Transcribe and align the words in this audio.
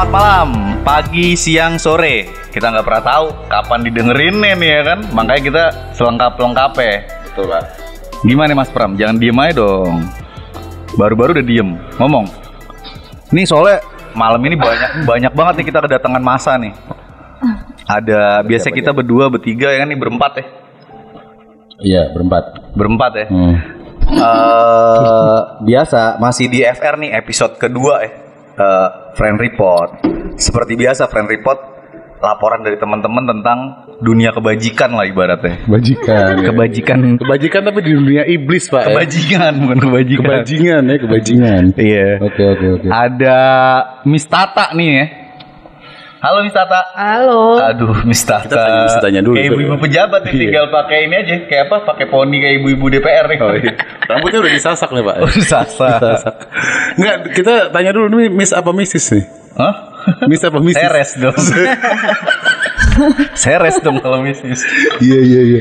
Selamat 0.00 0.16
malam, 0.16 0.50
pagi, 0.80 1.36
siang, 1.36 1.76
sore. 1.76 2.24
Kita 2.48 2.72
nggak 2.72 2.88
pernah 2.88 3.04
tahu 3.04 3.26
kapan 3.52 3.84
didengerinnya 3.84 4.56
nih 4.56 4.70
ya 4.72 4.80
kan. 4.80 4.98
Makanya 5.12 5.42
kita 5.44 5.64
selengkap 5.92 6.40
lengkap 6.40 6.72
ya. 6.80 6.96
Betul 7.28 7.44
pak. 7.52 7.64
Gimana 8.24 8.56
Mas 8.56 8.72
Pram? 8.72 8.96
Jangan 8.96 9.20
diem 9.20 9.36
aja 9.36 9.60
dong. 9.60 10.08
Baru-baru 10.96 11.36
udah 11.36 11.44
diem. 11.44 11.76
Ngomong. 12.00 12.32
Nih 13.28 13.44
soalnya 13.44 13.84
malam 14.16 14.40
ini 14.40 14.56
banyak 14.56 14.90
banyak 15.12 15.32
banget 15.36 15.54
nih 15.60 15.66
kita 15.68 15.78
kedatangan 15.84 16.22
masa 16.24 16.56
nih. 16.56 16.72
Ada 17.84 18.40
biasa 18.40 18.72
kita 18.72 18.96
berdua, 18.96 19.28
bertiga 19.28 19.68
ya 19.68 19.84
kan 19.84 19.88
nih 19.92 20.00
berempat 20.00 20.32
ya. 20.32 20.44
Iya 21.76 22.02
berempat. 22.16 22.72
Berempat 22.72 23.12
ya. 23.20 23.26
Hmm. 23.28 23.56
Eh, 24.16 25.40
biasa 25.68 26.16
masih 26.16 26.48
di 26.48 26.64
FR 26.64 26.96
nih 26.96 27.20
episode 27.20 27.60
kedua 27.60 28.00
ya. 28.00 28.10
Eh, 28.56 28.88
friend 29.14 29.36
report. 29.38 30.02
Seperti 30.36 30.74
biasa 30.74 31.06
friend 31.06 31.28
report 31.28 31.58
laporan 32.20 32.60
dari 32.60 32.76
teman-teman 32.76 33.24
tentang 33.24 33.58
dunia 34.00 34.32
kebajikan 34.32 34.92
lah 34.92 35.08
ibaratnya. 35.08 35.64
Kebajikan. 35.64 36.24
Kebajikan 36.44 36.98
Kebajikan 37.16 37.60
tapi 37.64 37.78
di 37.84 37.92
dunia 37.96 38.22
iblis 38.28 38.68
pak. 38.68 38.84
ya? 38.84 38.86
kebajikan 38.92 39.52
bukan 39.60 39.78
kebajikan. 39.80 40.24
Kebajingan 40.24 40.82
ya 40.84 40.96
kebajingan. 41.00 41.62
Iya. 41.76 42.08
Oke 42.20 42.42
oke 42.44 42.66
oke. 42.80 42.86
Ada 42.88 43.38
Miss 44.04 44.28
Tata 44.28 44.72
nih 44.76 44.88
ya. 44.88 45.04
Halo 46.20 46.44
Miss 46.44 46.52
Tata. 46.52 46.80
Halo. 46.92 47.56
Aduh 47.56 47.96
Miss 48.04 48.20
Tata. 48.20 48.44
Kita 48.44 48.56
tanya 48.60 48.80
Miss 48.84 48.96
Tatanya 49.00 49.20
dulu. 49.24 49.36
Kayak 49.40 49.48
ibu-ibu 49.56 49.76
pejabat 49.80 50.20
nih, 50.28 50.32
Iya. 50.36 50.40
tinggal 50.44 50.66
pakai 50.68 50.98
ini 51.08 51.14
aja. 51.16 51.34
Kayak 51.48 51.64
apa? 51.64 51.76
Pakai 51.88 52.06
poni 52.12 52.36
kayak 52.38 52.54
ibu-ibu 52.60 52.84
DPR 52.92 53.24
nih. 53.24 53.38
Oh, 53.40 53.52
iya. 53.56 53.72
Rambutnya 54.04 54.38
udah 54.44 54.52
disasak 54.52 54.88
nih 54.92 55.00
pak. 55.00 55.16
Sasa. 55.48 55.88
Disasak. 55.96 56.34
Enggak, 57.00 57.16
kita 57.32 57.54
tanya 57.72 57.90
dulu 57.96 58.06
nih 58.12 58.28
Miss 58.28 58.52
apa 58.52 58.68
Missis 58.76 59.08
nih? 59.08 59.24
Hah? 59.56 59.74
Miss 60.28 60.44
apa 60.44 60.60
Missis? 60.60 60.76
Seres 60.84 61.10
dong. 61.16 61.32
Seres 63.36 63.80
dong 63.80 64.00
kalau 64.00 64.20
missis. 64.24 64.60
Iya 65.00 65.20
iya 65.20 65.40
iya. 65.44 65.60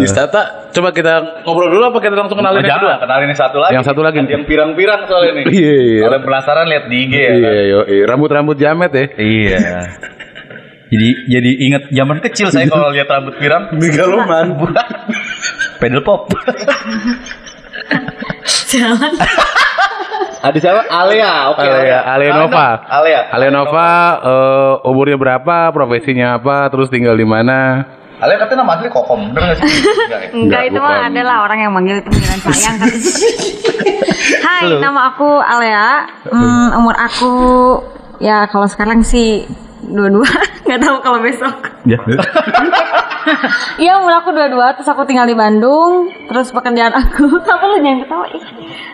Miss 0.00 0.14
Tata, 0.14 0.70
coba 0.74 0.90
kita 0.94 1.44
ngobrol 1.46 1.70
dulu 1.70 1.84
apa 1.90 1.98
kita 2.02 2.14
langsung 2.16 2.38
kenalin 2.38 2.62
yang 2.62 2.78
kedua? 2.78 2.94
Kenalin 3.02 3.26
yang 3.30 3.40
satu 3.40 3.58
lagi. 3.58 3.72
Yang 3.76 3.86
satu 3.90 4.00
lagi. 4.02 4.16
Yang 4.24 4.44
pirang-pirang 4.46 5.00
soalnya 5.06 5.32
nih. 5.40 5.44
Iya 5.50 5.76
iya. 5.80 6.02
Kalau 6.06 6.18
penasaran 6.24 6.66
lihat 6.70 6.84
di 6.86 6.96
IG 7.06 7.14
ya. 7.14 7.20
Iya 7.20 7.30
kan? 7.30 7.52
iya. 7.52 7.80
iya. 7.86 8.04
Rambut-rambut 8.08 8.56
jamet 8.58 8.90
ya. 8.92 9.04
Iya. 9.18 9.58
Jadi 10.90 11.08
jadi 11.30 11.50
inget 11.70 11.82
zaman 11.94 12.18
kecil 12.18 12.50
saya 12.50 12.66
kalau 12.66 12.90
lihat 12.90 13.06
rambut 13.06 13.38
pirang 13.38 13.70
Megaloman. 13.78 14.46
pedal 15.80 16.02
pop. 16.02 16.28
Jangan. 18.70 19.12
Ada 20.40 20.56
siapa? 20.56 20.80
Alea. 20.88 21.52
Oke. 21.52 21.60
Alea, 21.60 22.00
Alea 22.00 22.32
Nova. 22.32 22.66
Alea. 22.88 23.20
Alea 23.28 23.50
Nova 23.52 23.88
eh, 24.24 24.72
umurnya 24.88 25.20
berapa, 25.20 25.68
profesinya 25.68 26.40
apa, 26.40 26.72
terus 26.72 26.88
tinggal 26.88 27.12
di 27.12 27.28
mana? 27.28 27.84
Alea 28.20 28.36
katanya 28.40 28.64
nama 28.64 28.72
asli 28.80 28.88
Kokom. 28.88 29.32
Bener 29.32 29.52
gak 29.52 29.56
sih? 29.64 29.68
Enggak 30.04 30.20
ya? 30.20 30.28
Enggak, 30.32 30.62
itu 30.68 30.78
mah 30.80 30.96
adalah 31.08 31.36
orang 31.44 31.58
yang 31.60 31.72
manggil 31.72 31.96
itu 32.00 32.08
panggilan 32.08 32.40
sayang 32.40 32.76
kan. 32.84 32.88
Hai, 34.44 34.64
nama 34.80 35.00
aku 35.12 35.28
Alea. 35.40 35.88
Hmm, 36.28 36.68
umur 36.80 36.96
aku 36.96 37.32
ya 38.20 38.44
kalau 38.48 38.68
sekarang 38.68 39.00
sih 39.04 39.44
dua-dua. 39.82 40.28
Nggak 40.66 40.80
tahu 40.80 40.96
kalau 41.00 41.18
besok. 41.20 41.54
Ya. 41.84 41.98
Iya, 43.76 44.00
umur 44.00 44.16
aku 44.16 44.32
dua-dua. 44.32 44.72
Terus 44.74 44.88
aku 44.88 45.04
tinggal 45.04 45.28
di 45.28 45.36
Bandung. 45.36 46.08
Terus 46.24 46.48
pekerjaan 46.50 46.88
aku 46.90 47.28
apa 47.52 47.64
lu 47.66 47.76
jangan 47.78 47.98
ketawa? 48.00 48.26
ih. 48.32 48.42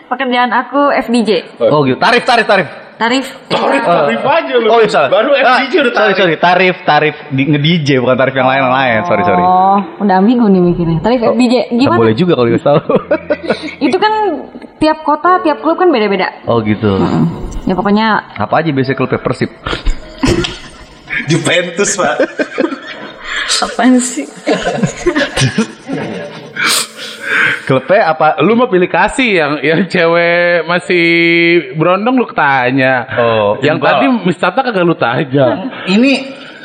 Pekerjaan 0.05 0.51
aku 0.51 0.81
FDJ. 1.07 1.29
Oh 1.63 1.79
gitu. 1.83 1.95
Tarif 1.95 2.27
tarif 2.27 2.43
tarif. 2.43 2.67
Tarif. 2.97 3.25
Tarif 3.47 4.21
aja 4.21 4.53
lu. 4.59 4.67
Oh 4.67 4.83
iya 4.83 4.89
salah. 4.91 5.09
Baru 5.09 5.31
FDJ 5.31 5.73
udah 5.79 5.93
Sorry 5.95 6.13
sorry. 6.13 6.35
Tarif 6.35 6.75
tarif 6.83 7.15
di 7.31 7.43
nge 7.45 7.59
DJ 7.61 7.89
bukan 8.03 8.19
tarif 8.19 8.35
yang 8.35 8.51
lain 8.51 8.67
lain. 8.67 8.99
Sorry 9.07 9.23
sorry. 9.23 9.43
Oh, 9.43 9.79
udah 10.03 10.15
ambigu 10.19 10.43
nih 10.43 10.61
mikirnya. 10.61 10.99
Tarif 10.99 11.23
FDJ 11.23 11.71
Nggak 11.71 11.79
gimana? 11.79 11.99
boleh 12.03 12.15
juga 12.17 12.31
kalau 12.35 12.47
dikasih 12.51 12.67
tahu. 12.67 12.81
Itu 13.79 13.97
kan 13.97 14.13
tiap 14.77 14.97
kota, 15.07 15.39
tiap 15.39 15.63
klub 15.63 15.79
kan 15.79 15.87
beda-beda. 15.87 16.43
oh 16.51 16.59
gitu. 16.59 16.99
Hmm. 16.99 17.31
Ya 17.63 17.79
pokoknya 17.79 18.07
Apa 18.35 18.59
aja 18.59 18.75
biasa 18.75 18.91
klubnya 18.91 19.23
Persib? 19.23 19.55
Juventus, 21.25 21.97
Pak. 21.97 22.15
apaan 23.57 23.97
sih? 23.97 24.27
Klubnya 27.67 28.15
apa? 28.15 28.39
Lu 28.39 28.55
mau 28.55 28.71
pilih 28.71 28.87
kasih 28.87 29.29
yang 29.43 29.53
yang 29.59 29.81
cewek 29.91 30.63
masih 30.63 31.05
berondong 31.75 32.15
lu 32.15 32.27
tanya. 32.31 33.03
Oh, 33.19 33.59
yang 33.59 33.75
enggak. 33.75 33.99
tadi 33.99 34.05
Miss 34.23 34.39
Tata 34.39 34.63
kagak 34.63 34.87
lu 34.87 34.95
tanya. 34.95 35.67
Ini 35.83 36.11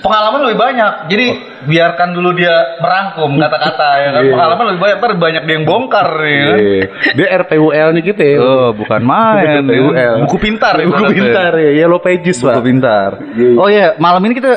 pengalaman 0.02 0.40
lebih 0.44 0.58
banyak. 0.58 0.92
Jadi 1.08 1.26
biarkan 1.64 2.08
dulu 2.12 2.34
dia 2.34 2.52
merangkum 2.78 3.30
kata-kata 3.38 3.88
ya 3.96 4.08
kan. 4.10 4.22
Iya. 4.26 4.32
Pengalaman 4.34 4.64
lebih 4.68 4.80
banyak. 4.80 4.96
Ntar 4.98 5.12
banyak 5.16 5.42
dia 5.42 5.54
yang 5.54 5.64
bongkar 5.64 6.08
nih 6.12 6.36
kan. 6.38 6.58
Iya. 6.58 6.84
Dia 7.14 7.26
RPUL 7.40 7.88
nih 7.92 8.02
gitu 8.04 8.22
ya. 8.22 8.36
Oh, 8.38 8.68
bukan 8.72 9.00
main. 9.00 9.44
ya. 9.44 9.52
RPUL. 9.62 10.14
Buku 10.26 10.36
pintar 10.38 10.74
ya. 10.76 10.84
Buku 10.86 11.04
pintar 11.08 11.52
ya, 11.54 11.70
Yellow 11.72 11.98
Pages, 11.98 12.38
Buku 12.38 12.50
Pak. 12.50 12.62
pintar. 12.62 13.10
Iya. 13.32 13.50
Oh 13.56 13.68
iya, 13.68 13.86
malam 13.96 14.22
ini 14.22 14.34
kita 14.36 14.52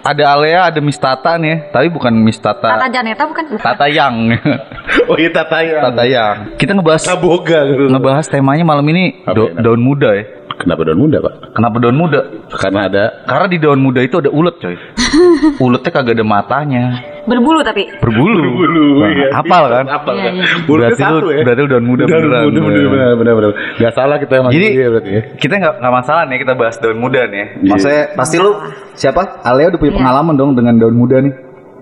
ada 0.00 0.24
Alea, 0.32 0.72
ada 0.72 0.80
Miss 0.80 0.96
Tata 0.96 1.36
nih. 1.36 1.48
ya. 1.48 1.56
Tapi 1.70 1.86
bukan 1.88 2.12
Miss 2.14 2.36
Tata 2.36 2.72
Tata. 2.72 2.88
Janeta 2.88 3.24
bukan? 3.24 3.44
Tata 3.56 3.86
Yang. 3.86 4.14
Oh 5.10 5.14
iya 5.14 5.30
Tata 5.30 5.58
ya. 5.60 5.86
Tata 5.86 6.02
Yang. 6.02 6.36
Kita 6.56 6.72
ngebahas 6.72 7.02
Taboga. 7.04 7.60
ngebahas 7.66 8.26
temanya 8.26 8.64
malam 8.64 8.82
ini 8.86 9.22
do- 9.24 9.50
ya? 9.50 9.60
daun 9.60 9.78
muda 9.78 10.14
ya. 10.14 10.24
Kenapa 10.60 10.84
daun 10.84 11.00
muda, 11.00 11.18
Pak? 11.18 11.34
Kenapa 11.56 11.76
daun 11.80 11.96
muda? 11.96 12.20
Karena 12.52 12.80
ada 12.84 13.04
Karena 13.24 13.46
di 13.48 13.56
daun 13.56 13.80
muda 13.80 14.00
itu 14.00 14.12
ada 14.14 14.28
ulet, 14.28 14.52
coy. 14.56 14.76
Uletnya 15.64 15.90
kagak 15.90 16.12
ada 16.12 16.22
matanya. 16.22 16.84
Berbulu 17.24 17.60
tapi. 17.60 17.88
Berbulu. 17.96 18.44
bulu. 18.54 18.84
Wah, 19.00 19.08
Apal 19.36 19.62
kan? 19.66 19.84
Apal 19.86 20.14
Iya, 20.14 20.22
kan? 20.22 20.32
iya. 20.34 20.44
Bulutnya 20.62 20.92
Berarti 20.92 21.02
lu- 21.02 21.16
satu 21.16 21.28
ya. 21.30 21.42
berarti 21.42 21.60
daun 21.66 21.84
muda 21.84 22.02
Daun 22.04 22.22
beneran. 22.22 22.42
muda 22.44 22.60
bener 22.60 23.12
bener 23.16 23.34
bener. 23.34 23.50
Gak 23.76 23.92
salah 23.92 24.16
kita 24.16 24.32
emang 24.36 24.52
Jadi 24.52 24.66
dia 24.70 24.86
berarti 24.88 25.10
ya. 25.10 25.22
kita 25.34 25.54
nggak 25.56 25.74
nggak 25.80 25.94
masalah 25.94 26.22
nih 26.24 26.38
kita 26.38 26.52
bahas 26.54 26.76
daun 26.76 26.98
muda 26.98 27.20
nih. 27.24 27.44
Iya. 27.56 27.70
Maksudnya 27.70 28.02
pasti 28.14 28.36
lu 28.36 28.50
siapa? 28.94 29.22
Alea 29.42 29.68
udah 29.68 29.80
punya 29.80 29.92
Iya. 29.92 30.00
pengalaman 30.00 30.34
dong 30.36 30.50
dengan 30.52 30.74
daun 30.76 30.92
muda 30.94 31.16
nih. 31.18 31.32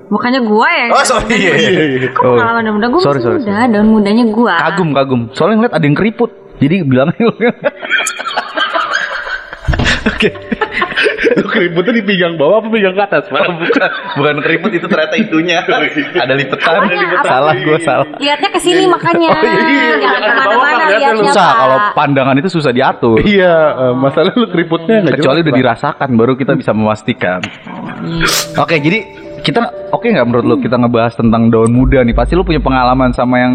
Bukannya 0.09 0.41
gua 0.41 0.69
ya? 0.71 0.87
Oh 0.89 1.05
sorry. 1.05 1.35
Iya, 1.35 1.53
iya. 1.59 2.09
Kok 2.11 2.23
pengalaman 2.25 2.63
daun 2.63 2.75
muda? 2.79 2.87
Gua 2.89 3.01
Sorry, 3.03 3.19
sorry, 3.19 3.39
muda, 3.43 3.59
daun 3.69 3.89
mudanya 3.91 4.25
gua. 4.29 4.55
Kagum 4.61 4.89
kagum. 4.93 5.21
Soalnya 5.35 5.57
ngeliat 5.59 5.75
ada 5.75 5.85
yang 5.85 5.97
keriput. 5.97 6.31
Jadi 6.59 6.83
bilang 6.83 7.15
Oke. 10.09 10.31
Lu 11.39 11.47
keriputnya 11.47 11.93
di 12.01 12.05
pinggang 12.05 12.35
bawah 12.41 12.65
apa 12.65 12.69
pinggang 12.73 12.95
ke 12.97 13.03
atas, 13.03 13.25
Pak? 13.29 13.43
bukan 13.45 13.89
bukan 14.19 14.37
keriput 14.43 14.71
itu 14.75 14.87
ternyata 14.89 15.15
itunya. 15.21 15.59
ada 15.63 16.35
lipetan. 16.35 16.73
Apanya? 16.81 17.07
Apa? 17.21 17.29
Salah 17.29 17.55
gua 17.61 17.79
salah. 17.85 18.07
Lihatnya 18.19 18.51
ke 18.51 18.61
sini 18.63 18.85
makanya. 18.89 19.31
Oh, 19.37 19.43
iya, 19.45 19.61
iya. 19.69 19.95
Jangan 20.01 20.21
ke 20.23 20.31
Pak. 20.33 20.47
Lihatnya. 20.97 21.31
Susah 21.31 21.49
Pak. 21.49 21.59
kalau 21.61 21.79
pandangan 21.95 22.37
itu 22.41 22.49
susah 22.51 22.73
diatur. 22.73 23.17
Iya, 23.23 23.57
eh, 23.77 23.95
masalah 23.95 24.33
lu 24.35 24.47
keriputnya 24.49 24.97
nggak 25.05 25.21
Kecuali 25.21 25.39
udah 25.45 25.55
dirasakan 25.55 26.09
baru 26.17 26.33
kita 26.39 26.53
bisa 26.57 26.73
memastikan. 26.73 27.41
Oke, 28.57 28.81
jadi 28.81 28.99
kita 29.45 29.93
oke 29.95 30.07
nggak 30.09 30.27
menurut 30.27 30.45
lu 30.47 30.57
kita 30.59 30.77
ngebahas 30.81 31.15
tentang 31.15 31.53
daun 31.53 31.71
muda 31.71 32.03
nih? 32.03 32.17
Pasti 32.17 32.35
lu 32.35 32.43
punya 32.43 32.63
pengalaman 32.63 33.13
sama 33.13 33.37
yang 33.39 33.55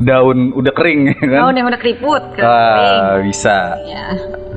daun 0.00 0.50
udah 0.56 0.72
kering 0.72 1.12
ya 1.12 1.16
kan? 1.20 1.40
Oh, 1.44 1.48
udah 1.52 1.62
udah 1.68 1.80
keriput. 1.80 2.22
kering. 2.32 2.48
Ah, 2.48 3.20
bisa. 3.20 3.76
Ya. 3.84 4.04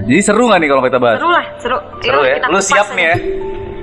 Jadi 0.03 0.19
seru 0.23 0.47
gak 0.47 0.59
nih 0.63 0.69
kalau 0.71 0.83
kita 0.83 0.97
bahas? 0.99 1.19
Seru 1.19 1.29
lah, 1.29 1.45
seru. 1.59 1.77
Seru 1.99 2.19
Yuk, 2.19 2.27
ya. 2.27 2.35
kita 2.39 2.47
Lu 2.49 2.59
siap 2.63 2.87
nih 2.95 3.05
ya? 3.05 3.15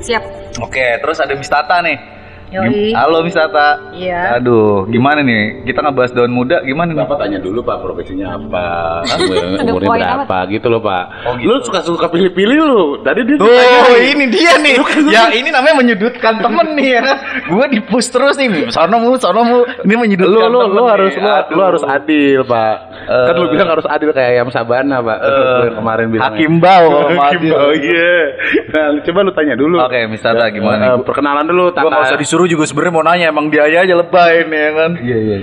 Siap. 0.00 0.22
Oke, 0.64 0.86
terus 0.98 1.16
ada 1.20 1.32
Miss 1.36 1.52
Tata 1.52 1.84
nih. 1.84 2.19
Yoi. 2.50 2.90
Halo 2.98 3.22
Miss 3.22 3.38
Tata. 3.38 3.78
Iya. 3.94 4.42
Aduh, 4.42 4.82
gimana 4.90 5.22
nih? 5.22 5.62
Kita 5.62 5.86
ngebahas 5.86 6.10
daun 6.10 6.34
muda 6.34 6.58
gimana 6.66 6.90
nih? 6.90 6.98
Bapak 7.06 7.22
tanya 7.22 7.38
dulu 7.38 7.62
Pak 7.62 7.78
profesinya 7.78 8.34
apa, 8.34 8.66
Aduh, 9.14 9.78
umurnya 9.78 10.26
berapa 10.26 10.38
gitu 10.50 10.66
loh 10.66 10.82
Pak. 10.82 11.04
Oh, 11.30 11.34
gitu. 11.38 11.46
Lu 11.46 11.62
suka-suka 11.62 12.10
pilih-pilih 12.10 12.58
lu. 12.58 12.82
Tadi 13.06 13.22
dia 13.22 13.38
Tuh, 13.38 13.46
ditanyain. 13.46 14.02
ini 14.02 14.24
dia 14.34 14.52
nih. 14.58 14.74
ya 15.14 15.30
ini 15.30 15.54
namanya 15.54 15.78
menyudutkan 15.78 16.42
temen 16.42 16.74
nih 16.74 16.98
ya 16.98 17.00
kan. 17.06 17.16
Gue 17.54 17.64
di 17.70 17.80
push 17.86 18.10
terus 18.10 18.34
nih. 18.34 18.66
Sono 18.74 18.98
mu, 18.98 19.14
sono 19.14 19.46
mu. 19.46 19.58
Ini 19.86 19.94
lu 19.94 20.00
menyudutkan 20.02 20.50
lu 20.50 20.58
temen 20.58 20.74
lu 20.74 20.82
nih. 20.82 20.90
harus 20.90 21.12
lu, 21.14 21.30
lu 21.54 21.62
harus 21.62 21.82
adil 21.86 22.40
Pak. 22.42 22.76
kan 23.06 23.34
lu 23.38 23.46
bilang 23.46 23.68
harus 23.70 23.86
adil 23.86 24.10
kayak 24.10 24.30
ayam 24.34 24.50
sabana 24.50 24.98
Pak. 24.98 25.18
Eh, 25.22 25.30
Lu 25.30 25.64
yang 25.70 25.78
kemarin 25.78 26.06
bilang. 26.10 26.24
Hakim 26.34 26.52
Bau 26.58 26.86
mau 26.90 27.06
Hakim 27.30 27.46
adil. 27.46 27.52
Bau, 27.54 27.70
iya. 27.78 28.14
Nah, 28.74 28.86
lu 28.94 28.98
coba 29.02 29.18
lu 29.26 29.32
tanya 29.34 29.54
dulu. 29.54 29.76
Oke, 29.82 30.06
Miss 30.10 30.22
Tata 30.22 30.46
gimana? 30.50 30.94
Eh, 30.94 30.98
perkenalan 31.06 31.46
dulu 31.46 31.70
Gue 31.70 31.86
nggak 31.86 32.06
usah 32.06 32.18
disuruh 32.18 32.39
juga 32.46 32.64
sebenarnya 32.64 32.94
mau 32.94 33.04
nanya 33.04 33.26
emang 33.28 33.48
dia 33.48 33.66
aja 33.66 33.82
lebay 33.92 34.46
nih 34.46 34.60
ya 34.60 34.70
kan. 34.72 34.90
Iya 35.00 35.16
iya. 35.18 35.38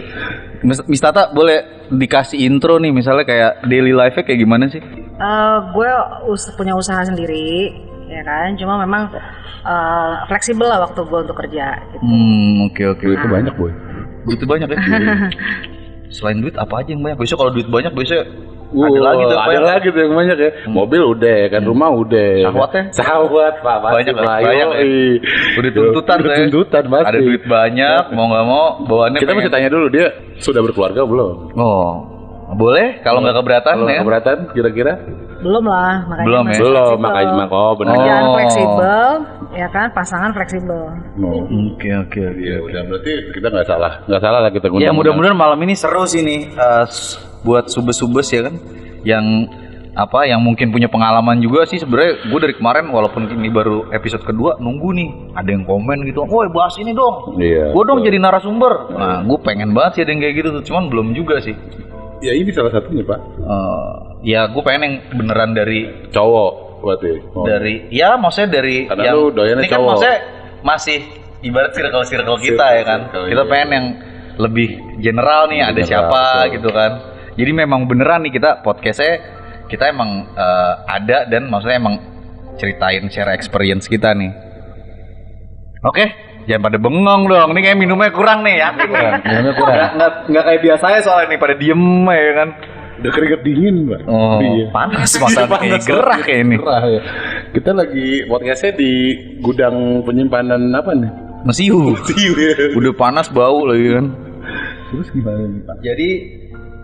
Miss, 0.66 0.80
Miss 0.90 1.02
Tata 1.02 1.30
boleh 1.30 1.86
dikasih 1.94 2.42
intro 2.42 2.78
nih 2.78 2.90
misalnya 2.90 3.24
kayak 3.24 3.52
daily 3.66 3.94
life-nya 3.94 4.24
kayak 4.26 4.40
gimana 4.42 4.66
sih? 4.68 4.82
Eh, 4.82 5.58
gue 5.74 5.90
us- 6.30 6.54
punya 6.54 6.74
usaha 6.74 7.02
sendiri 7.02 7.74
ya 8.08 8.24
kan 8.24 8.56
cuma 8.56 8.80
memang 8.80 9.12
eh, 9.68 10.12
fleksibel 10.26 10.66
lah 10.66 10.80
waktu 10.82 11.02
gue 11.04 11.20
untuk 11.28 11.38
kerja 11.38 11.76
gitu. 11.92 11.98
Hmm, 12.02 12.72
oke 12.72 12.84
oke. 12.96 13.06
Itu 13.06 13.28
banyak 13.28 13.54
boy. 13.54 13.72
Duit 14.26 14.42
banyak 14.44 14.68
ya. 14.72 14.78
Selain 16.16 16.40
duit 16.40 16.56
apa 16.56 16.82
aja 16.82 16.90
yang 16.96 17.04
banyak? 17.04 17.18
Biasanya 17.20 17.40
kalau 17.40 17.52
duit 17.52 17.68
banyak 17.68 17.92
biasanya 17.92 18.24
ada 18.68 19.00
lagi 19.00 19.24
tuh 19.24 19.38
ada 19.38 19.52
yang- 19.54 19.64
lagi 19.64 19.88
tuh 19.88 20.02
yang 20.04 20.14
banyak 20.14 20.38
ya. 20.38 20.52
Mobil 20.68 21.02
udah 21.08 21.40
kan, 21.48 21.62
rumah 21.64 21.90
udah. 21.90 22.30
Syahwatnya? 22.44 22.84
Syahwat, 22.92 23.56
Pak. 23.60 23.78
pasti, 23.80 23.96
Banyak, 23.96 24.14
Pak. 24.14 24.26
banyak 24.44 24.68
ya. 24.68 24.86
Udah 25.56 25.72
tuntutan 25.72 26.18
Udah 26.18 26.30
saya. 26.30 26.40
tuntutan 26.44 26.84
pasti. 26.88 27.08
Ada 27.08 27.20
duit 27.22 27.44
banyak, 27.44 28.02
mau 28.12 28.26
nggak 28.28 28.46
mau 28.46 28.66
bawaannya 28.84 29.20
Kita 29.20 29.32
mesti 29.34 29.50
tanya 29.50 29.70
dulu 29.70 29.88
dia 29.88 30.08
sudah 30.38 30.62
berkeluarga 30.62 31.02
belum? 31.02 31.36
Oh, 31.56 31.92
boleh 32.54 33.00
kalau 33.02 33.20
nggak 33.20 33.36
keberatan 33.36 33.76
Kalau 33.78 33.88
ya. 33.88 34.00
keberatan 34.02 34.38
kira-kira? 34.52 34.94
Belum 35.48 35.64
lah, 35.64 36.04
makanya 36.04 36.28
Belum 36.28 36.44
ya? 36.44 36.50
masih 36.50 36.62
Belum, 36.62 36.96
makanya 37.00 37.32
mak 37.34 37.50
oh 37.50 37.74
benar. 37.74 37.94
Kerjaan 37.96 38.20
Oh. 38.20 38.34
fleksibel, 38.36 39.08
ya 39.54 39.68
kan, 39.70 39.88
pasangan 39.90 40.32
fleksibel. 40.32 40.82
Oh. 41.18 41.42
Oke 41.72 41.90
oke 41.98 42.20
oke. 42.22 42.36
Iya, 42.38 42.58
udah 42.60 42.82
berarti 42.86 43.12
kita 43.32 43.48
nggak 43.48 43.66
salah, 43.66 43.92
nggak 44.04 44.22
salah 44.22 44.40
lah 44.42 44.52
kita 44.52 44.68
Ya 44.78 44.92
mudah-mudahan 44.92 45.34
malam 45.34 45.56
ini 45.62 45.74
seru 45.74 46.04
sih 46.04 46.20
nih 46.20 46.52
s- 46.86 47.16
buat 47.40 47.66
subes-subes 47.66 48.28
ya 48.28 48.44
kan 48.44 48.60
yang 49.02 49.24
apa 49.94 50.26
yang 50.26 50.38
mungkin 50.38 50.70
punya 50.70 50.86
pengalaman 50.86 51.40
juga 51.40 51.64
sih 51.64 51.80
sebenarnya 51.80 52.22
gue 52.24 52.40
dari 52.40 52.54
kemarin 52.54 52.86
walaupun 52.88 53.26
ini 53.32 53.48
baru 53.48 53.90
episode 53.90 54.22
kedua 54.22 54.54
nunggu 54.58 54.90
nih 54.92 55.10
ada 55.34 55.48
yang 55.48 55.64
komen 55.64 56.04
gitu, 56.04 56.22
woi 56.24 56.46
bahas 56.48 56.76
ini 56.76 56.92
dong, 56.92 57.34
Iya. 57.36 57.72
gue 57.72 57.84
dong 57.84 58.04
jadi 58.04 58.20
narasumber. 58.20 58.92
Nah 58.92 59.24
gue 59.24 59.40
pengen 59.40 59.72
banget 59.72 59.92
sih 59.94 60.02
ada 60.04 60.12
yang 60.12 60.22
kayak 60.22 60.36
gitu 60.36 60.50
tuh, 60.52 60.64
cuman 60.64 60.84
belum 60.88 61.08
juga 61.14 61.40
sih. 61.40 61.56
Ya 62.18 62.34
ini 62.34 62.50
salah 62.50 62.74
satunya 62.74 63.06
pak. 63.06 63.20
Eh, 63.38 63.94
ya 64.34 64.50
gue 64.50 64.62
pengen 64.62 64.82
yang 64.82 64.96
beneran 65.14 65.52
dari 65.54 66.10
Cowok 66.10 66.54
berarti. 66.78 67.10
Oh. 67.34 67.42
dari 67.42 67.90
ya 67.90 68.14
maksudnya 68.16 68.62
dari 68.62 68.86
Karena 68.86 69.02
yang 69.10 69.16
lu 69.18 69.34
doyannya 69.34 69.66
ini 69.66 69.70
kan 69.70 69.82
cowok. 69.82 69.90
maksudnya 69.90 70.18
masih 70.62 70.98
ibarat 71.42 71.72
circle 71.74 72.06
circle 72.06 72.38
kita 72.38 72.54
Circle- 72.54 72.78
ya 72.78 72.84
kan 72.86 73.00
circle, 73.10 73.26
kita 73.30 73.42
iya. 73.42 73.50
pengen 73.50 73.70
yang 73.74 73.86
lebih 74.38 74.70
general 75.02 75.42
nih 75.50 75.62
ada 75.66 75.74
General, 75.74 75.90
siapa 75.90 76.22
betul. 76.22 76.54
gitu 76.54 76.70
kan 76.70 76.92
jadi 77.34 77.52
memang 77.52 77.82
beneran 77.90 78.22
nih 78.22 78.34
kita 78.34 78.62
podcastnya 78.62 79.14
kita 79.66 79.90
emang 79.90 80.10
eh, 80.30 80.74
ada 80.86 81.26
dan 81.26 81.50
maksudnya 81.50 81.78
emang 81.78 81.96
ceritain 82.58 83.10
share 83.10 83.34
experience 83.34 83.90
kita 83.90 84.14
nih 84.14 84.30
oke 85.82 86.06
jangan 86.48 86.62
pada 86.64 86.78
bengong 86.80 87.22
dong 87.28 87.50
ini 87.52 87.60
kayak 87.62 87.78
minumnya 87.78 88.10
kurang 88.10 88.40
nih 88.42 88.56
ya 88.58 88.70
minumnya 89.22 89.54
kurang. 89.54 89.78
nggak 89.94 90.12
nggak 90.32 90.44
kayak 90.44 90.62
biasanya 90.64 91.00
soalnya 91.04 91.28
nih 91.30 91.40
pada 91.40 91.54
diem 91.54 91.84
ya 92.08 92.34
kan 92.36 92.50
Udah 92.98 93.14
keringet 93.14 93.42
dingin 93.46 93.76
pak. 93.86 94.02
oh 94.10 94.42
Iya. 94.42 94.74
panas 94.74 95.12
masalahnya 95.22 95.78
kayak 95.78 95.86
gerah 95.86 96.18
kayak 96.18 96.40
ini 96.42 96.56
Gerah 96.58 96.82
ya. 96.90 97.02
Kita 97.54 97.70
lagi 97.70 98.08
podcastnya 98.26 98.72
di 98.74 98.92
gudang 99.38 99.76
penyimpanan 100.02 100.74
apa 100.74 100.98
nih? 100.98 101.12
mesiu 101.46 101.94
Iya. 102.18 102.74
udah 102.74 102.94
panas 102.98 103.30
bau 103.30 103.70
lagi 103.70 103.94
kan 103.94 104.06
Terus 104.90 105.08
gimana 105.14 105.46
nih 105.46 105.62
pak? 105.62 105.78
Jadi 105.78 106.10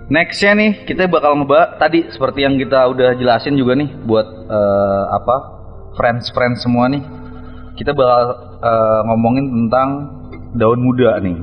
nextnya 0.06 0.52
nih 0.54 0.72
kita 0.86 1.10
bakal 1.10 1.34
ngebahas 1.34 1.80
tadi 1.80 2.06
seperti 2.06 2.44
yang 2.44 2.62
kita 2.62 2.86
udah 2.86 3.18
jelasin 3.18 3.58
juga 3.58 3.74
nih 3.74 3.90
buat 4.06 4.28
eh, 4.46 5.04
apa 5.10 5.36
friends 5.96 6.30
friends 6.30 6.62
semua 6.62 6.94
nih 6.94 7.02
kita 7.74 7.92
bakal 7.92 8.24
eh, 8.60 9.00
ngomongin 9.08 9.46
tentang 9.50 9.90
daun 10.54 10.80
muda 10.80 11.18
nih. 11.20 11.38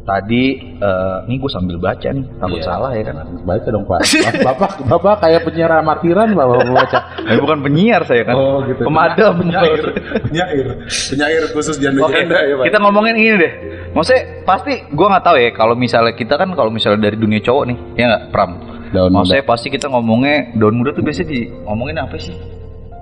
Tadi 0.00 0.44
eh, 0.80 1.16
nih 1.28 1.36
gue 1.38 1.50
sambil 1.52 1.76
baca 1.76 2.08
nih 2.08 2.24
takut 2.40 2.58
Iya. 2.58 2.66
salah 2.66 2.90
ya 2.96 3.04
kan. 3.04 3.16
Baca 3.44 3.68
dong 3.68 3.84
pak. 3.84 4.00
Bapak, 4.48 4.70
bapak 4.82 5.14
kayak 5.22 5.44
penyiar 5.44 5.70
amatiran 5.76 6.32
bapak 6.32 6.66
baca. 6.66 6.98
Eh, 7.30 7.36
bukan 7.38 7.58
penyiar 7.62 8.02
saya 8.02 8.24
kan. 8.24 8.34
Oh, 8.34 8.58
gitu. 8.64 8.82
Pemadam. 8.82 9.38
Penyair, 9.38 9.84
penyair, 10.24 10.66
penyair 10.88 11.42
khusus 11.52 11.76
janda 11.78 12.00
Oke, 12.02 12.16
janda 12.16 12.42
ya 12.42 12.54
pak. 12.58 12.64
kita 12.72 12.78
ngomongin 12.80 13.14
ini 13.14 13.36
deh. 13.38 13.52
Maksudnya 13.92 14.22
pasti 14.42 14.72
gue 14.88 15.06
nggak 15.06 15.22
tahu 15.22 15.36
ya 15.36 15.50
kalau 15.52 15.74
misalnya 15.76 16.16
kita 16.16 16.34
kan 16.34 16.48
kalau 16.56 16.72
misalnya 16.72 17.06
dari 17.06 17.14
dunia 17.20 17.38
cowok 17.44 17.64
nih, 17.70 17.76
ya 17.94 18.04
nggak 18.08 18.22
Pram. 18.32 18.50
Daun 18.90 19.14
Maksudnya 19.14 19.44
pasti 19.46 19.70
kita 19.70 19.86
ngomongnya 19.86 20.56
daun 20.58 20.74
muda 20.74 20.90
tuh 20.90 21.04
biasanya 21.06 21.28
di 21.28 21.40
ngomongin 21.62 22.02
apa 22.02 22.16
sih? 22.18 22.34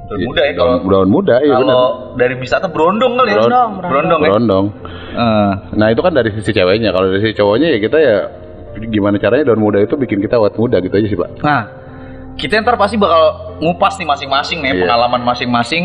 Daun 0.08 0.20
muda 0.24 0.40
ya 0.40 0.52
kalau 0.56 0.74
daun, 0.74 0.88
daun 0.88 1.08
muda 1.10 1.34
ya 1.38 1.54
benar. 1.54 1.76
dari 2.16 2.34
wisata 2.34 2.66
berondong 2.66 3.12
kali 3.14 3.28
ya. 3.28 3.36
Berondong, 3.38 3.70
Berondong 3.78 4.20
ya. 4.20 4.28
Berondong. 4.30 4.64
Eh, 5.12 5.52
Nah 5.76 5.86
itu 5.88 6.00
kan 6.00 6.12
dari 6.12 6.30
sisi 6.32 6.50
ceweknya. 6.50 6.90
Kalau 6.90 7.06
dari 7.06 7.20
sisi 7.20 7.34
cowoknya 7.34 7.68
ya 7.76 7.78
kita 7.78 7.98
ya 7.98 8.16
gimana 8.80 9.16
caranya 9.16 9.44
daun 9.46 9.60
muda 9.60 9.78
itu 9.78 9.94
bikin 9.94 10.18
kita 10.18 10.36
awet 10.36 10.54
muda 10.54 10.78
gitu 10.78 10.94
aja 10.94 11.06
sih 11.06 11.18
pak. 11.18 11.30
Nah, 11.40 11.60
kita 12.34 12.62
ntar 12.62 12.74
pasti 12.74 12.94
bakal 12.94 13.20
ngupas 13.58 13.98
nih 13.98 14.06
masing-masing 14.06 14.58
nih 14.60 14.72
Iya. 14.72 14.80
pengalaman 14.86 15.22
masing-masing 15.24 15.84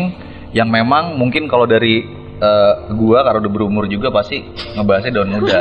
yang 0.52 0.68
memang 0.68 1.14
mungkin 1.14 1.44
kalau 1.44 1.66
dari 1.66 2.06
eh, 2.34 2.72
gua 2.92 3.22
kalau 3.22 3.38
udah 3.38 3.52
berumur 3.52 3.84
juga 3.86 4.08
pasti 4.08 4.40
ngebahasnya 4.72 5.12
daun 5.12 5.30
muda. 5.32 5.60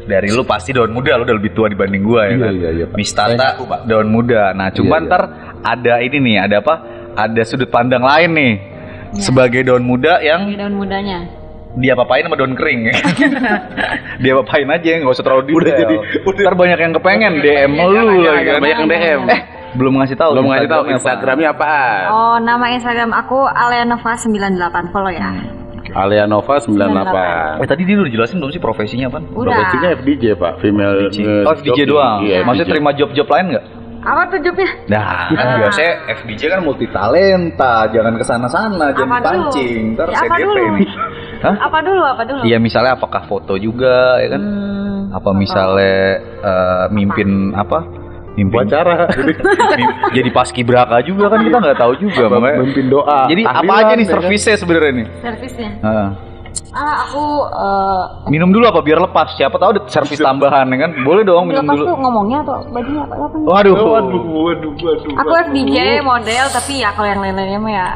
Dari 0.00 0.26
lu 0.28 0.42
pasti 0.42 0.74
daun 0.74 0.90
muda, 0.90 1.14
lu 1.14 1.22
udah 1.22 1.36
lebih 1.38 1.52
tua 1.52 1.66
dibanding 1.66 2.02
gua 2.02 2.26
ya 2.26 2.30
Iya, 2.30 2.40
kan. 2.40 2.52
iya, 2.52 2.70
iya, 2.72 2.84
Pak. 2.88 2.96
Miss 2.98 3.12
Tata 3.12 3.30
Saya 3.30 3.38
ngaku, 3.54 3.62
Pak. 3.64 3.80
daun 3.86 4.08
muda. 4.08 4.42
Nah, 4.52 4.68
cuman 4.68 4.90
Iya, 4.90 4.98
iya. 4.98 5.06
ntar 5.06 5.22
ada 5.62 5.94
ini 6.00 6.18
nih, 6.18 6.36
ada 6.40 6.56
apa? 6.58 6.74
Ada 7.12 7.42
sudut 7.44 7.68
pandang 7.68 8.00
lain 8.00 8.30
nih. 8.30 8.52
Sebagai 9.12 9.62
daun 9.62 9.82
muda 9.82 10.18
yang 10.20 10.46
Ini 10.46 10.56
daun 10.56 10.74
mudanya. 10.74 11.18
dia 11.72 11.94
apain 11.94 12.22
sama 12.22 12.34
daun 12.34 12.54
kering 12.54 12.80
ya. 12.86 12.94
dia 14.22 14.32
apain 14.34 14.66
aja 14.66 14.90
nggak 14.98 15.10
usah 15.10 15.22
terlalu 15.22 15.42
detail. 15.44 15.56
Udah 15.56 15.72
jadi- 15.76 16.00
udah- 16.24 16.44
Ntar 16.44 16.54
banyak 16.54 16.78
yang 16.78 16.92
kepengen 16.94 17.32
DM 17.38 17.70
lu 17.74 17.90
lagi 18.20 18.44
kan. 18.44 18.58
banyak 18.58 18.76
yang 18.76 18.88
DM. 18.88 19.20
Eh, 19.26 19.40
belum 19.72 19.92
ngasih 19.98 20.16
tahu. 20.16 20.30
Belum 20.34 20.46
ngasih 20.48 20.68
tahu 20.68 20.82
Instagramnya 20.88 21.48
apa. 21.52 21.70
Oh, 22.08 22.36
nama 22.38 22.70
Instagram 22.70 23.10
aku 23.12 23.38
Aleanova98. 23.46 24.76
Follow 24.90 25.10
ya. 25.10 25.30
Alia 25.90 26.22
Nova 26.22 26.62
98. 26.62 27.58
Eh 27.58 27.66
tadi 27.66 27.82
dia 27.82 27.98
udah 27.98 28.12
jelasin 28.12 28.38
belum 28.38 28.54
sih 28.54 28.62
profesinya 28.62 29.10
apa? 29.10 29.26
Udah. 29.26 29.50
Profesinya 29.50 29.88
FDJ 29.98 30.24
pak, 30.38 30.62
female 30.62 31.10
eh, 31.10 31.42
Oh 31.42 31.50
FDJ 31.52 31.80
doang. 31.82 32.22
Iya, 32.22 32.46
Maksudnya 32.46 32.62
FDJ. 32.62 32.72
terima 32.72 32.90
job-job 32.94 33.26
lain 33.26 33.44
nggak? 33.50 33.64
Apa 34.00 34.22
tuh 34.26 34.38
jobnya? 34.40 34.70
Nah, 34.88 35.28
kan 35.30 35.46
biasanya 35.60 35.92
FDJ 36.16 36.42
kan 36.48 36.60
multi 36.60 36.88
talenta, 36.88 37.84
jangan 37.86 38.14
ke 38.14 38.24
sana-sana, 38.24 38.86
jangan 38.90 39.12
Apa 39.14 39.28
dulu? 39.28 39.52
dipancing, 39.52 39.82
ntar 39.92 40.08
Ya, 40.08 40.16
apa 40.16 40.24
CDP 40.26 40.40
dulu? 40.42 40.62
nih. 40.74 40.88
Hah? 41.40 41.54
Apa 41.60 41.78
dulu? 41.80 42.02
Apa 42.02 42.22
dulu? 42.24 42.40
Iya 42.42 42.56
misalnya 42.58 42.92
apakah 42.94 43.22
foto 43.24 43.54
juga 43.54 43.96
ya 44.18 44.28
kan? 44.30 44.40
Hmm, 44.40 44.98
Apa 45.10 45.30
misalnya 45.32 46.00
eh, 46.22 46.84
mimpin 46.90 47.28
apa? 47.52 47.78
Mimpin 48.30 48.62
Upacara. 48.62 49.10
Mim- 49.78 49.96
jadi 50.12 50.30
paskibraka 50.30 51.02
juga 51.02 51.28
kan 51.28 51.42
kita 51.42 51.56
nggak 51.58 51.76
tahu 51.76 51.92
juga 51.98 52.24
makanya. 52.30 52.56
Memimpin 52.58 52.86
doa. 52.88 53.20
Jadi 53.26 53.42
apa 53.42 53.72
aja 53.74 53.92
nih 53.92 53.98
ya 53.98 54.08
kan? 54.08 54.12
servisnya 54.16 54.56
sebenarnya 54.56 54.92
nih? 54.94 55.06
servisnya. 55.20 55.70
Heeh. 55.82 56.08
Ah, 56.70 57.02
aku 57.02 57.24
eh 57.50 58.02
minum 58.30 58.48
dulu 58.48 58.62
apa 58.64 58.78
biar 58.78 59.02
lepas? 59.02 59.34
Siapa 59.34 59.58
tahu 59.58 59.74
ada 59.74 59.82
servis 59.86 60.16
tambahan 60.16 60.66
ya 60.66 60.78
kan? 60.78 60.90
Boleh 61.02 61.22
dong 61.22 61.50
minum 61.50 61.62
lepas 61.62 61.76
dulu. 61.76 61.86
tuh 61.86 61.96
ngomongnya 61.98 62.38
atau 62.40 62.56
bajunya 62.68 63.02
apa 63.02 63.14
apa 63.16 63.34
nih? 63.34 63.46
Waduh. 63.46 63.74
Waduh, 63.74 64.22
waduh, 64.22 64.72
waduh. 64.76 65.12
Aku 65.18 65.32
FDJ 65.44 65.78
model 66.00 66.44
tapi 66.48 66.78
ya 66.78 66.94
kalau 66.94 67.08
yang 67.08 67.20
lain-lainnya 67.20 67.58
mah 67.58 67.72
ya 67.72 67.88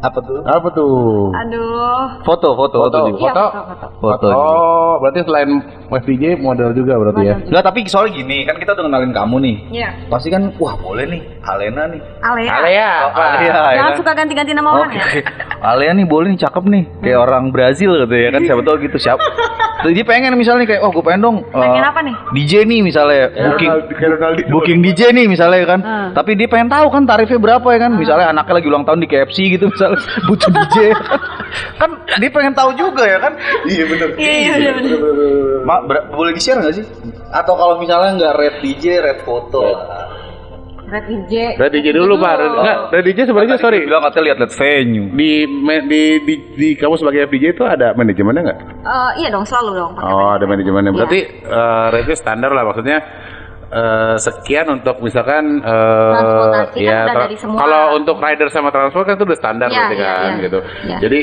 Apa 0.00 0.20
tuh? 0.20 0.36
Apa 0.44 0.68
tuh? 0.68 1.32
aduh. 1.32 2.20
Foto, 2.22 2.52
foto, 2.52 2.76
foto. 2.78 2.92
Foto. 2.92 3.08
juga. 3.08 3.16
Iya, 3.16 3.32
Foto? 3.32 3.44
foto, 3.48 3.62
foto. 3.64 3.86
Foto. 4.04 4.26
Oh, 4.28 4.92
berarti 5.00 5.24
selain 5.24 5.50
FDJ 5.88 6.24
model 6.36 6.76
juga 6.76 7.00
berarti 7.00 7.24
ya? 7.24 7.34
Model. 7.34 7.48
Enggak, 7.48 7.64
tapi 7.64 7.78
soalnya 7.88 8.12
gini, 8.12 8.44
kan 8.44 8.60
kita 8.60 8.76
udah 8.76 8.84
kenalin 8.84 9.16
kamu 9.16 9.36
nih. 9.40 9.56
Iya. 9.72 9.88
Pasti 10.12 10.28
kan, 10.28 10.52
wah 10.60 10.76
boleh 10.76 11.08
nih, 11.08 11.20
Alena 11.40 11.88
nih. 11.88 12.00
Alea. 12.20 12.52
Alea 12.52 12.90
apa? 13.08 13.22
Alea, 13.32 13.48
ya 13.48 13.62
Jangan 13.72 13.88
kan? 13.88 13.96
suka 13.96 14.12
ganti-ganti 14.12 14.52
nama 14.52 14.68
orang 14.76 14.90
Oke. 14.92 15.00
ya. 15.00 15.04
Alea 15.64 15.92
nih 15.92 16.04
boleh 16.04 16.28
nih, 16.30 16.40
cakep 16.40 16.64
nih. 16.66 16.84
Kayak 17.00 17.18
orang 17.22 17.44
Brazil 17.48 17.96
gitu 17.96 18.12
ya 18.12 18.28
kan, 18.28 18.40
siapa 18.44 18.60
tahu 18.60 18.76
gitu. 18.80 18.96
Siap. 19.00 19.18
Dia 19.84 20.00
pengen 20.00 20.32
misalnya 20.32 20.64
kayak, 20.64 20.80
oh 20.80 20.88
gue 20.88 21.04
pengen 21.04 21.20
dong. 21.20 21.36
Pengen 21.50 21.84
apa 21.84 22.00
nih? 22.00 22.14
DJ 22.32 22.64
nih 22.64 22.80
misalnya, 22.80 23.28
booking 23.28 23.68
Kayak 23.92 24.10
Ronaldinho. 24.16 24.48
booking 24.48 24.78
DJ 24.80 25.00
nih 25.12 25.26
misalnya 25.26 25.60
kan. 25.66 25.80
Hmm. 25.84 26.08
Tapi 26.12 26.30
dia 26.34 26.48
pengen 26.48 26.72
tahu 26.72 26.88
kan 26.88 27.04
tarifnya 27.04 27.36
berapa 27.36 27.68
ya 27.68 27.78
kan. 27.78 27.92
Misalnya 27.92 28.32
anaknya 28.32 28.54
lagi 28.54 28.66
ulang 28.66 28.84
tahun 28.84 29.04
di 29.04 29.08
KFC 29.08 29.38
gitu 29.52 29.68
misalnya 29.68 30.00
butuh 30.28 30.48
DJ. 30.48 30.76
kan 31.80 31.90
dia 32.16 32.30
pengen 32.32 32.56
tahu 32.56 32.72
juga 32.72 33.04
ya 33.04 33.18
kan. 33.20 33.32
Iya 33.68 33.84
bener. 33.84 34.08
Iya, 34.16 34.32
iya, 34.56 34.70
bener. 34.72 34.96
Ma, 35.64 35.84
ber- 35.84 36.08
boleh 36.08 36.32
di-share 36.32 36.64
nggak 36.64 36.74
sih? 36.74 36.84
Atau 37.28 37.52
kalau 37.52 37.76
misalnya 37.76 38.16
nggak 38.16 38.34
red 38.40 38.56
DJ, 38.64 39.04
red 39.04 39.20
foto. 39.20 39.60
Red 39.60 39.80
DJ. 41.02 41.34
Red 41.58 41.72
DJ 41.74 41.86
dulu 41.90 42.14
pak. 42.22 42.32
Red- 42.38 42.54
Enggak, 42.54 42.78
Red 42.94 43.04
DJ 43.10 43.18
sebenarnya 43.26 43.56
sorry. 43.58 43.78
Bilang 43.82 44.02
katanya 44.06 44.24
lihat-lihat 44.30 44.52
venue. 44.54 45.06
Di, 45.10 45.30
di, 45.90 46.02
di, 46.22 46.34
di 46.54 46.68
kamu 46.78 46.94
sebagai 46.94 47.26
FDJ 47.26 47.44
itu 47.58 47.64
ada 47.66 47.90
manajemennya 47.98 48.42
nggak? 48.46 48.58
Eh, 48.86 49.10
iya 49.18 49.28
dong, 49.34 49.42
selalu 49.42 49.70
dong. 49.74 49.92
pakai 49.98 50.14
Oh, 50.14 50.30
ada 50.30 50.44
manajemennya. 50.46 50.90
Iya. 50.94 50.96
Berarti 51.02 51.20
eh, 51.42 51.86
rate 51.90 52.14
standar 52.14 52.50
lah 52.54 52.62
maksudnya 52.62 52.98
eh, 53.74 54.16
sekian 54.22 54.66
untuk 54.70 54.96
misalkan 55.02 55.58
eh, 55.58 56.12
Transportasi 56.14 56.78
kan 56.78 56.94
udah 56.94 57.04
tra- 57.10 57.24
dari 57.26 57.36
semua. 57.36 57.58
Kalau 57.58 57.82
untuk 57.98 58.16
rider 58.22 58.48
sama 58.54 58.70
transport 58.70 59.04
kan 59.10 59.14
itu 59.18 59.26
udah 59.26 59.38
standar 59.38 59.68
berarti 59.74 59.96
iya, 59.98 60.06
kan 60.06 60.30
iya. 60.38 60.42
gitu. 60.46 60.58
Iya. 60.86 60.96
Jadi 61.02 61.20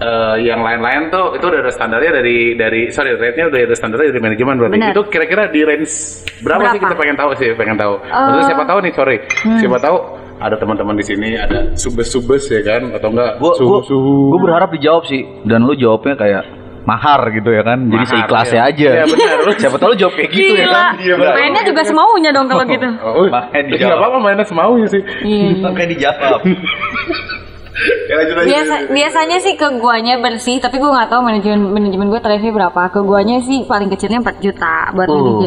eh, 0.00 0.36
yang 0.42 0.60
lain-lain 0.60 1.08
tuh 1.08 1.36
itu 1.36 1.44
udah 1.44 1.60
ada 1.60 1.72
standarnya 1.72 2.10
dari 2.16 2.56
dari 2.56 2.80
sorry 2.88 3.14
rate-nya 3.14 3.46
udah 3.48 3.60
ada 3.60 3.76
standarnya 3.76 4.10
dari 4.10 4.22
manajemen 4.22 4.56
berarti. 4.56 4.76
Benar. 4.80 4.92
Itu 4.96 5.02
kira-kira 5.08 5.42
di 5.48 5.60
range 5.62 5.92
berapa, 6.40 6.72
sih 6.72 6.80
Berapa? 6.80 6.84
kita 6.88 6.94
pengen 6.96 7.16
tahu 7.16 7.30
sih, 7.36 7.48
pengen 7.54 7.76
tahu. 7.76 7.94
Maksudnya 8.02 8.46
siapa 8.48 8.64
tahu 8.64 8.78
nih, 8.80 8.92
sorry. 8.96 9.16
Siapa 9.60 9.78
tahu 9.78 9.96
ada 10.40 10.56
teman-teman 10.56 10.96
di 10.96 11.04
sini 11.04 11.36
ada 11.36 11.68
subes-subes 11.76 12.48
ya 12.48 12.64
kan 12.64 12.96
atau 12.96 13.12
enggak 13.12 13.36
Gue 13.36 13.52
suhu-suhu. 13.60 14.32
gue 14.32 14.40
berharap 14.40 14.72
dijawab 14.72 15.04
sih. 15.04 15.20
Dan 15.44 15.68
lu 15.68 15.76
jawabnya 15.76 16.16
kayak 16.16 16.44
mahar 16.80 17.28
gitu 17.28 17.52
ya 17.52 17.60
kan. 17.60 17.76
Jadi 17.92 17.92
Mahar, 18.00 18.12
seikhlasnya 18.16 18.62
iya. 18.64 18.72
aja. 18.72 18.88
Iya, 18.88 19.04
benar. 19.04 19.38
Siapa 19.60 19.76
tahu 19.76 19.88
lu 19.92 19.96
jawab 20.00 20.14
kayak 20.16 20.30
gitu 20.32 20.52
ya 20.56 20.66
kan. 20.72 20.92
Gila. 20.96 21.28
Mainnya 21.36 21.62
juga 21.68 21.82
semaunya 21.84 22.30
dong 22.32 22.48
kalau 22.48 22.64
gitu. 22.64 22.88
Oh, 23.04 23.28
Main 23.28 23.52
nggak 23.68 23.76
dijawab. 23.76 23.98
apa-apa 24.00 24.18
mainnya 24.24 24.46
semaunya 24.48 24.86
sih. 24.88 25.02
Iya. 25.28 25.68
Kayak 25.76 25.90
dijawab. 25.92 26.40
Ya, 27.80 28.14
lanjut, 28.14 28.34
lanjut. 28.34 28.50
Biasa, 28.50 28.74
biasanya 28.88 29.36
sih 29.38 29.54
ke 29.54 29.68
guanya 29.74 30.14
bersih, 30.16 30.56
tapi 30.56 30.76
gue 30.76 30.86
nggak 30.86 31.08
tahu 31.08 31.20
manajemen 31.20 31.60
manajemen 31.70 32.08
gue 32.08 32.20
tarifnya 32.20 32.52
berapa. 32.52 32.82
Ke 32.88 33.00
guanya 33.00 33.40
sih 33.40 33.64
paling 33.64 33.88
kecilnya 33.88 34.20
4 34.20 34.36
juta 34.38 34.74
buat 34.92 35.06
Oh, 35.06 35.40
DJ. 35.40 35.44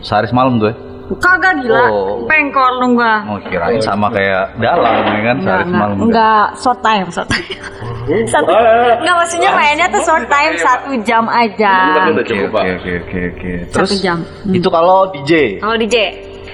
sehari 0.00 0.26
semalam 0.26 0.56
tuh 0.56 0.68
ya. 0.68 0.76
Kagak 1.10 1.64
gila, 1.64 1.88
Oh. 1.88 2.28
pengkor 2.28 2.68
dong 2.76 2.92
gua. 2.92 3.24
Mau 3.24 3.40
kirain 3.40 3.80
sama 3.80 4.10
kayak 4.10 4.58
dalam 4.58 4.92
ya 5.00 5.20
kan 5.24 5.36
Enggak, 5.36 5.40
sehari 5.40 5.64
enggak, 5.64 5.64
semalam. 5.70 5.96
enggak 5.98 6.46
short 6.58 6.80
time, 6.82 7.06
short 7.08 7.28
time. 7.28 7.48
Satu, 8.28 8.52
enggak 8.52 9.16
maksudnya 9.16 9.50
mainnya 9.52 9.86
tuh 9.86 10.02
short 10.02 10.26
time 10.26 10.52
satu 10.54 10.92
jam 11.02 11.24
aja. 11.24 11.76
Oke 12.12 12.36
oke 12.44 12.60
oke 12.68 12.90
oke 12.98 13.18
oke. 13.30 13.50
Satu 13.66 13.88
Terus 13.88 14.00
jam. 14.00 14.18
Hmm. 14.20 14.52
itu 14.52 14.68
kalau 14.68 15.08
DJ, 15.08 15.32
Kalau 15.58 15.76
DJ, 15.76 15.96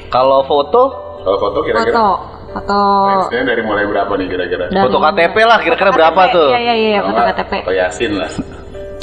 kalau 0.07 0.39
foto 0.45 0.83
Kalau 1.19 1.39
foto 1.41 1.59
kira-kira 1.61 1.91
foto, 1.91 2.07
foto. 2.55 2.79
Range-nya 3.05 3.43
dari 3.45 3.63
mulai 3.63 3.85
berapa 3.85 4.13
nih 4.15 4.27
kira-kira? 4.27 4.65
dari- 4.69 4.79
foto 4.81 4.99
KTP 5.01 5.37
lah 5.43 5.59
kira-kira 5.59 5.91
berapa 5.91 6.21
KTP, 6.23 6.33
tuh? 6.33 6.49
Iya 6.49 6.61
iya 6.61 6.75
iya, 6.77 6.99
foto 7.03 7.21
KTP. 7.21 7.53
Foto 7.61 7.73
Yasin 7.75 8.13
lah. 8.15 8.31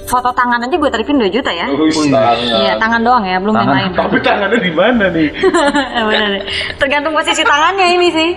Foto 0.01 0.29
tangan 0.33 0.59
aja 0.59 0.75
gue 0.75 0.89
tarifin 0.89 1.15
2 1.15 1.29
juta 1.29 1.51
ya. 1.51 1.67
Wih, 1.69 1.87
tangan. 2.09 2.35
Iya, 2.35 2.73
tangan 2.75 2.99
doang 3.01 3.23
ya, 3.23 3.37
belum 3.37 3.53
yang 3.53 3.63
Tangan. 3.63 3.77
lain. 3.77 3.91
Tapi 3.95 4.17
tangannya 4.19 4.59
di 4.59 4.71
mana 4.71 5.05
nih? 5.07 5.29
Bener 6.07 6.27
deh. 6.35 6.43
Tergantung 6.75 7.13
posisi 7.13 7.43
tangannya 7.43 7.87
ini 7.95 8.07
sih. 8.09 8.29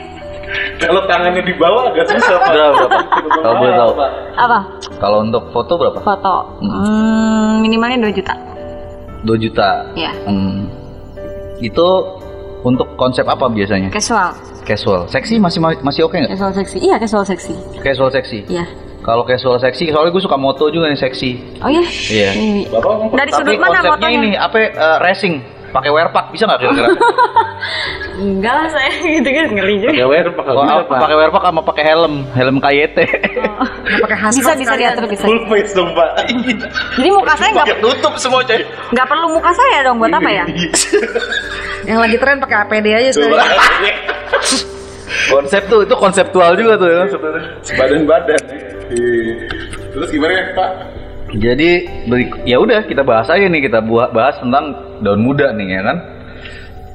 Kalau 0.76 1.02
tangannya 1.04 1.40
di 1.40 1.54
bawah 1.56 1.88
agak 1.88 2.04
susah, 2.06 2.36
Pak. 2.36 2.52
Berapa 2.52 2.74
berapa? 2.76 2.98
Kalau 3.40 3.54
boleh 3.58 3.74
tahu. 3.74 3.90
Apa? 4.36 4.58
Kalau 5.00 5.18
untuk 5.24 5.42
foto 5.50 5.72
berapa? 5.74 5.98
Foto. 5.98 6.34
Hmm, 6.60 7.58
minimalnya 7.58 8.06
2 8.06 8.12
juta. 8.12 8.34
2 9.24 9.34
juta. 9.40 9.68
Iya. 9.96 10.12
Hmm. 10.28 10.68
Itu 11.58 11.88
untuk 12.64 12.96
konsep 12.96 13.22
apa 13.24 13.46
biasanya? 13.46 13.92
Casual. 13.92 14.32
Casual. 14.64 15.04
Seksi 15.06 15.36
masih 15.36 15.60
masih 15.60 16.02
oke 16.02 16.16
nggak? 16.16 16.32
Casual 16.32 16.52
seksi. 16.56 16.76
Iya, 16.80 16.96
casual 16.96 17.24
seksi. 17.24 17.54
Casual 17.78 18.10
seksi. 18.10 18.38
Iya. 18.48 18.64
Kalau 19.04 19.20
casual 19.22 19.60
seksi, 19.60 19.92
soalnya 19.92 20.10
gue 20.10 20.24
suka 20.24 20.40
moto 20.40 20.72
juga 20.72 20.88
nih 20.88 20.96
seksi. 20.96 21.60
Oh 21.60 21.68
iya? 21.68 21.84
Iya. 21.84 22.30
Bapak 22.72 23.12
Dari 23.12 23.30
Tapi 23.30 23.36
sudut 23.36 23.60
mana 23.60 23.84
konsepnya 23.84 24.08
ini 24.10 24.30
apa? 24.32 24.56
eh, 24.58 24.98
racing. 24.98 25.34
Pakai 25.68 25.90
wear 25.90 26.06
pack 26.08 26.30
bisa 26.30 26.46
nggak 26.46 26.56
kira-kira? 26.56 26.88
Enggak 28.14 28.54
lah 28.54 28.68
saya 28.70 28.94
gitu 28.94 29.26
kan 29.26 29.46
ngeri 29.50 29.74
juga. 29.82 29.90
pakai 29.90 30.06
wear 30.06 30.26
pakai 30.30 30.52
Oh, 30.54 30.82
pakai 30.86 31.16
wear 31.18 31.30
pack 31.34 31.44
sama 31.44 31.60
pakai 31.66 31.82
helm, 31.84 32.14
helm 32.30 32.56
KYT. 32.62 32.96
pakai 34.00 34.16
hazmat 34.22 34.38
Bisa 34.38 34.52
bisa 34.54 34.74
diatur 34.78 35.04
bisa. 35.10 35.26
Full 35.26 35.42
face 35.50 35.74
dong, 35.74 35.90
Pak. 35.92 36.30
Jadi 36.94 37.08
muka 37.10 37.34
saya 37.34 37.50
nggak 37.52 37.82
tutup 37.82 38.14
semua 38.16 38.40
coy. 38.40 38.62
nggak 38.94 39.06
perlu 39.10 39.26
muka 39.34 39.50
saya 39.50 39.78
dong 39.82 39.98
buat 39.98 40.14
apa 40.14 40.30
ya? 40.30 40.44
Yang 41.84 41.98
lagi 42.00 42.16
tren 42.16 42.36
pakai 42.40 42.56
APD 42.64 42.86
aja 42.92 43.10
sekalian. 43.12 43.50
Konsep 45.24 45.62
tuh 45.68 45.80
itu 45.84 45.94
konseptual 45.96 46.52
juga 46.58 46.74
tuh 46.80 46.88
ya 46.90 47.02
sebenarnya. 47.08 47.48
Badan-badan. 47.76 48.40
Iya. 48.92 49.34
Terus 49.94 50.08
gimana 50.10 50.32
ya, 50.34 50.44
Pak? 50.52 50.70
Jadi 51.34 51.70
ya 52.46 52.56
udah 52.62 52.86
kita 52.86 53.02
bahas 53.02 53.26
aja 53.26 53.46
nih 53.50 53.66
kita 53.66 53.82
buat 53.82 54.14
bahas 54.14 54.38
tentang 54.38 54.98
daun 55.02 55.22
muda 55.22 55.50
nih 55.54 55.66
ya 55.70 55.82
kan. 55.82 55.98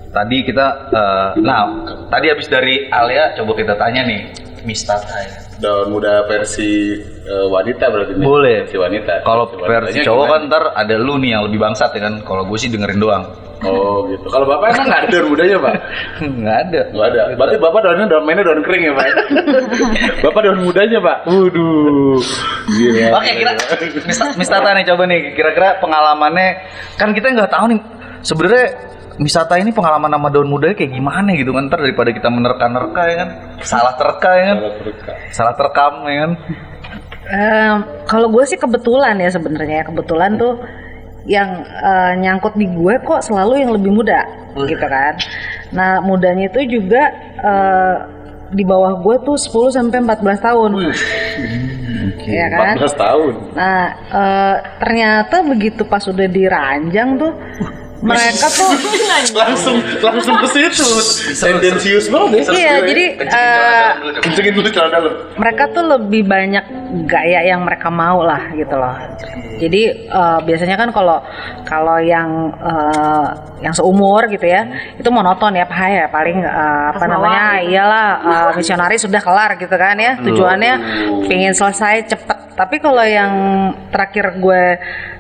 Tadi 0.10 0.38
kita 0.42 0.66
eh, 0.90 1.30
nah 1.44 1.86
tadi 2.10 2.32
habis 2.32 2.48
dari 2.50 2.88
Alia 2.90 3.36
coba 3.38 3.52
kita 3.54 3.78
tanya 3.78 4.08
nih 4.08 4.32
Miss 4.64 4.88
Tata 4.88 5.16
ya. 5.22 5.38
Daun 5.60 5.92
muda 5.92 6.24
versi 6.24 6.96
eh, 7.04 7.48
wanita 7.52 7.92
berarti 7.92 8.16
nih. 8.16 8.26
Boleh. 8.26 8.58
Versi 8.64 8.78
wanita. 8.80 9.14
Kalau 9.28 9.46
wanitanya 9.52 9.80
versi 9.84 10.00
cowok 10.08 10.26
gimana? 10.26 10.32
kan 10.32 10.42
ntar 10.48 10.64
ada 10.72 10.96
lu 10.96 11.14
nih 11.20 11.30
yang 11.36 11.44
lebih 11.48 11.60
bangsat 11.60 11.92
ya 12.00 12.02
kan. 12.08 12.16
Kalau 12.24 12.44
gue 12.48 12.58
sih 12.58 12.72
dengerin 12.72 13.00
doang. 13.00 13.24
Oh 13.60 14.08
gitu. 14.08 14.24
Kalau 14.32 14.46
bapak 14.48 14.72
emang 14.72 14.86
nggak 14.88 15.02
ada 15.04 15.10
daun 15.12 15.28
mudanya 15.36 15.58
pak? 15.60 15.74
Nggak 16.24 16.58
ada. 16.64 16.82
Nggak 16.96 17.08
ada. 17.12 17.20
Berarti 17.36 17.58
bapak 17.60 17.80
daunnya 17.84 18.06
daun 18.08 18.24
mainnya 18.24 18.44
daun 18.48 18.62
kering 18.64 18.84
ya 18.88 18.94
pak? 18.96 19.08
bapak 20.24 20.42
daun 20.48 20.60
mudanya 20.64 21.00
pak? 21.04 21.18
Waduh. 21.28 22.20
Gila. 22.72 23.08
Oke 23.20 23.32
kira 23.36 23.52
Miss, 24.08 24.20
Miss 24.40 24.50
Tata 24.50 24.70
nih 24.72 24.86
coba 24.88 25.04
nih 25.12 25.20
kira-kira 25.36 25.76
pengalamannya 25.84 26.48
kan 26.96 27.12
kita 27.12 27.36
nggak 27.36 27.52
tahu 27.52 27.66
nih 27.76 27.80
sebenarnya 28.24 28.66
Miss 29.20 29.36
Tata 29.36 29.60
ini 29.60 29.76
pengalaman 29.76 30.16
sama 30.16 30.32
daun 30.32 30.48
mudanya 30.48 30.80
kayak 30.80 30.96
gimana 30.96 31.36
gitu 31.36 31.52
kan 31.52 31.68
ntar 31.68 31.84
daripada 31.84 32.16
kita 32.16 32.32
menerka-nerka 32.32 33.02
ya 33.12 33.16
kan 33.20 33.30
salah 33.60 33.94
terka 34.00 34.32
ya 34.40 34.46
kan 34.56 34.58
salah 35.36 35.54
terekam 35.60 35.94
ya 36.08 36.18
kan 36.24 36.34
Em, 37.30 37.86
kalau 38.10 38.26
gue 38.34 38.42
sih 38.50 38.58
kebetulan 38.58 39.22
ya 39.22 39.30
sebenarnya 39.30 39.86
kebetulan 39.86 40.34
tuh 40.42 40.58
yang 41.28 41.64
eh, 41.64 42.14
nyangkut 42.20 42.56
di 42.56 42.68
gue 42.70 42.96
kok 43.04 43.26
selalu 43.26 43.66
yang 43.66 43.72
lebih 43.76 43.92
muda 43.92 44.24
gitu 44.56 44.86
kan. 44.86 45.14
Nah 45.76 46.00
mudanya 46.04 46.48
itu 46.48 46.80
juga 46.80 47.12
eh, 47.40 47.96
di 48.50 48.64
bawah 48.66 48.98
gue 49.04 49.16
tuh 49.26 49.38
10 49.38 49.78
sampai 49.78 50.00
14 50.02 50.48
tahun. 50.48 50.72
Ya 52.30 52.46
kan? 52.50 52.76
14 52.78 52.94
tahun. 52.96 53.34
Nah 53.54 53.82
eh, 54.10 54.56
ternyata 54.80 55.36
begitu 55.44 55.82
pas 55.86 56.04
udah 56.08 56.28
diranjang 56.28 57.20
tuh 57.20 57.34
mereka 58.00 58.48
tuh 58.58 58.70
langsung 59.36 59.76
langsung 60.00 60.36
ke 60.40 60.48
situ. 60.50 60.88
Tendensius 61.36 62.08
banget 62.08 62.48
ya. 62.48 62.52
iya 62.52 62.74
jadi 62.82 63.06
eh, 63.20 63.90
Kencengin 64.20 64.54
dulu 64.56 64.68
celana 64.70 64.98
dalam. 64.98 65.14
mereka 65.36 65.64
tuh 65.70 65.84
lebih 65.86 66.24
banyak 66.24 66.66
gaya 67.06 67.44
yang 67.44 67.62
mereka 67.62 67.88
mau 67.88 68.24
lah 68.24 68.52
gitu 68.54 68.72
loh. 68.74 68.96
Jadi 69.60 69.82
eh, 70.08 70.40
biasanya 70.42 70.76
kan 70.76 70.90
kalau 70.90 71.20
kalau 71.64 72.00
yang 72.00 72.56
eh, 72.56 73.28
yang 73.60 73.76
seumur 73.76 74.24
gitu 74.28 74.48
ya, 74.48 74.64
itu 74.96 75.10
monoton 75.12 75.52
ya 75.52 75.68
Pak 75.68 75.88
ya 75.90 76.06
paling 76.08 76.40
eh, 76.40 76.84
apa 76.96 77.00
Pas 77.00 77.10
namanya? 77.12 77.60
gitu. 77.60 77.76
Iyalah 77.76 78.08
eh, 78.24 78.50
misionari 78.56 78.96
sudah 78.96 79.20
kelar 79.20 79.60
gitu 79.60 79.76
kan 79.76 80.00
ya. 80.00 80.16
Tujuannya 80.16 80.74
pingin 81.28 81.52
selesai 81.52 82.08
cepet. 82.08 82.38
Tapi 82.56 82.76
kalau 82.80 83.04
yang 83.04 83.32
terakhir 83.88 84.36
gue 84.36 84.64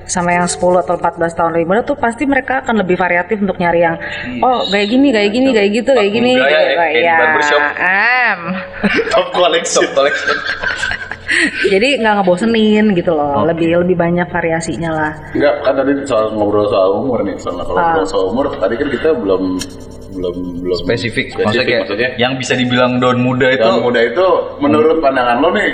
sama 0.09 0.33
yang 0.33 0.43
10 0.43 0.57
atau 0.79 0.97
14 0.97 1.21
tahun 1.31 1.51
lebih 1.53 1.67
muda 1.67 1.81
tuh 1.83 1.95
pasti 1.95 2.25
mereka 2.25 2.59
akan 2.59 2.81
lebih 2.81 2.97
variatif 2.97 3.37
untuk 3.37 3.55
nyari 3.55 3.79
yang 3.79 3.95
oh 4.41 4.65
kayak 4.65 4.89
gini, 4.89 5.07
kayak 5.09 5.29
gini, 5.29 5.49
kayak 5.51 5.69
gitu, 5.71 5.91
kayak 5.93 6.11
gini. 6.11 6.31
ya, 6.33 6.41
gitu. 6.41 6.49
kayak 6.75 6.91
di 6.91 6.99
Iya. 6.99 7.15
barbershop. 7.15 7.61
Am. 7.79 8.39
Top 9.13 9.27
collection. 9.31 9.85
collection 9.91 10.35
jadi 11.69 12.01
nggak 12.01 12.13
ngebosenin 12.19 12.85
gitu 12.91 13.13
loh 13.13 13.37
Oke. 13.39 13.53
lebih 13.53 13.77
lebih 13.77 13.95
banyak 13.95 14.25
variasinya 14.27 14.89
lah 14.89 15.11
Enggak, 15.31 15.61
kan 15.61 15.73
tadi 15.77 15.91
soal 16.03 16.33
ngobrol 16.33 16.65
soal 16.65 16.89
umur 16.97 17.21
nih. 17.21 17.37
Soal 17.37 17.61
kalau 17.61 17.77
Ah. 17.77 17.93
ngobrol 17.93 18.05
soal 18.07 18.25
umur, 18.27 18.45
tadi 18.51 18.73
kan 18.75 18.89
kita 18.89 19.09
belum 19.13 19.61
belum 20.09 20.35
belum 20.59 20.77
spesifik, 20.79 21.29
spesifik 21.29 21.37
maksudnya, 21.37 21.63
kayak 21.63 21.81
maksudnya. 21.85 22.09
yang 22.17 22.33
bisa 22.33 22.57
dibilang 22.57 22.97
daun 22.97 23.21
muda 23.21 23.45
itu 23.47 23.61
Daun 23.61 23.85
muda 23.85 24.01
itu 24.01 24.25
menurut 24.57 24.97
pandangan 24.99 25.37
lo 25.37 25.53
nih 25.53 25.69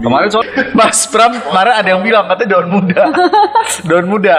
kemarin 0.00 0.28
soal 0.32 0.46
Mas 0.78 1.04
Pram 1.10 1.32
kemarin 1.36 1.74
ada 1.76 1.88
yang 1.92 2.02
bilang 2.06 2.24
katanya 2.30 2.48
daun 2.56 2.68
muda 2.70 3.04
daun 3.88 4.06
muda 4.08 4.38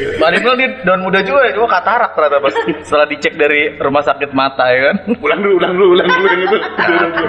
Mari 0.00 0.36
bilang 0.40 0.56
dia 0.56 0.70
daun 0.80 1.02
muda 1.04 1.20
juga 1.20 1.44
ya, 1.44 1.52
cuma 1.52 1.68
katarak 1.68 2.16
ternyata 2.16 2.40
pas 2.40 2.54
setelah 2.88 3.04
dicek 3.04 3.36
dari 3.36 3.76
rumah 3.76 4.00
sakit 4.00 4.32
mata 4.32 4.64
ya 4.72 4.80
kan. 4.88 4.96
ulang 5.20 5.40
dulu, 5.44 5.54
ulang 5.60 5.72
dulu, 5.76 5.88
ulang 5.92 6.08
dulu 6.08 6.24
yang 6.24 6.42
itu. 6.48 6.58
Ulang 6.88 7.12
dulu. 7.12 7.28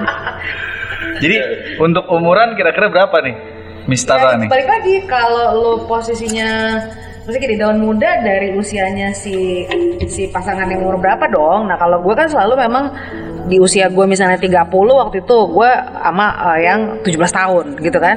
Jadi 1.20 1.36
untuk 1.84 2.06
umuran 2.08 2.56
kira-kira 2.56 2.88
berapa 2.88 3.18
nih 3.28 3.36
Miss 3.90 4.06
Tata 4.06 4.38
nih? 4.38 4.48
balik 4.48 4.70
lagi 4.70 4.96
kalau 5.10 5.48
lo 5.58 5.72
posisinya 5.90 6.80
maksudnya 7.22 7.42
gini 7.46 7.56
daun 7.62 7.78
muda 7.78 8.10
dari 8.26 8.50
usianya 8.58 9.14
si 9.14 9.66
si 10.10 10.26
pasangan 10.34 10.66
yang 10.66 10.82
umur 10.82 10.98
berapa 10.98 11.30
dong? 11.30 11.70
Nah 11.70 11.78
kalau 11.78 12.02
gue 12.02 12.14
kan 12.18 12.26
selalu 12.26 12.66
memang 12.66 12.90
di 13.46 13.62
usia 13.62 13.90
gue 13.90 14.06
misalnya 14.10 14.38
30 14.42 14.70
waktu 14.74 15.22
itu 15.22 15.38
gue 15.54 15.72
sama 16.02 16.28
eh, 16.58 16.60
yang 16.66 16.80
17 17.06 17.14
tahun 17.30 17.66
gitu 17.78 18.00
kan? 18.02 18.16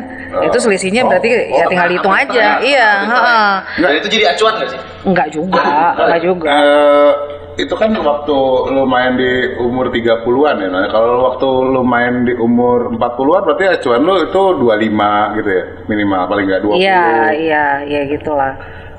Itu 0.49 0.57
selisihnya 0.57 1.05
berarti 1.05 1.29
ya 1.53 1.65
tinggal 1.69 1.89
dihitung 1.93 2.15
aja. 2.17 2.65
iya 2.65 2.91
heeh. 3.05 3.49
Enggak 3.77 3.93
itu 4.01 4.07
jadi 4.17 4.25
acuan 4.33 4.53
gak 4.61 4.71
sih? 4.73 4.81
enggak 5.05 5.29
juga 5.29 5.65
enggak 6.01 6.21
juga. 6.25 6.49
Eh, 6.49 7.13
itu 7.55 7.75
kan 7.79 7.95
waktu 7.95 8.37
lo 8.75 8.83
main 8.85 9.15
di 9.15 9.55
umur 9.59 9.89
30-an 9.89 10.57
ya. 10.59 10.69
Nah, 10.69 10.87
kalau 10.91 11.31
waktu 11.31 11.47
lo 11.47 11.83
main 11.87 12.27
di 12.27 12.35
umur 12.35 12.91
40-an 12.93 13.43
berarti 13.47 13.65
acuan 13.71 14.03
lo 14.03 14.19
itu 14.19 14.43
25 14.59 15.39
gitu 15.39 15.51
ya. 15.51 15.65
Minimal 15.87 16.21
paling 16.27 16.45
enggak 16.51 16.63
20. 16.67 16.83
iya 16.83 17.05
iya 17.31 17.65
iya 17.87 18.03
gitulah 18.11 18.55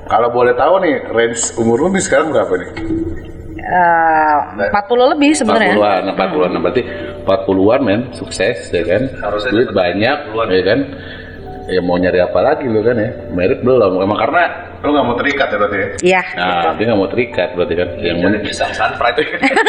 Kalau 0.06 0.30
boleh 0.30 0.54
tahu 0.54 0.78
nih 0.86 1.02
range 1.10 1.58
umur 1.58 1.82
lo 1.82 1.88
nih 1.90 2.02
sekarang 2.02 2.30
berapa 2.30 2.54
nih? 2.56 2.70
Eh, 3.66 4.36
40 4.70 5.12
lebih 5.18 5.34
sebenarnya 5.34 5.74
40-an, 5.74 6.02
40-an. 6.14 6.50
Nah, 6.54 6.60
berarti 6.62 6.82
40-an 7.26 7.80
men, 7.82 8.00
sukses 8.14 8.70
ya 8.70 8.82
kan. 8.86 9.02
Harusnya 9.18 9.50
Duit 9.50 9.70
banyak 9.74 10.16
40-an. 10.30 10.48
ya 10.54 10.62
kan. 10.62 10.80
Ya 11.66 11.80
mau 11.80 11.94
nyari 11.94 12.18
apa 12.18 12.38
lagi 12.38 12.64
lo 12.64 12.78
kan 12.80 12.94
ya? 12.94 13.10
Merit 13.28 13.60
belum. 13.60 13.98
Emang 13.98 14.14
karena 14.16 14.42
lo 14.80 14.88
nggak 14.88 15.04
mau 15.04 15.16
terikat 15.18 15.48
ya 15.48 15.56
berarti 15.56 15.76
ya? 15.76 15.88
iya 16.00 16.22
Nah, 16.32 16.72
dia 16.72 16.84
nggak 16.86 16.96
mau 16.96 17.10
terikat 17.10 17.48
berarti 17.52 17.74
kan. 17.74 17.88
Yang 17.98 18.16
penting 18.20 18.42
pisang 18.44 18.70
sunfried 18.72 19.16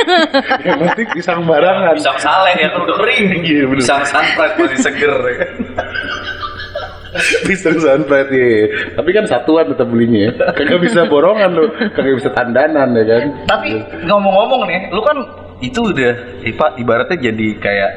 yang 0.67 0.77
penting 0.79 1.07
pisang 1.11 1.39
barangan. 1.43 1.93
pisang 1.95 2.17
saleh 2.17 2.53
ya 2.55 2.67
kan 2.69 2.79
udah 2.79 2.95
kering 2.97 3.25
Iya, 3.41 3.63
bener. 3.65 3.79
pisang 3.81 4.01
sunfried 4.03 4.53
masih 4.55 4.79
seger 4.79 5.13
ya 5.17 5.33
kan 5.35 5.51
Pisang 7.47 7.77
sunfried 7.77 8.29
iya. 8.29 8.61
Tapi 8.93 9.09
kan 9.09 9.25
satuan 9.25 9.65
tetap 9.65 9.89
belinya 9.89 10.29
ya. 10.29 10.31
Kagak 10.53 10.79
bisa 10.79 11.01
borongan 11.07 11.49
lu, 11.49 11.65
kagak 11.89 12.13
bisa 12.13 12.29
tandanan 12.29 12.93
ya 12.93 13.03
kan. 13.07 13.21
Tapi 13.47 13.69
ngomong-ngomong 14.05 14.69
nih, 14.69 14.93
lu 14.93 15.01
kan 15.01 15.17
itu 15.57 15.81
udah 15.81 16.13
Ipa 16.45 16.77
ibaratnya 16.77 17.17
jadi 17.17 17.47
kayak 17.57 17.91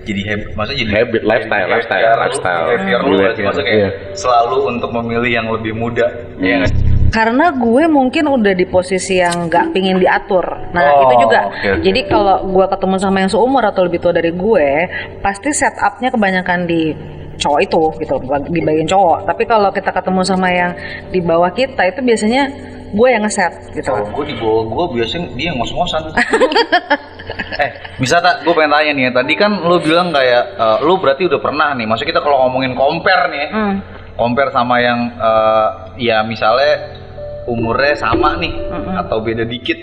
jadi 0.00 0.22
habit, 0.26 0.48
maksudnya 0.54 0.78
jadi 0.80 0.92
Habit, 0.96 1.22
lifestyle, 1.22 1.60
jadi 1.60 1.72
lifestyle, 1.72 2.02
lu- 2.08 2.20
lifestyle. 2.24 2.64
behavior 2.66 3.00
lu 3.00 3.08
Iya, 3.08 3.18
berarti 3.20 3.40
maksudnya 3.42 3.66
kayak 3.68 3.80
iya. 3.80 3.90
selalu 4.16 4.56
untuk 4.68 4.90
memilih 4.92 5.30
yang 5.30 5.46
lebih 5.48 5.72
muda. 5.72 6.06
Iya 6.36 6.54
nggak? 6.58 6.72
Karena 7.10 7.50
gue 7.50 7.84
mungkin 7.84 8.24
udah 8.30 8.54
di 8.54 8.64
posisi 8.64 9.18
yang 9.18 9.50
nggak 9.50 9.74
pingin 9.74 9.98
diatur. 9.98 10.46
Nah 10.70 10.82
Oh, 10.94 11.10
itu 11.10 11.14
juga. 11.20 11.50
oke, 11.50 11.58
oke. 11.58 11.82
Jadi 11.82 12.00
kalau 12.06 12.36
gue 12.46 12.66
ketemu 12.70 12.94
sama 12.96 13.16
yang 13.18 13.30
seumur 13.30 13.62
atau 13.62 13.82
lebih 13.82 13.98
tua 13.98 14.14
dari 14.14 14.30
gue, 14.30 14.68
pasti 15.18 15.50
setupnya 15.50 16.08
kebanyakan 16.08 16.64
di 16.64 16.94
cowok 17.40 17.60
itu 17.64 17.82
gitu 18.04 18.14
di 18.52 18.60
bagian 18.60 18.88
cowok. 18.88 19.24
Tapi 19.24 19.42
kalau 19.48 19.72
kita 19.72 19.90
ketemu 19.90 20.20
sama 20.22 20.48
yang 20.52 20.70
di 21.08 21.20
bawah 21.24 21.50
kita 21.50 21.88
itu 21.88 22.00
biasanya 22.04 22.42
gue 22.90 23.08
yang 23.08 23.22
ngeset 23.22 23.72
gitu. 23.72 23.90
Kalau 23.90 24.06
gue 24.12 24.24
di 24.28 24.36
bawah 24.36 24.62
gue 24.68 24.84
biasanya 25.00 25.26
dia 25.34 25.46
yang 25.50 25.56
ngos-ngosan. 25.58 26.02
eh, 27.64 27.70
bisa 28.02 28.18
tak? 28.20 28.42
Gue 28.44 28.52
pengen 28.52 28.74
tanya 28.74 28.90
nih 28.92 29.04
ya. 29.08 29.12
Tadi 29.14 29.32
kan 29.38 29.50
lu 29.62 29.76
bilang 29.80 30.10
kayak 30.12 30.44
eh, 30.58 30.78
lu 30.84 30.98
berarti 30.98 31.26
udah 31.26 31.40
pernah 31.40 31.72
nih. 31.74 31.86
Maksudnya 31.88 32.10
kita 32.12 32.20
kalau 32.20 32.46
ngomongin 32.46 32.74
compare 32.76 33.30
nih, 33.30 33.40
ya, 33.40 33.48
Hmm. 33.50 33.74
compare 34.18 34.50
sama 34.52 34.76
yang 34.82 34.98
eh, 35.16 35.68
ya 36.02 36.20
misalnya 36.26 37.00
umurnya 37.48 37.96
sama 37.96 38.36
nih 38.36 38.52
atau 39.00 39.22
beda 39.22 39.46
dikit. 39.46 39.78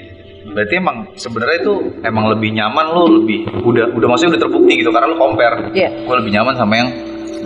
Berarti 0.48 0.80
emang 0.80 1.12
sebenarnya 1.20 1.58
itu 1.60 1.74
emang 2.08 2.32
lebih 2.32 2.56
nyaman 2.56 2.86
lu 2.96 3.04
lebih 3.22 3.46
udah 3.68 3.92
udah 3.92 4.08
maksudnya 4.08 4.36
udah 4.36 4.42
terbukti 4.48 4.74
gitu 4.80 4.90
karena 4.96 5.12
lu 5.12 5.18
compare. 5.20 5.72
Iya. 5.76 6.08
Gue 6.08 6.16
lebih 6.24 6.32
nyaman 6.36 6.56
sama 6.56 6.74
yang 6.76 6.90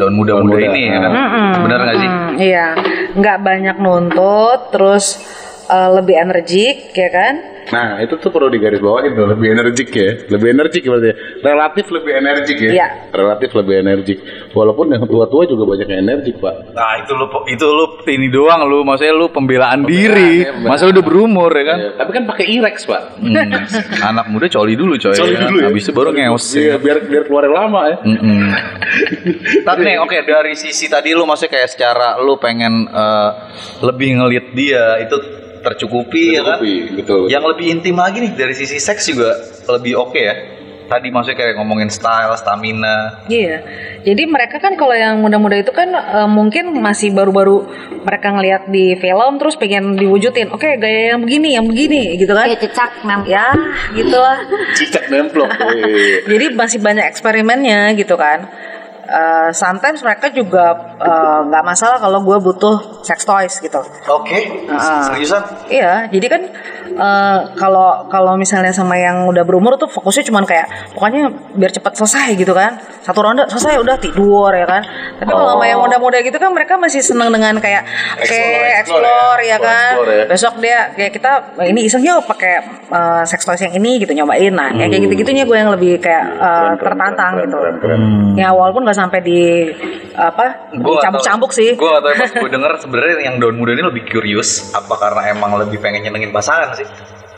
daun 0.02 0.18
muda-muda 0.18 0.58
muda. 0.58 0.66
ini 0.74 0.82
ya 0.90 0.98
kan. 0.98 1.12
Mm-mm. 1.14 1.52
Bener 1.70 1.80
gak 1.86 1.98
sih? 2.02 2.10
Mm, 2.10 2.30
iya, 2.42 2.68
nggak 3.14 3.38
banyak 3.46 3.76
nuntut, 3.78 4.60
terus 4.74 5.06
eh, 5.72 5.90
lebih 5.96 6.16
energik, 6.20 6.92
ya 6.92 7.10
kan? 7.10 7.34
Nah, 7.72 8.04
itu 8.04 8.20
tuh 8.20 8.34
perlu 8.34 8.52
digarisbawahi 8.52 9.16
tuh, 9.16 9.26
lebih 9.32 9.48
energik 9.56 9.90
ya. 9.96 10.12
Lebih 10.28 10.48
energik 10.58 10.84
berarti. 10.84 11.08
ya. 11.08 11.16
Relatif 11.40 11.86
lebih 11.88 12.12
energik 12.18 12.58
ya. 12.58 12.72
Iya. 12.74 12.88
Relatif 13.16 13.50
lebih 13.56 13.76
energik. 13.80 14.18
Walaupun 14.52 14.92
yang 14.92 15.08
tua-tua 15.08 15.48
juga 15.48 15.64
banyak 15.64 15.88
yang 15.88 16.02
energik, 16.04 16.36
Pak. 16.42 16.76
Nah 16.76 17.00
itu 17.00 17.12
lu 17.16 17.26
itu 17.48 17.66
lu 17.70 17.86
ini 18.12 18.28
doang 18.28 18.68
lu 18.68 18.84
maksudnya 18.84 19.14
lu 19.16 19.32
pembelaan, 19.32 19.88
diri. 19.88 20.44
ya, 20.44 20.52
benar. 20.58 20.70
Masa 20.76 20.84
udah 20.92 21.04
berumur 21.06 21.52
ya 21.54 21.64
kan? 21.64 21.78
Ya, 21.80 21.90
tapi 21.96 22.12
kan 22.12 22.24
pakai 22.28 22.46
Irex, 22.50 22.76
Pak. 22.84 23.02
Hmm, 23.24 23.36
anak 24.12 24.26
muda 24.28 24.52
coli 24.52 24.74
dulu 24.76 25.00
coy. 25.00 25.16
Coli 25.16 25.36
ya 25.38 25.48
dulu 25.48 25.58
ya. 25.64 25.68
Habis 25.72 25.84
itu 25.88 25.94
baru 25.96 26.10
ngeos. 26.12 26.46
Iya, 26.58 26.76
biar 26.82 26.98
biar 27.08 27.24
keluar 27.30 27.44
yang 27.48 27.56
lama 27.56 27.82
ya. 27.88 27.98
Mm-mm. 28.04 28.42
Tapi 29.68 29.80
nih 29.86 29.96
oke 30.04 30.18
dari 30.28 30.54
sisi 30.60 30.92
tadi 30.92 31.16
lu 31.16 31.24
maksudnya 31.24 31.56
kayak 31.56 31.70
secara 31.72 32.20
lu 32.20 32.36
pengen 32.36 32.90
eh, 32.90 33.30
lebih 33.86 34.20
ngelit 34.20 34.46
dia 34.52 35.00
itu 35.00 35.41
tercukupi, 35.62 36.36
ya 36.36 36.42
kan? 36.44 36.58
Tercukupi, 36.60 37.02
betul. 37.02 37.22
Yang 37.30 37.44
lebih 37.56 37.66
intim 37.72 37.96
lagi 37.98 38.18
nih 38.20 38.32
dari 38.34 38.54
sisi 38.58 38.78
seks 38.82 39.08
juga 39.10 39.38
lebih 39.70 39.98
oke 39.98 40.20
ya. 40.20 40.36
Tadi 40.92 41.08
maksudnya 41.08 41.40
kayak 41.40 41.56
ngomongin 41.56 41.88
style, 41.88 42.36
stamina. 42.36 43.24
Iya. 43.32 43.64
Jadi 44.04 44.28
mereka 44.28 44.60
kan 44.60 44.76
kalau 44.76 44.92
yang 44.92 45.24
muda-muda 45.24 45.56
itu 45.56 45.72
kan 45.72 45.88
eh, 45.88 46.28
mungkin 46.28 46.76
masih 46.84 47.16
baru-baru 47.16 47.64
mereka 48.04 48.36
ngelihat 48.36 48.68
di 48.68 49.00
film 49.00 49.40
terus 49.40 49.56
pengen 49.56 49.96
diwujudin. 49.96 50.52
Oke, 50.52 50.76
gaya 50.76 51.16
yang 51.16 51.24
begini, 51.24 51.56
yang 51.56 51.64
begini 51.64 52.20
gitu 52.20 52.36
kan. 52.36 52.44
Kayak 52.44 52.68
cecak 52.68 52.92
nam. 53.08 53.24
Ya, 53.24 53.56
gitulah. 53.96 54.44
Cicak 54.76 55.08
nemplok. 55.08 55.48
Jadi 56.32 56.46
masih 56.60 56.84
banyak 56.84 57.08
eksperimennya 57.08 57.96
gitu 57.96 58.20
kan. 58.20 58.52
Eh, 59.12 59.50
sometimes 59.52 60.00
mereka 60.00 60.32
juga 60.32 60.72
eh, 60.96 61.40
nggak 61.52 61.64
masalah 61.68 62.00
kalau 62.00 62.24
gue 62.24 62.38
butuh 62.40 63.04
sex 63.04 63.28
toys 63.28 63.60
gitu. 63.60 63.84
Oke. 64.08 64.64
Ah. 64.72 65.04
Seriusan? 65.12 65.44
Iya, 65.68 66.08
jadi 66.08 66.26
kan 66.32 66.42
eh, 66.96 67.40
kalau 67.60 68.08
kalau 68.08 68.40
misalnya 68.40 68.72
sama 68.72 68.96
yang 68.96 69.28
udah 69.28 69.44
berumur 69.44 69.76
tuh 69.76 69.92
fokusnya 69.92 70.32
cuman 70.32 70.48
kayak 70.48 70.96
pokoknya 70.96 71.28
biar 71.60 71.76
cepat 71.76 72.00
selesai 72.00 72.40
gitu 72.40 72.56
kan. 72.56 72.80
Satu 73.04 73.20
ronde 73.20 73.44
selesai 73.52 73.84
udah 73.84 74.00
tidur 74.00 74.48
ya 74.56 74.64
kan. 74.64 74.80
Tapi 75.20 75.28
kalau 75.28 75.60
sama 75.60 75.66
yang 75.68 75.84
muda-muda 75.84 76.24
gitu 76.24 76.40
kan 76.40 76.56
mereka 76.56 76.80
masih 76.80 77.04
seneng 77.04 77.36
dengan 77.36 77.60
kayak 77.60 77.84
oke 78.16 78.24
Explore, 78.24 78.72
explore, 78.80 79.04
explore 79.04 79.42
ya 79.44 79.50
ya. 79.52 79.58
kan. 79.60 79.92
Explore 79.92 80.14
ya. 80.16 80.26
Besok 80.32 80.54
dia 80.64 80.80
kayak 80.96 81.12
kita 81.12 81.32
"Wah, 81.60 81.68
ini 81.68 81.84
iseng 81.84 82.00
yuk 82.00 82.24
pakai 82.24 82.54
eh, 82.88 83.24
sex 83.28 83.44
toys 83.44 83.60
yang 83.60 83.76
ini 83.76 84.00
gitu 84.00 84.16
nyobain. 84.16 84.56
Nah, 84.56 84.72
kayak 84.72 84.88
kayak 84.88 85.02
gitu-gitunya 85.12 85.44
gue 85.44 85.58
yang 85.60 85.68
lebih 85.76 86.00
kayak 86.00 86.24
Keren, 86.32 86.80
keren, 86.80 86.80
tertantang 86.80 87.32
keren, 87.36 87.44
gitu. 87.44 87.58
keren, 87.60 87.76
keren. 87.84 88.00
Ya 88.40 88.56
walaupun 88.56 88.88
nggak 88.88 89.01
sampai 89.08 89.20
di 89.26 89.40
apa 90.14 90.72
cambuk-cambuk 90.78 91.52
sih. 91.56 91.74
Gue 91.74 91.90
gak 91.90 92.02
tau 92.04 92.14
pas 92.14 92.32
gue 92.32 92.50
denger 92.56 92.72
sebenarnya 92.84 93.16
yang 93.26 93.36
daun 93.42 93.58
muda 93.58 93.74
ini 93.74 93.84
lebih 93.86 94.04
curious 94.10 94.72
apa 94.78 94.94
karena 95.00 95.34
emang 95.34 95.58
lebih 95.58 95.82
pengen 95.82 96.06
nyenengin 96.06 96.30
pasangan 96.30 96.78
sih? 96.78 96.86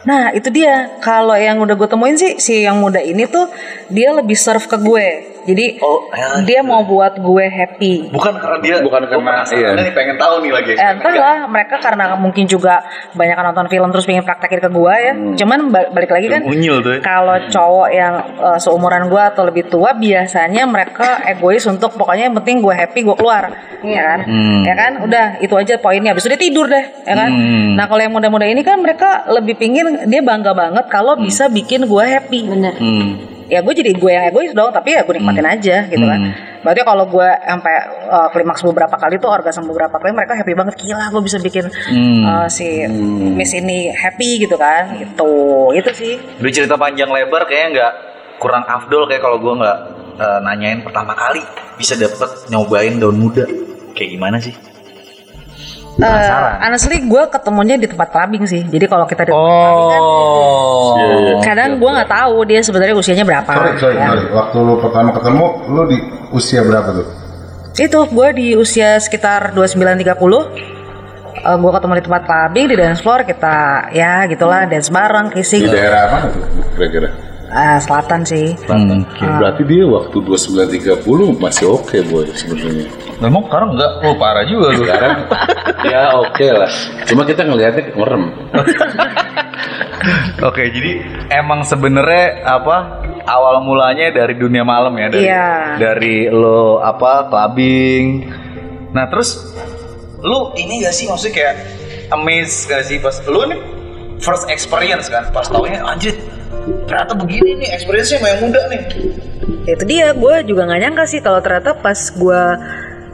Nah 0.03 0.31
itu 0.31 0.47
dia. 0.47 0.99
Kalau 0.99 1.33
yang 1.33 1.59
udah 1.59 1.73
gue 1.73 1.87
temuin 1.87 2.15
sih 2.15 2.35
si 2.37 2.61
yang 2.61 2.77
muda 2.77 2.99
ini 2.99 3.23
tuh 3.23 3.47
dia 3.87 4.11
lebih 4.11 4.35
serve 4.35 4.63
ke 4.63 4.75
gue. 4.75 5.07
Jadi 5.43 5.75
Oh, 5.83 6.07
ya, 6.07 6.39
dia 6.39 6.63
mau 6.63 6.79
buat 6.81 7.19
gue 7.19 7.45
happy. 7.45 8.07
Bukan 8.07 8.39
karena 8.39 8.63
dia 8.63 8.79
Bukan 8.79 9.03
gua 9.03 9.19
karena- 9.43 9.43
iya. 9.51 9.75
nih 9.75 9.91
pengen 9.91 10.15
tahu 10.15 10.39
nih 10.39 10.51
lagi. 10.55 10.71
Eh, 10.71 10.87
entah 10.95 11.11
lah 11.13 11.37
mereka 11.45 11.83
karena 11.83 12.15
mungkin 12.15 12.47
juga 12.47 12.79
banyak 13.11 13.35
nonton 13.35 13.67
film 13.67 13.91
terus 13.91 14.07
pengen 14.07 14.23
praktekin 14.23 14.63
ke 14.63 14.69
gue 14.71 14.93
ya. 14.95 15.11
Cuman 15.35 15.67
ba- 15.67 15.91
balik 15.91 16.15
lagi 16.15 16.31
kan 16.31 16.47
ya. 16.47 16.47
kalau 17.01 17.35
cowok 17.45 17.89
yang 17.91 18.13
eh, 18.39 18.57
seumuran 18.57 19.11
gue 19.11 19.19
atau 19.21 19.43
lebih 19.43 19.67
tua 19.67 19.91
biasanya 19.91 20.63
mereka 20.63 21.27
egois 21.27 21.63
untuk 21.65 21.91
pokoknya 21.93 22.31
yang 22.31 22.35
penting 22.39 22.63
gue 22.63 22.71
happy 22.71 23.03
gue 23.03 23.15
keluar. 23.15 23.51
Ya 23.83 24.15
kan? 24.15 24.19
Hmm. 24.23 24.63
ya 24.63 24.73
kan? 24.73 24.91
Udah 25.03 25.25
itu 25.37 25.51
aja 25.53 25.75
poinnya. 25.75 26.15
Habis 26.15 26.23
itu 26.23 26.31
dia 26.31 26.41
tidur 26.41 26.71
deh 26.71 26.85
ya 27.03 27.19
kan? 27.19 27.27
Hmm. 27.29 27.75
nah 27.75 27.83
kalau 27.83 27.99
yang 27.99 28.15
muda-muda 28.15 28.47
ini 28.47 28.63
kan 28.63 28.79
mereka 28.79 29.27
lebih 29.27 29.59
pingin 29.59 29.92
dia 30.03 30.21
bangga 30.21 30.51
banget 30.51 30.85
kalau 30.87 31.13
bisa 31.15 31.47
bikin 31.47 31.83
gue 31.83 32.03
happy 32.03 32.39
Bener. 32.45 32.73
Hmm. 32.73 33.09
ya 33.45 33.59
gue 33.59 33.73
jadi 33.73 33.91
gue 33.91 34.09
yang 34.09 34.25
egois 34.25 34.51
dong 34.51 34.69
tapi 34.69 34.93
ya 34.93 35.01
gue 35.01 35.13
nikmatin 35.13 35.45
aja 35.45 35.77
gitu 35.85 36.01
kan 36.01 36.19
Hmm. 36.19 36.33
berarti 36.63 36.81
kalau 36.81 37.05
gue 37.05 37.27
sampai 37.43 37.75
uh, 38.07 38.27
klimaks 38.29 38.63
beberapa 38.63 38.95
kali 38.95 39.17
tuh 39.17 39.27
orgasme 39.27 39.67
beberapa 39.67 39.93
kali 39.93 40.11
mereka 40.11 40.33
happy 40.33 40.53
banget 40.53 40.75
gila 40.77 41.11
gue 41.11 41.21
bisa 41.21 41.37
bikin 41.37 41.67
Hmm. 41.67 42.23
uh, 42.23 42.47
si 42.47 42.87
miss 43.29 43.51
ini 43.51 43.91
happy 43.91 44.41
gitu 44.41 44.55
kan 44.55 44.95
gitu 44.95 45.31
itu 45.71 45.91
sih 45.91 46.13
Udah 46.39 46.51
cerita 46.51 46.75
panjang 46.75 47.07
lebar 47.07 47.43
kayaknya 47.43 47.67
nggak 47.73 47.93
kurang 48.39 48.63
afdol 48.63 49.05
kayak 49.05 49.21
kalau 49.21 49.37
gue 49.37 49.53
nggak 49.55 49.77
eh, 50.13 50.39
nanyain 50.41 50.79
pertama 50.79 51.11
kali 51.11 51.39
bisa 51.73 51.95
dapet 51.95 52.47
nyobain 52.47 52.95
daun 52.95 53.17
muda 53.17 53.43
kayak 53.91 54.09
gimana 54.11 54.37
sih? 54.37 54.51
Uh, 55.93 56.57
honestly 56.57 57.05
gue 57.05 57.23
ketemunya 57.29 57.77
di 57.77 57.85
tempat 57.85 58.09
clubbing 58.09 58.49
sih 58.49 58.65
jadi 58.65 58.89
kalau 58.89 59.05
kita 59.05 59.29
di 59.29 59.31
tempat 59.31 59.45
clubbing 59.45 59.87
kan 59.93 60.01
Oh. 60.03 60.97
Iya, 60.97 61.05
iya. 61.21 61.33
kadang 61.45 61.77
gue 61.77 61.89
nggak 61.89 62.09
tahu 62.09 62.35
dia 62.49 62.59
sebenarnya 62.65 62.95
usianya 62.97 63.25
berapa 63.25 63.49
Sorry, 63.49 63.71
sorry, 63.77 63.95
ya. 63.97 64.07
sorry. 64.09 64.25
Waktu 64.33 64.57
lu 64.61 64.73
pertama 64.81 65.09
ketemu, 65.13 65.45
lu 65.69 65.81
di 65.89 65.97
usia 66.33 66.61
berapa 66.65 66.89
tuh? 66.93 67.07
itu 67.73 67.99
gue 68.05 68.27
di 68.37 68.47
usia 68.53 69.01
sekitar 69.01 69.49
29-30 69.57 70.13
uh, 71.41 71.57
gue 71.57 71.71
ketemu 71.73 71.93
di 71.97 72.03
tempat 72.05 72.21
clubbing 72.29 72.65
di 72.69 72.75
dance 72.77 73.01
floor 73.01 73.25
kita 73.25 73.89
ya 73.89 74.29
gitulah 74.29 74.69
dance 74.69 74.93
bareng 74.93 75.33
Di 75.33 75.41
kissing 75.41 75.65
daerah 75.65 76.05
mana 76.13 76.27
tuh? 76.29 76.45
Kira-kira. 76.77 77.32
Ah, 77.53 77.77
selatan 77.77 78.25
sih 78.25 78.57
Hmm. 78.65 79.05
Berarti 79.13 79.61
dia 79.63 79.85
waktu 79.85 80.17
2930 80.17 81.37
masih 81.37 81.69
oke 81.69 81.97
boy 82.09 82.25
sebenarnya. 82.33 82.89
Memang 83.21 83.45
sekarang 83.45 83.77
enggak, 83.77 83.91
oh 84.01 84.15
parah 84.17 84.41
juga 84.43 84.73
lu. 84.73 84.81
Sekarang 84.81 85.13
ya 85.93 86.01
oke 86.17 86.47
lah. 86.49 86.71
Cuma 87.05 87.21
kita 87.23 87.45
ngelihatnya 87.45 87.93
merem. 87.93 88.23
Oke, 90.43 90.67
jadi 90.67 90.99
emang 91.31 91.63
sebenarnya 91.63 92.43
apa 92.43 92.99
awal 93.23 93.63
mulanya 93.63 94.11
dari 94.11 94.35
dunia 94.35 94.59
malam 94.59 94.91
ya 94.99 95.07
dari 95.07 95.23
Iya. 95.23 95.47
dari 95.79 96.15
lo 96.27 96.83
apa 96.83 97.31
clubbing. 97.31 98.27
Nah, 98.91 99.07
terus 99.07 99.55
lu 100.19 100.51
ini 100.55 100.83
gak 100.83 100.91
sih 100.91 101.07
maksudnya 101.07 101.33
kayak 101.33 101.55
amazed 102.11 102.67
gak 102.67 102.83
sih 102.83 102.99
pas 102.99 103.15
lu 103.23 103.47
nih 103.47 103.59
first 104.19 104.47
experience 104.47 105.07
kan 105.07 105.31
pas 105.31 105.47
taunya 105.47 105.79
anjir 105.83 106.19
ternyata 106.87 107.13
begini 107.17 107.49
nih 107.59 107.69
experience-nya 107.75 108.17
sama 108.21 108.27
yang 108.31 108.41
muda 108.43 108.61
nih. 108.71 108.81
itu 109.63 109.83
dia 109.87 110.11
gue 110.11 110.35
juga 110.47 110.67
nggak 110.67 110.81
nyangka 110.83 111.03
sih 111.07 111.19
kalau 111.23 111.39
ternyata 111.39 111.75
pas 111.75 111.95
gue 111.95 112.43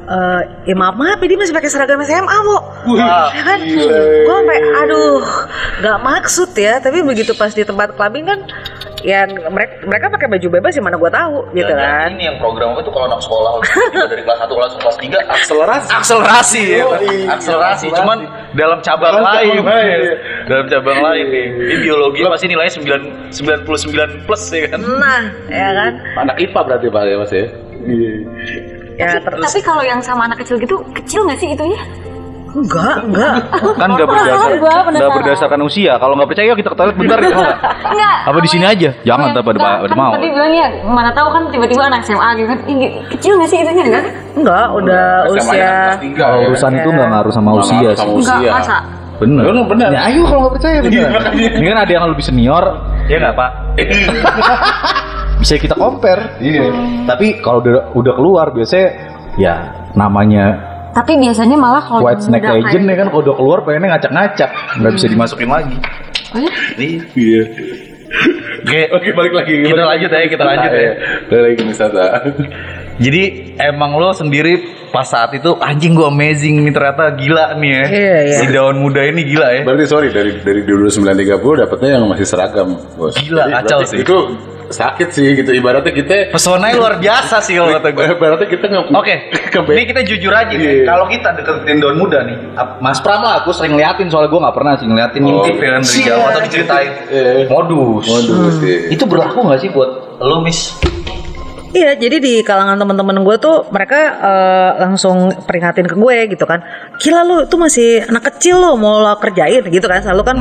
eh 0.09 0.41
ya 0.65 0.73
maaf 0.73 0.97
maaf 0.97 1.21
ya 1.21 1.27
dia 1.29 1.37
masih 1.37 1.53
pakai 1.53 1.69
seragam 1.69 2.01
SMA 2.01 2.37
bu 2.41 2.57
Wah, 2.97 3.29
ya 3.29 3.43
kan? 3.45 3.59
gue 3.61 4.25
sampai 4.25 4.59
aduh 4.81 5.21
nggak 5.85 5.97
maksud 6.01 6.49
ya 6.57 6.81
tapi 6.81 7.05
begitu 7.05 7.37
pas 7.37 7.53
di 7.53 7.61
tempat 7.61 7.93
clubbing 7.93 8.25
kan 8.25 8.39
ya 9.01 9.23
mereka 9.25 9.73
mereka 9.83 10.05
pakai 10.09 10.27
baju 10.27 10.47
bebas 10.51 10.71
ya 10.71 10.81
mana 10.81 10.95
gue 10.95 11.07
tahu 11.09 11.37
gitu 11.51 11.67
Dan 11.67 11.79
kan 11.79 12.09
Ini 12.11 12.23
yang 12.25 12.37
program 12.37 12.75
itu 12.75 12.89
kalau 12.89 13.05
anak 13.05 13.21
sekolah 13.21 13.51
udah 13.55 13.73
dari 14.05 14.21
kelas 14.21 14.39
1 14.39 14.49
kelas 14.49 14.71
kelas 14.75 14.97
3 14.97 15.23
Akselerasi. 15.35 15.87
akselerasi 15.89 16.61
ya. 16.65 16.83
Akselerasi 16.83 17.27
akselerasi. 17.29 17.87
cuman 17.93 18.17
dalam 18.51 18.79
cabang 18.79 19.17
lain 19.17 19.61
ya. 19.61 20.13
dalam 20.45 20.65
cabang 20.67 20.99
lain 20.99 21.25
nih 21.25 21.45
ini 21.47 21.75
biologi 21.81 22.19
pasti 22.23 22.45
nilainya 22.45 22.73
9 23.31 23.31
99 23.31 24.25
plus 24.25 24.43
ya 24.49 24.67
kan 24.67 24.79
nah 24.81 25.21
ya 25.47 25.69
kan 25.71 25.91
Anak 26.19 26.35
IPA 26.37 26.59
berarti 26.61 26.87
Pak 26.87 27.01
ya 27.03 27.15
Mas 27.15 27.31
ya. 27.31 27.45
Iya. 27.79 28.11
ya 28.97 29.07
terus 29.17 29.39
Tapi 29.41 29.59
kalau 29.61 29.79
yang 29.81 29.99
sama 29.99 30.27
anak 30.27 30.43
kecil 30.43 30.59
gitu, 30.59 30.75
kecil 30.91 31.23
nggak 31.23 31.39
sih 31.39 31.47
itunya? 31.49 31.79
Enggak 32.49 32.95
enggak 33.03 33.33
Kan 33.75 33.87
nggak 33.89 34.07
berdasar, 34.07 34.49
Gua 34.55 34.69
penasaran. 34.81 34.93
nggak 34.95 35.11
berdasarkan 35.15 35.59
usia. 35.61 35.93
Kalau 35.95 36.13
nggak 36.13 36.29
percaya, 36.29 36.51
kita 36.51 36.69
ke 36.69 36.77
toilet 36.77 36.95
bentar 36.95 37.17
ya. 37.19 37.29
Enggak. 37.85 38.17
Apa 38.25 38.37
di 38.39 38.49
sini 38.49 38.65
aja? 38.65 38.89
Jangan, 39.01 39.27
Enggak, 39.29 39.43
tapi 39.45 39.49
ada- 39.55 39.85
kan 39.85 39.95
mau. 39.95 40.11
Tadi 40.13 40.27
bilangnya 40.29 40.65
mana 40.83 41.11
tahu 41.11 41.27
kan 41.29 41.43
tiba-tiba 41.49 41.83
anak 41.85 42.01
SMA 42.03 42.29
gitu 42.35 42.47
kan. 42.47 42.59
Kecil 43.09 43.31
nggak 43.35 43.49
sih 43.49 43.57
itunya 43.59 43.83
enggak? 43.85 44.05
enggak 44.33 44.65
udah 44.71 45.05
usia 45.29 45.73
Kalau 46.15 46.37
urusan 46.47 46.71
itu 46.75 46.89
nggak 46.89 47.09
ngaruh 47.09 47.33
sama 47.33 47.49
usia 47.55 47.89
sih. 47.93 48.07
Enggak, 48.07 48.37
usia. 48.39 48.51
masa? 48.51 48.77
Bener. 49.19 49.43
Bener, 49.45 49.65
bener. 49.67 49.89
Ya 49.91 50.01
ayo 50.07 50.21
kalau 50.23 50.39
nggak 50.41 50.53
percaya 50.55 50.77
bener. 50.79 51.09
Ini 51.35 51.65
kan 51.67 51.77
ada 51.77 51.91
yang 51.91 52.05
lebih 52.07 52.23
senior, 52.23 52.63
ya 53.05 53.19
nggak 53.19 53.35
pak? 53.35 53.51
Bisa 55.39 55.55
kita 55.55 55.75
compare. 55.75 56.35
Iya. 56.39 56.67
Tapi 57.07 57.39
kalau 57.39 57.59
udah 57.59 57.95
udah 57.95 58.13
keluar 58.13 58.51
biasanya 58.51 58.87
ya 59.35 59.53
namanya 59.91 60.68
Tapi 60.89 61.11
biasanya 61.15 61.55
malah 61.55 61.81
kalau 61.81 62.01
White 62.01 62.23
Snake 62.23 62.43
Legend 62.43 62.65
kayak- 62.65 62.89
ya 62.89 62.95
kan 62.97 63.07
kalau 63.09 63.21
udah 63.21 63.35
keluar 63.35 63.59
pengennya 63.61 63.89
ngacak-ngacak, 63.93 64.49
nggak 64.79 64.91
bisa 64.93 65.05
dimasukin 65.07 65.49
lagi. 65.49 65.77
Oh 66.29 66.39
ya? 66.39 66.51
Iya. 67.13 67.43
Oke, 68.59 68.81
Oke, 68.91 69.09
balik 69.13 69.33
lagi. 69.33 69.53
Kita 69.63 69.83
lanjut 69.85 70.09
ya, 70.09 70.19
kita 70.27 70.43
lanjut 70.43 70.71
ya. 70.71 70.91
Balik 71.25 71.41
lagi 71.41 71.55
ke 71.55 71.63
wisata. 71.65 72.05
Jadi 72.99 73.23
emang 73.55 73.95
lo 73.95 74.11
sendiri 74.11 74.59
pas 74.89 75.05
saat 75.05 75.31
itu 75.31 75.55
anjing 75.55 75.93
gua 75.93 76.09
amazing 76.09 76.65
nih 76.65 76.73
ternyata 76.73 77.13
gila 77.15 77.55
nih 77.55 77.71
ya. 77.71 77.85
Iya, 77.87 78.17
iya. 78.25 78.35
Si 78.35 78.45
daun 78.49 78.81
muda 78.81 79.05
ini 79.05 79.21
gila 79.23 79.47
ya. 79.53 79.61
Berarti 79.63 79.85
sorry 79.85 80.09
dari 80.09 80.41
dari 80.41 80.61
dulu 80.61 80.89
930 80.89 81.29
dapatnya 81.55 81.89
yang 81.95 82.03
masih 82.05 82.25
seragam, 82.25 82.75
Bos. 82.93 83.13
Gila, 83.15 83.45
Jadi 83.45 83.53
kacau 83.55 83.79
sih. 83.85 83.97
Itu 84.01 84.17
sakit 84.69 85.09
sih 85.09 85.33
gitu 85.33 85.49
ibaratnya 85.49 85.89
kita 85.89 86.29
Pesonanya 86.29 86.77
luar 86.77 86.95
biasa 86.95 87.41
sih 87.41 87.57
kalau 87.57 87.73
kata 87.73 87.89
gue. 87.89 88.05
ibaratnya 88.13 88.47
kita 88.47 88.65
nge 88.65 88.79
Oke, 88.89 89.15
Kebe- 89.53 89.73
ini 89.73 89.83
kita 89.85 90.01
jujur 90.03 90.29
aja 90.29 90.49
nih. 90.49 90.61
Iya. 90.61 90.83
Kalau 90.85 91.05
kita 91.05 91.29
deketin 91.33 91.77
daun 91.77 91.97
muda 91.97 92.21
nih, 92.21 92.37
Mas 92.77 92.99
Pram 92.99 93.19
lah, 93.19 93.41
aku 93.41 93.49
sering 93.49 93.73
ngeliatin 93.73 94.07
soalnya 94.07 94.29
gue 94.29 94.39
nggak 94.39 94.55
pernah 94.55 94.73
sih 94.75 94.85
ngeliatin 94.85 95.19
Oh. 95.19 95.27
ngintip 95.27 95.55
ya 95.57 95.69
dari 95.75 96.01
jauh 96.03 96.23
atau 96.23 96.41
diceritain 96.41 96.91
Iya. 97.07 97.45
modus. 97.47 98.05
Waduh, 98.05 98.49
sih. 98.57 98.75
Itu 98.89 99.03
berlaku 99.03 99.41
nggak 99.41 99.59
sih 99.59 99.69
buat 99.69 99.89
lo, 100.17 100.39
Miss? 100.39 100.77
Iya, 101.69 101.93
jadi 101.93 102.17
di 102.17 102.33
kalangan 102.41 102.75
teman-teman 102.75 103.21
gue 103.21 103.35
tuh 103.37 103.69
mereka 103.69 103.93
eh, 104.17 104.71
langsung 104.79 105.29
peringatin 105.39 105.85
ke 105.85 105.93
gue 105.93 106.17
gitu 106.27 106.41
kan. 106.43 106.65
Gila 106.97 107.21
lu 107.21 107.45
itu 107.45 107.55
masih 107.55 107.89
anak 108.03 108.25
kecil 108.27 108.57
lo 108.57 108.73
mau 108.73 108.97
lo 108.97 109.13
kerjain 109.15 109.61
gitu 109.63 109.85
kan. 109.85 110.01
Selalu 110.01 110.21
kan 110.23 110.37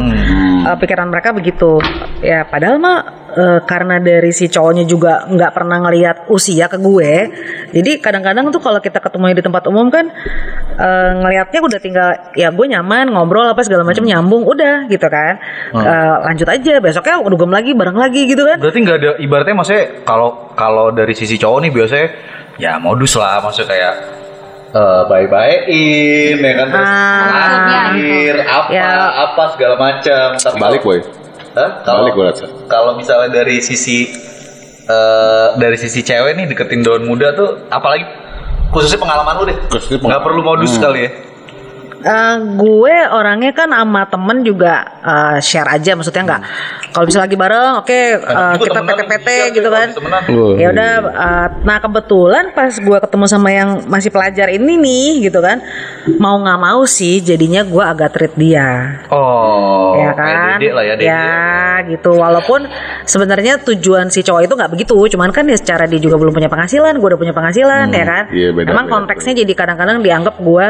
eh, 0.64 0.76
pikiran 0.76 1.04
mereka 1.06 1.30
begitu. 1.30 1.84
Ya 2.18 2.42
padahal 2.42 2.80
mah 2.80 3.17
eh, 3.34 3.60
karena 3.64 3.98
dari 3.98 4.30
si 4.30 4.46
cowoknya 4.46 4.84
juga 4.84 5.26
nggak 5.26 5.52
pernah 5.52 5.76
ngelihat 5.82 6.16
usia 6.28 6.64
ke 6.66 6.78
gue. 6.78 7.12
Jadi 7.74 8.00
kadang-kadang 8.00 8.48
tuh 8.48 8.58
kalau 8.58 8.78
kita 8.78 8.98
ketemu 8.98 9.36
di 9.36 9.42
tempat 9.42 9.66
umum 9.66 9.88
kan 9.88 10.08
eh, 10.74 11.10
ngelihatnya 11.16 11.60
udah 11.60 11.80
tinggal 11.80 12.08
ya 12.32 12.48
gue 12.48 12.66
nyaman 12.66 13.10
ngobrol 13.10 13.44
apa 13.44 13.60
segala 13.60 13.84
macam 13.84 14.04
nyambung 14.04 14.46
udah 14.46 14.86
gitu 14.86 15.06
kan. 15.06 15.36
Eh, 15.74 16.14
lanjut 16.24 16.48
aja 16.48 16.72
besoknya 16.78 17.20
dugem 17.24 17.50
lagi 17.50 17.74
bareng 17.74 17.98
lagi 17.98 18.24
gitu 18.24 18.46
kan. 18.46 18.56
Berarti 18.62 18.78
nggak 18.80 18.96
ada 19.02 19.10
ibaratnya 19.18 19.54
maksudnya 19.54 19.84
kalau 20.02 20.48
kalau 20.54 20.88
dari 20.88 21.12
sisi 21.12 21.36
cowok 21.36 21.58
nih 21.66 21.72
biasanya 21.74 22.06
ya 22.56 22.72
modus 22.78 23.14
lah 23.14 23.38
maksudnya 23.38 23.68
kayak 23.70 23.94
eh 24.68 25.00
bye-byein 25.08 26.36
ya 26.38 26.52
kan 26.54 26.66
terus 26.68 26.90
Ah. 26.92 27.88
akhir 27.88 28.34
apa 28.44 28.68
Ya. 28.68 28.90
apa 29.24 29.42
segala 29.56 29.74
macam. 29.80 30.26
Tapi 30.36 30.60
Balik, 30.60 30.82
boy. 30.84 31.00
Hah? 31.58 31.70
Kalau 31.82 32.06
kalau 32.66 32.92
misalnya 32.94 33.28
dari 33.34 33.58
sisi 33.58 34.06
eh 34.88 35.48
dari 35.54 35.76
sisi 35.76 36.00
cewek 36.00 36.32
nih 36.32 36.46
deketin 36.48 36.80
daun 36.80 37.04
muda 37.04 37.34
tuh 37.34 37.68
apalagi 37.68 38.06
khususnya 38.70 38.96
pengalaman 38.96 39.34
lu 39.36 39.44
deh. 39.44 39.56
Khususnya 39.68 39.98
Nggak 39.98 40.06
pengalaman. 40.20 40.24
perlu 40.24 40.40
modus 40.42 40.72
Hmm. 40.74 40.82
kali 40.82 41.00
ya. 41.04 41.10
Eh, 41.98 42.36
gue 42.54 42.96
orangnya 43.10 43.50
kan 43.50 43.74
sama 43.74 44.06
temen 44.06 44.46
juga 44.46 44.86
eh, 45.02 45.38
share 45.42 45.66
aja 45.66 45.98
maksudnya 45.98 46.22
nggak. 46.22 46.42
Kalau 46.94 47.04
bisa 47.10 47.18
lagi 47.18 47.34
bareng 47.34 47.82
oke 47.82 47.90
eh, 47.90 48.14
Enak 48.22 48.54
juga 48.54 48.70
kita 48.70 48.78
temenan, 48.78 48.96
PT-PT 49.02 49.28
bisa 49.28 49.54
gitu 49.58 49.68
kan. 49.74 49.88
ya 50.62 50.68
udah 50.70 50.92
eh, 51.10 51.46
nah 51.66 51.78
kebetulan 51.82 52.44
pas 52.54 52.70
gue 52.70 52.98
ketemu 53.02 53.24
sama 53.26 53.48
yang 53.50 53.82
masih 53.90 54.14
pelajar 54.14 54.46
ini 54.46 54.78
nih 54.78 55.26
gitu 55.26 55.42
kan 55.42 55.58
mau 56.22 56.38
nggak 56.38 56.60
mau 56.62 56.86
sih 56.86 57.18
jadinya 57.18 57.66
gue 57.66 57.82
agak 57.82 58.14
treat 58.14 58.34
dia. 58.38 59.02
Oh, 59.10 59.98
ya 59.98 60.14
kan? 60.14 60.62
lah 60.62 60.84
ya, 60.86 60.94
Dede. 60.94 61.06
ya 61.10 61.28
gitu. 61.90 62.14
Walaupun 62.14 62.70
sebenarnya 63.10 63.58
tujuan 63.66 64.06
si 64.14 64.22
cowok 64.22 64.46
itu 64.46 64.54
nggak 64.54 64.70
begitu 64.70 64.94
cuman 64.94 65.34
kan 65.34 65.42
ya 65.50 65.58
secara 65.58 65.90
dia 65.90 65.98
juga 65.98 66.14
belum 66.14 66.30
punya 66.30 66.46
penghasilan 66.46 66.94
gue 66.94 67.08
udah 67.10 67.20
punya 67.20 67.34
penghasilan 67.34 67.90
ya 67.90 68.04
kan? 68.06 68.24
iya, 68.30 68.50
beda, 68.54 68.70
emang 68.70 68.86
beda, 68.86 68.94
konteksnya 68.94 69.32
jadi 69.42 69.52
kadang-kadang 69.56 69.98
dianggap 70.04 70.36
gue 70.38 70.66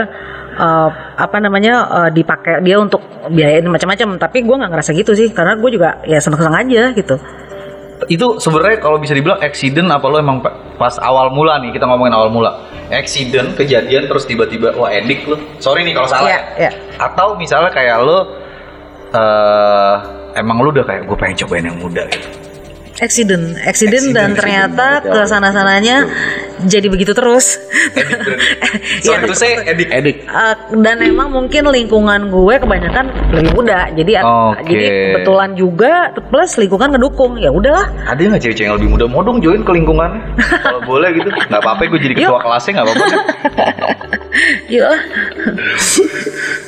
eh, 0.58 0.88
apa 1.16 1.36
namanya 1.38 1.74
eh, 1.86 2.10
dipakai 2.12 2.60
dia 2.66 2.76
untuk 2.76 3.00
biayain 3.30 3.64
macam-macam 3.64 4.18
tapi 4.18 4.42
gue 4.42 4.56
nggak 4.58 4.70
ngerasa 4.74 4.90
gitu 4.92 5.14
sih 5.14 5.30
karena 5.30 5.54
gue 5.54 5.70
juga 5.70 6.02
ya 6.04 6.18
seneng-seneng 6.18 6.56
aja 6.58 6.82
gitu 6.92 7.16
Itu 8.06 8.38
sebenarnya 8.38 8.78
kalau 8.78 9.02
bisa 9.02 9.10
dibilang 9.10 9.42
accident 9.42 9.90
apa 9.90 10.06
lo 10.06 10.22
emang 10.22 10.38
pa- 10.38 10.54
pas 10.78 10.94
awal 11.02 11.34
mula 11.34 11.58
nih 11.58 11.74
kita 11.74 11.82
ngomongin 11.82 12.14
awal 12.14 12.30
mula. 12.30 12.54
Accident, 12.94 13.58
kejadian 13.58 14.06
terus 14.06 14.22
tiba-tiba 14.22 14.70
wah 14.78 14.86
edik 14.86 15.26
lo. 15.26 15.34
Sorry 15.58 15.82
nih 15.82 15.98
kalau 15.98 16.06
salah. 16.06 16.30
Iya, 16.30 16.38
ya. 16.38 16.40
iya. 16.62 16.70
Atau 16.94 17.34
misalnya 17.34 17.74
kayak 17.74 17.98
lo 18.06 18.22
eh 19.10 19.94
emang 20.38 20.62
lo 20.62 20.70
udah 20.70 20.86
kayak 20.86 21.10
gue 21.10 21.16
pengen 21.18 21.36
cobain 21.42 21.64
yang 21.66 21.78
muda 21.82 22.06
gitu. 22.06 22.47
Accident 22.98 23.54
accident, 23.62 24.10
dan 24.10 24.34
ternyata 24.34 25.00
ke 25.00 25.18
sana 25.24 25.54
sananya 25.54 26.06
jadi 26.66 26.90
begitu 26.90 27.14
terus 27.14 27.54
Sorry 29.06 29.22
itu 29.30 29.34
saya 29.38 29.62
edik. 29.62 29.88
Edik. 29.88 30.16
Eh, 30.26 30.54
dan 30.82 30.98
emang 30.98 31.30
mungkin 31.30 31.70
lingkungan 31.70 32.28
gue 32.28 32.54
kebanyakan 32.58 33.06
lebih 33.30 33.54
muda 33.54 33.86
jadi 33.94 34.26
Oke. 34.26 34.66
jadi 34.66 34.84
kebetulan 35.14 35.50
juga 35.54 36.10
plus 36.18 36.58
lingkungan 36.58 36.98
ngedukung 36.98 37.38
ya 37.38 37.54
udahlah 37.54 37.86
Ada 38.10 38.34
nggak 38.34 38.42
cewek-cewek 38.42 38.66
yang 38.66 38.76
lebih 38.76 38.90
muda 38.90 39.04
mau 39.06 39.22
dong 39.22 39.38
join 39.38 39.62
ke 39.62 39.70
lingkungan? 39.70 40.18
kalau 40.58 40.82
boleh 40.82 41.10
gitu, 41.14 41.30
nggak 41.30 41.60
apa-apa 41.62 41.80
gue 41.86 42.00
jadi 42.02 42.14
ketua 42.18 42.34
Yuk. 42.34 42.42
kelasnya 42.42 42.72
nggak 42.74 42.86
apa-apa. 42.86 43.06
yuk 44.74 44.96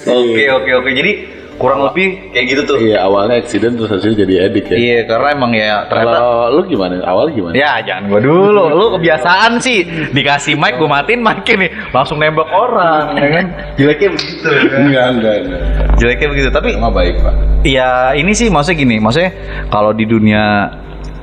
Oke 0.06 0.44
oke 0.48 0.70
oke 0.80 0.90
jadi 0.90 1.12
kurang 1.60 1.84
lebih 1.84 2.32
kayak 2.32 2.46
gitu 2.48 2.62
tuh. 2.64 2.76
Iya, 2.80 3.04
awalnya 3.04 3.36
accident 3.36 3.76
terus 3.76 3.92
hasilnya 3.92 4.24
jadi 4.24 4.34
edik 4.48 4.64
ya. 4.72 4.76
Iya 4.80 4.98
karena 5.04 5.28
emang 5.36 5.52
ya 5.52 5.84
ternyata 5.86 6.16
Kalau 6.16 6.56
lu 6.56 6.62
gimana? 6.64 6.94
Awal 7.04 7.26
gimana? 7.36 7.52
Ya 7.52 7.76
jangan 7.84 8.08
gua 8.08 8.20
dulu, 8.24 8.62
lu 8.72 8.86
kebiasaan 8.96 9.60
sih 9.60 9.84
dikasih 10.10 10.56
mic 10.56 10.80
gua 10.80 10.88
matiin 10.98 11.20
mic 11.20 11.44
nih 11.44 11.68
langsung 11.92 12.16
nembak 12.16 12.48
orang, 12.48 13.12
ya 13.14 13.28
kan? 13.28 13.44
Jeleknya 13.76 14.08
begitu. 14.16 14.48
kan? 14.48 14.80
Enggak, 14.80 15.06
enggak, 15.12 15.34
enggak. 15.44 15.62
Jeleknya 16.00 16.28
begitu. 16.32 16.48
Tapi 16.48 16.68
Emang 16.72 16.96
baik, 16.96 17.20
Pak. 17.20 17.34
ya 17.68 18.16
ini 18.16 18.32
sih 18.32 18.48
maksudnya 18.48 18.78
gini, 18.80 18.96
maksudnya 18.96 19.30
kalau 19.68 19.92
di 19.92 20.08
dunia 20.08 20.72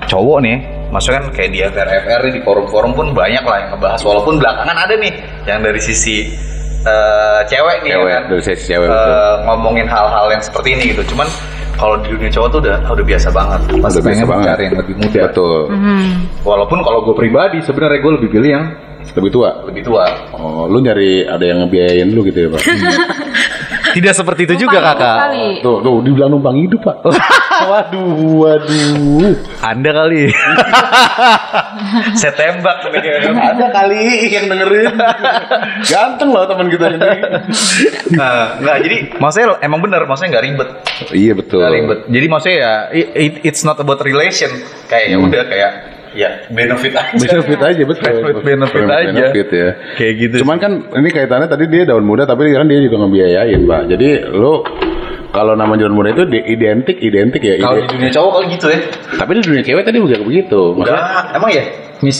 cowok 0.05 0.37
nih, 0.45 0.57
maksudnya 0.93 1.25
kan 1.25 1.27
kayak 1.33 1.49
di 1.49 1.59
FR 1.65 2.21
di 2.29 2.39
forum-forum 2.45 2.91
pun 2.93 3.07
banyak 3.17 3.41
lah 3.41 3.57
yang 3.57 3.69
ngebahas. 3.73 4.01
Walaupun 4.05 4.37
belakangan 4.37 4.77
ada 4.77 4.93
nih 5.01 5.13
yang 5.49 5.65
dari 5.65 5.81
sisi 5.81 6.29
eh, 6.87 7.39
cewek 7.45 7.77
nih, 7.81 7.89
ya 7.89 7.97
Cewek, 7.97 8.13
kan? 8.13 8.23
cewek, 8.57 8.87
Eh, 8.87 8.93
betul. 8.93 9.35
ngomongin 9.43 9.85
hal-hal 9.85 10.25
yang 10.29 10.39
seperti 10.39 10.69
ini 10.71 10.83
gitu. 10.91 11.03
Cuman 11.07 11.27
kalau 11.73 11.95
di 11.97 12.09
dunia 12.09 12.29
cowok 12.29 12.47
tuh 12.49 12.59
udah 12.59 12.75
udah 12.87 13.05
biasa 13.05 13.27
banget. 13.29 13.59
Pasti 13.61 13.75
Udah 13.75 13.83
biasa 13.83 14.01
pengen 14.07 14.25
banget. 14.25 14.47
cari 14.47 14.63
yang 14.63 14.77
lebih 14.77 14.95
muda. 14.97 15.21
Betul. 15.27 15.59
Walaupun 16.41 16.79
kalau 16.81 16.99
gue 17.03 17.15
pribadi 17.15 17.57
sebenarnya 17.61 17.99
gue 17.99 18.13
lebih 18.15 18.29
pilih 18.31 18.51
yang 18.51 18.65
Lebih 19.07 19.31
tua. 19.31 19.49
lebih 19.63 19.81
tua. 19.81 20.03
Oh, 20.31 20.67
lu 20.67 20.77
nyari 20.77 21.23
ada 21.23 21.41
yang 21.41 21.63
ngebiayain 21.63 22.11
lu 22.11 22.21
gitu 22.23 22.37
ya, 22.37 22.49
Pak? 22.51 22.59
Tidak 23.95 24.13
seperti 24.13 24.45
itu 24.45 24.67
juga 24.67 24.77
Numpang 24.77 24.93
kakak. 24.93 25.17
kali. 25.23 25.47
tuh, 25.63 25.75
tuh 25.79 25.95
dibilang 26.03 26.29
numpang 26.29 26.53
hidup, 26.53 26.81
Pak. 26.83 26.97
waduh, 27.67 28.09
waduh. 28.39 29.33
Anda 29.61 29.91
kali. 29.93 30.31
Saya 32.19 32.33
tembak. 32.33 32.87
Ada 32.87 33.67
kali 33.69 34.01
yang 34.27 34.45
dengerin. 34.47 34.93
Ganteng 35.83 36.29
loh 36.31 36.43
teman 36.45 36.67
kita 36.67 36.85
ini. 36.89 37.09
Nah, 38.15 38.57
nggak 38.59 38.77
jadi 38.83 38.97
maksudnya 39.17 39.47
emang 39.61 39.79
bener 39.79 40.01
maksudnya 40.05 40.37
nggak 40.37 40.45
ribet. 40.45 40.69
iya 41.13 41.33
betul. 41.35 41.59
Nggak 41.61 41.73
ribet. 41.73 41.99
Jadi 42.07 42.25
maksudnya 42.27 42.57
ya 42.57 42.73
it- 42.91 43.11
it- 43.13 43.41
it's 43.43 43.61
not 43.61 43.77
about 43.77 43.99
relation. 44.01 44.49
Kayak 44.87 45.05
ya 45.11 45.17
udah 45.19 45.43
kayak 45.45 45.71
ya 46.17 46.29
benefit 46.49 46.93
aja. 46.97 47.13
Benefit 47.13 47.59
aja 47.61 47.83
betul. 47.85 48.05
Benefit, 48.09 48.35
benefit 48.41 48.85
aja. 48.89 49.11
Benefit 49.11 49.47
ya. 49.53 49.69
Kayak 49.95 50.13
gitu. 50.17 50.35
Cuman 50.41 50.57
kan 50.57 50.71
ini 50.97 51.09
kaitannya 51.11 51.47
tadi 51.47 51.65
dia 51.69 51.83
daun 51.85 52.07
muda 52.07 52.25
tapi 52.25 52.49
kan 52.49 52.65
dia 52.65 52.79
juga 52.81 53.05
ngebiayain, 53.05 53.61
Pak. 53.63 53.81
Jadi 53.91 54.09
lu 54.33 54.65
kalau 55.37 55.53
nama 55.53 55.77
daun 55.77 55.93
muda 55.93 56.09
itu 56.11 56.25
di- 56.25 56.41
identik 56.43 56.97
identik 56.97 57.41
ya. 57.41 57.61
kalau 57.61 57.77
di 57.77 57.87
dunia 57.87 58.09
cowok 58.09 58.31
kalau 58.33 58.45
gitu 58.49 58.65
ya. 58.73 58.79
Tapi 59.13 59.31
di 59.37 59.41
dunia 59.45 59.61
cewek 59.61 59.83
tadi 59.85 59.97
juga 60.01 60.17
begitu. 60.19 60.61
Maksudnya 60.73 60.97
Enggak, 60.97 61.25
emang 61.37 61.51
ya? 61.53 61.63
Miss. 62.01 62.19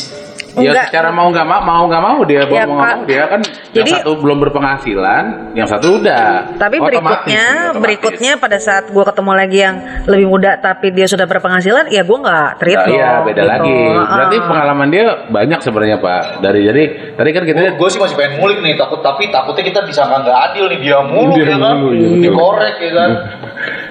Ya 0.57 0.73
Enggak. 0.73 0.85
secara 0.89 1.09
mau 1.09 1.29
nggak 1.29 1.45
mau, 1.45 1.61
mau 1.61 1.83
nggak 1.85 2.01
mau 2.01 2.17
dia 2.21 2.41
Ya, 2.43 2.65
mau 2.65 2.81
mau 2.81 3.01
dia 3.03 3.23
kan 3.25 3.39
Jadi- 3.71 3.77
yang 3.77 3.87
satu 3.95 4.11
belum 4.17 4.37
berpenghasilan, 4.41 5.23
yang 5.53 5.65
satu 5.65 5.87
udah. 5.95 6.27
Tapi 6.53 6.75
Otomatis, 6.75 6.97
berikutnya, 6.97 7.43
otomatis. 7.45 7.77
berikutnya 7.79 8.31
pada 8.35 8.57
saat 8.57 8.85
gue 8.87 9.03
ketemu 9.03 9.31
lagi 9.33 9.57
yang 9.59 9.75
lebih 10.03 10.27
muda 10.27 10.51
tapi 10.55 10.89
dia 10.89 11.05
sudah 11.05 11.23
berpenghasilan, 11.23 11.85
ya 11.87 12.01
gue 12.01 12.17
nggak 12.17 12.49
treat 12.57 12.73
Nah, 12.75 12.85
loh. 12.85 12.95
Iya 12.95 13.09
beda 13.23 13.37
gitu. 13.37 13.51
lagi. 13.51 13.77
Berarti 14.07 14.37
pengalaman 14.41 14.87
dia 14.89 15.05
banyak 15.27 15.59
sebenarnya 15.59 15.97
Pak. 15.97 16.23
Dari 16.39 16.59
jadi 16.63 16.83
tadi 17.13 17.29
kan 17.31 17.43
kita 17.43 17.59
gue 17.71 17.87
sih 17.87 17.99
masih 17.99 18.15
pengen 18.15 18.33
ngulik 18.37 18.59
nih 18.59 18.73
takut 18.75 18.99
tapi 18.99 19.29
takutnya 19.29 19.63
kita 19.63 19.79
disangka 19.83 20.17
nggak 20.19 20.37
adil 20.47 20.65
nih 20.67 20.79
dia 20.79 20.97
mulu 21.01 21.33
Dia 21.33 21.45
ya 21.45 21.55
kan 21.55 21.75
mulu, 21.75 21.93
iya, 21.93 22.09
dikorek 22.23 22.75
ya 22.79 22.91
kan 22.91 23.09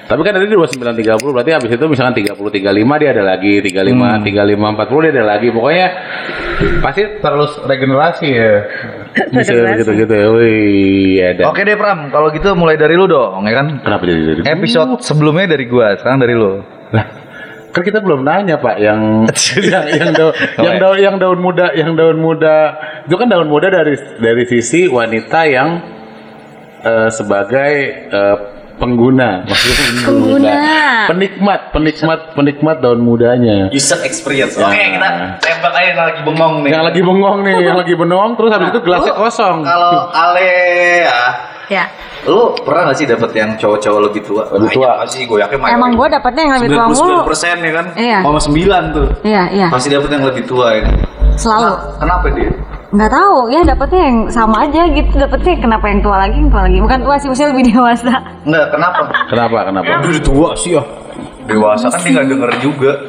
Tapi 0.07 0.23
kan 0.23 0.31
tadi 0.33 0.47
29 0.47 0.79
30 0.95 1.35
berarti 1.35 1.51
habis 1.51 1.67
itu 1.69 1.83
misalkan 1.85 2.15
30 2.15 2.31
35 2.31 2.63
dia 2.95 3.09
ada 3.11 3.23
lagi, 3.25 3.59
35 3.59 3.83
Hmm. 4.07 4.23
35 4.23 4.71
40 4.71 5.03
dia 5.03 5.11
ada 5.13 5.25
lagi. 5.27 5.47
Pokoknya 5.51 5.87
pasti 6.79 7.03
Terus 7.17 7.51
regenerasi 7.61 8.27
ya. 8.27 8.53
bisa 9.31 9.51
Regenerasi. 9.53 9.79
gitu-gitu 9.81 10.13
ya. 10.13 10.27
Wih, 10.29 11.15
ada. 11.21 11.43
oke 11.49 11.61
deh 11.61 11.75
Pram 11.75 12.09
kalau 12.09 12.27
gitu 12.29 12.53
mulai 12.53 12.75
dari 12.75 12.93
lu 12.93 13.05
dong 13.05 13.43
ya 13.43 13.53
kan 13.55 13.67
Kenapa 13.81 14.03
jadi 14.03 14.21
dari 14.23 14.41
episode 14.45 15.01
sebelumnya 15.01 15.45
dari 15.47 15.65
gua 15.65 15.95
sekarang 15.95 16.19
dari 16.19 16.33
lu 16.33 16.61
Lah, 16.87 17.05
kan 17.69 17.81
kita 17.81 17.99
belum 17.99 18.23
nanya 18.23 18.57
Pak 18.57 18.75
yang 18.77 19.27
yang 19.73 19.85
yang 19.91 20.11
daun 20.13 20.33
yang 20.57 20.75
daun 20.77 20.97
yang 20.97 21.15
daun 21.17 21.39
muda 21.39 21.65
yang 21.73 21.91
daun 21.93 22.17
muda 22.17 22.55
itu 23.05 23.15
kan 23.15 23.27
daun 23.27 23.45
muda 23.45 23.67
dari 23.69 23.93
dari 24.17 24.43
sisi 24.45 24.87
wanita 24.87 25.39
yang 25.45 25.69
eh, 26.81 27.09
sebagai 27.09 27.71
eh, 28.07 28.37
pengguna 28.77 29.41
maksudnya 29.43 29.85
Pengguna. 30.03 30.53
penikmat 31.07 31.59
penikmat 31.69 32.19
penikmat 32.33 32.77
daun 32.77 32.99
mudanya 32.99 33.67
user 33.69 33.99
experience 34.01 34.53
Ya. 34.53 34.65
oke 34.65 34.77
kita 34.77 35.09
tembak 35.39 35.73
aja 35.73 35.87
yang 35.87 35.99
lagi 35.99 36.21
bengong 36.21 36.55
nih 36.61 36.69
yang 36.69 36.83
lagi 36.83 37.01
bengong 37.01 37.37
nih 37.41 37.55
yang 37.59 37.75
lagi 37.75 37.93
bengong 37.93 38.31
terus 38.33 38.49
habis 38.49 38.67
itu 38.69 38.79
gelasnya 38.79 39.11
Lu 39.11 39.19
kosong 39.19 39.57
kalau 39.61 39.91
Ale 40.09 40.49
ya 41.03 41.21
Ya. 41.67 41.83
lu 42.23 42.55
pernah 42.57 42.87
gak 42.87 42.95
sih 42.95 43.03
dapet 43.03 43.27
yang 43.33 43.51
cowok-cowok 43.53 43.99
lebih 44.01 44.21
tua 44.23 44.47
Lebih 44.49 44.71
tua. 44.73 44.87
Banyak 44.95 45.09
sih 45.09 45.21
gue 45.21 45.37
yakin 45.37 45.57
Emang 45.67 45.91
gue 45.93 46.07
dapetnya 46.07 46.43
yang 46.45 46.53
lebih 46.57 46.69
tua 46.71 46.85
mulu. 46.87 47.15
persen 47.27 47.57
ya 47.59 47.71
kan 47.73 47.85
Iya. 47.93 48.17
sama 48.21 48.39
sembilan 48.39 48.83
tuh 48.93 49.07
Iya, 49.21 49.43
iya. 49.51 49.67
pasti 49.67 49.87
dapet 49.89 50.09
yang 50.09 50.23
lebih 50.23 50.43
tua 50.43 50.67
ya 50.71 50.81
kan 50.81 50.95
Selalu. 51.35 51.71
kenapa 51.99 52.25
dia 52.31 52.49
Nggak 52.87 53.11
tahu, 53.11 53.37
ya 53.51 53.61
dapetnya 53.67 54.01
yang 54.07 54.17
sama 54.31 54.63
aja 54.63 54.87
gitu. 54.87 55.11
Dapetnya 55.19 55.53
kenapa 55.59 55.85
yang 55.91 55.99
tua 55.99 56.23
lagi, 56.23 56.39
yang 56.39 56.47
tua 56.47 56.63
lagi. 56.63 56.79
Bukan 56.79 56.99
tua 57.03 57.15
sih, 57.19 57.27
maksudnya 57.27 57.51
lebih 57.51 57.65
dewasa. 57.75 58.13
Enggak, 58.47 58.65
kenapa? 58.71 59.01
kenapa 59.27 59.57
kenapa 59.67 59.87
Udah 60.07 60.23
tua 60.23 60.49
sih 60.55 60.71
ya. 60.79 60.83
Dewasa 61.47 61.87
kan 61.87 62.03
dia 62.03 62.11
nggak 62.11 62.27
denger 62.27 62.51
juga. 62.59 62.91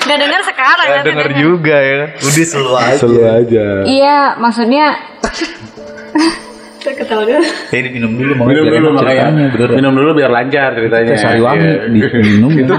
Gak 0.00 0.18
dengar 0.18 0.40
sekarang. 0.46 0.86
Nggak 0.86 1.02
ya, 1.02 1.06
denger 1.06 1.28
dengarnya. 1.30 1.42
juga 1.42 1.76
ya. 1.78 2.04
Udah 2.18 2.44
selalu 2.46 2.72
aja. 2.74 2.94
selalu 2.98 3.22
aja 3.26 3.66
Iya, 3.86 4.18
maksudnya 4.38 4.86
Kayak 6.80 7.92
minum 7.92 8.16
dulu 8.16 8.32
mau 8.40 8.46
minum 8.48 8.64
dulu 8.64 8.88
makanya 8.96 9.52
minum 9.68 9.92
dulu 9.92 10.10
biar 10.16 10.32
lancar 10.32 10.72
ceritanya 10.72 11.12
Sariwangi 11.12 11.92
Iya. 11.92 12.08
diminum 12.08 12.50
itu 12.56 12.72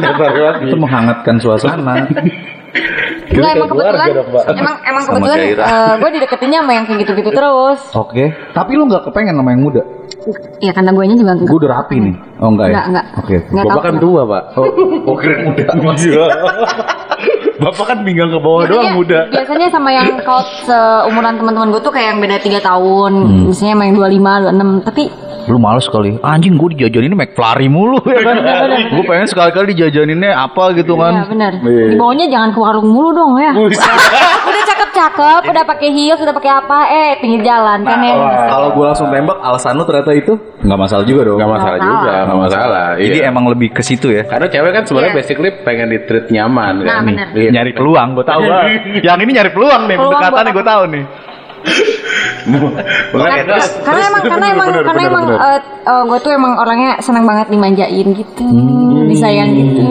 itu 0.66 0.76
menghangatkan 0.76 1.36
suasana. 1.38 2.10
Enggak 3.32 3.52
emang 3.56 3.70
kebetulan 3.72 4.08
emang 4.52 4.76
emang 4.84 5.04
kebetulan 5.08 5.38
gairah. 5.40 5.68
gue 5.98 6.10
dideketinnya 6.20 6.60
sama 6.64 6.72
yang 6.76 6.86
kayak 6.86 7.00
gitu-gitu 7.08 7.30
terus. 7.32 7.80
Oke. 7.96 8.24
Tapi 8.52 8.72
lu 8.76 8.84
nggak 8.88 9.04
kepengen 9.10 9.36
sama 9.40 9.50
yang 9.56 9.64
muda? 9.64 9.82
Ya 10.62 10.72
karena 10.76 10.92
gue 10.94 11.04
juga 11.16 11.34
enggak. 11.34 11.50
Gue 11.50 11.60
udah 11.66 11.72
rapi 11.82 11.96
nih. 11.98 12.16
Oh 12.44 12.50
enggak 12.52 12.66
ya? 12.68 12.72
Enggak, 12.72 12.86
enggak. 12.92 13.06
Oke. 13.18 13.36
Enggak 13.50 13.66
tahu. 13.66 13.72
bapak 13.72 13.84
kan 13.84 13.96
tua 13.98 14.22
pak 14.28 14.44
Oh, 14.60 14.66
oh 15.10 15.16
kira 15.18 15.36
muda. 15.42 15.64
bapak 17.62 17.86
kan 17.94 17.98
pinggang 18.02 18.30
ke 18.34 18.40
bawah 18.42 18.66
Biasanya, 18.66 18.74
doang 18.74 18.98
muda 18.98 19.20
biasanya 19.30 19.68
sama 19.70 19.90
yang 19.94 20.10
kalau 20.26 20.44
seumuran 20.66 21.34
teman-teman 21.38 21.70
gue 21.70 21.82
tuh 21.86 21.94
kayak 21.94 22.08
yang 22.10 22.20
beda 22.20 22.38
3 22.42 22.58
tahun, 22.58 23.12
misalnya 23.54 23.74
sama 23.78 23.84
yang 23.86 23.96
25, 24.02 24.82
26, 24.82 24.88
tapi 24.90 25.04
Lu 25.46 25.58
males 25.58 25.86
kali. 25.86 26.18
Anjing 26.20 26.54
gue 26.54 26.70
dijajaninnya 26.76 27.18
McFlurry 27.18 27.66
mulu 27.66 27.98
ya 28.04 28.20
kan. 28.20 28.36
gue 28.94 29.04
pengen 29.04 29.26
sekali-kali 29.26 29.72
dijajaninnya 29.72 30.32
apa 30.36 30.74
gitu 30.74 30.94
ya 30.94 31.02
kan. 31.02 31.14
benar. 31.28 31.54
Iya. 31.60 31.86
Dibawanya 31.94 32.26
jangan 32.28 32.50
ke 32.52 32.60
warung 32.60 32.88
mulu 32.88 33.10
dong 33.12 33.34
ya. 33.38 33.52
udah 34.52 34.64
cakep-cakep, 34.66 35.42
udah 35.48 35.64
pakai 35.64 35.90
heels, 35.90 36.20
udah 36.20 36.34
pakai 36.34 36.52
apa, 36.52 36.78
eh 36.88 37.12
pinggir 37.18 37.42
jalan 37.42 37.82
kan 37.82 37.98
ya. 38.00 38.14
Kalau 38.48 38.68
gue 38.72 38.86
langsung 38.86 39.08
tembak 39.08 39.38
alasan 39.40 39.74
lu 39.74 39.84
ternyata 39.84 40.12
itu 40.12 40.34
nggak 40.62 40.80
masalah 40.80 41.04
juga 41.04 41.22
dong. 41.24 41.38
nggak 41.38 41.52
masalah 41.52 41.74
Nggak 41.74 41.90
juga 41.90 42.14
nggak 42.22 42.40
masalah 42.40 42.86
Jadi 42.94 43.18
iya. 43.18 43.30
emang 43.30 43.46
lebih 43.48 43.70
ke 43.72 43.82
situ 43.82 44.08
ya. 44.10 44.24
karena 44.24 44.46
cewek 44.46 44.72
kan 44.72 44.84
sebenarnya 44.86 45.12
Iya. 45.12 45.18
basically 45.18 45.50
pengen 45.62 45.88
di 45.90 46.00
treat 46.06 46.26
nyaman 46.30 46.74
Nah, 46.82 47.02
kan 47.02 47.04
bener. 47.08 47.28
Iya. 47.34 47.50
nyari 47.52 47.72
peluang, 47.74 48.08
gue 48.14 48.26
tahu. 48.26 48.42
Yang 49.08 49.18
ini 49.20 49.32
nyari 49.34 49.52
peluang 49.52 49.82
nih, 49.86 49.98
Peluang 49.98 50.14
pendekatannya 50.14 50.52
buat 50.52 50.58
gue 50.58 50.66
tahu 50.68 50.84
nih. 50.88 51.04
Makanya 52.42 53.44
Karena, 53.46 53.54
terus- 53.56 53.76
karena 53.82 54.02
emang 54.08 54.22
karena 54.24 54.36
bener, 54.36 54.54
emang 54.56 54.68
bener, 54.68 54.84
karena 54.84 54.94
bener, 54.98 55.12
emang 55.12 55.26
bener. 55.28 56.02
gue 56.10 56.20
tuh 56.20 56.32
emang 56.32 56.54
orangnya 56.58 56.92
senang 57.00 57.26
banget 57.26 57.48
dimanjain 57.50 58.08
gitu, 58.14 58.46
disayang 59.08 59.50
gitu. 59.54 59.84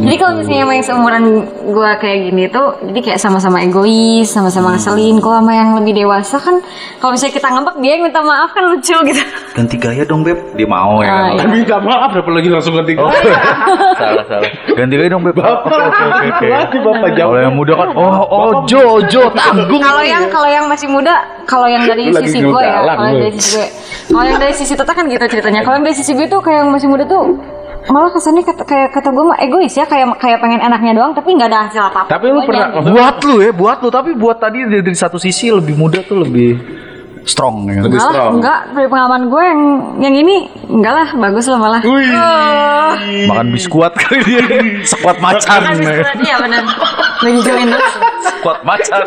Jadi 0.00 0.16
kalau 0.16 0.32
misalnya 0.38 0.62
sama 0.62 0.72
yang 0.72 0.86
seumuran 0.86 1.24
gue 1.70 1.90
kayak 2.00 2.18
gini 2.26 2.44
tuh, 2.48 2.66
jadi 2.82 3.00
kayak 3.02 3.18
sama-sama 3.20 3.58
egois, 3.60 4.26
sama-sama 4.26 4.72
ngeselin. 4.72 5.18
Kalau 5.18 5.42
sama 5.42 5.52
yang 5.52 5.70
lebih 5.76 5.92
dewasa 5.96 6.36
kan, 6.38 6.56
kalau 6.98 7.12
misalnya 7.12 7.34
kita 7.34 7.48
ngambek 7.48 7.74
dia 7.78 7.90
yang 7.94 8.02
minta 8.06 8.20
maaf 8.20 8.50
kan 8.50 8.64
lucu 8.64 8.96
gitu. 9.06 9.22
Ganti 9.52 9.76
gaya 9.76 10.02
dong 10.04 10.22
beb. 10.22 10.38
Dia 10.54 10.66
mau 10.66 11.02
ya. 11.02 11.10
Ah, 11.10 11.18
kan? 11.34 11.36
iya. 11.36 11.44
minta 11.46 11.76
maaf 11.78 12.10
dapat 12.14 12.32
lagi 12.32 12.48
langsung 12.48 12.74
ganti 12.74 12.94
Oh, 12.96 13.10
salah 14.00 14.24
salah. 14.26 14.50
Ganti 14.72 14.94
gaya 14.94 15.10
dong 15.10 15.22
beb. 15.22 15.36
Oke 15.36 15.68
oke 15.68 16.02
oke. 16.06 16.26
oke. 16.32 16.46
Lagi 16.48 16.78
bapak 16.80 17.10
jauh 17.12 17.30
Kalau 17.30 17.42
yang 17.42 17.54
muda 17.54 17.72
kan, 17.74 17.88
oh 17.94 18.14
oh 18.26 18.50
Jo 18.64 18.82
Jo 19.06 19.22
tanggung. 19.30 19.82
Kalau 19.82 20.02
yang 20.02 20.24
kalau 20.30 20.48
yang 20.48 20.66
masih 20.70 20.86
muda, 20.86 21.42
kalau 21.50 21.66
yang 21.66 21.82
dari 21.82 22.14
Lu 22.14 22.22
sisi 22.22 22.38
gue 22.38 22.62
ya, 22.62 22.86
kalau 22.86 23.10
dari 23.18 23.34
sisi 23.34 23.58
gue, 23.58 23.66
kalau 24.14 24.26
yang 24.30 24.38
dari 24.38 24.54
sisi 24.54 24.72
Tata 24.78 24.92
kan 24.94 25.04
gitu 25.10 25.24
ceritanya. 25.26 25.66
Kalau 25.66 25.82
yang 25.82 25.86
dari 25.90 25.96
sisi 25.98 26.14
gue 26.14 26.30
tuh 26.30 26.38
kayak 26.38 26.62
yang 26.62 26.70
masih 26.70 26.86
muda 26.86 27.02
tuh 27.10 27.34
malah 27.88 28.12
kesannya 28.12 28.44
kata, 28.44 28.62
kayak 28.68 28.88
kata 28.92 29.08
gue 29.10 29.24
mah 29.24 29.38
egois 29.40 29.72
ya, 29.72 29.88
kayak 29.88 30.14
kayak 30.20 30.38
pengen 30.38 30.60
enaknya 30.62 30.92
doang, 30.94 31.12
tapi 31.16 31.32
nggak 31.32 31.48
ada 31.48 31.58
hasil 31.66 31.82
apa-apa. 31.90 32.12
tapi 32.12 32.26
lu 32.30 32.40
pernah 32.44 32.68
buat 32.76 33.16
lu 33.24 33.36
ya, 33.40 33.50
buat 33.50 33.78
lu. 33.82 33.88
Tapi 33.90 34.10
buat 34.14 34.36
tadi 34.38 34.68
dari, 34.68 34.84
dari 34.84 34.98
satu 34.98 35.16
sisi 35.16 35.50
lebih 35.50 35.74
muda 35.74 36.04
tuh 36.04 36.22
lebih 36.22 36.60
strong 37.30 37.70
ya. 37.70 37.80
Lebih 37.86 37.96
Malah 38.02 38.10
strong. 38.10 38.32
enggak 38.42 38.60
dari 38.74 38.88
pengalaman 38.90 39.22
gue 39.30 39.42
yang 39.46 39.60
yang 40.02 40.14
ini 40.18 40.36
enggak 40.66 40.92
lah 40.92 41.08
bagus 41.14 41.46
lah 41.46 41.58
malah. 41.62 41.80
Oh, 41.86 42.00
Makan 43.30 43.46
biskuat 43.54 43.94
kali 43.94 44.20
dia. 44.26 44.42
Sekuat 44.90 45.22
macan. 45.22 45.60
habis 45.62 45.86
berat, 45.86 46.18
iya 46.18 46.36
benar. 46.42 46.62
Lagi 47.22 47.38
join. 47.46 47.68
Sekuat 48.26 48.58
macan. 48.66 49.02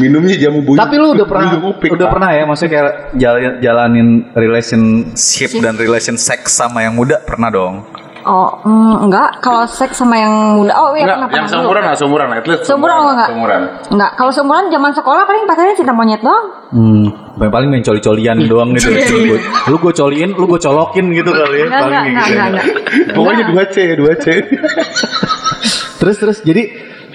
minumnya 0.00 0.34
jamu 0.40 0.64
buyut 0.64 0.80
Tapi 0.80 0.94
lu 0.98 1.14
udah 1.14 1.26
pernah 1.28 1.54
upik, 1.70 1.90
udah 1.94 2.08
pernah 2.10 2.30
ya 2.34 2.42
maksudnya 2.48 2.70
kayak 2.72 2.92
jalanin, 3.14 3.52
jalanin 3.62 4.08
relationship 4.34 5.54
dan 5.62 5.78
relation 5.78 6.16
sex 6.18 6.50
sama 6.50 6.82
yang 6.82 6.96
muda 6.96 7.20
pernah 7.22 7.52
dong. 7.52 7.86
Oh, 8.24 8.56
mm, 8.64 9.08
enggak. 9.08 9.44
Kalau 9.44 9.68
seks 9.68 10.00
sama 10.00 10.16
yang 10.16 10.56
muda, 10.56 10.72
oh 10.80 10.96
iya 10.96 11.04
Enggak, 11.04 11.28
pernah 11.28 11.38
yang 11.44 11.48
seumuran 11.52 11.82
lah, 11.84 11.94
seumuran 11.96 12.26
at 12.32 12.44
least. 12.48 12.62
Seumuran 12.64 12.96
enggak? 13.04 13.28
Seumuran. 13.28 13.60
Enggak, 13.92 14.10
kalau 14.16 14.32
seumuran 14.32 14.64
zaman 14.72 14.90
sekolah 14.96 15.22
paling 15.28 15.44
pacarnya 15.44 15.74
cinta 15.76 15.92
monyet 15.92 16.20
doang. 16.24 16.46
Hmm, 16.72 17.06
paling 17.36 17.52
paling 17.52 17.68
main 17.68 17.84
coli-colian 17.84 18.36
doang 18.50 18.72
gitu. 18.72 18.88
Lu, 19.28 19.36
lu 19.68 19.76
gue 19.76 19.92
coliin, 19.92 20.30
lu 20.32 20.44
gue 20.48 20.60
colokin 20.60 21.06
gitu 21.12 21.30
kali 21.30 21.56
ya. 21.60 21.66
Enggak, 21.68 21.80
paling 21.84 21.94
enggak, 21.94 22.04
gitu. 22.04 22.16
enggak, 22.16 22.26
enggak, 22.26 22.46
enggak. 22.48 22.66
Pokoknya 23.12 23.44
dua 23.52 23.62
C, 23.68 23.76
dua 23.94 24.12
C. 24.16 24.26
Terus 26.04 26.20
terus 26.20 26.38
jadi 26.44 26.68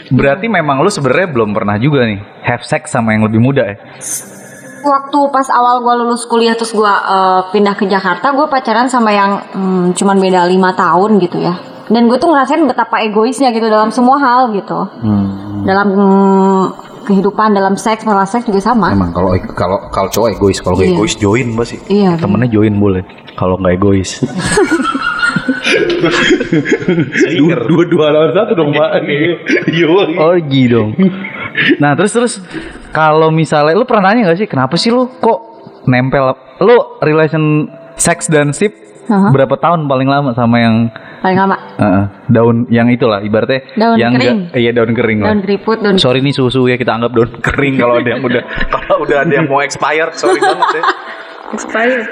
berarti 0.09 0.49
memang 0.49 0.81
lu 0.81 0.89
sebenarnya 0.89 1.29
belum 1.29 1.53
pernah 1.53 1.77
juga 1.77 2.09
nih 2.09 2.17
have 2.41 2.65
sex 2.65 2.89
sama 2.89 3.13
yang 3.13 3.29
lebih 3.29 3.37
muda 3.37 3.61
ya? 3.69 3.77
Waktu 4.79 5.19
pas 5.29 5.47
awal 5.49 5.81
gue 5.81 5.93
lulus 5.99 6.23
kuliah 6.23 6.55
terus 6.55 6.71
gue 6.71 6.87
eh, 6.87 7.41
pindah 7.51 7.75
ke 7.75 7.85
Jakarta, 7.85 8.31
gue 8.31 8.47
pacaran 8.47 8.87
sama 8.87 9.11
yang 9.11 9.31
hmm, 9.51 9.85
cuman 9.93 10.17
beda 10.17 10.45
lima 10.45 10.71
tahun 10.71 11.19
gitu 11.19 11.39
ya. 11.39 11.55
Dan 11.89 12.05
gue 12.05 12.15
tuh 12.15 12.29
ngerasain 12.29 12.61
betapa 12.63 13.01
egoisnya 13.01 13.49
gitu 13.49 13.65
dalam 13.65 13.89
semua 13.89 14.21
hal 14.21 14.53
gitu. 14.53 14.77
Dalam 15.65 15.87
mm, 15.89 16.63
kehidupan, 17.09 17.57
dalam 17.57 17.73
seks, 17.73 18.05
masalah 18.05 18.29
seks 18.29 18.45
juga 18.45 18.61
sama. 18.61 18.93
Emang 18.93 19.09
kalau 19.09 19.33
kalau 19.57 19.77
kalau 19.89 20.05
cowok 20.07 20.29
egois, 20.37 20.61
kalau 20.61 20.77
Iya. 20.77 20.93
egois 20.93 21.17
join 21.17 21.57
pasti. 21.57 21.81
Iya, 21.89 22.13
Temennya 22.21 22.45
join 22.45 22.77
boleh. 22.77 23.01
Kalau 23.33 23.57
nggak 23.57 23.73
egois. 23.73 24.21
Dua, 27.39 27.55
dua, 27.65 27.83
dua 27.89 28.05
lawan 28.13 28.31
satu 28.33 28.53
dong, 28.53 28.69
Pak. 28.73 28.89
Iya. 29.69 29.85
Orgi 30.17 30.63
dong. 30.69 30.89
Nah 31.81 31.97
terus 31.97 32.13
terus 32.13 32.33
kalau 32.89 33.29
misalnya 33.29 33.73
lu 33.73 33.83
pernah 33.83 34.09
nanya 34.09 34.27
gak 34.27 34.37
sih 34.37 34.47
kenapa 34.47 34.73
sih 34.73 34.89
lu 34.89 35.09
kok 35.13 35.39
nempel 35.85 36.33
lu 36.59 36.75
relation 36.99 37.69
sex 37.95 38.25
dan 38.25 38.51
sip 38.51 38.73
Aha. 39.05 39.29
berapa 39.29 39.55
tahun 39.55 39.85
paling 39.85 40.05
lama 40.05 40.31
sama 40.31 40.57
yang 40.57 40.75
Paling 41.19 41.35
lama. 41.35 41.57
Heeh, 41.75 42.03
daun 42.29 42.63
yang 42.69 42.87
itulah 42.87 43.19
ibaratnya 43.19 43.59
Daun 43.75 43.97
yang 43.97 44.15
kering. 44.15 44.37
nggak- 44.45 44.55
iya 44.55 44.71
daun 44.71 44.91
kering 44.93 45.19
lah. 45.19 45.27
Daun 45.27 45.41
keriput, 45.41 45.77
daun 45.77 45.97
Sorry 45.97 46.21
nih 46.21 46.31
susu 46.31 46.63
ya 46.63 46.79
kita 46.79 46.95
anggap 46.95 47.11
daun 47.11 47.27
kering 47.43 47.75
kalau 47.75 47.99
ada 47.99 48.07
yang 48.07 48.23
udah 48.23 48.39
kalau 48.71 49.03
udah 49.03 49.17
ada 49.19 49.33
yang 49.33 49.43
mau 49.43 49.59
expired 49.59 50.15
sorry 50.15 50.39
banget 50.39 50.79
ya. 50.79 50.83
expired. 51.51 52.07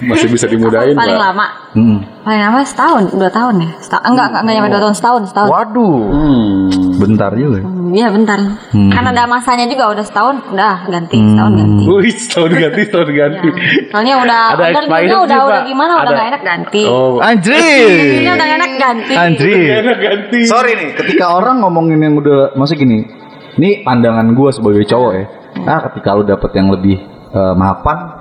Masih 0.00 0.28
bisa 0.28 0.46
dimudahin, 0.46 0.94
paling 0.94 1.14
Pak. 1.14 1.26
lama 1.26 1.46
Hmm. 1.68 1.98
paling 2.22 2.38
lama 2.40 2.60
setahun 2.60 3.10
dua 3.10 3.26
tahun 3.28 3.54
ya 3.58 3.70
Setahun- 3.78 4.04
enggak 4.06 4.26
enggak 4.28 4.40
enggak 4.40 4.54
nyampe 4.54 4.70
dua 4.70 4.80
tahun 4.80 4.94
setahun 4.94 5.22
setahun 5.26 5.48
Waduh, 5.48 5.98
Hmm. 6.06 6.66
bentar 6.96 7.30
juga. 7.32 7.58
Hmm, 7.60 7.76
Iya 7.88 8.08
bentar 8.08 8.38
Hmm. 8.68 8.90
kan 8.90 9.02
ada 9.02 9.24
masanya 9.24 9.64
juga 9.64 9.84
udah 9.88 10.04
setahun 10.04 10.36
udah 10.48 10.74
ganti 10.86 11.16
setahun 11.16 11.52
ganti 11.52 11.82
Wih, 11.84 12.12
setahun 12.14 12.50
ganti, 12.52 12.80
setahun 12.84 13.10
ganti. 13.10 13.48
soalnya 13.88 14.14
udah 14.18 14.40
Ada 14.46 14.62
order 14.62 14.82
udah 14.84 14.98
sih, 15.00 15.16
udah 15.18 15.38
Pak. 15.40 15.62
gimana 15.66 15.92
udah 15.94 16.04
Ada. 16.04 16.12
nggak 16.12 16.28
enak 16.28 16.42
ganti 16.42 16.82
Oh, 16.84 17.16
Anjir. 17.18 17.88
ini 18.18 18.28
udah 18.28 18.48
enak 18.52 18.72
ganti 18.76 19.14
Anjir. 19.14 19.72
enak 19.78 19.98
ganti. 19.98 20.40
Sorry 20.44 20.72
nih, 20.74 20.90
ketika 20.94 21.24
orang 21.32 21.58
ngomongin 21.58 21.98
yang 21.98 22.14
udah 22.14 22.52
masih 22.54 22.76
gini, 22.76 23.08
ini 23.56 23.82
pandangan 23.82 24.30
gue 24.30 24.50
sebagai 24.52 24.84
cowok 24.84 25.12
ya. 25.12 25.24
Nah, 25.58 25.78
ketika 25.88 26.12
lu 26.12 26.22
dapet 26.22 26.50
yang 26.52 26.70
lebih 26.70 26.96
eh, 27.28 27.54
mapan, 27.54 28.17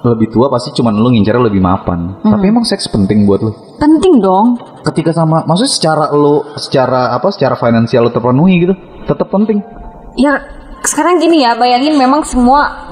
lebih 0.00 0.28
tua 0.28 0.46
pasti 0.46 0.70
cuman 0.72 0.94
lu 0.94 1.08
ngincarnya 1.08 1.42
lebih 1.42 1.58
mapan. 1.58 2.18
Tapi 2.20 2.44
emang 2.44 2.62
seks 2.62 2.86
penting 2.86 3.22
buat 3.22 3.40
lu. 3.40 3.52
penting 3.76 4.18
dong 4.18 4.58
Ketika 4.82 5.10
sama, 5.10 5.42
maksudnya 5.42 5.70
secara 5.70 6.04
lu, 6.10 6.42
secara 6.54 7.12
apa, 7.12 7.28
secara 7.28 7.54
finansial 7.54 8.02
lu 8.02 8.10
terpenuhi 8.10 8.54
gitu, 8.60 8.74
tetap 9.04 9.28
penting. 9.28 9.62
ya 10.14 10.34
sekarang 10.80 11.18
gini 11.18 11.42
ya 11.42 11.54
bayangin 11.54 11.94
memang 11.94 12.22
semua 12.22 12.90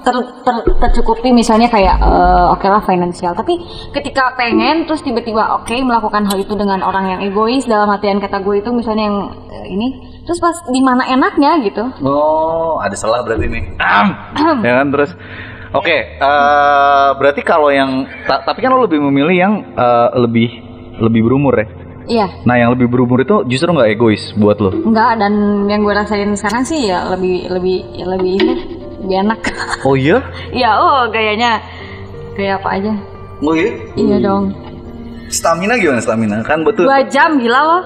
ter, 0.00 0.14
ter- 0.40 0.66
tercukupi 0.76 1.30
misalnya 1.30 1.66
kayak 1.66 1.96
eh, 1.96 2.46
oke 2.48 2.62
lah 2.64 2.78
finansial 2.80 3.32
tapi 3.32 3.58
ketika 3.90 4.34
pengen 4.34 4.82
terus 4.82 4.98
tiba-tiba 5.00 5.54
oke 5.56 5.70
melakukan 5.76 6.26
hal 6.26 6.36
itu 6.36 6.54
dengan 6.54 6.80
orang 6.80 7.06
yang 7.08 7.20
egois 7.22 7.64
dalam 7.64 7.86
artian 7.86 8.18
kata 8.18 8.38
gue 8.40 8.58
itu 8.58 8.70
misalnya 8.70 9.04
yang 9.04 9.18
eh, 9.46 9.66
ini 9.68 9.86
terus 10.22 10.38
pas 10.38 10.58
di 10.64 10.78
mana 10.78 11.06
enaknya 11.06 11.58
gitu 11.62 11.84
Oh, 12.02 12.78
ada 12.78 12.94
salah 12.94 13.22
berarti 13.22 13.46
nih. 13.46 13.64
ya 14.66 14.72
kan 14.76 14.86
terus. 14.90 15.10
Oke, 15.70 15.96
eh, 16.12 17.08
berarti 17.14 17.42
kalau 17.42 17.70
yang 17.70 17.90
ta- 18.26 18.42
tapi 18.42 18.58
kan 18.58 18.70
lo 18.70 18.82
lebih 18.82 18.98
memilih 19.00 19.36
yang 19.36 19.54
eh, 19.70 20.08
lebih 20.16 20.48
lebih 20.98 21.22
berumur 21.22 21.54
ya. 21.54 21.66
iya 22.06 22.26
Nah, 22.42 22.56
yang 22.56 22.74
lebih 22.74 22.86
berumur 22.86 23.18
itu 23.18 23.46
justru 23.46 23.70
nggak 23.70 23.90
egois 23.90 24.34
buat 24.34 24.58
lo. 24.58 24.74
enggak 24.74 25.16
dan 25.16 25.32
yang 25.64 25.80
gue 25.80 25.94
rasain 25.94 26.26
sekarang 26.34 26.62
sih 26.62 26.90
ya 26.90 27.06
lebih 27.06 27.46
lebih 27.48 27.76
ya 27.94 28.06
lebih 28.08 28.30
ini 28.34 28.54
lebih 29.00 29.16
enak 29.22 29.40
Oh 29.86 29.94
iya? 29.94 30.18
ya 30.50 30.74
oh 30.74 31.06
gayanya 31.06 31.62
gaya 32.34 32.56
apa 32.56 32.68
aja 32.74 32.92
Oh 33.38 33.54
iya? 33.54 33.70
iya 33.94 34.18
dong 34.18 34.50
Stamina 35.28 35.78
gimana 35.78 36.02
stamina? 36.02 36.42
Kan 36.42 36.66
betul. 36.66 36.90
dua 36.90 37.06
jam 37.06 37.38
gila 37.38 37.60
loh 37.62 37.82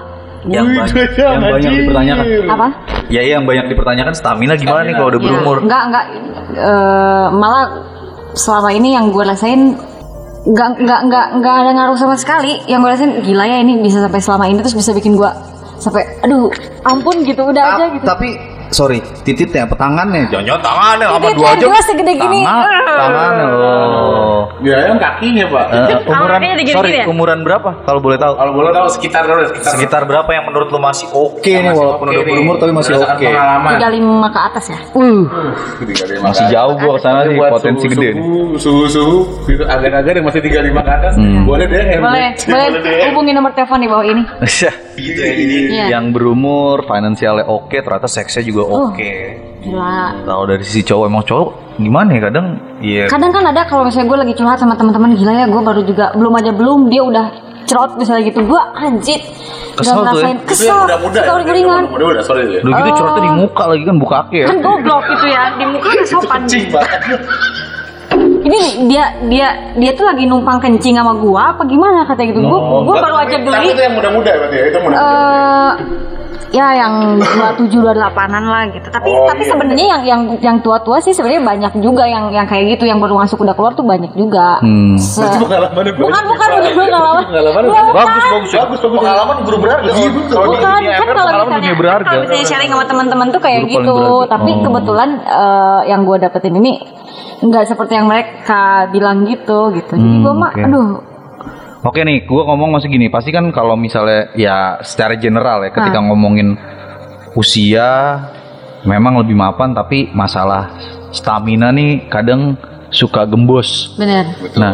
yang, 0.47 0.65
Wih, 0.65 0.77
banyak, 0.79 1.09
yang 1.15 1.41
banyak 1.41 1.71
dipertanyakan. 1.73 2.25
apa 2.47 2.67
Ya, 3.05 3.21
iya, 3.21 3.37
yang 3.37 3.45
banyak 3.45 3.65
dipertanyakan 3.67 4.13
stamina 4.13 4.53
gimana 4.55 4.81
nih 4.83 4.93
kalau 4.93 5.09
udah 5.09 5.19
Ya, 5.19 5.25
berumur? 5.27 5.57
Enggak, 5.61 5.83
enggak. 5.85 6.05
Eh, 6.51 7.27
malah 7.31 7.65
selama 8.33 8.69
ini 8.69 8.93
yang 8.93 9.09
gue 9.09 9.21
rasain 9.21 9.77
enggak, 10.43 10.69
enggak, 10.75 10.99
enggak, 11.01 11.25
enggak 11.33 11.53
ada 11.55 11.71
ngaruh 11.71 11.95
sama 11.95 12.15
sekali. 12.15 12.61
Yang 12.63 12.79
gue 12.79 12.91
rasain 12.91 13.11
gila 13.21 13.43
ya 13.43 13.57
ini 13.59 13.73
bisa 13.79 13.99
sampai 13.99 14.19
selama 14.19 14.45
ini 14.45 14.57
terus 14.59 14.73
bisa 14.73 14.91
bikin 14.91 15.13
gue 15.13 15.31
sampai 15.75 16.01
aduh 16.19 16.49
ampun 16.83 17.21
gitu 17.21 17.41
udah 17.43 17.63
aja 17.67 17.83
Ta- 17.83 17.91
gitu. 17.91 18.05
Tapi 18.05 18.29
sorry, 18.75 18.99
tititnya 19.23 19.63
apa 19.63 19.75
tangannya? 19.75 20.27
Jangan 20.27 20.59
tangannya 20.59 21.05
lama 21.07 21.19
Titit 21.23 21.37
dua 21.39 21.51
jam. 21.55 21.67
gua 21.71 21.81
segede 21.81 22.13
gini. 22.13 22.41
Tangan, 22.43 22.83
tangannya. 22.85 23.45
Oh. 23.55 24.41
Ya, 24.59 24.77
yang 24.87 24.99
kakinya, 24.99 25.45
Pak. 25.47 25.65
Eh, 25.71 25.97
umuran, 26.05 26.39
sorry, 26.67 26.91
ya? 26.95 27.05
umuran 27.07 27.39
berapa? 27.41 27.69
Kalau 27.81 27.99
boleh 27.99 28.17
tahu? 28.17 28.33
Kalau 28.35 28.51
boleh 28.51 28.71
tahu 28.71 28.87
sekitar 28.91 29.21
berapa? 29.23 29.43
Sekitar, 29.47 29.71
Sekitar 29.71 30.01
berapa 30.03 30.29
yang 30.29 30.45
menurut 30.45 30.67
lo 30.67 30.79
masih 30.79 31.07
oke 31.09 31.39
nih 31.41 31.63
Masih 31.65 31.79
walaupun 31.79 32.05
udah 32.05 32.19
nih. 32.19 32.27
berumur 32.27 32.55
tapi 32.57 32.71
masih 32.73 32.93
oke. 32.97 33.25
Pengalaman. 33.25 33.71
35 33.73 34.27
ke 34.27 34.39
atas 34.41 34.65
ya. 34.67 34.79
Masih 36.21 36.45
jauh 36.49 36.73
gua 36.75 36.91
ke 36.91 37.01
sana 37.01 37.19
sih 37.23 37.35
potensi 37.37 37.85
gede. 37.87 38.09
nih. 38.11 38.23
Suhu, 38.57 38.83
suhu, 38.85 39.17
gitu, 39.45 39.63
agar-agar 39.63 40.13
yang 40.13 40.25
masih 40.25 40.41
35 40.41 40.81
ke 40.81 40.91
atas, 40.91 41.13
Hmm. 41.15 41.43
boleh 41.45 41.65
DM. 41.65 41.99
Boleh, 42.01 42.29
boleh 42.43 42.67
hubungi 43.11 43.31
nomor 43.31 43.51
telepon 43.53 43.79
di 43.79 43.87
bawah 43.87 44.05
ini. 44.05 44.23
gitu 44.95 45.19
ya 45.19 45.33
Iya. 45.35 45.85
yang 45.91 46.15
berumur 46.15 46.87
finansialnya 46.87 47.43
oke 47.45 47.75
ternyata 47.75 48.07
seksnya 48.07 48.41
juga 48.41 48.63
Oh. 48.67 48.89
oke 48.89 49.11
Gila. 49.61 49.97
kalau 50.23 50.43
dari 50.45 50.61
sisi 50.61 50.81
cowok 50.81 51.05
emang 51.05 51.23
cowok 51.23 51.47
gimana 51.75 52.09
ya 52.11 52.21
kadang 52.23 52.45
iya 52.79 53.03
Kadang 53.09 53.31
kan 53.31 53.43
ada 53.43 53.61
kalau 53.63 53.83
misalnya 53.83 54.07
gue 54.07 54.19
lagi 54.21 54.33
curhat 54.33 54.57
sama 54.57 54.73
teman-teman 54.73 55.11
gila 55.13 55.33
ya 55.33 55.45
gue 55.45 55.59
baru 55.59 55.81
juga 55.81 56.05
belum 56.13 56.33
aja 56.35 56.51
belum 56.51 56.79
dia 56.87 57.01
udah 57.01 57.25
cerot 57.65 57.97
misalnya 57.97 58.23
gitu 58.23 58.39
gue 58.41 58.61
anjit 58.75 59.21
Kesel 59.75 59.99
tuh 59.99 60.21
ya. 60.21 60.31
Itu 60.31 60.47
kesel 60.47 60.77
yang 60.87 61.01
suka 61.03 61.19
ya, 61.19 61.33
uring-uringan 61.33 61.67
yang 61.75 61.91
Muda-muda, 61.91 62.21
sorry 62.21 62.47
ya. 62.47 62.61
udah 62.61 62.79
gitu 62.79 62.91
curhatnya 62.95 63.21
di 63.21 63.31
muka 63.35 63.63
lagi 63.65 63.83
kan 63.83 63.95
buka 63.97 64.15
kaki 64.21 64.37
ya 64.37 64.45
kan 64.47 64.57
goblok 64.61 65.03
gitu 65.09 65.25
ya 65.27 65.43
di 65.51 65.65
muka 65.67 65.87
kan 65.89 66.05
sopan 66.13 66.41
Cing 66.45 66.65
banget. 66.69 66.99
ini 68.45 68.61
dia 68.87 69.03
dia 69.27 69.47
dia 69.75 69.91
tuh 69.91 70.05
lagi 70.05 70.23
numpang 70.23 70.61
kencing 70.61 70.95
sama 70.95 71.11
gua 71.17 71.51
apa 71.51 71.65
gimana 71.65 72.05
katanya 72.05 72.29
gitu 72.31 72.39
gua 72.45 72.59
Oh, 72.61 72.81
gua 72.85 72.95
baru 73.01 73.15
aja 73.17 73.35
Tapi 73.35 73.43
beli 73.43 73.67
itu 73.67 73.81
yang 73.81 73.95
muda-muda 73.97 74.31
berarti 74.31 74.55
ya, 74.55 74.63
itu 74.69 74.77
muda-muda. 74.77 75.03
Ya 76.49 76.67
yang 76.73 76.93
27 77.17 77.71
28-an 77.71 78.43
lah 78.43 78.63
gitu. 78.69 78.87
Tapi 78.87 79.07
Oh, 79.07 79.25
tapi 79.25 79.41
iya. 79.41 79.49
sebenarnya 79.49 79.85
yang 79.87 80.01
yang 80.03 80.21
yang 80.39 80.57
tua-tua 80.59 80.97
sih 80.97 81.09
sebenarnya 81.09 81.41
banyak 81.41 81.73
juga 81.79 82.03
yang 82.03 82.29
yang 82.29 82.43
kayak 82.43 82.73
gitu 82.73 82.85
yang 82.85 82.97
baru 82.97 83.15
masuk 83.15 83.39
udah 83.39 83.53
keluar 83.53 83.71
tuh 83.71 83.83
banyak 83.83 84.11
juga. 84.13 84.59
Hmm. 84.59 84.95
Se- 84.95 85.21
Itu 85.21 85.41
pengalamannya 85.41 85.93
bukan 85.93 86.21
bukan 86.25 86.47
bukan 86.51 86.73
pengalaman. 86.75 87.23
Pengalaman 87.25 87.63
Bukan, 87.65 87.83
bagus, 87.85 87.95
bukan. 87.95 88.31
bagus, 88.31 88.51
bagus, 88.51 88.79
bagus. 88.81 88.99
Pengalaman 88.99 89.35
guru 89.41 89.57
berharga. 89.59 89.89
Iya, 89.91 90.09
betul. 90.11 90.37
Bukan, 90.37 90.61
dunia 90.75 90.93
kan 90.93 91.05
kalau 91.05 91.15
pengalaman 91.15 91.47
misalnya, 91.47 91.73
berharga. 91.75 92.05
kalau 92.05 92.19
misalnya 92.21 92.45
sharing 92.45 92.71
sama 92.71 92.85
teman-teman 92.85 93.27
tuh 93.29 93.41
kayak 93.41 93.59
Guru 93.61 93.71
gitu. 93.71 93.93
berharga. 93.95 94.31
Tapi 94.31 94.49
Oh. 94.51 94.61
kebetulan 94.63 95.09
eh, 95.21 95.79
yang 95.87 96.01
gue 96.03 96.17
dapetin 96.19 96.53
ini 96.55 96.71
nggak 97.37 97.65
seperti 97.65 97.93
yang 97.93 98.07
mereka 98.07 98.63
bilang 98.89 99.23
gitu 99.23 99.69
gitu. 99.71 99.93
Jadi 99.93 100.07
Hmm, 100.09 100.23
gue 100.23 100.33
mah, 100.33 100.51
aduh, 100.55 100.87
Oke 101.85 102.01
nih, 102.01 102.25
gua 102.25 102.49
ngomong 102.49 102.73
masih 102.73 102.89
gini. 102.89 103.13
Pasti 103.13 103.29
kan 103.29 103.45
kalau 103.53 103.77
misalnya 103.77 104.33
ya 104.33 104.81
secara 104.81 105.13
general 105.21 105.61
ya, 105.61 105.69
ketika 105.69 106.01
Ah. 106.01 106.05
ngomongin 106.09 106.57
usia, 107.37 108.17
memang 108.89 109.21
lebih 109.21 109.37
mapan, 109.37 109.77
tapi 109.77 110.09
masalah 110.09 110.73
stamina 111.13 111.69
nih 111.69 112.09
kadang 112.09 112.57
suka 112.89 113.29
gembos. 113.29 113.93
bener. 114.01 114.25
Nah, 114.57 114.73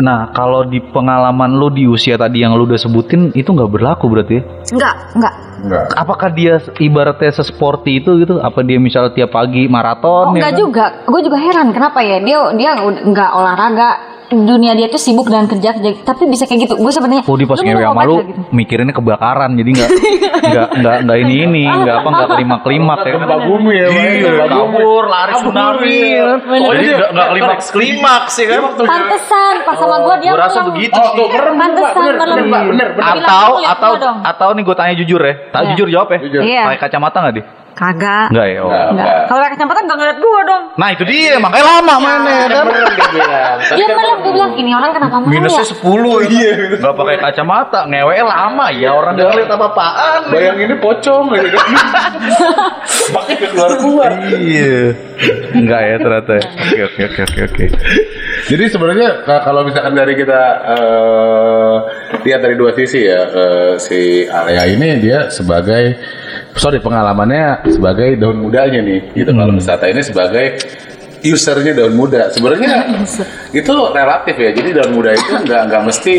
nah 0.00 0.18
kalau 0.32 0.64
di 0.64 0.80
pengalaman 0.80 1.60
lu 1.60 1.68
di 1.68 1.84
usia 1.84 2.16
tadi 2.16 2.40
yang 2.40 2.56
lu 2.56 2.64
udah 2.64 2.80
sebutin 2.80 3.28
itu 3.36 3.52
nggak 3.52 3.68
berlaku 3.68 4.08
berarti 4.08 4.40
ya? 4.40 4.42
Enggak, 4.72 4.96
enggak. 5.12 5.34
Enggak. 5.64 5.84
Apakah 5.96 6.28
dia 6.32 6.60
ibaratnya 6.76 7.32
sesporty 7.36 8.00
itu 8.04 8.20
gitu? 8.20 8.36
Apa 8.40 8.60
dia 8.60 8.76
misalnya 8.76 9.16
tiap 9.16 9.32
pagi 9.32 9.64
maraton? 9.64 10.32
Oh, 10.32 10.36
ya 10.36 10.40
enggak 10.40 10.52
kan? 10.56 10.60
juga. 10.60 10.84
Gue 11.04 11.20
juga 11.20 11.38
heran 11.40 11.68
kenapa 11.72 12.00
ya 12.00 12.16
dia 12.20 12.38
dia 12.56 12.70
enggak 12.80 13.30
olahraga. 13.32 14.13
Dunia 14.36 14.72
dia 14.72 14.86
tuh 14.86 14.96
sibuk 14.96 15.24
dengan 15.24 15.46
kerja 15.46 15.70
kerja, 15.72 15.90
tapi 16.02 16.26
bisa 16.26 16.44
kayak 16.44 16.60
gitu. 16.64 16.74
Gue 16.74 16.90
sebenarnya. 16.90 17.22
Oh 17.24 17.34
di 17.34 17.44
pas 17.44 17.56
ngewe 17.56 17.78
sama 17.78 18.02
lu 18.02 18.16
gitu? 18.18 18.32
mikirinnya 18.50 18.90
kebakaran 18.90 19.50
jadi 19.52 19.70
nggak 19.72 19.90
nggak 20.50 20.68
nggak 20.76 20.96
nggak 21.00 21.18
ini 21.20 21.34
ini 21.44 21.62
nggak 21.64 21.94
apa 21.96 22.08
nggak 22.10 22.28
kelima 22.30 22.56
kelimak 22.60 22.98
ya 23.00 23.12
Gempa 23.14 23.36
bumi 23.40 23.74
ya. 23.74 23.88
Iya, 23.88 24.30
kabur 24.46 25.04
lari 25.04 25.32
tsunami. 25.32 25.98
Bener. 26.44 26.72
jadi 26.74 26.86
nggak 26.92 27.10
nggak 27.10 27.28
klimaks 27.30 27.66
klimaks 27.70 28.34
ya 28.36 28.46
kan 28.50 28.62
Pantesan 28.76 29.54
pas 29.62 29.76
sama 29.76 29.96
gue 30.00 30.14
dia 30.20 30.30
gua 30.30 30.40
rasa 30.42 30.60
bilang, 30.60 30.68
begitu 30.72 30.96
Oh, 30.96 31.12
tuh. 31.14 31.26
Pantesan 31.54 32.02
merem. 32.14 32.46
bener, 32.68 32.88
atau 32.96 33.46
"Lu 33.48 33.60
lihat 33.60 33.76
atau 33.76 33.90
gua 33.90 34.00
dong." 34.00 34.16
atau 34.24 34.48
nih 34.50 34.62
gue 34.62 34.74
tanya 34.74 34.94
jujur 34.96 35.20
ya 35.20 35.34
tak 35.48 35.60
Iya. 35.60 35.68
jujur 35.70 35.88
jawab 35.88 36.08
ya. 36.10 36.18
Iya. 36.40 36.62
pakai 36.66 36.80
kacamata 36.82 37.16
nggak 37.20 37.34
dia 37.34 37.44
Kagak. 37.74 38.26
nggak 38.30 38.46
ya 38.48 38.60
oh. 38.62 38.70
Enggak. 38.70 38.86
Enggak. 38.94 39.14
Kalau 39.26 39.40
pakai 39.42 39.52
kacamata 39.58 39.78
enggak 39.82 39.98
ngeliat 39.98 40.18
gue 40.18 40.40
dong. 40.46 40.64
nah 40.74 40.88
itu 40.90 41.02
dia 41.06 41.34
makanya 41.38 41.64
lama 41.70 41.94
mainnya 41.98 42.34
ya 42.34 42.46
kan 42.48 42.64
dia 42.70 43.06
bilang. 43.10 43.58
Dia 43.74 43.86
malah 43.90 44.14
gue 44.18 44.32
bilang 44.32 44.52
ini 44.54 44.70
orang 44.70 44.90
kenapa 44.94 45.16
marah 45.18 45.32
minusnya 45.34 45.64
ya? 45.66 45.74
10 45.74 46.34
iya 46.34 46.52
nggak 46.78 46.94
pakai 46.94 47.16
kacamata 47.20 47.80
ngewe 47.86 48.16
lama 48.22 48.66
ya 48.70 48.90
orang 48.94 49.12
nggak 49.18 49.28
ngeliat 49.30 49.50
apa 49.50 49.66
apaan 49.68 50.20
Bayang 50.30 50.58
ini 50.62 50.74
pocong 50.78 51.24
gitu. 51.34 51.58
Pakai 53.14 53.36
keluar 53.52 53.70
keluar. 53.78 54.10
iya 54.40 54.94
enggak 55.54 55.80
ya 55.82 55.96
ternyata 56.00 56.32
ya. 56.38 56.42
oke 56.48 56.80
oke 56.88 57.00
oke 57.04 57.20
oke 57.22 57.40
oke 57.50 57.64
Jadi 58.44 58.64
sebenarnya 58.68 59.24
nah, 59.24 59.40
kalau 59.40 59.64
misalkan 59.64 59.96
dari 59.96 60.12
kita 60.18 60.42
eh, 60.68 61.76
lihat 62.28 62.40
dari 62.44 62.56
dua 62.60 62.76
sisi 62.76 63.00
ya, 63.08 63.22
eh, 63.24 63.72
si 63.80 64.28
Arya 64.28 64.68
ini 64.68 65.00
dia 65.00 65.32
sebagai 65.32 65.96
sorry 66.54 66.78
pengalamannya 66.78 67.66
sebagai 67.68 68.16
daun 68.18 68.42
mudanya 68.42 68.80
nih, 68.80 69.00
gitu. 69.14 69.30
Kalau 69.34 69.54
Sata 69.60 69.86
ini 69.90 70.02
sebagai 70.02 70.58
usernya 71.24 71.72
daun 71.72 71.94
muda. 71.96 72.28
Sebenarnya 72.30 72.84
itu 73.60 73.74
relatif 73.94 74.36
ya. 74.36 74.50
Jadi 74.52 74.68
daun 74.76 74.92
muda 74.92 75.16
itu 75.16 75.32
nggak 75.40 75.62
nggak 75.72 75.82
mesti 75.88 76.14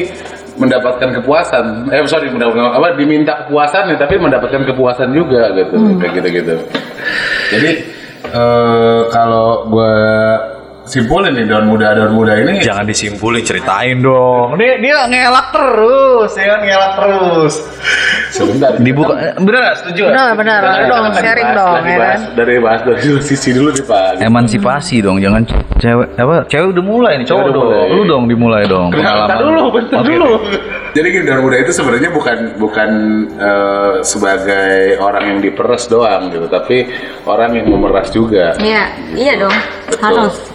mendapatkan 0.56 1.10
kepuasan. 1.22 1.92
Eh 1.92 2.02
sorry, 2.08 2.32
mendapatkan 2.32 2.74
apa? 2.74 2.96
Diminta 2.96 3.46
kepuasan 3.46 3.92
ya, 3.92 3.96
tapi 4.00 4.16
mendapatkan 4.18 4.64
kepuasan 4.64 5.12
juga 5.12 5.52
gitu, 5.54 5.76
kayak 6.00 6.12
gitu 6.16 6.28
gitu. 6.42 6.56
Jadi 7.52 7.72
eh, 8.32 9.02
kalau 9.12 9.68
gue 9.70 9.96
simpulin 10.86 11.34
nih 11.34 11.46
daun 11.46 11.66
muda 11.66 11.94
daun 11.94 12.14
muda 12.14 12.38
ini 12.38 12.62
Jangan 12.62 12.86
disimpulin, 12.86 13.42
ceritain 13.42 14.00
dong. 14.00 14.54
Dia 14.56 14.78
dia 14.78 14.96
ngelak 15.06 15.50
terus, 15.50 16.32
ya 16.34 16.46
kan 16.48 16.60
ngelak 16.62 16.92
terus. 16.96 17.54
sebentar 18.30 18.76
Dibuka, 18.78 19.16
bener 19.38 19.60
nggak? 19.62 19.76
setuju? 19.80 20.02
nggak? 20.06 20.34
Benar, 20.36 20.62
benar. 20.62 20.62
Dong, 20.86 21.06
sharing 21.16 21.48
bahas- 21.48 21.58
dong, 21.58 21.76
ya 21.82 21.98
bahas 21.98 22.22
kan? 22.22 22.36
dari 22.36 22.56
bahas 22.60 22.82
dari 22.84 23.00
sisi 23.24 23.50
dulu 23.52 23.70
nih 23.72 23.84
pak 23.84 24.08
Emansipasi 24.20 24.96
dong, 25.00 25.18
jangan 25.18 25.42
cewek 25.80 26.08
apa? 26.16 26.36
Cewek 26.46 26.68
udah 26.72 26.84
mulai 26.84 27.14
nih, 27.18 27.26
cowok 27.26 27.40
Cewek 27.40 27.50
udah 27.50 27.56
dong. 27.56 27.70
mulai. 27.72 27.88
Lu 27.90 28.02
dong 28.06 28.24
dimulai 28.28 28.64
dong. 28.66 28.90
Bentar 28.92 29.40
dulu, 29.40 29.64
bentar 29.72 30.02
dulu. 30.04 30.32
Jadi 30.96 31.08
gini, 31.12 31.24
daun 31.24 31.42
muda 31.44 31.58
itu 31.60 31.72
sebenarnya 31.72 32.10
bukan 32.12 32.38
bukan 32.56 32.90
eh, 33.36 33.94
sebagai 34.02 34.96
orang 34.98 35.24
yang 35.28 35.40
diperes 35.42 35.88
doang 35.88 36.30
gitu, 36.30 36.48
tapi 36.48 36.88
orang 37.24 37.52
yang 37.54 37.68
memeras 37.68 38.12
juga. 38.12 38.56
Iya, 38.58 38.84
iya 39.12 39.34
dong. 39.36 39.56
Harus. 40.00 40.55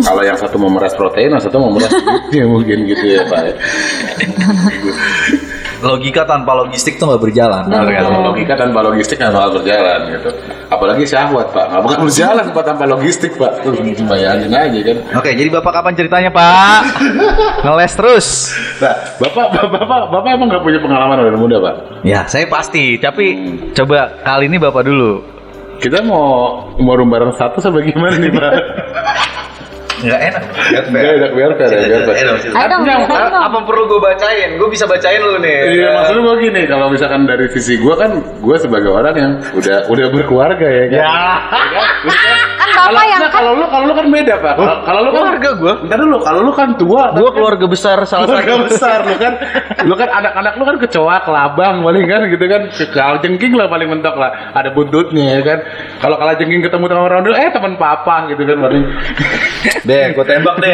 Kalau 0.00 0.22
yang 0.24 0.38
satu 0.38 0.56
memeras 0.56 0.92
protein, 0.96 1.30
yang 1.32 1.42
satu 1.42 1.56
memeras 1.60 1.92
duitnya 1.92 2.44
mungkin 2.48 2.78
gitu 2.88 3.04
ya 3.04 3.22
Pak. 3.28 3.40
ya. 3.44 3.54
Logika 5.80 6.28
tanpa 6.28 6.52
logistik 6.52 7.00
tuh 7.00 7.08
nggak 7.08 7.22
berjalan. 7.24 7.64
Kan? 7.64 7.88
Logika 8.20 8.52
tanpa 8.52 8.84
logistik 8.84 9.16
nggak 9.16 9.32
bakal 9.32 9.50
berjalan 9.60 10.00
gitu. 10.12 10.30
Apalagi 10.68 11.04
syahwat 11.08 11.48
Pak, 11.56 11.64
nggak 11.72 11.82
bakal 11.88 11.98
berjalan 12.04 12.46
Pak 12.52 12.64
tanpa 12.68 12.84
logistik 12.84 13.32
Pak. 13.40 13.64
Tuh 13.64 13.72
bayangin 14.04 14.52
aja 14.52 14.80
kan. 14.84 14.96
Oke, 15.16 15.30
jadi 15.32 15.48
bapak 15.48 15.72
kapan 15.80 15.92
ceritanya 15.96 16.30
pak? 16.30 16.80
Ngeles 17.64 17.92
terus. 17.96 18.26
Nah, 18.76 18.94
bapak 19.24 19.46
bapak 19.56 19.68
bapak, 19.80 20.00
bapak 20.12 20.30
emang 20.36 20.48
nggak 20.52 20.62
punya 20.64 20.78
pengalaman 20.84 21.16
dari 21.16 21.38
muda 21.40 21.56
Pak? 21.64 21.74
Ya, 22.04 22.28
saya 22.28 22.44
pasti. 22.44 23.00
Tapi 23.00 23.24
coba 23.72 24.20
kali 24.20 24.52
ini 24.52 24.60
bapak 24.60 24.84
dulu. 24.84 25.24
Kita 25.80 26.04
mau 26.04 26.60
mau 26.76 26.92
bareng 26.92 27.32
satu 27.32 27.56
sampai 27.56 27.88
gimana 27.88 28.20
nih 28.20 28.28
Pak? 28.28 28.52
Nggak 30.00 30.20
enak. 30.32 30.42
Enggak, 30.88 31.12
enak 31.20 31.30
biar 31.36 31.50
fair 31.60 31.70
ya, 31.70 31.80
biar 31.86 32.02
fair. 32.08 32.26
Apa 33.40 33.58
perlu 33.66 33.82
gue 33.90 34.00
bacain? 34.00 34.50
Gue 34.56 34.68
bisa 34.72 34.84
bacain 34.88 35.20
lu 35.20 35.36
nih. 35.40 35.58
Iya 35.80 35.88
maksudnya 36.00 36.22
gue 36.24 36.36
gini 36.44 36.62
kalau 36.68 36.86
misalkan 36.88 37.22
dari 37.28 37.46
sisi 37.52 37.76
gue 37.76 37.94
kan 37.96 38.10
gue 38.20 38.56
sebagai 38.56 38.90
orang 38.90 39.14
yang 39.16 39.32
udah 39.56 39.76
udah 39.88 40.06
berkeluarga 40.12 40.66
ya 40.66 40.84
kan. 40.88 41.00
Ya. 41.00 41.10
Kan 42.60 42.68
Kalau 42.76 42.92
bapak 42.92 43.04
yang 43.08 43.20
nah, 43.24 43.30
kan 43.32 43.36
kalau 43.40 43.52
lu 43.56 43.64
kalau 43.72 43.84
lu 43.88 43.94
kan 43.96 44.06
beda 44.12 44.34
pak. 44.36 44.52
Kalau 44.52 44.74
kalau 44.84 45.00
lu 45.00 45.10
kan 45.10 45.22
Keluarga 45.24 45.50
gua. 45.56 45.72
Entar 45.80 45.98
dulu 45.98 46.18
kalau 46.20 46.40
lu 46.44 46.52
kan 46.52 46.68
tua. 46.76 47.02
Gue 47.16 47.30
keluarga 47.32 47.64
besar 47.64 47.96
salah 48.04 48.26
keluarga 48.28 48.52
satu. 48.52 48.64
besar 48.68 48.98
lu 49.08 49.16
kan. 49.16 49.32
Lu 49.88 49.96
kan 49.96 50.12
anak-anak 50.12 50.52
lu 50.60 50.64
kan 50.68 50.76
kecoa, 50.76 51.16
kelabang 51.24 51.80
paling 51.80 52.04
kan 52.04 52.20
gitu 52.28 52.44
kan. 52.44 52.68
Kalau 52.92 53.16
jengking 53.24 53.56
lah 53.56 53.64
paling 53.64 53.88
mentok 53.88 54.12
lah. 54.12 54.52
Ada 54.52 54.76
buntutnya 54.76 55.40
ya 55.40 55.40
kan. 55.40 55.58
Kalau 56.04 56.20
kalah 56.20 56.36
jengking 56.36 56.60
ketemu 56.60 56.84
sama 56.84 57.08
orang 57.08 57.24
dulu 57.24 57.32
eh 57.32 57.48
teman 57.48 57.80
papa 57.80 58.28
gitu 58.28 58.44
kan 58.44 58.60
paling. 58.60 58.84
Deh, 59.88 60.04
gue 60.12 60.24
tembak 60.24 60.56
deh. 60.60 60.72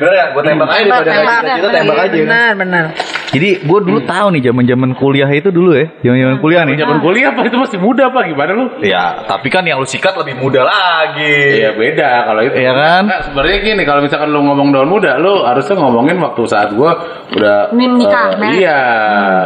Bener 0.00 0.12
ya? 0.12 0.24
Gue 0.32 0.42
tembak 0.44 0.68
aja 0.68 0.80
Tembak, 0.80 1.00
daripada 1.04 1.12
tembak. 1.12 1.40
cita-cita, 1.40 1.68
tembak 1.72 1.96
aja. 2.00 2.16
Benar, 2.16 2.50
benar. 2.56 2.84
Jadi 3.26 3.48
gue 3.60 3.78
dulu 3.84 3.98
tahu 4.06 4.26
nih 4.32 4.42
zaman-zaman 4.48 4.90
kuliah 4.96 5.28
itu 5.28 5.48
dulu 5.52 5.76
ya, 5.76 5.86
zaman-zaman 6.00 6.36
kuliah 6.40 6.62
nih. 6.64 6.76
Zaman 6.78 6.98
kuliah 7.04 7.30
pak 7.32 7.44
itu 7.48 7.56
masih 7.58 7.78
muda 7.82 8.04
pak 8.08 8.22
gimana 8.32 8.50
lu? 8.54 8.64
Ya, 8.80 9.04
tapi 9.28 9.48
kan 9.52 9.66
yang 9.66 9.76
lu 9.76 9.84
sikat 9.84 10.16
lebih 10.16 10.40
muda 10.40 10.64
lagi. 10.64 11.35
Iya 11.36 11.70
beda 11.72 12.08
kalau 12.24 12.40
itu. 12.42 12.54
Iya 12.56 12.72
kan? 12.72 13.02
Nah, 13.04 13.18
sebenarnya 13.22 13.56
gini 13.60 13.82
kalau 13.84 14.00
misalkan 14.00 14.28
lu 14.30 14.40
ngomong 14.40 14.68
daun 14.72 14.88
muda, 14.88 15.20
lu 15.20 15.44
harusnya 15.44 15.76
ngomongin 15.76 16.16
waktu 16.18 16.42
saat 16.48 16.72
gua 16.72 16.96
udah 17.30 17.70
Nikah, 17.72 18.24
eh, 18.32 18.38
married. 18.40 18.58
iya, 18.60 18.80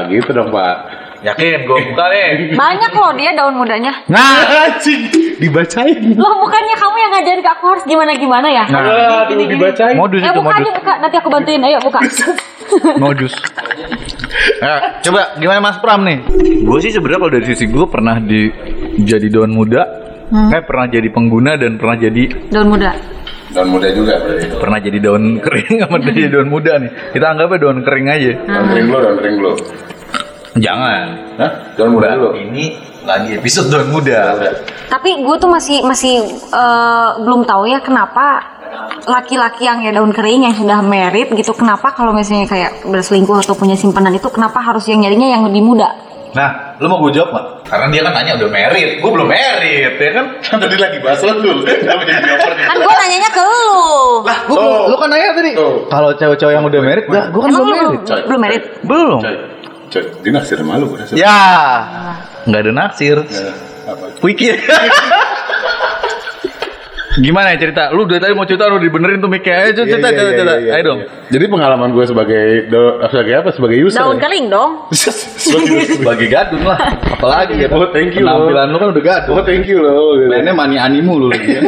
gitu 0.08 0.30
dong 0.30 0.50
pak. 0.50 0.76
Yakin 1.20 1.68
gue 1.68 1.78
buka 1.92 2.04
nih. 2.08 2.56
banyak 2.56 2.92
loh 2.96 3.12
dia 3.12 3.36
daun 3.36 3.52
mudanya. 3.52 3.92
Nah, 4.08 4.40
Anjing, 4.64 5.04
dibacain. 5.36 6.16
Loh 6.16 6.40
bukannya 6.40 6.72
kamu 6.72 6.96
yang 6.96 7.12
ngajarin 7.12 7.42
ke 7.44 7.50
aku 7.52 7.64
harus 7.68 7.84
gimana 7.84 8.16
gimana 8.16 8.48
ya? 8.48 8.64
Nah, 8.72 9.28
aduh, 9.28 9.36
dibacain. 9.36 10.00
modus 10.00 10.24
Ya 10.24 10.32
itu 10.32 10.40
modus. 10.40 10.56
aja 10.64 10.70
buka, 10.80 10.92
nanti 10.96 11.16
aku 11.20 11.28
bantuin. 11.28 11.60
Ayo 11.60 11.76
buka. 11.84 12.00
modus. 13.04 13.36
Nah, 14.64 14.76
coba 15.04 15.36
gimana 15.36 15.60
Mas 15.60 15.76
Pram 15.76 16.00
nih? 16.08 16.24
Gue 16.64 16.78
sih 16.80 16.88
sebenarnya 16.88 17.20
kalau 17.20 17.32
dari 17.36 17.46
sisi 17.52 17.64
gue 17.68 17.84
pernah 17.84 18.16
di 18.16 18.48
jadi 19.04 19.28
daun 19.28 19.52
muda, 19.52 19.84
kayak 20.30 20.64
pernah 20.64 20.86
jadi 20.86 21.08
pengguna 21.10 21.52
dan 21.58 21.76
pernah 21.76 21.96
jadi 21.98 22.22
daun 22.48 22.68
muda. 22.70 22.90
Daun 23.50 23.68
muda 23.74 23.88
juga 23.90 24.14
berarti. 24.22 24.46
pernah 24.62 24.78
jadi 24.78 24.98
daun 25.02 25.24
kering 25.42 25.76
sama 25.82 25.98
jadi 25.98 26.20
daun 26.30 26.48
muda 26.48 26.72
nih. 26.78 26.90
Kita 27.10 27.26
anggapnya 27.34 27.58
daun 27.58 27.78
kering 27.82 28.06
aja. 28.06 28.30
Daun 28.46 28.66
kering 28.70 28.86
lu, 28.86 28.98
daun 29.02 29.16
kering 29.18 29.36
lu. 29.42 29.52
Jangan. 30.58 31.06
Hah? 31.38 31.52
Daun 31.74 31.90
muda 31.94 32.14
dulu. 32.14 32.30
Ini 32.38 32.64
lagi 33.02 33.30
episode 33.42 33.68
daun 33.74 33.90
muda. 33.90 34.38
Tapi 34.86 35.10
gue 35.18 35.36
tuh 35.38 35.50
masih 35.50 35.82
masih 35.82 36.14
eh, 36.30 37.10
belum 37.22 37.42
tahu 37.46 37.66
ya 37.66 37.82
kenapa 37.82 38.58
laki-laki 39.06 39.66
yang 39.66 39.82
ya 39.82 39.90
daun 39.90 40.14
kering 40.14 40.46
yang 40.46 40.54
sudah 40.54 40.78
merit 40.82 41.30
gitu 41.34 41.50
kenapa 41.56 41.90
kalau 41.90 42.14
misalnya 42.14 42.46
kayak 42.46 42.86
berselingkuh 42.86 43.42
atau 43.42 43.58
punya 43.58 43.74
simpanan 43.74 44.14
itu 44.14 44.30
kenapa 44.30 44.62
harus 44.62 44.86
yang 44.86 45.02
nyarinya 45.02 45.26
yang 45.26 45.42
lebih 45.46 45.62
muda? 45.64 46.09
Nah, 46.30 46.78
lu 46.78 46.86
mau 46.86 47.02
gue 47.02 47.10
jawab 47.10 47.30
nggak? 47.34 47.46
Karena 47.66 47.86
dia 47.90 48.02
kan 48.06 48.12
tanya 48.14 48.32
udah 48.38 48.50
merit, 48.50 48.90
gue 49.02 49.10
belum 49.10 49.28
merit, 49.28 49.92
ya 49.98 50.10
kan? 50.14 50.24
Tadi 50.62 50.76
lagi 50.78 50.98
bahas 51.02 51.18
lu 51.26 51.42
dulu. 51.42 51.60
Kenapa 51.82 52.02
jadi 52.06 52.22
jawab 52.22 52.40
Kan 52.54 52.76
gue 52.78 52.94
nanyanya 52.94 53.30
ke 53.34 53.42
lu. 53.42 53.82
Lah, 54.22 54.38
gua 54.46 54.56
belum- 54.56 54.86
lu 54.90 54.96
kan 54.98 55.08
nanya 55.10 55.28
tadi. 55.34 55.50
Tuh. 55.58 55.74
Kalau 55.90 56.10
cewek-cewek 56.14 56.54
yang 56.54 56.64
udah 56.66 56.80
merit, 56.82 57.04
gue 57.10 57.18
kan 57.18 57.30
belum 57.34 57.50
lu 57.50 57.62
belum, 57.66 57.90
merit. 57.90 58.00
coy. 58.06 58.20
belum 58.26 58.40
merit? 58.40 58.62
Belum. 58.86 59.20
Coy, 59.90 60.04
dia 60.22 60.30
naksir 60.30 60.56
sama 60.62 60.78
lu 60.78 60.86
rasa. 60.94 61.14
Ya, 61.18 61.38
nggak 62.46 62.60
ada 62.62 62.72
naksir. 62.72 63.18
Ya, 63.26 63.50
apa? 63.90 64.04
Wiki. 64.22 64.54
Gimana 67.12 67.50
ya 67.50 67.58
cerita? 67.58 67.90
Lu 67.90 68.06
dari 68.06 68.18
tadi 68.18 68.30
mau 68.32 68.46
cerita 68.46 68.70
lu 68.70 68.78
dibenerin 68.78 69.18
tuh 69.18 69.26
mic-nya. 69.26 69.66
Ayo 69.66 69.74
cerita, 69.74 69.98
Iya, 69.98 69.98
iya, 69.98 70.10
cerita, 70.14 70.22
iya, 70.22 70.38
cerita. 70.38 70.54
iya, 70.56 70.72
Ayo 70.72 70.82
dong. 70.84 71.00
Jadi 71.26 71.44
pengalaman 71.46 71.88
gue 71.90 72.04
sebagai 72.06 72.42
do- 72.66 73.02
sebagai 73.04 73.34
apa? 73.36 73.48
Sebagai 73.50 73.76
user. 73.76 73.98
Daun 73.98 74.14
ya? 74.14 74.22
kering 74.22 74.46
dong. 74.46 74.70
sebagai 74.94 75.98
Sebagai 75.98 76.26
gadun 76.30 76.62
lah. 76.62 76.78
Apalagi 77.10 77.54
ya. 77.58 77.68
Oh, 77.68 77.90
thank 77.90 78.14
you, 78.14 78.22
Penampilan 78.22 78.66
lu 78.70 78.78
kan 78.78 78.88
udah 78.94 79.02
gadun. 79.02 79.34
Oh, 79.34 79.42
thank 79.42 79.66
you 79.66 79.82
loh. 79.82 80.14
gitu. 80.14 80.30
Mainnya 80.30 80.54
mani 80.54 80.78
animu 80.78 81.18
lu 81.18 81.26
lagi. 81.28 81.50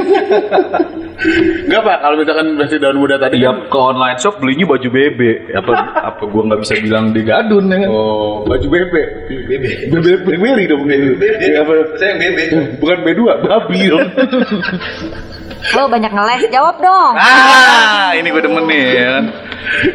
ya. 1.13 1.65
Enggak 1.69 1.83
pak, 1.83 1.97
kalau 2.01 2.17
misalkan 2.17 2.47
masih 2.57 2.79
daun 2.79 2.99
muda 2.99 3.17
tadi 3.17 3.37
kan- 3.39 3.69
ke 3.69 3.79
online 3.79 4.19
shop 4.19 4.39
belinya 4.39 4.65
baju 4.67 4.89
bebe. 4.89 5.31
Apa 5.53 5.73
apa 6.09 6.23
gua 6.25 6.43
nggak 6.49 6.61
bisa 6.61 6.75
bilang 6.79 7.11
di 7.11 7.23
gadun 7.23 7.69
ya 7.69 7.77
kan? 7.83 7.89
Oh, 7.89 8.43
baju 8.45 8.67
bebek. 8.67 9.07
Bebek. 9.29 9.75
Bebek 9.93 10.19
bebek 10.27 10.65
dong. 10.67 10.83
Bebek. 10.85 11.35
Apa? 11.59 11.73
Saya 11.97 12.11
yang 12.13 12.35
bebe. 12.35 12.43
Bukan 12.77 12.99
B2, 13.03 13.21
babi 13.41 13.79
dong. 13.87 14.09
Lo 15.73 15.87
banyak 15.87 16.11
ngeles, 16.11 16.43
jawab 16.51 16.77
dong. 16.83 17.15
Ah, 17.15 18.11
ini 18.19 18.29
gue 18.29 18.43
demen 18.43 18.67
nih 18.67 18.83
ya 18.93 19.09
kan. 19.15 19.25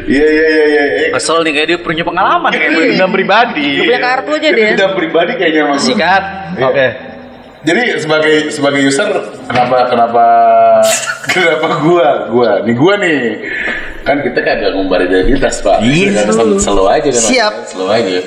Iya 0.08 0.26
iya 0.26 0.46
iya 0.48 0.64
iya. 0.72 1.08
Kesel 1.12 1.44
nih 1.44 1.52
kayak 1.52 1.66
dia 1.68 1.78
punya 1.78 2.02
pengalaman 2.02 2.48
kayak 2.48 2.72
gue 2.72 2.84
dendam 2.96 3.12
pribadi. 3.12 3.84
Punya 3.84 4.00
kartu 4.00 4.30
aja 4.32 4.48
dia. 4.48 4.66
Dendam 4.72 4.92
pribadi 4.96 5.32
kayaknya 5.36 5.62
mas. 5.68 5.84
Sikat. 5.84 6.22
Oke. 6.56 6.88
Jadi 7.58 7.82
sebagai 7.98 8.34
sebagai 8.48 8.80
user 8.80 9.08
kenapa 9.44 9.90
kenapa 9.90 10.24
kenapa 11.32 11.68
gua 11.80 12.08
gua 12.28 12.50
nih 12.62 12.74
gua 12.74 12.94
nih 12.96 13.18
kan 14.02 14.22
kita 14.22 14.38
kagak 14.38 14.72
ngumbar 14.72 15.02
identitas 15.02 15.58
pak 15.58 15.82
Iya, 15.82 16.22
Kita 16.22 16.32
selalu. 16.32 16.54
selalu, 16.56 16.84
aja 16.88 17.08
kan. 17.10 17.22
Siap. 17.24 17.54
selalu 17.66 17.90
aja 17.92 18.18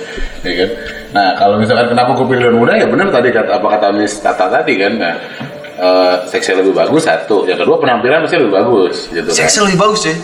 ya 0.42 0.54
kan 0.58 0.70
nah 1.12 1.30
kalau 1.36 1.56
misalkan 1.58 1.88
kenapa 1.88 2.12
gua 2.14 2.28
pilih 2.28 2.52
muda 2.54 2.74
ya 2.74 2.86
benar 2.86 3.08
tadi 3.10 3.30
kata 3.30 3.52
apa 3.56 3.68
kata 3.70 3.88
Miss 3.92 4.14
Tata 4.18 4.46
tadi 4.48 4.74
kan 4.76 4.94
nah 4.96 5.16
eh, 5.78 6.14
seksi 6.28 6.52
lebih 6.54 6.74
bagus 6.74 7.04
satu 7.04 7.44
yang 7.46 7.58
kedua 7.58 7.78
penampilan 7.78 8.22
pasti 8.22 8.36
lebih 8.36 8.54
bagus 8.54 9.08
gitu 9.08 9.26
kan 9.26 9.36
Seksi 9.38 9.58
lebih 9.64 9.80
bagus 9.80 10.02
ya. 10.04 10.16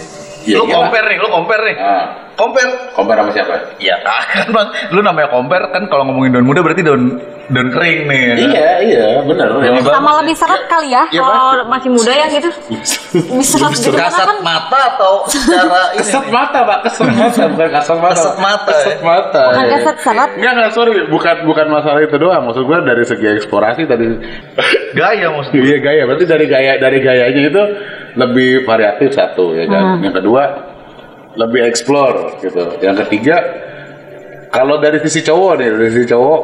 Iya, 0.43 0.55
lu 0.57 0.63
iyalah. 0.63 0.79
compare 0.79 1.05
nih, 1.05 1.17
lu 1.17 1.27
compare 1.29 1.63
nih. 1.65 1.75
nah, 1.75 2.05
Compare. 2.33 2.71
compare 2.93 3.19
sama 3.19 3.31
siapa 3.31 3.53
Iya 3.77 3.95
kan 4.05 4.47
bang. 4.47 4.67
Lu 4.89 4.99
namanya 5.01 5.27
compare 5.27 5.65
kan 5.67 5.83
kalau 5.85 6.03
ngomongin 6.03 6.31
daun 6.33 6.45
muda 6.45 6.59
berarti 6.59 6.81
daun 6.81 7.19
daun 7.47 7.71
kering 7.71 7.99
nih. 8.05 8.19
ya 8.19 8.35
kan? 8.35 8.47
iya 8.51 8.69
iya 8.83 9.07
benar 9.23 9.47
bagus. 9.55 9.87
Sama 9.87 10.11
lebih 10.19 10.35
seret 10.35 10.63
kali 10.67 10.91
ya, 10.91 11.03
Iya, 11.07 11.21
kalau 11.23 11.63
masih 11.71 11.89
muda 11.95 12.11
ya 12.11 12.25
gitu. 12.27 12.49
Bisa 13.39 13.55
seret 13.55 13.71
gitu 13.73 13.95
karena 13.95 14.11
Kasat 14.11 14.27
kan 14.27 14.37
mata 14.43 14.79
atau 14.95 15.13
secara 15.25 15.81
ini? 15.95 16.03
Kesat 16.03 16.23
nih? 16.27 16.33
mata 16.35 16.59
pak, 16.67 16.79
kesat 16.83 17.07
mata 17.07 17.43
bukan 17.47 17.69
kasat 17.71 17.97
mata. 17.97 18.15
Kesat 18.19 18.37
mata, 18.37 18.71
Kesat 18.75 18.99
ya? 18.99 19.05
mata. 19.05 19.43
bukan 19.47 19.63
ya. 19.63 19.71
keset 19.79 19.97
seret. 20.03 20.29
Enggak 20.35 20.51
enggak 20.59 20.71
sorry, 20.75 20.93
bukan 21.07 21.35
bukan 21.47 21.65
masalah 21.71 22.01
itu 22.03 22.15
doang. 22.19 22.43
Maksud 22.45 22.63
gue 22.67 22.77
dari 22.83 23.03
segi 23.07 23.27
eksplorasi 23.39 23.81
tadi. 23.87 24.05
Gaya 24.99 25.27
maksudnya. 25.31 25.61
iya 25.63 25.77
gaya, 25.79 26.01
berarti 26.03 26.25
dari 26.25 26.45
gaya 26.49 26.73
dari 26.77 26.99
gayanya 26.99 27.41
itu 27.47 27.63
lebih 28.17 28.65
variatif 28.65 29.15
satu 29.15 29.55
ya 29.55 29.65
kan. 29.69 30.03
Yang 30.03 30.19
kedua 30.19 30.43
lebih 31.37 31.61
explore 31.63 32.41
gitu. 32.41 32.75
Yang 32.81 33.07
ketiga 33.07 33.37
kalau 34.49 34.79
dari 34.79 34.97
sisi 34.99 35.21
cowok 35.21 35.51
nih, 35.59 35.67
dari 35.69 35.87
sisi 35.93 36.07
cowok 36.09 36.41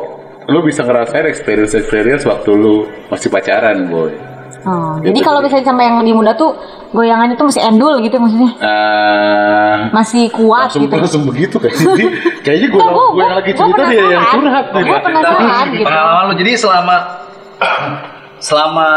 lu 0.47 0.59
bisa 0.61 0.83
ngerasain 0.83 1.25
experience 1.25 1.73
experience 1.73 2.23
waktu 2.23 2.51
lu 2.51 2.87
masih 3.07 3.29
pacaran 3.29 3.87
boy. 3.87 4.11
Oh, 4.63 4.95
jadi 5.03 5.19
kalau 5.19 5.43
misalnya 5.43 5.67
sama 5.67 5.83
yang 5.83 5.99
lebih 5.99 6.15
muda 6.15 6.31
tuh 6.39 6.55
goyangannya 6.95 7.35
tuh 7.35 7.51
masih 7.51 7.67
endul 7.67 7.99
gitu 7.99 8.15
maksudnya. 8.15 8.51
Nah, 8.63 9.91
Masih 9.91 10.31
kuat 10.31 10.71
langsung 10.71 10.83
gitu. 10.87 10.95
langsung 10.95 11.23
begitu 11.27 11.55
kayaknya. 11.59 12.07
kayaknya 12.47 12.67
gue 12.71 12.79
gue 12.79 13.05
yang 13.19 13.33
lagi 13.35 13.51
cerita 13.51 13.81
dia 13.91 14.03
yang 14.07 14.23
penasaran. 14.23 14.35
curhat 14.39 14.65
nih. 14.71 14.83
Pak. 14.87 15.01
penasaran 15.03 15.65
gitu. 15.75 15.83
Pengalaman 15.83 16.23
lu 16.23 16.33
jadi 16.39 16.51
selama 16.55 16.95
selama 18.47 18.89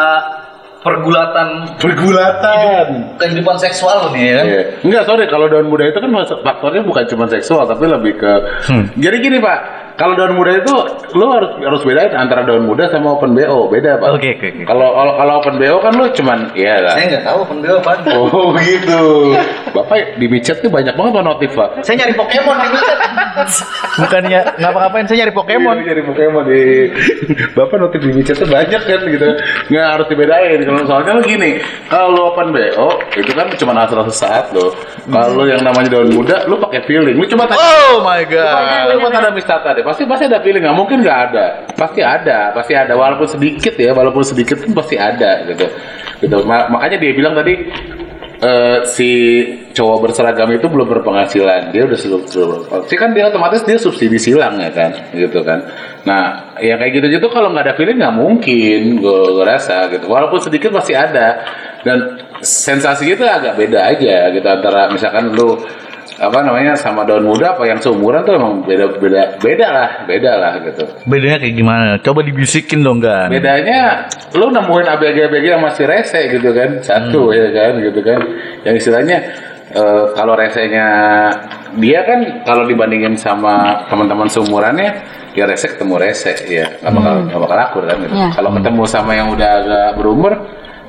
pergulatan 0.86 1.48
Pergulatan. 1.82 2.86
kehidupan 3.18 3.56
seksual 3.58 4.14
nih 4.14 4.24
ya. 4.30 4.40
Iya. 4.46 4.62
Enggak, 4.86 5.02
sorry 5.04 5.26
kalau 5.26 5.50
daun 5.50 5.66
muda 5.66 5.82
itu 5.84 5.98
kan 5.98 6.10
faktornya 6.40 6.86
bukan 6.86 7.02
cuma 7.10 7.26
seksual 7.26 7.66
tapi 7.66 7.90
lebih 7.90 8.14
ke 8.14 8.32
Hmm. 8.66 8.86
Jadi 8.94 9.16
gini, 9.18 9.38
Pak. 9.38 9.58
Kalau 9.96 10.12
daun 10.12 10.36
muda 10.36 10.52
itu 10.52 10.74
lu 11.16 11.24
harus 11.32 11.56
harus 11.56 11.80
bedain 11.80 12.12
antara 12.12 12.44
daun 12.44 12.68
muda 12.68 12.84
sama 12.92 13.16
open 13.16 13.32
BO, 13.32 13.72
beda, 13.72 13.96
Pak. 13.96 14.08
Oke, 14.14 14.36
oke, 14.36 14.46
oke. 14.52 14.62
Kalau 14.68 14.92
kalau 14.92 15.12
kalau 15.16 15.32
open 15.40 15.56
BO 15.56 15.76
kan 15.80 15.92
lu 15.96 16.04
cuman 16.12 16.38
iya 16.52 16.84
lah. 16.84 16.92
Saya 16.94 17.16
nggak 17.16 17.24
tahu 17.24 17.40
pendeo 17.48 17.76
apa. 17.80 17.92
Oh 18.12 18.52
gitu. 18.60 19.32
Bapak 19.72 20.20
di 20.20 20.26
micet 20.28 20.60
tuh 20.60 20.68
banyak 20.68 20.92
banget 20.92 21.12
Pak 21.16 21.24
notif, 21.24 21.50
Pak. 21.56 21.80
Saya 21.80 22.04
nyari 22.04 22.12
Pokemon 22.12 22.56
di 22.60 22.68
Micet. 22.70 22.98
Bukannya 23.96 24.40
ngapa-ngapain, 24.60 25.04
saya 25.08 25.24
nyari 25.24 25.32
Pokemon. 25.32 25.76
Iya, 25.80 25.84
Jadi 25.92 26.02
Pokemon 26.04 26.44
di 26.48 26.62
Bapak 27.52 27.76
notif 27.80 28.00
di 28.04 28.10
micet 28.12 28.36
tuh 28.36 28.48
banyak 28.48 28.82
kan 28.82 29.00
gitu. 29.04 29.28
Nggak 29.72 29.86
harus 29.96 30.06
dibedain. 30.08 30.58
Kalau 30.64 30.80
soalnya 30.84 31.12
lu 31.16 31.22
gini, 31.24 31.50
kalau 31.88 32.08
lu 32.12 32.20
open 32.32 32.52
BO 32.52 32.88
itu 33.16 33.30
kan 33.32 33.46
cuma 33.56 33.72
asal 33.84 34.04
sesaat 34.08 34.52
lo. 34.52 34.72
Kalau 35.06 35.44
yang 35.46 35.62
namanya 35.62 35.96
daun 35.96 36.10
muda, 36.12 36.44
lu 36.48 36.58
pakai 36.60 36.84
feeling. 36.84 37.16
Lu 37.16 37.24
coba 37.28 37.46
tanya 37.48 37.62
Oh 37.62 38.02
my 38.02 38.22
god. 38.26 38.90
Lu 38.92 39.00
buat 39.02 39.14
ada 39.14 39.30
wisata 39.32 39.68
deh, 39.76 39.84
pasti 39.84 40.02
pasti 40.08 40.24
ada 40.26 40.40
feeling 40.42 40.62
nggak 40.64 40.76
mungkin 40.76 41.04
nggak 41.04 41.18
ada, 41.30 41.44
pasti 41.76 42.00
ada, 42.00 42.50
pasti 42.52 42.72
ada 42.74 42.92
walaupun 42.96 43.28
sedikit 43.28 43.74
ya, 43.76 43.92
walaupun 43.92 44.22
sedikit 44.24 44.60
pun 44.62 44.72
pasti 44.76 44.96
ada 44.96 45.44
gitu, 45.46 45.66
gitu. 46.24 46.36
Ma- 46.44 46.68
makanya 46.72 46.96
dia 47.00 47.12
bilang 47.12 47.34
tadi 47.36 47.54
eh, 48.40 48.78
si 48.88 49.10
cowok 49.72 50.08
berseragam 50.08 50.48
itu 50.52 50.66
belum 50.68 50.88
berpenghasilan, 50.88 51.72
dia 51.72 51.84
udah 51.84 51.98
sebelum 51.98 52.22
sih 52.88 52.96
kan 52.98 53.12
dia 53.12 53.28
otomatis 53.28 53.62
dia 53.64 53.76
subsidi 53.76 54.16
silang 54.16 54.56
ya 54.60 54.72
kan, 54.72 54.92
gitu 55.12 55.40
kan. 55.44 55.68
Nah, 56.06 56.56
ya 56.60 56.78
kayak 56.80 57.02
gitu-gitu 57.02 57.26
kalau 57.28 57.52
nggak 57.52 57.64
ada 57.66 57.74
feeling 57.74 57.98
nggak 58.00 58.16
mungkin, 58.16 58.80
gue 59.02 59.44
rasa 59.44 59.90
gitu. 59.92 60.06
Walaupun 60.08 60.38
sedikit 60.40 60.72
pasti 60.72 60.94
ada 60.96 61.44
dan 61.84 62.26
sensasinya 62.42 63.14
itu 63.16 63.24
agak 63.24 63.54
beda 63.56 63.80
aja 63.94 64.28
gitu 64.32 64.46
antara 64.46 64.92
misalkan 64.92 65.32
lu 65.32 65.56
apa 66.16 66.38
namanya 66.40 66.72
sama 66.74 67.02
daun 67.02 67.26
muda 67.26 67.52
apa 67.52 67.66
yang 67.66 67.76
seumuran 67.76 68.22
tuh 68.22 68.38
emang 68.38 68.62
beda 68.62 68.96
beda 68.96 69.22
beda 69.36 69.66
lah 69.68 69.88
beda 70.06 70.32
lah 70.38 70.52
gitu 70.62 70.82
Bedanya 71.04 71.38
kayak 71.42 71.54
gimana? 71.54 71.84
Coba 72.00 72.20
dibisikin 72.22 72.80
dong 72.80 73.02
kan. 73.02 73.28
bedanya 73.28 74.06
lu 74.32 74.48
nemuin 74.48 74.86
abg-abg 74.86 75.44
yang 75.44 75.60
masih 75.60 75.84
rese 75.84 76.30
gitu 76.30 76.50
kan 76.50 76.80
satu 76.80 77.34
ya 77.34 77.50
kan 77.50 77.78
gitu 77.80 78.00
kan 78.00 78.20
yang 78.62 78.74
istilahnya 78.74 79.18
eh, 79.70 80.04
kalau 80.14 80.32
resenya 80.32 80.86
dia 81.76 82.00
kan 82.06 82.20
kalau 82.46 82.64
dibandingin 82.64 83.18
sama 83.18 83.84
teman-teman 83.90 84.30
seumurannya 84.30 84.90
ya 85.36 85.44
rese 85.44 85.68
ketemu 85.68 86.00
rese 86.00 86.32
ya 86.48 86.64
nggak 86.80 86.92
bakal 86.96 87.14
nggak 87.28 87.40
bakal 87.44 87.58
akur 87.60 87.82
kan 87.84 87.96
gitu. 88.00 88.14
Iya. 88.16 88.28
kalau 88.32 88.50
ketemu 88.56 88.82
sama 88.88 89.12
yang 89.12 89.28
udah 89.28 89.50
agak 89.60 89.88
berumur 90.00 90.32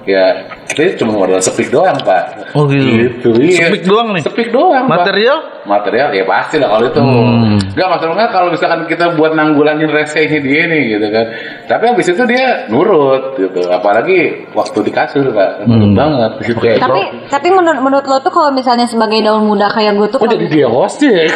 ya 0.07 0.25
kita 0.67 0.95
cuma 0.97 1.13
modal 1.17 1.37
sepik 1.37 1.67
doang 1.67 1.99
pak 2.01 2.47
Oh, 2.55 2.63
gitu. 2.65 2.87
gitu 3.27 3.29
iya. 3.37 3.67
Sepik 3.67 3.83
doang 3.83 4.15
nih? 4.15 4.23
sepik 4.23 4.49
doang 4.49 4.87
Pak 4.87 5.03
Material? 5.03 5.37
material 5.67 6.09
ya 6.09 6.23
pasti 6.23 6.55
lah 6.55 6.71
kalau 6.71 6.87
itu 6.87 6.95
Hmm. 6.97 7.59
nggak 7.75 7.89
masalahnya 7.89 8.27
kalau 8.29 8.47
misalkan 8.47 8.87
kita 8.87 9.11
buat 9.13 9.35
nanggulangin 9.35 9.91
resenya 9.91 10.39
dia 10.39 10.63
nih 10.65 10.95
gitu 10.95 11.07
kan 11.11 11.25
tapi 11.67 11.83
habis 11.85 12.07
itu 12.07 12.23
dia 12.23 12.63
nurut 12.67 13.35
gitu 13.35 13.67
apalagi 13.67 14.47
waktu 14.53 14.79
di 14.81 14.91
kasur 14.91 15.27
pak 15.29 15.67
nurut 15.67 15.91
Hmm. 15.91 15.93
banget 15.93 16.31
gitu 16.45 16.59
Tapi 16.79 17.01
tapi 17.27 17.47
menurut 17.51 17.81
menurut 17.81 18.05
lo 18.05 18.17
tuh 18.17 18.31
kalau 18.31 18.49
misalnya 18.49 18.87
sebagai 18.87 19.19
daun 19.19 19.43
muda 19.43 19.67
kayak 19.67 19.91
gue 19.93 20.07
tuh 20.07 20.17
oh 20.17 20.29
jadi 20.29 20.47
dia 20.47 20.67
hostnya 20.67 21.11
ya. 21.11 21.35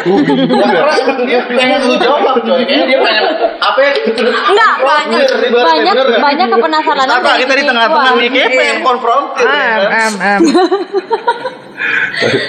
Dia 1.22 1.40
pengen 1.46 1.80
lu 1.84 1.94
jawab 1.96 2.40
coy. 2.40 2.62
Dia 2.64 2.98
pengen 2.98 3.24
apa 3.58 3.78
ya? 3.78 3.90
Enggak, 4.48 4.74
banyak 4.80 5.20
banyak 5.52 5.94
banyak 6.18 6.46
kepenasaran 6.48 7.06
Apa 7.06 7.30
kita 7.36 7.52
di 7.52 7.64
tengah-tengah 7.64 8.12
nih 8.18 8.28
pengen 8.62 8.78
konfrontir. 8.80 9.44
ya 9.44 9.50
Am, 9.50 9.82
kan? 9.82 9.90
am, 9.90 10.12
am. 10.32 10.42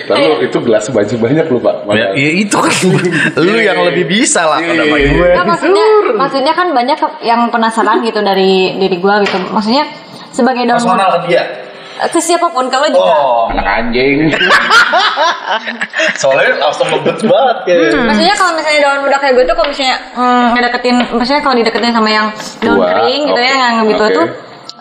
Lalu 0.06 0.46
itu 0.46 0.58
gelas 0.62 0.86
baju 0.88 1.16
banyak 1.18 1.46
lu 1.50 1.58
pak 1.58 1.76
Ya, 1.90 2.14
ya 2.14 2.30
itu 2.38 2.54
kan 2.54 2.74
lu 3.42 3.58
yang 3.58 3.82
lebih 3.82 4.06
bisa 4.06 4.46
lah 4.46 4.62
Iya, 4.62 4.70
kenapa 4.70 4.96
iya, 4.96 5.08
gue. 5.10 5.26
Enggak, 5.26 5.46
maksudnya 5.48 5.86
maksudnya 6.14 6.54
kan 6.54 6.68
banyak 6.70 7.00
yang 7.22 7.42
penasaran 7.50 7.98
gitu 8.04 8.22
dari 8.22 8.78
diri 8.78 8.98
gue 8.98 9.16
gitu. 9.26 9.38
Maksudnya 9.50 9.84
sebagai 10.30 10.64
daun 10.64 10.78
muda 10.80 10.94
Personal 11.02 11.12
ke 11.18 11.28
dia. 11.28 11.44
ke 12.04 12.20
siapa 12.20 12.50
pun 12.50 12.66
kalau 12.68 12.90
juga. 12.90 13.06
Oh, 13.06 13.46
anak 13.50 13.64
anjing 13.64 14.28
soalnya 16.22 16.58
langsung 16.60 16.90
ngebet 16.90 17.22
banget 17.24 17.58
kayak. 17.66 17.94
Maksudnya 18.04 18.36
kalau 18.36 18.52
misalnya 18.54 18.80
daun 18.82 19.00
muda 19.02 19.18
kayak 19.18 19.34
gue 19.34 19.46
tuh 19.46 19.56
kalau 19.56 19.70
misalnya 19.70 19.98
mm, 20.12 20.46
ngedeketin, 20.54 20.96
maksudnya 21.14 21.42
kalau 21.42 21.56
dideketin 21.56 21.94
sama 21.94 22.10
yang 22.10 22.28
daun 22.60 22.78
kering 22.82 23.22
gitu 23.30 23.42
ya, 23.42 23.54
oke, 23.54 23.62
yang 23.62 23.74
gitu 23.88 24.04
oke. 24.04 24.14
tuh 24.14 24.26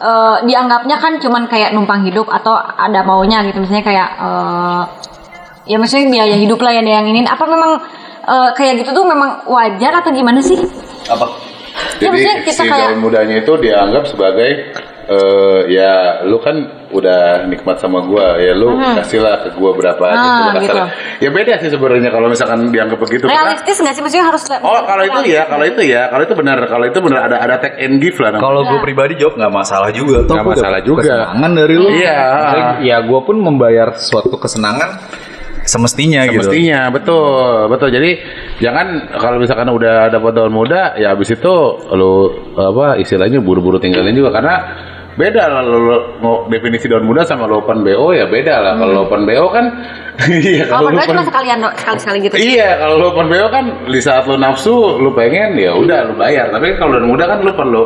eh, 0.02 0.36
dianggapnya 0.44 0.96
kan 0.98 1.22
cuman 1.22 1.46
kayak 1.46 1.70
numpang 1.72 2.02
hidup 2.02 2.26
atau 2.26 2.58
ada 2.58 3.06
maunya 3.06 3.46
gitu, 3.46 3.62
misalnya 3.62 3.86
kayak 3.86 4.08
eh, 4.18 4.82
ya 5.70 5.76
maksudnya 5.78 6.10
biaya 6.10 6.36
hidup 6.36 6.58
lah 6.58 6.74
yang 6.74 6.86
yang 6.86 7.06
ini. 7.06 7.22
Apa 7.22 7.46
memang 7.46 7.78
eh, 8.26 8.50
kayak 8.58 8.82
gitu 8.82 8.90
tuh 8.90 9.06
memang 9.06 9.46
wajar 9.46 10.02
atau 10.02 10.10
gimana 10.10 10.42
sih? 10.42 10.58
Apa? 11.06 11.26
Ya, 12.02 12.12
maksudnya 12.12 12.36
jadi 12.36 12.46
kita 12.50 12.62
si 12.62 12.68
kayak- 12.68 12.90
daun 12.92 13.00
mudanya 13.00 13.36
itu 13.40 13.52
dianggap 13.56 14.04
sebagai 14.10 14.50
eh, 15.08 15.60
ya 15.70 16.20
lu 16.26 16.36
kan 16.42 16.81
udah 16.92 17.48
nikmat 17.48 17.80
sama 17.80 18.04
gua 18.04 18.36
ya 18.36 18.52
lu 18.52 18.76
kasihlah 18.76 19.48
ke 19.48 19.56
gua 19.56 19.72
berapa 19.72 20.04
Ah, 20.04 20.52
gitu, 20.60 20.68
gitu. 20.68 20.80
ya 21.24 21.30
beda 21.32 21.52
sih 21.64 21.72
sebenarnya 21.72 22.12
kalau 22.12 22.28
misalkan 22.28 22.68
dianggap 22.68 23.00
begitu 23.00 23.24
Realistis 23.24 23.80
nggak 23.80 23.94
sih? 23.96 24.02
Maksudnya 24.04 24.26
harus 24.28 24.42
Oh 24.60 24.80
kalau 24.84 25.02
itu 25.08 25.32
ya, 25.32 25.48
kalau 25.48 25.64
itu 25.64 25.80
ya, 25.88 26.12
kalau 26.12 26.22
itu 26.28 26.34
benar, 26.36 26.58
kalau 26.68 26.84
itu 26.84 26.98
benar 27.00 27.20
ada 27.32 27.36
ada 27.40 27.56
take 27.58 27.80
and 27.80 27.96
give 27.98 28.20
lah. 28.20 28.36
namanya. 28.36 28.44
Kalau 28.44 28.60
gue 28.68 28.78
pribadi 28.84 29.12
jawab 29.16 29.34
nggak 29.40 29.52
masalah 29.52 29.90
juga. 29.90 30.18
Nggak 30.28 30.46
masalah 30.46 30.80
juga. 30.84 31.00
Kesenangan 31.02 31.50
dari 31.56 31.74
lu. 31.80 31.88
Iya. 31.88 32.20
Ya 32.84 32.96
gue 33.00 33.20
pun 33.24 33.36
membayar 33.40 33.96
suatu 33.96 34.36
kesenangan 34.36 35.00
semestinya, 35.62 36.26
gitu. 36.26 36.42
Mestinya 36.42 36.90
betul, 36.90 37.70
betul. 37.70 37.88
Jadi 37.94 38.10
jangan 38.58 39.14
kalau 39.14 39.38
misalkan 39.38 39.70
udah 39.70 40.10
dapat 40.10 40.32
daun 40.34 40.50
muda, 40.50 40.98
ya 40.98 41.14
habis 41.14 41.30
itu 41.30 41.54
lu 41.94 42.14
apa 42.58 42.98
istilahnya 42.98 43.38
buru-buru 43.38 43.78
tinggalin 43.78 44.10
juga 44.12 44.34
karena 44.34 44.56
beda 45.12 45.42
lah 45.44 45.60
lo, 45.60 45.76
lo- 45.78 46.04
mau 46.18 46.34
definisi 46.46 46.86
daun 46.86 47.04
muda 47.04 47.22
sama 47.22 47.44
lo 47.44 47.60
open 47.60 47.82
BO 47.82 48.10
ya 48.10 48.24
beda 48.24 48.54
lah. 48.58 48.74
Kalau 48.76 49.04
open 49.04 49.22
BO 49.22 49.46
kan 49.48 49.64
iya 50.44 50.64
Kalau 50.64 50.88
kalau 50.88 50.88
lo 50.88 50.92
padahal 50.94 51.08
cuma 51.10 51.24
sekalian 51.24 51.58
do- 51.58 51.74
sekali-sekali 51.74 52.18
gitu. 52.22 52.34
Iya, 52.36 52.68
kalau 52.76 52.94
lu 52.96 53.06
open 53.08 53.26
BO 53.26 53.46
kan 53.48 53.64
di 53.86 54.00
saat 54.00 54.24
lu 54.24 54.36
nafsu, 54.36 54.74
lu 54.98 55.10
pengen 55.12 55.56
ya 55.56 55.72
udah 55.72 55.98
lu 56.06 56.14
bayar. 56.14 56.48
Tapi 56.48 56.76
kalau 56.76 56.96
daun 56.96 57.08
muda 57.08 57.24
kan 57.26 57.38
lu 57.40 57.52
perlu 57.52 57.82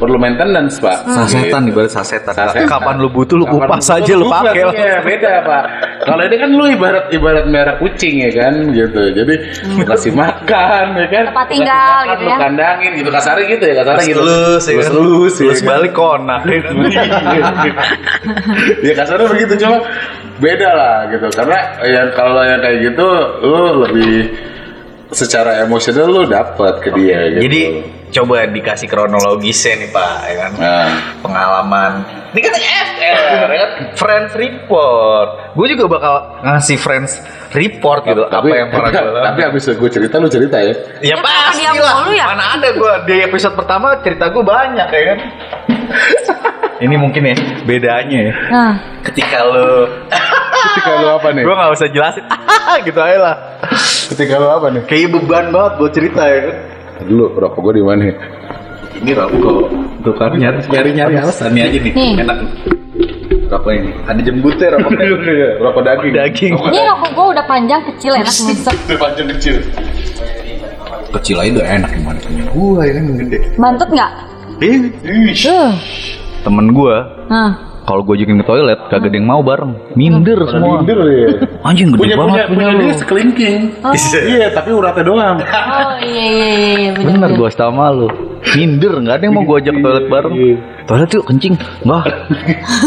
perlu 0.00 0.16
maintenance, 0.16 0.80
Pak. 0.80 1.04
Sasetan 1.04 1.68
Gitu. 1.68 1.76
ibarat 1.76 1.92
sasetan. 1.92 2.32
Sasetan. 2.32 2.64
Kapan 2.64 2.96
lu 2.98 3.12
butuh 3.12 3.36
lu 3.36 3.44
Kapan 3.44 3.68
kupas 3.68 3.84
lu 3.84 3.94
aja 4.00 4.12
lu 4.16 4.24
pakai. 4.32 4.62
Iya, 4.72 4.94
beda, 5.04 5.32
Pak. 5.44 5.64
Kalau 6.00 6.22
ini 6.24 6.36
kan 6.40 6.50
lu 6.56 6.64
ibarat 6.72 7.04
ibarat 7.12 7.44
merah 7.44 7.76
kucing 7.76 8.24
ya 8.24 8.30
kan 8.32 8.54
gitu. 8.72 9.02
Jadi 9.12 9.34
lu 9.76 9.84
kasih 9.84 10.12
makan 10.16 10.84
ya 10.96 11.06
kan. 11.12 11.24
Tempat 11.28 11.46
Lu 11.46 11.52
tinggal 11.52 11.76
makan, 11.76 12.08
gitu 12.08 12.22
lu 12.24 12.30
ya. 12.32 12.38
kandangin 12.40 12.90
gitu 12.96 13.10
kasarnya 13.12 13.44
gitu 13.46 13.64
ya, 13.68 13.74
kasarnya 13.84 14.04
gitu. 14.08 14.20
Lus, 14.24 14.64
ya 14.64 14.74
kan? 14.80 14.92
Lus, 14.96 15.34
ya 15.36 15.44
Lus 15.52 15.60
kan? 15.60 15.68
balik 15.68 15.92
konak. 15.92 16.40
ya 18.80 18.92
kasarnya 18.96 19.26
begitu 19.28 19.52
cuma 19.60 19.78
beda 20.40 20.70
lah 20.72 20.96
gitu 21.12 21.26
karena 21.36 21.58
yang 21.84 22.08
kalau 22.16 22.42
yang 22.42 22.60
kayak 22.64 22.78
gitu 22.80 23.08
lu 23.44 23.60
lebih 23.84 24.12
secara 25.12 25.60
emosional 25.60 26.06
lu 26.08 26.22
dapat 26.24 26.80
ke 26.80 26.88
dia 26.96 27.18
gitu. 27.36 27.42
Jadi 27.44 27.62
coba 28.10 28.44
dikasih 28.44 28.86
kronologisnya 28.86 29.74
nih 29.78 29.90
Pak, 29.90 30.14
ya 30.22 30.34
kan? 30.36 30.50
nah, 30.54 30.88
Pengalaman. 31.20 31.92
Ini 32.30 32.40
kan 32.40 32.54
FR, 32.54 33.18
ya 33.48 33.58
kan? 33.58 33.70
Friends 33.94 34.32
report. 34.34 35.28
Gue 35.52 35.66
juga 35.68 35.84
bakal 35.88 36.14
ngasih 36.40 36.76
friends 36.76 37.18
report 37.50 38.04
gitu. 38.04 38.22
apa 38.22 38.46
yang 38.46 38.68
pernah 38.68 38.86
gue 38.88 39.02
lakukan. 39.02 39.24
tapi 39.26 39.40
abis 39.44 39.62
gue 39.68 39.90
cerita 39.90 40.14
lu 40.16 40.28
cerita 40.28 40.56
ya. 40.58 40.74
Ya 41.00 41.10
Ya, 41.10 41.16
pasti 41.18 41.66
lah. 41.66 42.06
ya? 42.08 42.24
Mana 42.28 42.44
ada 42.54 42.68
gue 42.70 42.92
di 43.04 43.16
episode 43.20 43.54
pertama 43.54 43.98
cerita 43.98 44.28
gue 44.28 44.42
banyak 44.42 44.88
ya 44.88 45.02
kan. 45.08 45.18
Ini 46.80 46.96
mungkin 46.96 47.22
ya 47.24 47.34
bedanya 47.62 48.18
ya. 48.22 48.34
Nah, 48.48 48.72
Ketika 49.02 49.42
lo, 49.42 49.84
Ketika 50.70 50.92
lu 50.96 51.08
apa 51.10 51.28
nih? 51.30 51.42
gue 51.42 51.52
nggak 51.52 51.72
usah 51.72 51.88
jelasin, 51.88 52.24
gitu 52.86 52.96
aja 52.96 53.18
lah. 53.18 53.36
Ketika 54.08 54.34
lu 54.36 54.48
apa 54.48 54.66
nih? 54.70 54.82
Kayak 54.86 55.08
beban 55.12 55.50
banget 55.50 55.72
buat 55.76 55.92
cerita 55.92 56.22
ya 56.24 56.38
kan. 56.40 56.56
Dulu 57.06 57.24
rokok 57.32 57.60
gue 57.64 57.74
di 57.78 57.84
mana? 57.84 58.04
Ini 59.00 59.12
rokok, 59.16 59.56
tuh 60.04 60.14
kan 60.14 60.36
nyari 60.36 60.60
nyari 60.66 60.90
nyari 60.92 61.14
alasan 61.16 61.56
ini 61.56 61.60
aja 61.62 61.78
nih, 61.80 61.92
Nih. 61.92 62.12
enak. 62.20 62.38
Rokok 63.48 63.70
ini, 63.72 63.90
ada 64.04 64.20
jembutnya 64.20 64.66
rokoknya. 64.76 65.06
rokok 65.58 65.82
daging. 65.82 66.12
Daging. 66.12 66.52
ini 66.68 66.80
rokok 66.84 67.10
gue 67.10 67.26
udah 67.32 67.44
panjang 67.48 67.80
kecil 67.88 68.12
enak 68.14 68.30
ngisep. 68.30 68.74
Panjang 68.94 69.26
kecil. 69.36 69.54
Kecil 71.10 71.36
aja 71.36 71.50
udah 71.58 71.66
enak 71.66 71.90
gimana 71.90 72.18
punya 72.22 72.44
gua 72.54 72.80
ya 72.86 72.92
kan 72.94 73.02
yang 73.02 73.18
gede. 73.18 73.38
Bantut 73.58 73.88
nggak? 73.90 74.12
Ih, 74.60 74.78
Uh. 75.48 75.72
temen 76.44 76.70
gua 76.70 77.08
Nah, 77.26 77.50
kalau 77.90 78.06
gue 78.06 78.22
ajakin 78.22 78.38
ke 78.38 78.46
toilet 78.46 78.78
kagak 78.86 79.10
ada 79.10 79.16
yang 79.18 79.26
mau 79.26 79.42
bareng. 79.42 79.74
Minder 79.98 80.38
semua. 80.46 80.78
Minder 80.78 80.98
ya. 81.10 81.28
anjing 81.66 81.90
gede 81.90 82.06
Punya 82.06 82.16
banget 82.22 82.46
punya 82.46 82.66
punya 82.70 82.78
dia 82.78 82.94
sekelingking. 83.02 83.60
Iya, 84.30 84.46
tapi 84.54 84.70
uratnya 84.70 85.02
doang. 85.02 85.36
oh 85.42 85.98
iya 85.98 86.26
iya 86.30 86.48
iya, 86.54 86.70
iya 86.78 86.90
bener, 86.94 87.34
gue 87.34 87.50
sama 87.50 87.90
lu. 87.90 88.06
Minder 88.54 88.94
nggak 89.02 89.14
ada 89.18 89.24
yang 89.26 89.34
mau 89.34 89.42
gue 89.42 89.58
ajak 89.58 89.74
ke 89.74 89.82
toilet 89.82 90.06
bareng. 90.06 90.34
toilet 90.86 91.10
yuk 91.10 91.24
kencing. 91.26 91.54
Nggak. 91.82 92.06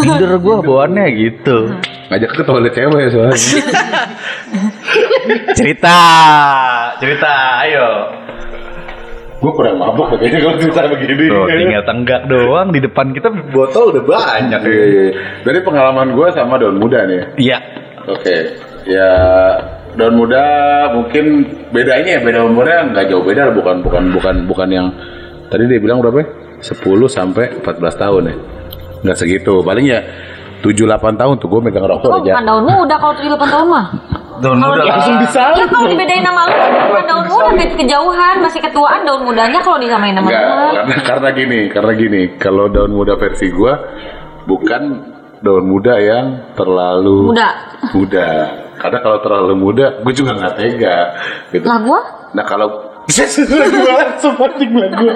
Minder 0.07 0.31
gue 0.39 0.55
bawaannya 0.63 1.05
gitu. 1.19 1.57
Ngajak 2.07 2.31
ke 2.31 2.43
toilet 2.47 2.71
cewek 2.71 3.11
soalnya. 3.11 3.35
cerita 5.57 5.97
cerita 6.99 7.31
ayo 7.63 7.87
gue 9.43 9.51
kurang 9.51 9.75
mabok 9.75 10.15
kayaknya 10.15 10.39
kalau 10.39 10.55
cerita 10.55 10.81
begini. 10.87 11.27
Tuh, 11.27 11.45
tinggal 11.51 11.83
tenggak 11.83 12.21
doang 12.31 12.67
di 12.71 12.79
depan 12.79 13.11
kita 13.11 13.27
botol 13.51 13.91
udah 13.91 14.03
banyak 14.07 14.59
Iya, 14.63 14.83
iya. 14.87 15.05
Dari 15.43 15.59
pengalaman 15.59 16.15
gue 16.15 16.27
sama 16.31 16.55
daun 16.55 16.79
muda 16.79 17.03
nih. 17.03 17.35
iya 17.35 17.59
Oke, 18.07 18.35
ya 18.87 19.09
daun 19.95 20.15
muda 20.15 20.43
mungkin 20.95 21.43
bedanya 21.71 22.17
ya 22.17 22.21
beda 22.23 22.39
umurnya 22.47 22.87
nggak 22.91 23.05
jauh 23.11 23.23
beda 23.23 23.51
bukan 23.51 23.83
bukan 23.83 24.03
bukan 24.11 24.35
bukan 24.47 24.69
yang 24.71 24.87
tadi 25.51 25.67
dia 25.67 25.79
bilang 25.79 25.99
berapa? 25.99 26.23
ya? 26.23 26.27
10 26.63 26.79
sampai 27.11 27.59
14 27.59 27.99
tahun 27.99 28.23
ya. 28.31 28.35
Nggak 29.03 29.17
segitu. 29.19 29.59
Paling 29.59 29.85
ya 29.87 29.99
7 30.63 30.87
8 30.87 31.19
tahun 31.19 31.35
tuh 31.37 31.47
gue 31.47 31.59
megang 31.61 31.83
rokok 31.83 32.07
Oh, 32.07 32.17
aja. 32.17 32.31
bukan 32.31 32.45
daun 32.45 32.63
muda 32.65 32.95
kalau 32.95 33.13
78 33.13 33.35
tahun 33.45 33.67
mah. 33.67 33.85
daun 34.33 34.57
Kalau 34.57 34.71
muda 34.71 34.81
di- 34.81 34.89
langsung 34.89 35.15
Ya 35.53 35.65
kalau 35.67 35.85
dibedain 35.85 36.23
nama 36.23 36.41
lu 36.43 36.55
bukan 36.87 37.03
daun 37.05 37.23
muda 37.27 37.49
ke 37.53 37.75
kejauhan 37.77 38.35
masih 38.39 38.59
ketuaan 38.59 38.99
daun 39.03 39.21
mudanya 39.21 39.59
kalau 39.59 39.77
disamain 39.77 40.11
nama 40.11 40.25
Enggak, 40.25 40.41
gua. 40.41 40.71
karena 40.73 40.95
karena 41.03 41.29
gini, 41.33 41.59
karena 41.69 41.91
gini, 41.93 42.21
kalau 42.37 42.65
daun 42.67 42.91
muda 42.91 43.13
versi 43.13 43.47
gue 43.47 43.73
bukan 44.43 44.81
daun 45.39 45.65
muda 45.65 45.93
yang 45.97 46.25
terlalu 46.53 47.29
Muda. 47.29 47.49
muda. 47.91 48.27
Karena 48.73 48.99
kalau 48.99 49.17
terlalu 49.19 49.53
muda, 49.55 49.85
gue 49.99 50.13
juga 50.13 50.31
nggak 50.33 50.53
tega. 50.55 50.97
Gitu. 51.51 51.63
Lah 51.63 51.79
gua 51.79 51.99
Nah 52.33 52.43
kalau 52.43 52.67
gue 53.05 53.93
langsung 53.93 54.33
pancing 54.33 54.71
lah 54.73 54.89
gue. 54.89 55.15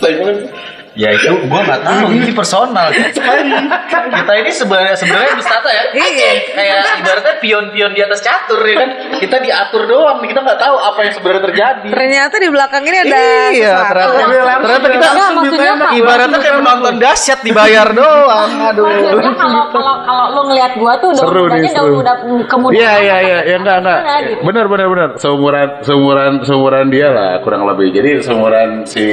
Ya 0.98 1.14
itu 1.14 1.30
gua 1.46 1.62
nggak 1.62 1.82
tahu 1.86 2.10
ini 2.10 2.34
personal. 2.34 2.90
kita 2.90 4.32
ini 4.34 4.50
sebenarnya 4.50 4.98
sebenarnya 4.98 5.32
wisata 5.38 5.70
ya. 5.70 5.84
Iya. 5.94 6.30
Kayak 6.50 6.78
ibaratnya 6.98 7.34
pion-pion 7.38 7.90
di 7.94 8.02
atas 8.02 8.18
catur 8.18 8.58
ya 8.66 8.74
kan. 8.82 8.90
Kita 9.14 9.38
diatur 9.38 9.86
doang, 9.86 10.18
kita 10.26 10.42
nggak 10.42 10.58
tahu 10.58 10.74
apa 10.74 10.98
yang 11.06 11.12
sebenarnya 11.14 11.42
terjadi. 11.46 11.86
Ternyata 11.86 12.34
di 12.42 12.48
belakang 12.50 12.82
ini 12.82 12.98
ada 12.98 13.14
Iya, 13.14 13.74
sesuatu. 13.78 14.10
ternyata, 14.10 14.52
ternyata 14.58 14.86
kita 14.90 15.06
Enggak, 15.08 15.30
maksudnya 15.38 15.72
apa? 15.72 15.86
ibaratnya 15.94 16.38
kayak 16.42 16.56
penonton 16.58 16.94
dahsyat 16.98 17.40
dibayar 17.46 17.88
doang. 17.94 18.50
Aduh. 18.58 18.84
Maksudnya 18.90 19.32
kalau 19.38 19.62
kalau 19.70 19.94
kalau 20.02 20.24
lu 20.34 20.40
ngelihat 20.50 20.72
gua 20.82 20.92
tuh 20.98 21.10
daun 21.14 21.30
Seru 21.30 21.42
nih, 21.46 21.70
seru. 21.70 21.94
muda 21.94 22.12
kemudian. 22.50 22.78
Iya 22.82 22.92
iya 22.98 23.16
iya 23.22 23.38
ya 23.46 23.56
enggak 23.62 23.76
enggak. 23.86 24.00
gitu. 24.26 24.42
Benar 24.42 24.64
benar 24.66 24.86
benar. 24.90 25.08
Seumuran 25.14 25.68
seumuran 25.86 26.32
seumuran 26.42 26.86
dia 26.90 27.06
lah 27.14 27.38
kurang 27.46 27.70
lebih. 27.70 27.94
Jadi 27.94 28.18
seumuran 28.18 28.82
si 28.82 29.06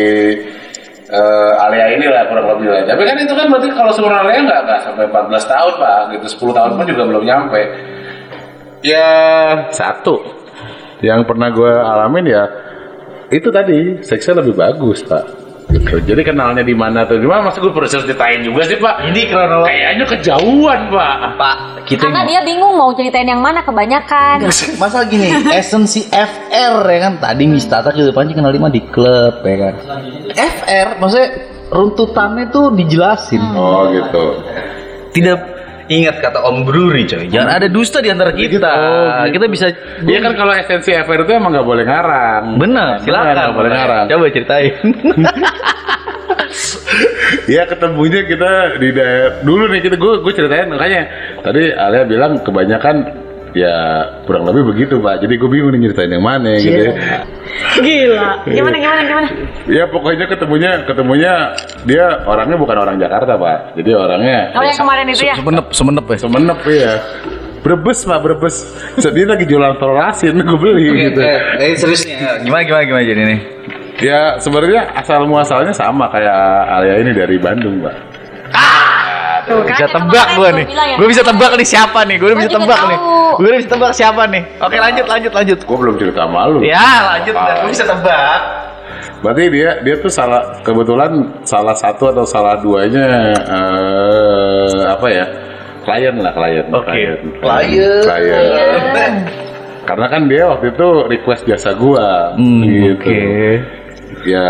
eh 1.05 1.53
Alia 1.61 1.85
ini 1.93 2.05
lah 2.09 2.25
kurang 2.25 2.49
lebih 2.57 2.67
lah. 2.73 2.81
Tapi 2.89 3.01
kan 3.05 3.15
itu 3.21 3.33
kan 3.37 3.45
berarti 3.49 3.67
kalau 3.73 3.91
seumuran 3.93 4.25
Alia 4.25 4.41
enggak 4.41 4.59
enggak 4.65 4.79
sampai 4.81 5.05
14 5.05 5.53
tahun 5.53 5.73
pak. 5.77 5.99
Gitu 6.17 6.25
10 6.41 6.57
tahun 6.57 6.71
pun 6.77 6.85
juga 6.89 7.03
belum 7.05 7.23
nyampe. 7.25 7.61
Ya 8.85 9.09
satu 9.73 10.21
yang 11.01 11.25
pernah 11.25 11.49
gue 11.49 11.73
alamin 11.73 12.25
ya 12.25 12.43
itu 13.33 13.49
tadi 13.49 14.01
seksnya 14.01 14.41
lebih 14.41 14.57
bagus 14.57 15.05
pak. 15.05 15.25
Gitu. 15.69 15.97
Jadi 16.13 16.21
kenalnya 16.21 16.61
di 16.61 16.77
mana 16.77 17.03
tuh? 17.09 17.17
Di 17.17 17.25
mana? 17.25 17.49
Masa 17.49 17.57
gue 17.59 17.73
perlu 17.73 17.89
ceritain 17.89 18.41
juga 18.45 18.63
sih 18.69 18.77
pak? 18.77 19.09
Ini 19.11 19.21
kronologi. 19.27 19.69
Kayaknya 19.73 20.05
kejauhan 20.07 20.79
pak. 20.93 21.17
Pak, 21.35 21.57
kita 21.85 22.01
Karena 22.01 22.25
dia 22.25 22.41
bingung 22.41 22.75
mau 22.75 22.91
ceritain 22.97 23.29
yang 23.29 23.39
mana 23.39 23.61
kebanyakan. 23.61 24.49
Masalah 24.81 25.05
gini, 25.05 25.29
esensi 25.53 26.03
FR 26.09 26.81
ya 26.81 26.99
kan 27.05 27.13
tadi 27.21 27.45
Miss 27.45 27.69
Tata 27.69 27.93
ke 27.93 28.01
depan 28.01 28.27
kenal 28.33 28.51
lima 28.51 28.73
di 28.73 28.81
klub 28.83 29.45
ya 29.45 29.55
kan. 29.69 29.73
FR 30.33 30.87
maksudnya 30.97 31.29
runtutannya 31.69 32.49
tuh 32.49 32.73
dijelasin. 32.73 33.41
Oh 33.53 33.87
gitu. 33.93 34.25
Tidak 35.15 35.54
ingat 35.87 36.17
kata 36.21 36.41
Om 36.41 36.65
Bruri 36.65 37.05
coy, 37.05 37.29
jangan 37.29 37.61
ada 37.61 37.67
dusta 37.69 38.01
di 38.01 38.09
antara 38.09 38.33
kita. 38.33 38.73
Kita 39.29 39.45
bisa 39.49 39.67
Iya 40.05 40.19
kan 40.21 40.33
kalau 40.33 40.53
esensi 40.53 40.91
FR 40.93 41.25
itu 41.25 41.31
emang 41.33 41.53
nggak 41.53 41.67
boleh 41.67 41.83
ngarang. 41.85 42.43
Bener, 42.57 43.01
silakan. 43.01 43.33
nggak 43.33 43.55
boleh 43.55 43.71
ngarang. 43.71 44.05
Coba 44.09 44.23
ceritain. 44.33 44.73
Iya 47.45 47.67
ketemunya 47.69 48.25
kita 48.25 48.79
di 48.79 48.89
daerah 48.95 49.43
dulu 49.43 49.69
nih 49.69 49.81
kita 49.83 49.95
gue 49.99 50.13
gue 50.23 50.33
ceritain 50.33 50.69
makanya 50.71 51.01
tadi 51.43 51.69
Alia 51.73 52.07
bilang 52.07 52.41
kebanyakan 52.41 53.24
ya 53.55 53.75
kurang 54.27 54.43
lebih 54.51 54.75
begitu 54.75 54.99
pak. 54.99 55.23
Jadi 55.23 55.33
gue 55.39 55.49
bingung 55.49 55.71
nih 55.73 55.87
nyeritain 55.87 56.11
yang 56.11 56.21
mana 56.21 56.59
gitu. 56.59 56.91
ya. 56.91 57.23
Gila. 57.79 58.29
Gimana 58.51 58.75
gimana 58.77 59.01
gimana? 59.07 59.27
Ya 59.71 59.83
pokoknya 59.87 60.27
ketemunya 60.27 60.83
ketemunya 60.83 61.33
dia 61.87 62.19
orangnya 62.27 62.59
bukan 62.59 62.75
orang 62.75 62.95
Jakarta 62.99 63.39
pak. 63.39 63.79
Jadi 63.79 63.91
orangnya 63.95 64.51
Oh 64.53 64.61
yang 64.61 64.75
kemarin 64.75 65.07
itu 65.07 65.23
ya. 65.23 65.35
semenep, 65.39 65.65
semenep 65.71 66.05
ya. 66.11 66.17
Semenep 66.19 66.59
ya. 66.67 66.93
Brebes 67.63 67.99
pak 68.05 68.19
Brebes. 68.21 68.55
Dia 68.99 69.25
lagi 69.25 69.47
jualan 69.47 69.79
telur 69.79 69.97
asin 70.03 70.35
gue 70.37 70.57
beli 70.59 70.85
gitu. 71.09 71.21
eh, 71.23 71.73
serius 71.79 72.03
nih, 72.05 72.43
gimana 72.45 72.61
gimana 72.67 72.83
gimana 72.85 73.03
jadi 73.07 73.21
nih? 73.25 73.39
Ya 74.03 74.35
sebenarnya 74.43 74.91
asal 74.99 75.23
muasalnya 75.23 75.71
sama 75.71 76.11
kayak 76.11 76.35
Alia 76.67 76.99
ini 76.99 77.15
dari 77.15 77.39
Bandung 77.39 77.79
pak. 77.79 77.95
Tuh, 79.45 79.61
kan, 79.61 79.69
bisa 79.77 79.85
tebak 79.87 80.25
gue 80.27 80.37
gua 80.37 80.49
nih. 80.57 80.65
ya. 80.67 80.95
Gue 80.97 81.07
bisa 81.07 81.21
tebak 81.21 81.51
nih 81.53 81.67
siapa 81.67 81.99
nih. 82.05 82.17
Gue 82.17 82.29
Gua 82.33 82.37
bisa 82.41 82.49
tebak 82.51 82.79
nih. 82.89 82.97
Gue 83.35 83.49
bisa 83.57 83.69
tebak 83.69 83.91
siapa 83.93 84.21
nih. 84.27 84.43
Oke 84.57 84.77
lanjut 84.77 85.05
lanjut 85.05 85.31
lanjut. 85.33 85.59
Gue 85.63 85.77
belum 85.77 85.95
cerita 86.01 86.21
malu. 86.25 86.59
Ya 86.65 86.89
lanjut. 87.13 87.33
Gue 87.33 87.69
bisa 87.69 87.85
tebak. 87.85 88.39
Berarti 89.21 89.43
dia 89.49 89.69
dia 89.81 89.95
tuh 89.97 90.11
salah 90.11 90.41
kebetulan 90.61 91.11
salah 91.41 91.73
satu 91.73 92.13
atau 92.13 92.25
salah 92.25 92.57
duanya 92.59 93.33
eh, 93.37 94.81
apa 94.85 95.07
ya? 95.09 95.25
Klien 95.85 96.15
lah 96.17 96.33
klien. 96.33 96.65
Oke. 96.73 96.89
Klien. 96.89 97.17
Klien. 97.41 98.01
Klien. 98.01 99.13
Karena 99.85 100.05
kan 100.09 100.21
dia 100.25 100.49
waktu 100.49 100.73
itu 100.73 100.87
request 101.05 101.45
jasa 101.45 101.77
gua 101.77 102.33
Hmm, 102.33 102.65
gitu. 102.65 103.05
Oke. 103.05 103.21
Ya 104.25 104.49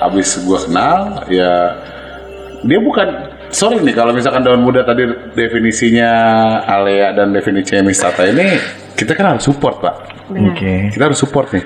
abis 0.00 0.38
gua 0.46 0.58
kenal 0.62 0.98
ya 1.26 1.74
dia 2.62 2.78
bukan 2.78 3.08
sorry 3.50 3.80
nih 3.82 3.94
kalau 3.96 4.12
misalkan 4.12 4.44
daun 4.44 4.60
muda 4.62 4.84
tadi 4.84 5.06
definisinya 5.36 6.10
Alea 6.64 7.16
dan 7.16 7.32
definisinya 7.32 7.84
Mistata 7.86 8.24
ini 8.28 8.56
kita 8.94 9.14
kan 9.14 9.36
harus 9.36 9.46
support 9.46 9.80
pak 9.80 10.18
Oke. 10.28 10.92
kita 10.92 11.08
harus 11.08 11.16
support 11.18 11.48
nih. 11.56 11.64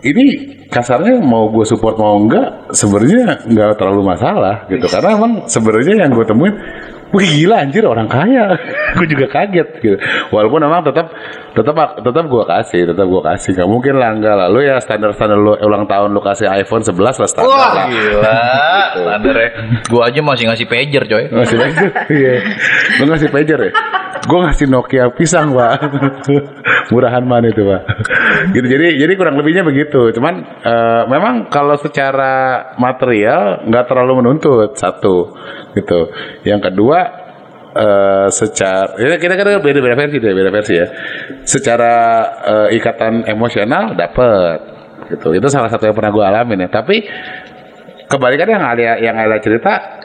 Ini 0.00 0.24
kasarnya 0.72 1.20
mau 1.20 1.52
gue 1.52 1.62
support 1.68 2.00
mau 2.00 2.16
enggak, 2.16 2.72
sebenarnya 2.72 3.44
nggak 3.46 3.76
terlalu 3.76 4.02
masalah 4.02 4.64
gitu. 4.66 4.88
Karena 4.88 5.14
emang 5.14 5.32
sebenarnya 5.44 6.08
yang 6.08 6.10
gue 6.10 6.24
temuin, 6.24 6.54
wih 7.12 7.28
gila 7.28 7.62
anjir 7.62 7.84
orang 7.84 8.08
kaya. 8.08 8.56
gue 8.96 9.06
juga 9.06 9.28
kaget 9.28 9.68
gitu. 9.84 9.96
Walaupun 10.32 10.66
emang 10.66 10.82
tetap 10.82 11.12
tetap 11.52 11.76
tetap 11.98 12.24
gue 12.26 12.44
kasih, 12.46 12.82
tetap 12.94 13.06
gue 13.06 13.22
kasih. 13.22 13.50
Gak 13.58 13.68
mungkin 13.70 13.94
lah 13.98 14.14
enggak 14.14 14.34
lah. 14.36 14.46
Lu 14.48 14.60
ya 14.62 14.78
standar 14.78 15.10
standar 15.14 15.38
lu 15.38 15.54
ulang 15.58 15.84
tahun 15.86 16.10
lu 16.10 16.20
kasih 16.22 16.46
iPhone 16.50 16.82
11 16.82 16.96
lah 16.96 17.28
standar 17.28 17.50
Wah 17.50 17.70
lah. 17.74 17.86
gila. 17.88 18.34
Standar 18.90 19.34
ya. 19.38 19.48
Gue 19.86 20.02
aja 20.02 20.20
masih 20.20 20.44
ngasih 20.50 20.66
pager 20.66 21.02
coy. 21.06 21.24
Ngasih 21.30 21.56
pager? 21.62 21.88
Iya. 22.10 22.34
Lu 22.98 23.04
ngasih 23.06 23.28
pager 23.30 23.58
ya? 23.70 23.72
Gue 24.20 24.38
ngasih 24.44 24.66
Nokia 24.68 25.04
pisang, 25.14 25.54
Pak. 25.54 25.70
Murahan 26.92 27.22
mana 27.24 27.48
itu, 27.48 27.62
Pak? 27.62 27.82
gitu. 28.50 28.66
Jadi 28.66 28.98
jadi 28.98 29.12
kurang 29.14 29.38
lebihnya 29.38 29.62
begitu. 29.62 30.10
Cuman 30.12 30.42
eh, 30.42 31.02
memang 31.06 31.48
kalau 31.48 31.78
secara 31.78 32.66
material 32.76 33.64
nggak 33.70 33.84
terlalu 33.86 34.20
menuntut 34.20 34.74
satu 34.74 35.38
gitu. 35.72 36.10
Yang 36.42 36.70
kedua 36.72 37.19
eh 37.70 38.26
secara 38.34 38.98
ya 38.98 39.14
kita 39.14 39.38
kan 39.38 39.62
beda 39.62 39.78
beda 39.78 39.96
versi 39.96 40.16
deh 40.18 40.34
beda 40.34 40.50
versi 40.50 40.74
ya 40.74 40.86
secara 41.46 41.94
eh, 42.42 42.68
ikatan 42.78 43.30
emosional 43.30 43.94
dapet 43.94 44.58
gitu 45.10 45.34
itu 45.34 45.46
salah 45.46 45.70
satu 45.70 45.86
yang 45.86 45.94
pernah 45.94 46.10
gue 46.10 46.24
alamin 46.24 46.66
ya 46.66 46.68
tapi 46.70 47.06
kebalikannya 48.10 48.54
yang 48.58 48.66
Alia 48.66 48.92
yang 48.98 49.16
Alia 49.18 49.38
cerita 49.38 50.00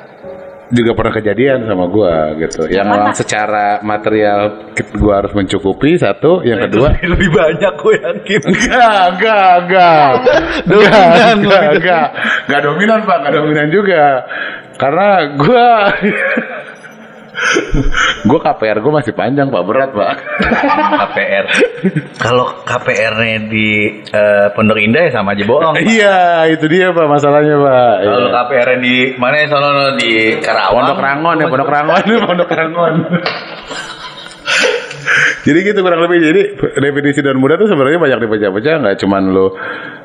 juga 0.74 0.98
pernah 0.98 1.14
kejadian 1.14 1.70
sama 1.70 1.86
gua 1.94 2.34
gitu. 2.42 2.66
Yang 2.66 2.88
memang 2.90 3.14
secara 3.14 3.86
material 3.86 4.74
gua 4.98 5.22
harus 5.22 5.34
mencukupi 5.38 5.94
satu, 6.02 6.42
yang 6.42 6.58
kedua 6.66 6.98
Lebih 7.06 7.30
banyak 7.30 7.74
gue 7.78 7.96
yakin. 8.02 8.42
enggak, 8.50 9.02
enggak, 9.14 9.52
enggak. 9.62 10.10
Dominan, 10.70 11.06
enggak, 11.06 11.30
enggak, 11.38 11.62
lebih 11.62 11.80
enggak. 11.82 12.08
Enggak 12.50 12.62
dominan, 12.66 13.00
Pak, 13.06 13.18
enggak 13.22 13.34
dominan 13.38 13.68
juga. 13.70 14.04
Karena 14.76 15.10
gua 15.38 15.66
gua 18.30 18.40
KPR 18.42 18.78
gua 18.82 19.02
masih 19.02 19.14
panjang, 19.14 19.48
Pak, 19.50 19.64
berat, 19.66 19.92
Pak. 19.94 20.14
KPR. 21.06 21.46
Kalau 22.18 22.46
KPR-nya 22.66 23.48
di 23.48 23.68
eh, 24.02 24.48
Pondok 24.54 24.80
Indah 24.80 25.10
ya 25.10 25.12
sama 25.14 25.34
aja 25.38 25.44
bohong. 25.46 25.76
Iya, 25.82 26.50
itu 26.50 26.66
dia, 26.66 26.92
Pak, 26.92 27.06
masalahnya, 27.06 27.56
Pak. 27.60 27.96
Kalau 28.02 28.28
Iya. 28.30 28.34
KPR-nya 28.34 28.78
di 28.82 28.96
mana 29.22 29.36
ya 29.38 29.48
sono 29.50 29.70
no, 29.70 29.86
di 29.98 30.12
Karawang. 30.42 30.86
Pondok 30.90 31.00
Rangon 31.02 31.36
ya, 31.38 31.48
Pondok 31.50 31.70
Rangon, 31.70 32.02
Pondok 32.26 32.50
Rangon. 32.52 32.94
Jadi 35.46 35.60
gitu 35.62 35.80
kurang 35.86 36.02
lebih. 36.02 36.18
Jadi 36.26 36.42
definisi 36.82 37.22
dan 37.22 37.38
muda 37.38 37.54
tuh 37.54 37.70
sebenarnya 37.70 38.02
banyak 38.02 38.20
dipecah-pecah. 38.26 38.82
Nggak 38.82 38.98
cuman 39.06 39.24
lo 39.30 39.54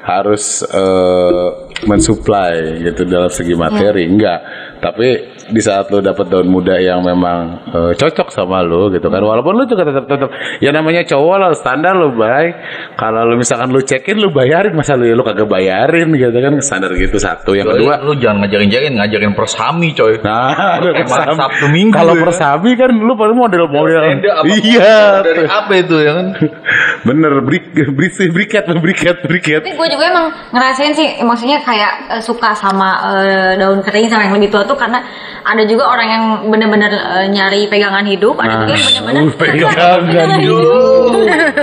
harus 0.05 0.61
eh, 0.69 1.47
mensuplai 1.89 2.85
gitu 2.85 3.09
dalam 3.09 3.33
segi 3.33 3.57
materi 3.57 4.05
enggak 4.05 4.41
tapi 4.81 5.09
di 5.51 5.61
saat 5.63 5.89
lo 5.89 6.03
dapat 6.03 6.27
daun 6.29 6.49
muda 6.51 6.77
yang 6.81 7.05
memang 7.05 7.69
eh, 7.71 7.93
cocok 7.97 8.29
sama 8.33 8.61
lo 8.65 8.91
gitu 8.93 9.07
kan 9.09 9.23
walaupun 9.23 9.55
lo 9.57 9.65
juga 9.65 9.87
tetap 9.87 10.05
tetap 10.11 10.31
ya 10.59 10.75
namanya 10.75 11.07
cowok 11.07 11.37
lah 11.37 11.51
standar 11.55 11.95
lo 11.95 12.13
bay 12.13 12.53
kalau 12.99 13.29
lo 13.29 13.35
misalkan 13.39 13.71
lo 13.71 13.81
cekin 13.81 14.19
lo 14.19 14.33
bayarin 14.33 14.75
masa 14.75 14.99
lo 14.99 15.07
lo 15.07 15.23
kagak 15.23 15.47
bayarin 15.47 16.11
gitu 16.17 16.33
kan 16.33 16.53
standar 16.61 16.93
gitu 16.97 17.17
satu 17.21 17.55
yang 17.55 17.69
kedua 17.69 18.01
lu 18.01 18.17
jangan 18.19 18.47
ngajarin-ngajarin, 18.47 18.93
ngajarin 18.97 19.33
persami 19.37 19.89
coy. 19.95 20.15
Nah, 20.25 20.81
persami. 20.81 21.39
Sabtu 21.41 21.67
Minggu 21.69 21.95
Kalau 21.95 22.15
ya. 22.17 22.21
persami 22.25 22.71
kan 22.75 22.91
lu 22.91 23.15
model-model. 23.15 24.01
Tenda 24.03 24.31
apa 24.41 24.55
Iya. 24.71 25.23
dari 25.25 25.45
apa 25.47 25.73
itu 25.77 25.97
ya 26.01 26.13
kan? 26.17 26.27
Bener, 27.07 27.33
brik, 27.45 27.73
brik, 27.73 28.13
briket, 28.33 28.65
briket, 28.81 29.17
briket. 29.25 29.63
Tapi 29.65 29.73
gue 29.77 29.89
juga 29.89 30.05
emang 30.11 30.27
ngerasain 30.53 30.93
sih, 30.93 31.09
maksudnya 31.25 31.61
kayak 31.65 31.93
eh, 32.19 32.23
suka 32.23 32.53
sama 32.57 33.01
eh, 33.21 33.53
daun 33.61 33.81
kering 33.81 34.09
sama 34.11 34.29
yang 34.29 34.37
lebih 34.37 34.53
tua 34.53 34.65
tuh 34.71 34.79
karena 34.79 35.03
ada 35.43 35.63
juga 35.67 35.91
orang 35.91 36.09
yang 36.09 36.25
bener-bener 36.47 36.93
eh, 36.95 37.27
nyari 37.27 37.67
pegangan 37.67 38.07
hidup, 38.07 38.39
ada 38.39 38.63
juga 38.63 38.73
yang 38.79 38.87
bener-bener 38.87 39.23
uh, 39.27 39.35
pegangan 39.43 40.01
Aduh, 40.39 41.11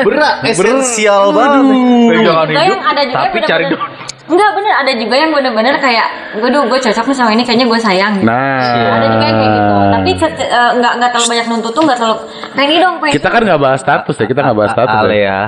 berat, 0.04 0.36
esensial 0.44 1.32
banget. 1.32 1.64
Pegangan 2.12 2.48
Ada 2.52 2.52
hidup, 2.52 2.68
yang 2.68 2.84
ada 2.84 3.02
juga 3.08 3.24
tapi 3.24 3.40
cari 3.48 3.66
Enggak 4.28 4.50
bener, 4.54 4.74
ada 4.76 4.92
juga 4.94 5.16
yang 5.16 5.32
bener-bener 5.32 5.76
kayak 5.78 6.08
Gue 6.38 6.50
gue 6.52 6.80
cocok 6.82 7.06
nih 7.06 7.16
sama 7.16 7.32
ini, 7.32 7.42
kayaknya 7.42 7.66
gue 7.66 7.80
sayang 7.80 8.14
gitu. 8.18 8.28
Nah, 8.28 8.60
Ada 8.94 9.08
juga 9.10 9.26
yang 9.26 9.38
kayak 9.38 9.54
gitu 9.54 9.74
Tapi 9.88 10.10
se- 10.14 10.36
eh, 10.44 10.72
nggak 10.76 10.94
nggak 10.94 11.10
terlalu 11.10 11.28
banyak 11.30 11.46
nuntut 11.48 11.72
tuh, 11.72 11.84
nggak 11.84 11.98
terlalu 11.98 12.18
Pengen 12.52 12.68
ini 12.68 12.78
dong, 12.78 12.96
pengen 12.98 13.14
kita 13.16 13.28
kan 13.28 13.42
nggak 13.42 13.60
bahas 13.60 13.80
status 13.80 14.16
ya, 14.16 14.26
kita 14.26 14.40
nggak 14.42 14.58
bahas 14.58 14.72
status. 14.72 14.94
ya. 14.94 15.02
Alea, 15.02 15.40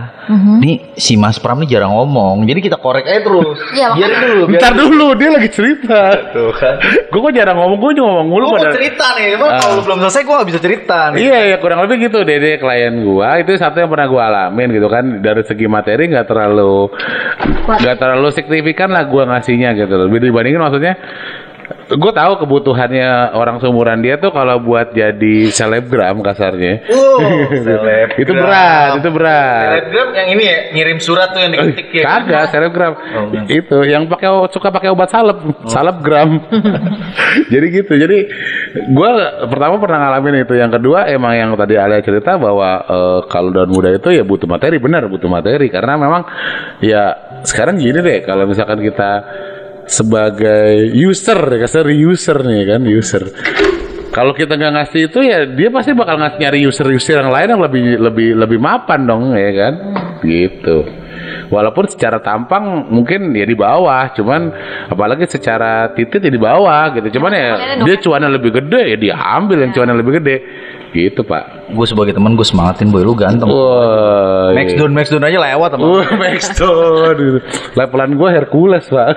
nih 0.58 0.76
si 0.96 1.14
Mas 1.16 1.38
Pram 1.38 1.58
nih 1.58 1.70
jarang 1.70 1.92
ngomong, 1.92 2.46
jadi 2.46 2.60
kita 2.62 2.78
korek 2.78 3.04
aja 3.04 3.22
terus. 3.22 3.58
Iya, 3.76 3.88
biar 3.92 4.12
dulu, 4.16 4.42
biar 4.46 4.60
Bentar 4.60 4.74
dulu, 4.74 5.08
dia 5.14 5.30
lagi 5.30 5.50
cerita. 5.50 6.02
Tuh 6.32 6.54
kan. 6.54 6.76
Gue 7.10 7.20
kok 7.20 7.34
jarang 7.34 7.58
ngomong, 7.58 7.78
gue 7.78 7.92
cuma 7.94 8.10
ngomong 8.14 8.28
mulu 8.30 8.46
Gue 8.48 8.60
mau 8.60 8.72
cerita 8.72 9.06
nih, 9.14 9.26
emang 9.34 9.50
Ah. 9.50 9.58
kalau 9.60 9.74
lu 9.74 9.82
belum 9.84 10.00
selesai 10.02 10.22
gue 10.22 10.36
gak 10.36 10.48
bisa 10.48 10.60
cerita 10.60 11.00
nih. 11.10 11.20
Iya 11.20 11.40
ya 11.46 11.58
kurang 11.58 11.80
lebih 11.82 11.98
gitu 12.02 12.22
Dede 12.22 12.56
klien 12.56 12.94
gua 13.02 13.38
itu 13.38 13.52
satu 13.54 13.76
yang 13.76 13.90
pernah 13.90 14.06
gua 14.06 14.22
alamin 14.26 14.70
gitu 14.72 14.88
kan 14.88 15.04
dari 15.20 15.42
segi 15.42 15.66
materi 15.66 16.08
nggak 16.08 16.26
terlalu 16.26 16.94
nggak 17.66 17.98
terlalu 17.98 18.30
signifikan 18.30 18.68
lah 18.74 19.03
gua 19.07 19.24
ngasihnya 19.30 19.74
gitu 19.78 19.93
loh 19.93 20.07
dibandingin 20.09 20.61
maksudnya 20.61 20.93
gue 21.89 22.11
tahu 22.13 22.34
kebutuhannya 22.45 23.34
orang 23.34 23.57
seumuran 23.61 24.01
dia 24.01 24.22
tuh 24.22 24.30
kalau 24.30 24.61
buat 24.61 24.93
jadi 24.93 25.49
selebgram 25.49 26.22
kasarnya 26.22 26.86
Uh, 26.89 27.49
selebgram. 27.65 28.22
itu 28.22 28.32
berat 28.32 28.91
itu 29.01 29.09
berat 29.09 29.70
Selebgram 29.70 30.09
yang 30.15 30.28
ini 30.38 30.43
ya, 30.45 30.57
ngirim 30.74 30.97
surat 31.01 31.34
tuh 31.34 31.41
yang 31.41 31.51
diketik 31.51 32.01
ya. 32.01 32.03
Kagak, 32.05 32.43
selebgram. 32.53 32.93
bukan. 32.95 33.43
itu 33.49 33.78
yang 33.89 34.07
pakai 34.07 34.30
suka 34.53 34.70
pakai 34.72 34.89
obat 34.93 35.09
salep, 35.11 35.38
salebgram. 35.67 36.39
jadi 37.53 37.65
gitu. 37.82 37.93
Jadi 37.97 38.17
gua 38.93 39.43
pertama 39.49 39.82
pernah 39.82 40.07
ngalamin 40.07 40.47
itu. 40.47 40.53
Yang 40.55 40.80
kedua 40.80 41.09
emang 41.11 41.34
yang 41.36 41.49
tadi 41.59 41.76
Alia 41.76 41.99
cerita 41.99 42.39
bahwa 42.39 42.84
eh, 42.88 43.20
kalau 43.28 43.49
daun 43.51 43.72
muda 43.72 43.91
itu 43.91 44.09
ya 44.13 44.24
butuh 44.24 44.47
materi, 44.47 44.80
benar 44.80 45.05
butuh 45.11 45.30
materi 45.30 45.67
karena 45.67 45.99
memang 45.99 46.22
ya 46.80 47.29
sekarang 47.44 47.80
gini 47.80 48.00
deh 48.00 48.20
kalau 48.24 48.48
misalkan 48.48 48.80
kita 48.84 49.12
sebagai 49.90 50.94
user, 50.94 51.40
kasar 51.58 51.90
user 51.90 52.38
nih 52.46 52.64
kan, 52.70 52.82
user. 52.86 53.24
Kalau 54.10 54.34
kita 54.34 54.58
nggak 54.58 54.74
ngasih 54.74 55.02
itu 55.10 55.20
ya 55.22 55.46
dia 55.46 55.70
pasti 55.70 55.94
bakal 55.94 56.18
ngasih 56.18 56.38
nyari 56.42 56.60
user-user 56.66 57.22
yang 57.22 57.30
lain 57.30 57.48
yang 57.54 57.62
lebih 57.62 57.84
lebih 58.02 58.30
lebih 58.42 58.60
mapan 58.62 59.06
dong 59.06 59.38
ya 59.38 59.52
kan, 59.54 59.74
gitu. 60.26 60.78
Walaupun 61.50 61.89
secara 61.89 62.22
tampang 62.22 62.86
mungkin 62.93 63.34
ya 63.34 63.45
di 63.45 63.58
bawah, 63.58 64.14
cuman 64.14 64.54
apalagi 64.86 65.26
secara 65.26 65.89
titik 65.97 66.22
ya 66.22 66.30
di 66.30 66.38
bawah 66.38 66.93
gitu. 66.93 67.18
Cuman 67.18 67.34
ya 67.34 67.47
dia 67.82 67.95
cuannya 67.97 68.30
lebih 68.30 68.54
gede 68.62 68.82
ya 68.93 68.97
dia 68.97 69.16
ambil 69.18 69.66
yang 69.66 69.74
cuannya 69.74 69.97
lebih 69.97 70.22
gede, 70.22 70.36
gitu 70.93 71.22
pak. 71.26 71.74
Gue 71.74 71.86
sebagai 71.89 72.14
teman 72.14 72.38
gue 72.38 72.45
semangatin 72.45 72.93
boy 72.93 73.02
lu 73.02 73.18
ganteng. 73.18 73.50
Wah, 73.50 74.54
Max 74.54 74.78
down, 74.78 74.93
max 74.93 75.10
down 75.10 75.26
aja 75.26 75.38
lewat 75.41 75.70
sama. 75.74 75.86
Wah, 75.86 76.10
Maxton. 76.18 77.16
gitu. 77.18 77.39
Levelan 77.74 78.12
gue 78.14 78.30
Hercules, 78.30 78.86
Pak. 78.89 79.16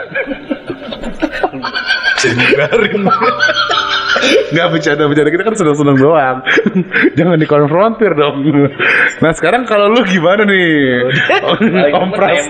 Nggak 4.53 4.67
bercanda 4.73 5.05
bercanda 5.09 5.31
kita 5.33 5.45
kan 5.45 5.55
seneng 5.57 5.77
seneng 5.77 5.97
doang. 5.99 6.37
Jangan 7.19 7.39
dikonfrontir 7.41 8.13
dong. 8.15 8.37
Nah 9.21 9.33
sekarang 9.35 9.67
kalau 9.67 9.91
lu 9.91 10.03
gimana 10.07 10.47
nih? 10.47 10.69
Om 11.93 12.11
Pras. 12.15 12.47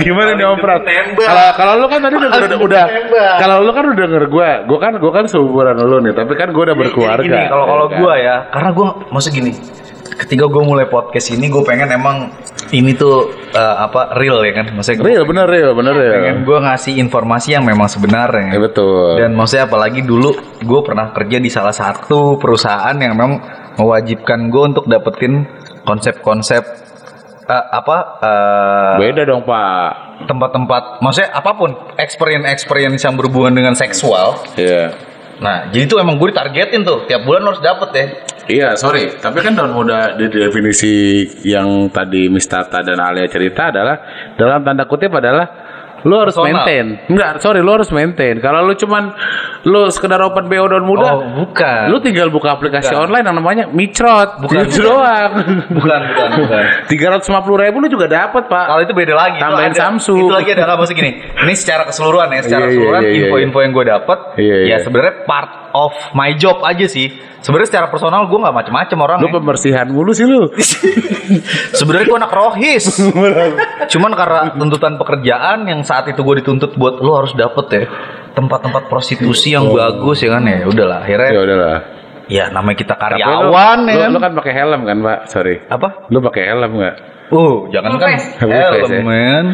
Gimana 0.00 0.36
nih 0.36 0.44
Om 0.44 0.58
Pras? 0.58 0.80
Kalau 1.16 1.46
kalau 1.56 1.72
lu 1.80 1.86
kan 1.88 1.98
tadi 2.02 2.14
udah 2.18 2.30
udah, 2.30 2.58
udah 2.60 2.84
kalau 3.40 3.56
lu 3.64 3.70
kan 3.72 3.84
udah 3.90 4.06
denger 4.06 4.24
gue, 4.28 4.50
gue 4.68 4.78
kan 4.78 4.92
gue 4.98 5.12
kan 5.12 5.24
seumuran 5.30 5.76
lu 5.80 5.98
nih, 6.04 6.12
tapi 6.12 6.32
kan 6.34 6.48
gue 6.50 6.62
udah 6.62 6.76
berkeluarga. 6.76 7.38
Kalau 7.48 7.64
kalau 7.66 7.86
ya 7.86 7.90
kan? 7.90 8.00
gue 8.00 8.14
ya, 8.20 8.36
karena 8.50 8.70
gue 8.74 8.86
maksud 9.14 9.30
gini, 9.32 9.52
ketika 10.26 10.44
gue 10.46 10.62
mulai 10.62 10.86
podcast 10.86 11.32
ini, 11.32 11.46
gue 11.48 11.62
pengen 11.64 11.88
emang 11.94 12.28
ini 12.70 12.94
tuh 12.94 13.34
eh, 13.50 13.76
apa 13.82 14.14
real 14.14 14.38
ya 14.46 14.52
kan, 14.62 14.66
maksudnya 14.74 15.02
real 15.02 15.24
bener 15.26 15.46
real 15.50 15.72
bener 15.74 15.94
real. 15.94 16.14
pengen 16.22 16.38
gue 16.46 16.58
ngasih 16.62 16.92
informasi 17.02 17.58
yang 17.58 17.64
memang 17.66 17.90
sebenarnya. 17.90 18.54
Ya, 18.54 18.60
betul. 18.62 19.18
Dan 19.18 19.34
maksudnya 19.34 19.66
apalagi 19.66 20.00
dulu 20.06 20.30
gue 20.62 20.80
pernah 20.86 21.10
kerja 21.10 21.42
di 21.42 21.50
salah 21.50 21.74
satu 21.74 22.38
perusahaan 22.38 22.94
yang 22.94 23.18
memang 23.18 23.42
mewajibkan 23.74 24.50
gue 24.52 24.62
untuk 24.76 24.84
dapetin 24.86 25.46
konsep-konsep 25.82 26.62
eh, 27.50 27.66
apa 27.74 27.96
eh, 28.22 28.94
Beda 29.02 29.22
dong 29.26 29.42
Pak. 29.42 29.90
tempat-tempat, 30.20 31.00
maksudnya 31.00 31.32
apa 31.32 31.50
pun 31.56 31.72
experience-experience 31.96 33.02
yang 33.02 33.16
berhubungan 33.16 33.56
dengan 33.56 33.74
seksual. 33.74 34.36
Iya. 34.54 35.09
Nah, 35.40 35.72
jadi 35.72 35.88
tuh 35.88 35.98
emang 36.04 36.20
gue 36.20 36.28
ditargetin 36.30 36.84
tuh 36.84 37.08
tiap 37.08 37.24
bulan 37.24 37.48
harus 37.48 37.64
dapet 37.64 37.88
ya. 37.96 38.04
Iya, 38.50 38.68
sorry. 38.76 39.16
Tapi 39.16 39.38
kan 39.40 39.56
daun 39.56 39.72
muda 39.72 40.18
di 40.18 40.26
definisi 40.28 41.24
yang 41.46 41.88
tadi 41.88 42.28
Mistata 42.28 42.84
dan 42.84 43.00
Alia 43.00 43.24
cerita 43.30 43.72
adalah 43.72 43.96
dalam 44.36 44.60
tanda 44.60 44.84
kutip 44.84 45.14
adalah 45.14 45.69
lu 46.02 46.14
harus 46.16 46.32
Personal. 46.32 46.64
maintain. 46.64 46.86
Enggak, 47.06 47.30
sorry, 47.38 47.60
lu 47.60 47.70
harus 47.70 47.90
maintain. 47.90 48.38
Kalau 48.38 48.62
lu 48.62 48.72
cuman 48.72 49.12
lu 49.62 49.88
sekedar 49.88 50.20
open 50.20 50.46
BO 50.46 50.64
daun 50.66 50.84
muda, 50.84 51.08
Oh, 51.10 51.20
bukan. 51.38 51.88
lu 51.88 52.00
tinggal 52.00 52.28
buka 52.28 52.52
aplikasi 52.52 52.90
Bukan. 52.90 53.04
online 53.06 53.24
yang 53.24 53.36
namanya 53.36 53.64
Microt. 53.68 54.40
Bukan. 54.40 54.64
Gitu 54.64 54.80
doang. 54.82 55.30
Bukan, 55.76 56.00
bukan, 56.08 56.28
bukan. 56.40 56.64
Tiga 56.86 57.06
ratus 57.10 57.28
lima 57.28 57.40
puluh 57.40 57.60
ribu 57.60 57.78
lu 57.78 57.88
juga 57.88 58.06
dapat 58.06 58.46
pak. 58.46 58.64
Kalau 58.66 58.80
itu 58.80 58.92
beda 58.92 59.14
lagi. 59.14 59.38
Tambahin 59.38 59.72
Samsung. 59.72 60.18
Itu 60.18 60.32
lagi 60.32 60.50
ada 60.52 60.74
maksud 60.74 60.92
gini. 60.92 61.12
Ini 61.20 61.54
secara 61.54 61.84
keseluruhan 61.84 62.28
ya, 62.30 62.40
secara 62.40 62.60
Iya, 62.60 62.66
iya, 62.66 62.70
keseluruhan 62.72 63.02
iya, 63.02 63.10
iya, 63.10 63.20
info-info 63.26 63.58
yang 63.60 63.72
gue 63.72 63.84
dapat 63.86 64.18
Iya, 64.36 64.54
ya 64.56 64.66
iya. 64.66 64.76
sebenarnya 64.80 65.14
part 65.24 65.50
of 65.72 65.92
my 66.12 66.32
job 66.34 66.60
aja 66.62 66.86
sih. 66.86 67.10
Sebenarnya 67.40 67.68
secara 67.72 67.86
personal 67.88 68.28
gue 68.28 68.36
nggak 68.36 68.52
macem-macem 68.52 68.98
orang. 69.00 69.18
Lu 69.24 69.32
pembersihan 69.32 69.88
mulu 69.88 70.12
sih 70.12 70.28
lu. 70.28 70.52
Sebenarnya 71.78 72.06
gue 72.06 72.18
anak 72.20 72.32
rohis. 72.32 72.84
Cuman 73.92 74.12
karena 74.12 74.52
tuntutan 74.52 75.00
pekerjaan 75.00 75.64
yang 75.64 75.80
saat 75.80 76.04
itu 76.10 76.20
gue 76.20 76.44
dituntut 76.44 76.76
buat 76.76 77.00
lo 77.00 77.24
harus 77.24 77.32
dapet 77.32 77.66
ya 77.72 77.84
tempat-tempat 78.30 78.86
prostitusi 78.86 79.56
yang 79.56 79.72
bagus 79.72 80.20
ya 80.20 80.36
kan 80.36 80.44
ya. 80.44 80.68
Udahlah 80.68 80.98
akhirnya 81.02 81.30
ya 81.32 81.40
udahlah. 81.40 81.78
ya 82.30 82.44
namanya 82.54 82.78
kita 82.78 82.94
Tapi 82.94 83.18
lu- 83.18 83.26
karyawan 83.26 83.78
ya 83.88 83.94
lu, 83.94 83.98
kan. 83.98 84.10
lu 84.12 84.18
kan 84.22 84.32
pakai 84.38 84.52
helm 84.54 84.80
kan 84.86 84.96
pak? 85.02 85.18
Sorry. 85.26 85.54
Apa? 85.66 85.88
Lu 86.12 86.18
pakai 86.22 86.42
helm 86.46 86.70
nggak? 86.78 86.94
Uh, 87.30 87.70
jangan 87.70 87.94
kan 87.98 88.10
ya. 88.10 88.18
helm 88.42 89.06
men. 89.06 89.46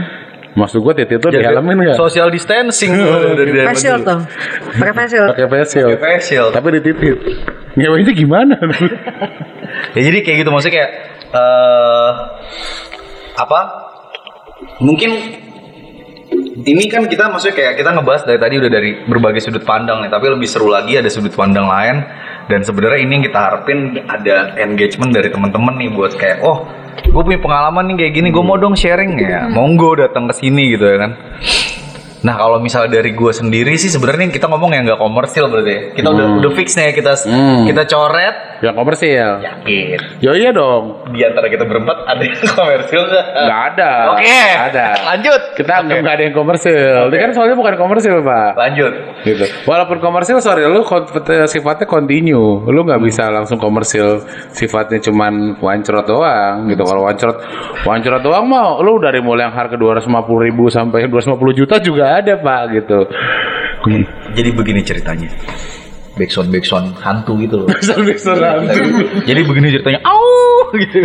Maksud 0.56 0.80
gua 0.80 0.96
titik 0.96 1.20
itu 1.20 1.28
dihelemin 1.28 1.76
nggak? 1.84 2.00
Social 2.00 2.32
distancing 2.32 2.96
tuh 2.96 3.36
Facial 3.68 4.00
tuh. 4.00 4.24
Pakai 4.80 4.94
facial. 4.96 5.26
Pakai 5.36 5.46
facial. 5.52 5.88
Pakai 5.92 6.16
facial. 6.16 6.46
Tapi 6.48 6.66
dititip. 6.80 7.16
Ngewenya 7.76 8.12
gimana? 8.16 8.56
Ya 9.92 10.00
jadi 10.00 10.18
kayak 10.24 10.36
gitu 10.40 10.50
maksudnya 10.50 10.74
kayak 10.80 10.90
eh 11.36 12.12
apa? 13.36 13.60
Mungkin 14.80 15.10
ini 16.56 16.84
kan 16.88 17.04
kita 17.04 17.28
maksudnya 17.28 17.52
kayak 17.52 17.72
kita 17.76 17.92
ngebahas 17.92 18.24
dari 18.24 18.40
tadi 18.40 18.54
udah 18.56 18.70
dari 18.72 18.90
berbagai 19.04 19.44
sudut 19.44 19.62
pandang 19.68 20.00
nih, 20.00 20.10
tapi 20.10 20.32
lebih 20.32 20.48
seru 20.48 20.72
lagi 20.72 20.96
ada 20.96 21.12
sudut 21.12 21.36
pandang 21.36 21.68
lain 21.68 22.00
dan 22.48 22.64
sebenarnya 22.64 23.04
ini 23.04 23.12
yang 23.20 23.24
kita 23.28 23.38
harapin 23.38 24.00
ada 24.08 24.56
engagement 24.56 25.12
dari 25.12 25.28
teman-teman 25.28 25.76
nih 25.76 25.92
buat 25.92 26.16
kayak 26.16 26.40
oh 26.40 26.64
gue 27.04 27.22
punya 27.22 27.40
pengalaman 27.40 27.92
nih 27.92 27.96
kayak 28.06 28.12
gini 28.16 28.28
gue 28.32 28.44
mau 28.44 28.56
dong 28.56 28.72
sharing 28.78 29.18
ya. 29.20 29.50
Monggo 29.52 29.96
datang 30.00 30.30
ke 30.30 30.34
sini 30.36 30.72
gitu 30.72 30.84
ya 30.88 30.96
kan. 31.04 31.12
Nah 32.24 32.34
kalau 32.34 32.58
misalnya 32.58 32.98
dari 32.98 33.14
gue 33.14 33.32
sendiri 33.32 33.76
sih 33.78 33.92
sebenarnya 33.92 34.32
kita 34.32 34.50
ngomong 34.50 34.74
yang 34.74 34.82
nggak 34.88 34.98
komersil 34.98 35.46
berarti 35.46 35.70
ya. 35.70 35.80
kita 35.94 36.08
udah 36.10 36.26
udah 36.42 36.50
fix 36.58 36.74
nih 36.74 36.96
kita 36.96 37.12
kita 37.70 37.82
coret 37.86 38.55
Yang 38.64 38.74
komersil. 38.76 39.28
Yakin. 39.44 39.98
Ya 40.24 40.32
iya 40.36 40.50
dong. 40.52 41.04
Di 41.12 41.20
antara 41.24 41.46
kita 41.52 41.64
berempat 41.68 42.08
ada 42.08 42.22
yang 42.22 42.38
komersil 42.56 43.00
nggak? 43.06 43.26
Nggak 43.46 43.62
ada. 43.74 43.90
Oke. 44.16 44.24
Nggak 44.26 44.66
ada. 44.72 44.86
Lanjut. 45.12 45.40
Kita 45.56 45.72
nggak 45.84 46.14
ada 46.16 46.22
yang 46.24 46.34
komersil. 46.36 46.96
Ini 47.12 47.16
kan 47.20 47.30
soalnya 47.36 47.56
bukan 47.58 47.74
komersil, 47.76 48.16
Pak. 48.24 48.50
Lanjut. 48.56 48.92
gitu. 49.26 49.44
Walaupun 49.66 49.98
komersil 49.98 50.38
sorry 50.38 50.64
lu 50.64 50.86
sifatnya 51.50 51.86
continue. 51.86 52.62
Lu 52.64 52.80
nggak 52.86 53.02
bisa 53.02 53.28
langsung 53.28 53.58
komersil 53.58 54.22
sifatnya 54.54 55.02
cuman 55.02 55.58
wancrot 55.58 56.06
doang 56.06 56.70
gitu. 56.70 56.82
Kalau 56.86 57.02
wancrot 57.04 57.36
wancrot 57.82 58.22
doang 58.22 58.46
mau 58.46 58.78
lu 58.80 58.96
dari 59.02 59.18
mulai 59.18 59.46
yang 59.50 59.54
harga 59.54 59.74
250 59.74 60.46
ribu 60.46 60.70
sampai 60.70 61.10
250 61.10 61.58
juta 61.58 61.76
juga 61.82 62.18
ada, 62.22 62.38
Pak 62.38 62.62
gitu. 62.72 62.98
Jadi 64.34 64.50
begini 64.50 64.82
ceritanya. 64.82 65.30
Backsound 66.16 66.48
backsound 66.48 66.96
hantu 67.04 67.36
gitu 67.44 67.64
loh. 67.64 67.68
Bisa-bisa 67.68 68.32
hantu. 68.32 68.80
Jadi 69.28 69.40
begini 69.44 69.68
ceritanya. 69.68 70.00
Au 70.00 70.72
gitu. 70.72 70.98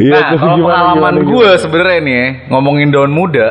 Iya, 0.00 0.16
nah, 0.16 0.28
kalau 0.32 0.56
gimana, 0.56 0.64
pengalaman 0.64 1.14
gimana, 1.20 1.28
gue 1.28 1.48
sebenarnya 1.60 1.98
nih 2.00 2.14
ya, 2.16 2.26
ngomongin 2.48 2.88
daun 2.88 3.12
muda, 3.12 3.48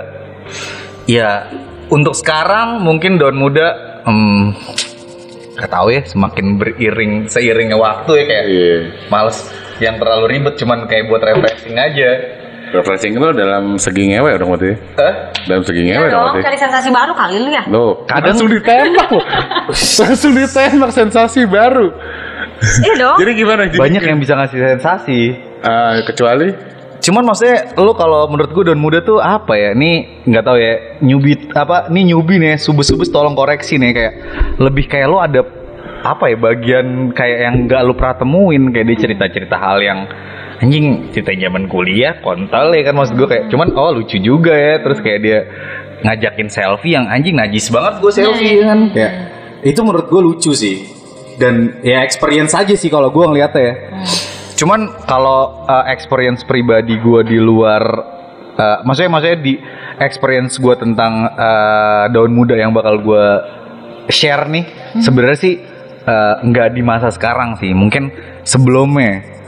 ya 1.06 1.46
untuk 1.94 2.18
sekarang 2.18 2.82
mungkin 2.82 3.22
daun 3.22 3.38
muda, 3.38 4.02
hmm, 4.10 4.58
gak 5.54 5.70
tahu 5.70 5.94
ya, 5.94 6.02
semakin 6.10 6.58
beriring 6.58 7.30
seiringnya 7.30 7.78
waktu 7.78 8.12
ya 8.18 8.24
kayak 8.26 8.46
Iya. 8.50 8.78
males 9.14 9.38
yang 9.78 10.02
terlalu 10.02 10.26
ribet, 10.26 10.58
cuman 10.58 10.90
kayak 10.90 11.06
buat 11.08 11.22
refreshing 11.22 11.78
aja. 11.78 12.10
Refreshing 12.70 13.14
lu 13.18 13.34
dalam 13.34 13.76
segi 13.82 14.14
ngewe 14.14 14.38
dong 14.38 14.54
berarti. 14.54 14.72
Eh? 14.78 15.14
Dalam 15.50 15.64
segi 15.66 15.82
Iya 15.82 15.98
ngewe 15.98 16.08
dong 16.08 16.14
dong, 16.14 16.26
berarti. 16.34 16.46
cari 16.46 16.58
sensasi 16.58 16.90
baru 16.94 17.12
kali 17.18 17.36
lu 17.42 17.50
ya. 17.50 17.64
Loh, 17.68 17.92
Kadang- 18.06 18.38
langsung 18.38 18.50
ditembak 18.50 19.10
loh. 19.10 19.26
langsung 20.06 20.32
ditembak 20.36 20.92
sensasi 20.94 21.42
baru. 21.46 21.88
Iya 22.86 22.94
dong. 23.00 23.18
Jadi 23.18 23.32
gimana? 23.34 23.62
Jadi, 23.68 23.80
Banyak 23.80 24.04
yang 24.04 24.20
bisa 24.20 24.34
ngasih 24.36 24.60
sensasi. 24.78 25.22
Ah, 25.60 26.00
kecuali 26.06 26.70
Cuman 27.00 27.24
maksudnya 27.24 27.72
lu 27.80 27.96
kalau 27.96 28.28
menurut 28.28 28.52
gue 28.52 28.64
daun 28.68 28.78
muda 28.78 29.00
tuh 29.00 29.24
apa 29.24 29.56
ya? 29.56 29.72
Ini 29.72 30.24
nggak 30.28 30.44
tahu 30.44 30.58
ya. 30.60 30.74
Nyubit 31.00 31.48
apa? 31.56 31.88
Ini 31.88 32.12
nyubi 32.12 32.36
nih, 32.44 32.60
subus-subus 32.60 33.08
tolong 33.08 33.40
koreksi 33.40 33.80
nih 33.80 33.92
kayak 33.96 34.14
lebih 34.60 34.86
kayak 34.92 35.08
lu 35.08 35.16
ada 35.16 35.42
apa 36.00 36.32
ya 36.32 36.36
bagian 36.40 37.12
kayak 37.12 37.38
yang 37.40 37.56
nggak 37.68 37.82
lu 37.84 37.96
pernah 37.96 38.16
temuin 38.20 38.72
kayak 38.72 38.86
dia 38.88 38.98
cerita-cerita 39.04 39.56
hal 39.56 39.80
yang 39.80 40.00
anjing 40.60 41.16
cerita 41.16 41.32
zaman 41.36 41.72
kuliah 41.72 42.20
kontol 42.20 42.76
ya 42.76 42.84
kan 42.92 42.94
maksud 43.00 43.16
gue 43.16 43.28
kayak 43.32 43.46
cuman 43.48 43.72
oh 43.80 43.96
lucu 43.96 44.20
juga 44.20 44.52
ya 44.52 44.84
terus 44.84 45.00
kayak 45.00 45.20
dia 45.24 45.40
ngajakin 46.04 46.48
selfie 46.48 46.96
yang 46.96 47.08
anjing 47.08 47.36
najis 47.36 47.72
banget 47.72 48.00
gue 48.00 48.12
selfie 48.12 48.64
kan 48.64 48.80
Ya, 48.96 49.10
itu 49.64 49.80
menurut 49.84 50.08
gue 50.08 50.22
lucu 50.24 50.52
sih. 50.56 50.88
Dan 51.40 51.80
ya 51.88 52.04
experience 52.04 52.52
aja 52.52 52.76
sih 52.76 52.92
kalau 52.92 53.12
gue 53.16 53.24
ngeliatnya 53.24 53.64
ya. 53.64 53.76
Cuman 54.60 54.92
kalau 55.08 55.64
uh, 55.64 55.88
experience 55.88 56.44
pribadi 56.44 57.00
gue 57.00 57.22
di 57.24 57.40
luar, 57.40 57.84
uh, 58.60 58.84
maksudnya 58.84 59.12
maksudnya 59.16 59.40
di 59.40 59.54
experience 60.04 60.60
gue 60.60 60.76
tentang 60.76 61.32
uh, 61.32 62.12
daun 62.12 62.36
muda 62.36 62.60
yang 62.60 62.76
bakal 62.76 63.00
gue 63.00 63.26
share 64.12 64.52
nih, 64.52 64.68
sebenarnya 65.00 65.40
sih 65.40 65.56
uh, 66.04 66.44
nggak 66.44 66.76
di 66.76 66.84
masa 66.84 67.08
sekarang 67.08 67.56
sih, 67.56 67.72
mungkin 67.72 68.12
sebelumnya. 68.44 69.39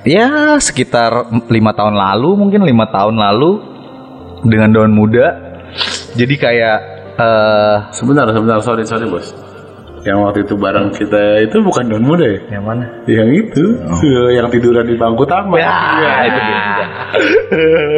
Ya 0.00 0.56
sekitar 0.56 1.28
lima 1.52 1.76
tahun 1.76 1.92
lalu, 1.92 2.32
mungkin 2.32 2.64
lima 2.64 2.88
tahun 2.88 3.20
lalu 3.20 3.60
dengan 4.48 4.72
daun 4.72 4.92
muda. 4.96 5.36
Jadi 6.16 6.34
kayak 6.40 6.78
uh, 7.20 7.76
sebentar 7.92 8.24
sebentar 8.32 8.64
sorry 8.64 8.88
sorry 8.88 9.06
bos. 9.06 9.49
Yang 10.00 10.18
waktu 10.18 10.38
itu 10.42 10.54
bareng 10.56 10.88
kita 10.90 11.22
itu 11.40 11.56
bukan 11.60 11.84
daun 11.84 12.00
muda 12.00 12.24
ya? 12.24 12.40
yang 12.50 12.64
mana? 12.64 12.88
Yang 13.04 13.28
itu, 13.36 13.64
yang 14.32 14.48
tiduran 14.48 14.82
di 14.82 14.96
bangku 14.96 15.24
taman. 15.24 15.60
Ya, 15.60 15.68
Iya. 15.68 16.12
itu 16.24 16.40
dia. 16.40 16.58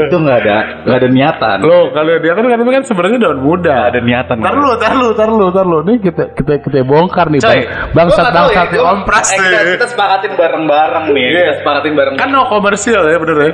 itu 0.02 0.16
nggak 0.22 0.38
ada 0.40 0.56
nggak 0.82 0.98
ada 0.98 1.08
niatan. 1.08 1.58
Lo 1.62 1.90
kalau 1.90 2.18
dia 2.18 2.32
kan 2.32 2.44
katanya 2.44 2.72
kan 2.72 2.84
sebenarnya 2.84 3.18
daun 3.20 3.38
muda. 3.38 3.76
ada 3.86 3.98
niatan. 3.98 4.36
Tar 4.36 4.54
lu, 4.56 4.70
tar 4.76 4.92
lu, 4.92 5.08
tar 5.12 5.30
lu, 5.30 5.46
tar 5.48 5.62
lu. 5.62 5.78
Nih 5.82 5.96
kita 5.98 6.34
kita 6.34 6.52
kita 6.58 6.82
bongkar 6.82 7.30
nih 7.30 7.38
Coy, 7.38 7.50
bang. 7.54 7.94
Bangsat 7.94 8.18
gua 8.18 8.24
nggak 8.24 8.34
tahu 8.34 8.46
bangsat 8.48 8.66
ya, 8.66 8.74
gua- 8.74 8.90
om 8.90 9.00
pras 9.02 9.28
eh, 9.28 9.36
kita, 9.36 9.58
kita 9.70 9.86
sepakatin 9.86 10.32
bareng-bareng 10.34 11.04
nih. 11.08 11.22
Iya. 11.22 11.38
Kita 11.38 11.52
sepakatin 11.60 11.92
bareng. 11.94 12.14
Kan 12.16 12.28
no 12.28 12.42
komersil 12.46 13.00
ya 13.00 13.16
bener 13.16 13.36
ya. 13.38 13.50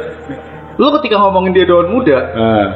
lu 0.78 0.88
ketika 0.96 1.16
ngomongin 1.18 1.52
dia 1.52 1.66
daun 1.66 1.90
muda, 1.90 2.18
Nah, 2.32 2.66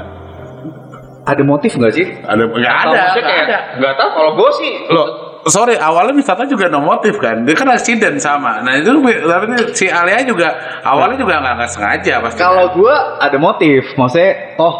ada 1.22 1.42
motif 1.42 1.70
nggak 1.72 1.94
sih? 1.94 2.06
ada 2.20 2.44
nggak 2.44 2.60
ada, 2.82 2.90
maksudnya 2.90 3.22
nggak 3.22 3.38
kayak, 3.38 3.46
ada. 3.46 3.58
Nggak 3.78 3.94
tahu. 3.94 4.08
Kalau 4.10 4.30
gue 4.34 4.50
sih, 4.58 4.72
Lo, 4.90 5.04
sorry 5.48 5.74
awalnya 5.78 6.14
wisata 6.14 6.46
juga 6.46 6.70
no 6.70 6.82
motif 6.84 7.18
kan. 7.18 7.42
Dia 7.42 7.54
kan 7.58 7.70
accident 7.72 8.18
sama. 8.22 8.62
Nah 8.62 8.78
itu 8.78 8.92
tapi 9.02 9.46
si 9.74 9.90
Alia 9.90 10.22
juga 10.22 10.54
awalnya 10.86 11.18
juga 11.18 11.42
nggak 11.42 11.54
nggak 11.58 11.70
sengaja 11.70 12.14
pasti. 12.22 12.38
kalau 12.38 12.70
gue 12.74 12.94
ada 13.18 13.38
motif, 13.38 13.82
maksudnya, 13.98 14.58
oh, 14.58 14.74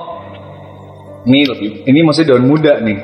ini 1.27 1.47
lebih, 1.47 1.71
ini 1.87 1.99
maksudnya 2.03 2.35
daun 2.35 2.47
muda 2.47 2.79
nih. 2.83 2.99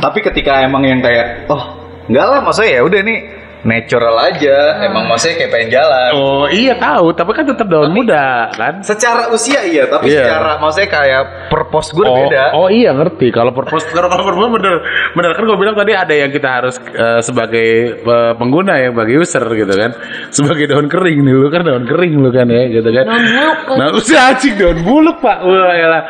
Tapi 0.00 0.18
ketika 0.20 0.60
emang 0.60 0.84
yang 0.84 1.00
kayak, 1.00 1.48
oh, 1.48 1.62
enggak 2.08 2.26
lah, 2.28 2.40
maksudnya 2.44 2.76
ya 2.76 2.82
udah 2.84 3.00
nih 3.00 3.18
natural 3.62 4.16
aja. 4.18 4.82
Emang 4.82 5.06
maksudnya 5.06 5.36
kayak 5.38 5.50
pengen 5.50 5.70
jalan. 5.70 6.10
Oh 6.14 6.46
iya 6.46 6.74
tahu, 6.74 7.14
tapi 7.14 7.30
kan 7.32 7.44
tetap 7.46 7.66
daun 7.66 7.90
muda 7.90 8.50
kan. 8.52 8.82
Secara 8.82 9.30
usia 9.30 9.62
iya, 9.62 9.86
tapi 9.86 10.10
Iya. 10.10 10.26
secara 10.26 10.58
maksudnya 10.58 10.90
kayak 10.90 11.22
purpose 11.48 11.90
gue 11.90 12.04
Oh, 12.04 12.16
beda. 12.16 12.44
oh 12.52 12.68
iya 12.68 12.90
ngerti. 12.92 13.30
Kalau 13.30 13.50
purpose 13.50 13.86
kalau 13.90 14.06
kalau 14.06 14.24
purpose 14.26 14.50
bener 14.52 14.74
bener 15.14 15.30
kan 15.32 15.42
gue 15.46 15.58
bilang 15.58 15.74
tadi 15.74 15.92
ada 15.94 16.14
yang 16.14 16.30
kita 16.30 16.48
harus 16.48 16.76
eh, 16.82 17.20
sebagai 17.22 17.68
eh, 18.02 18.32
pengguna 18.36 18.78
ya, 18.78 18.90
bagi 18.90 19.14
user 19.16 19.44
gitu 19.48 19.72
kan. 19.72 19.90
Sebagai 20.34 20.66
daun 20.68 20.90
kering 20.90 21.22
nih 21.22 21.34
lu 21.34 21.48
kan 21.48 21.62
daun 21.62 21.86
kering 21.86 22.18
lu 22.18 22.30
kan 22.30 22.46
ya 22.46 22.66
gitu 22.68 22.90
kan. 22.90 23.04
Daun 23.06 23.24
buluk. 23.24 23.58
Nah, 23.78 23.88
usia 23.94 24.20
anjing 24.28 24.54
daun 24.58 24.78
buluk, 24.82 25.18
Pak. 25.18 25.38
Wah, 25.42 25.72
elah. 25.72 26.02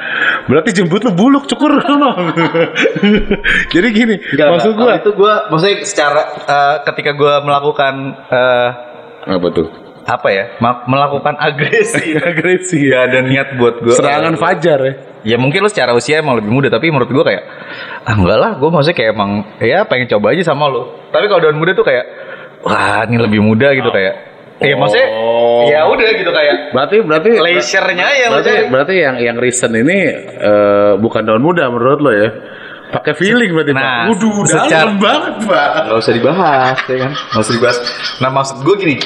Berarti 0.48 0.74
jembut 0.74 1.04
lu 1.04 1.12
buluk 1.12 1.44
cukur 1.46 1.70
Jadi 3.74 3.88
gini, 3.92 4.14
Enggak, 4.18 4.46
maksud 4.58 4.72
Kalau 4.74 4.94
itu 4.94 5.10
gue 5.14 5.34
maksudnya 5.50 5.76
secara 5.84 6.22
eh, 6.42 6.76
ketika 6.88 7.10
gue 7.14 7.34
melakukan 7.42 7.94
eh, 8.26 8.68
apa 9.28 9.48
tuh? 9.50 9.68
apa 10.02 10.28
ya 10.28 10.44
ma- 10.58 10.82
melakukan 10.84 11.38
agresi 11.38 12.18
Agresi 12.32 12.90
Gak 12.90 13.02
ada 13.06 13.18
niat 13.22 13.54
buat 13.54 13.78
gue 13.78 13.94
Serangan 13.94 14.34
fajar 14.34 14.78
ya. 14.82 14.92
ya 15.22 15.36
mungkin 15.38 15.62
lu 15.62 15.70
secara 15.70 15.94
usia 15.94 16.18
emang 16.18 16.34
lebih 16.34 16.50
muda 16.50 16.66
tapi 16.66 16.90
menurut 16.90 17.06
gue 17.06 17.22
kayak 17.22 17.42
ah 18.02 18.10
enggak 18.12 18.34
lah 18.34 18.50
gue 18.54 18.66
maksudnya 18.66 18.98
kayak 18.98 19.10
emang 19.12 19.30
ya 19.58 19.86
pengen 19.86 20.10
coba 20.10 20.34
aja 20.34 20.42
sama 20.44 20.66
lu 20.66 20.82
tapi 21.08 21.26
kalau 21.26 21.38
daun 21.40 21.54
muda 21.54 21.70
tuh 21.70 21.82
kayak 21.82 22.02
wah 22.60 23.06
ini 23.06 23.14
lebih 23.16 23.38
muda 23.40 23.70
gitu 23.70 23.86
kayak 23.88 24.14
ya 24.58 24.74
maksudnya 24.74 25.08
Oh. 25.14 25.66
ya 25.66 25.86
udah 25.86 26.08
gitu 26.12 26.30
kayak 26.30 26.74
Berarti 26.74 26.96
berarti 26.98 27.30
leisure-nya 27.36 28.06
ya 28.08 28.26
berarti 28.26 28.34
maksudnya 28.50 28.62
berarti 28.70 28.94
yang 28.96 29.16
yang 29.18 29.36
recent 29.38 29.70
ini 29.72 29.98
eh, 30.40 30.92
bukan 30.98 31.22
daun 31.22 31.38
muda 31.38 31.66
menurut 31.66 31.98
lo 31.98 32.10
ya. 32.10 32.28
Pakai 32.92 33.12
feeling 33.14 33.50
berarti, 33.50 33.72
Nah, 33.72 33.80
Pak. 33.80 34.04
Waduh, 34.12 34.44
secara- 34.44 34.68
dalam 34.84 34.96
banget, 34.98 35.34
Pak. 35.42 35.68
nggak 35.82 35.98
usah 35.98 36.12
dibahas 36.12 36.76
ya 36.84 36.96
kan 36.98 37.10
nggak 37.12 37.42
usah 37.42 37.54
dibahas 37.54 37.78
nah 38.18 38.30
maksud 38.30 38.56
gue 38.60 38.74
gini 38.76 38.96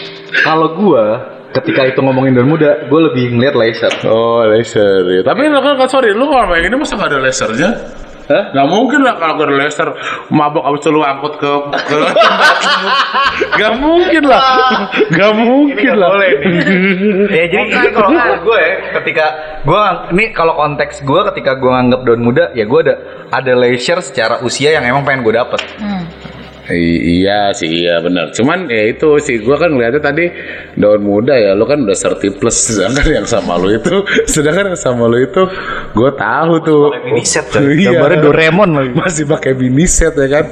kalau 0.42 0.68
gue 0.74 1.04
ketika 1.52 1.86
itu 1.86 2.00
ngomongin 2.00 2.34
daun 2.34 2.48
muda 2.48 2.84
gue 2.84 3.00
lebih 3.02 3.32
ngeliat 3.32 3.54
leisure 3.54 3.94
Oh, 4.04 4.44
laser 4.44 5.06
ya. 5.08 5.22
Tapi 5.22 5.46
lo 5.46 5.58
kan 5.58 5.86
sorry, 5.86 6.10
lu 6.10 6.26
kalau 6.26 6.46
main 6.46 6.62
ini 6.62 6.74
masa 6.74 6.94
nggak 6.94 7.08
ada 7.08 7.18
lasernya? 7.22 7.70
Hah? 8.26 8.44
Gak 8.50 8.66
mungkin 8.66 9.00
lah 9.06 9.14
kalau 9.22 9.38
gak 9.38 9.46
ada 9.46 9.54
laser 9.54 9.88
mabok 10.34 10.66
abis 10.66 10.80
itu 10.82 10.90
lu 10.90 11.00
angkut 11.06 11.38
ke, 11.38 11.50
ke 11.86 11.98
Gak 13.60 13.72
mungkin 13.78 14.22
lah. 14.26 14.42
Gak 15.14 15.32
mungkin 15.38 15.92
nggak 15.94 16.00
lah. 16.00 16.10
boleh 16.10 16.30
nih. 16.42 16.52
ya 17.38 17.44
jadi 17.46 17.70
ini 17.70 17.88
kalau 17.94 18.10
gue 18.42 18.58
ya 18.58 18.72
ketika 19.00 19.26
gue 19.62 19.80
ini 20.14 20.24
kalau 20.34 20.54
konteks 20.58 21.06
gue 21.06 21.20
ketika 21.32 21.54
gue 21.58 21.70
nganggap 21.70 22.00
daun 22.02 22.22
muda 22.22 22.44
ya 22.52 22.64
gue 22.66 22.80
ada 22.82 22.94
ada 23.30 23.52
leisure 23.54 24.02
secara 24.02 24.42
usia 24.42 24.74
yang 24.74 24.84
emang 24.86 25.06
pengen 25.06 25.22
gue 25.22 25.34
dapet 25.34 25.60
I- 26.66 27.22
iya 27.22 27.54
sih 27.54 27.68
iya 27.86 28.02
benar 28.02 28.34
cuman 28.34 28.66
ya 28.66 28.90
itu 28.90 29.18
sih 29.22 29.38
gua 29.38 29.54
kan 29.56 29.70
ngeliatnya 29.70 30.02
tadi 30.02 30.24
daun 30.74 31.02
muda 31.02 31.32
ya 31.32 31.54
lo 31.54 31.62
kan 31.62 31.86
udah 31.86 31.94
30 31.94 32.38
plus 32.38 32.56
sedangkan 32.74 33.22
yang 33.22 33.26
sama 33.26 33.54
lo 33.54 33.70
itu 33.70 34.02
sedangkan 34.32 34.74
yang 34.74 34.80
sama 34.80 35.06
lo 35.06 35.14
itu 35.16 35.42
gue 35.94 36.10
tahu 36.12 36.52
tuh 36.60 36.82
mini 37.06 37.22
set, 37.22 37.46
coy. 37.48 37.78
Iya. 37.78 37.96
Gambarnya 37.96 38.18
Doraemon 38.20 38.70
lagi. 38.74 38.92
masih 38.92 39.24
pakai 39.24 39.54
mini 39.54 39.86
set 39.86 40.12
ya 40.12 40.26
kan 40.28 40.44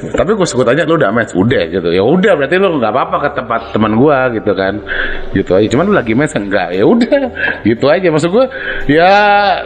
tapi 0.00 0.32
gue 0.32 0.48
suka 0.48 0.64
tanya 0.64 0.88
lo 0.88 0.96
udah 0.96 1.12
match 1.12 1.36
udah 1.36 1.62
gitu. 1.68 1.88
Ya 1.92 2.00
udah 2.00 2.32
berarti 2.40 2.56
lo 2.56 2.80
nggak 2.80 2.92
apa-apa 2.92 3.16
ke 3.20 3.28
tempat 3.36 3.60
teman 3.76 4.00
gua 4.00 4.32
gitu 4.32 4.56
kan. 4.56 4.80
Gitu 5.36 5.50
aja. 5.52 5.66
Cuman 5.76 5.92
lo 5.92 5.94
lagi 6.00 6.16
match 6.16 6.36
enggak 6.40 6.72
ya 6.72 6.84
udah. 6.88 7.20
Gitu 7.68 7.84
aja. 7.84 8.08
Maksud 8.08 8.30
gua 8.32 8.46
ya 8.88 9.12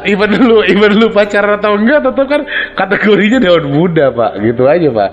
even 0.02 0.34
lu 0.42 0.66
even 0.66 0.98
lu 0.98 1.14
pacaran 1.14 1.62
atau 1.62 1.78
enggak 1.78 2.02
tetap 2.02 2.26
kan 2.26 2.42
kategorinya 2.74 3.38
daun 3.38 3.70
muda 3.70 4.10
pak. 4.10 4.42
Gitu 4.42 4.62
aja 4.66 4.88
pak. 4.90 5.10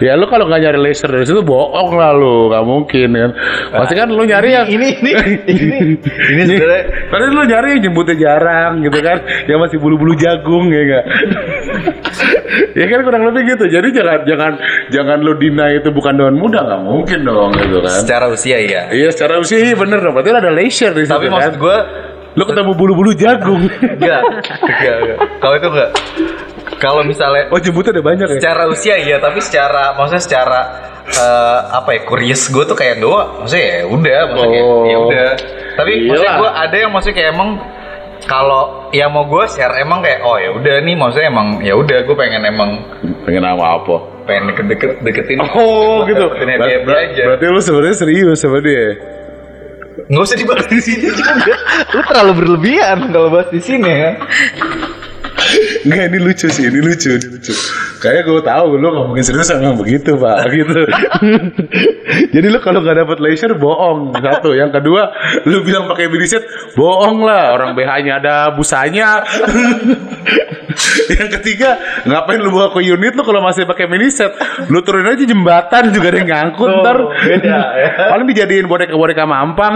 Ya 0.00 0.14
lu 0.14 0.30
kalau 0.30 0.46
nggak 0.46 0.60
nyari 0.62 0.78
laser 0.78 1.10
dari 1.10 1.26
situ 1.26 1.42
bohong 1.42 1.90
lah 1.98 2.14
lu. 2.14 2.54
Nggak 2.54 2.64
mungkin 2.64 3.08
kan. 3.10 3.30
Pasti 3.74 3.94
kan 3.98 4.08
lu 4.08 4.22
nyari 4.22 4.54
yang 4.54 4.68
ini 4.70 4.88
ini 5.02 5.10
ini. 5.50 5.68
Ini 6.30 6.42
sebenarnya 6.46 7.30
lu 7.34 7.42
nyari 7.42 7.68
yang 7.74 7.82
jemputnya 7.90 8.14
jarang 8.14 8.86
gitu 8.86 8.98
kan. 9.02 9.18
Yang 9.50 9.58
masih 9.66 9.78
bulu-bulu 9.82 10.14
jagung 10.14 10.70
ya 10.70 10.80
enggak 10.86 11.04
Ya 12.78 12.86
kan 12.86 13.00
kurang 13.02 13.22
lebih 13.30 13.56
gitu. 13.56 13.64
Jadi 13.66 13.88
jangan 13.94 14.22
jangan 14.26 14.52
jangan 14.88 15.18
lu 15.18 15.32
deny 15.34 15.78
itu 15.78 15.88
bukan 15.88 16.12
daun 16.14 16.36
muda 16.36 16.60
nggak 16.60 16.82
mungkin 16.82 17.18
dong 17.22 17.50
gitu 17.54 17.78
kan. 17.80 17.98
Secara 17.98 18.26
usia 18.28 18.56
iya. 18.56 18.82
Iya 18.88 19.08
secara 19.10 19.38
usia 19.38 19.58
iya 19.58 19.74
bener 19.74 19.98
dong. 19.98 20.12
Berarti 20.12 20.30
ada 20.30 20.50
leisure 20.50 20.92
di 20.92 21.04
situ 21.04 21.12
Tapi 21.12 21.26
kan. 21.26 21.34
maksud 21.36 21.54
gue 21.56 21.76
lu 22.30 22.44
ketemu 22.44 22.72
bulu-bulu 22.72 23.10
jagung. 23.12 23.62
enggak, 23.82 24.22
enggak, 24.62 24.96
enggak. 25.02 25.18
Kalau 25.38 25.54
itu 25.56 25.68
enggak. 25.68 25.90
Kalau 26.78 27.02
misalnya 27.02 27.44
oh 27.48 27.58
jemputnya 27.58 27.92
ada 27.92 28.02
banyak 28.02 28.26
ya. 28.26 28.34
secara 28.38 28.62
usia 28.66 28.94
iya, 28.96 29.16
tapi 29.18 29.38
secara 29.38 29.92
maksudnya 29.92 30.22
secara 30.22 30.60
eh, 31.06 31.58
apa 31.70 31.90
ya 31.92 32.00
curious 32.02 32.48
gue 32.48 32.64
tuh 32.64 32.72
kayak 32.72 32.98
doa 32.98 33.36
maksudnya 33.36 33.66
ya 33.66 33.84
udah 33.84 34.20
maksudnya 34.26 34.48
kayak, 34.48 34.64
Oh. 34.64 34.84
ya 34.86 34.96
udah 34.98 35.28
tapi 35.74 35.92
maksudnya 36.06 36.24
Iyalah. 36.24 36.40
gue 36.40 36.50
ada 36.56 36.76
yang 36.78 36.90
maksudnya 36.90 37.16
kayak 37.16 37.30
emang 37.34 37.50
kalau 38.22 38.62
ya 38.92 39.06
mau 39.08 39.24
gue 39.24 39.44
share 39.46 39.74
emang 39.76 40.00
kayak 40.00 40.20
oh 40.22 40.36
ya 40.36 40.50
udah 40.52 40.74
nih 40.80 40.94
maksudnya 40.94 41.28
emang 41.28 41.48
ya 41.60 41.74
udah 41.74 41.98
gue 42.00 42.16
pengen 42.16 42.42
emang 42.44 42.70
Pengen 43.20 43.44
nama 43.44 43.76
apa? 43.76 43.96
Pengen 44.30 44.44
deket-deket 44.46 44.90
deketin 45.02 45.38
Oh 45.42 46.06
gitu. 46.06 46.22
deketin 46.30 46.48
Ber- 46.54 46.70
happy 46.70 46.92
aja 46.94 47.22
berarti 47.26 47.44
lu 47.46 47.60
sebenarnya 47.60 47.96
serius 47.96 48.38
sama 48.38 48.62
dia. 48.62 48.86
nggak 50.00 50.22
usah 50.22 50.38
dibahas 50.38 50.66
di 50.66 50.80
sini 50.80 51.06
juga 51.10 51.34
lu 51.94 52.00
terlalu 52.02 52.32
berlebihan 52.38 53.10
kalau 53.10 53.28
bahas 53.28 53.50
di 53.50 53.58
sini 53.58 53.90
ya 53.90 54.10
Enggak 55.86 56.04
ini 56.12 56.18
lucu 56.20 56.46
sih, 56.52 56.68
ini 56.68 56.80
lucu, 56.80 57.16
ini 57.16 57.26
lucu. 57.32 57.52
Kayak 58.00 58.28
gue 58.28 58.42
tahu 58.44 58.76
lu 58.76 58.88
ngomongin 58.92 59.24
serius 59.24 59.52
emang 59.52 59.76
begitu 59.76 60.16
pak, 60.16 60.46
gitu. 60.56 60.80
Jadi 62.32 62.46
lu 62.48 62.58
kalau 62.60 62.80
nggak 62.84 62.96
dapet 63.04 63.18
leisure 63.20 63.56
bohong 63.56 64.16
satu. 64.16 64.52
Yang 64.56 64.80
kedua, 64.80 65.02
lu 65.48 65.64
bilang 65.64 65.88
pakai 65.88 66.08
miniset 66.08 66.44
bohong 66.76 67.24
lah. 67.24 67.56
Orang 67.56 67.76
BH-nya 67.76 68.20
ada 68.20 68.52
busanya. 68.56 69.20
yang 71.18 71.30
ketiga, 71.40 71.76
ngapain 72.06 72.40
lu 72.40 72.50
bawa 72.52 72.72
ke 72.72 72.80
unit 72.84 73.12
lu 73.16 73.22
kalau 73.24 73.40
masih 73.44 73.66
pakai 73.68 73.86
miniset? 73.90 74.32
Lu 74.68 74.80
turunin 74.80 75.12
aja 75.12 75.24
jembatan 75.24 75.92
juga 75.92 76.12
ada 76.12 76.18
yang 76.20 76.30
ngangkut 76.30 76.70
ntar. 76.80 76.98
beda, 77.10 77.58
ya. 77.76 77.90
Paling 78.12 78.26
dijadiin 78.30 78.66
boneka-boneka 78.68 79.24
mampang. 79.28 79.74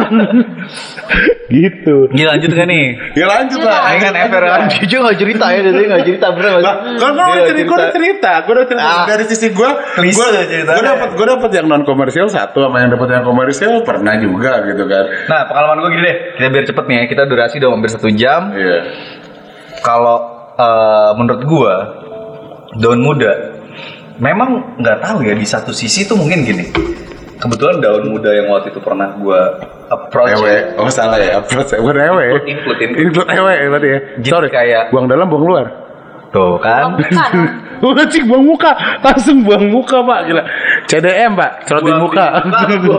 gitu. 1.49 2.09
Gila 2.11 2.35
lanjut 2.35 2.51
kan 2.57 2.67
nih 2.67 2.87
Ya 3.15 3.29
lanjut 3.29 3.61
lah. 3.63 3.95
Ini 3.95 4.01
kan 4.01 4.13
dia 4.17 4.87
juga 4.89 5.01
nggak 5.11 5.19
cerita 5.21 5.47
ya 5.55 5.63
dia 5.71 5.87
nggak 5.87 6.05
cerita 6.07 6.27
bener 6.35 6.51
nggak 6.59 6.63
kan 6.65 6.77
gue 6.85 6.99
Dia 6.99 7.11
udah 7.15 7.25
nggak 7.25 7.47
cerita, 7.47 7.65
gue 7.65 7.77
udah 7.79 7.91
cerita, 7.95 8.33
gue 8.43 8.53
udah 8.55 8.67
cerita. 8.67 8.85
Ah. 8.85 9.07
dari 9.07 9.25
sisi 9.31 9.47
gue, 9.55 9.71
gue 10.03 10.27
gue 10.67 10.85
dapat 10.85 11.09
gue 11.15 11.27
dapat 11.27 11.51
yang 11.55 11.67
non 11.71 11.83
komersial 11.87 12.27
satu 12.29 12.67
sama 12.67 12.83
yang 12.83 12.91
dapat 12.93 13.09
yang 13.15 13.25
komersial 13.25 13.81
pernah 13.87 14.15
juga 14.19 14.63
gitu 14.67 14.85
kan. 14.85 15.05
Nah 15.31 15.41
pengalaman 15.49 15.77
gue 15.81 15.91
gini 15.95 16.03
deh. 16.05 16.17
Kita 16.37 16.49
biar 16.51 16.65
cepet 16.67 16.85
nih 16.85 16.97
ya. 16.97 17.05
Kita 17.09 17.23
durasi 17.31 17.55
udah 17.63 17.71
hampir 17.71 17.91
satu 17.95 18.09
jam. 18.13 18.53
Iya. 18.53 18.79
Kalau 19.85 20.17
eh, 20.57 21.11
menurut 21.19 21.43
gue 21.45 21.75
Daun 22.75 23.01
muda 23.05 23.33
Memang 24.19 24.79
nggak 24.79 24.99
tahu 25.03 25.27
ya 25.27 25.35
Di 25.35 25.47
satu 25.47 25.71
sisi 25.71 26.07
tuh 26.07 26.19
mungkin 26.19 26.43
gini 26.47 26.65
Kebetulan 27.35 27.77
daun 27.83 28.05
muda 28.09 28.31
yang 28.31 28.47
waktu 28.49 28.71
itu 28.71 28.81
pernah 28.81 29.11
gue 29.19 29.41
approach 29.91 30.39
Ewe, 30.39 30.79
oh 30.81 30.89
salah 30.89 31.19
ya, 31.21 31.43
approach 31.43 31.75
bukan 31.77 31.99
ewe. 31.99 32.25
Include, 32.31 32.47
include, 32.49 32.79
include. 32.81 33.01
Include 33.05 33.31
ewe 33.35 33.53
ya 33.53 33.67
berarti 33.69 33.89
ya. 33.89 33.99
Jadi 34.23 34.31
Sorry, 34.31 34.49
kayak- 34.51 34.87
buang 34.95 35.07
dalam, 35.11 35.27
buang 35.29 35.45
luar. 35.45 35.67
Tuh 36.35 36.59
kan. 36.59 36.99
Oh, 37.79 37.95
cik 38.13 38.27
buang 38.27 38.43
muka, 38.43 38.75
langsung 39.03 39.47
buang 39.47 39.71
muka 39.71 40.03
pak, 40.03 40.19
gila. 40.27 40.43
CDM 40.91 41.39
pak, 41.39 41.51
cerot 41.69 41.83
di 41.87 41.95
muka. 41.95 42.27
muka. 42.43 42.97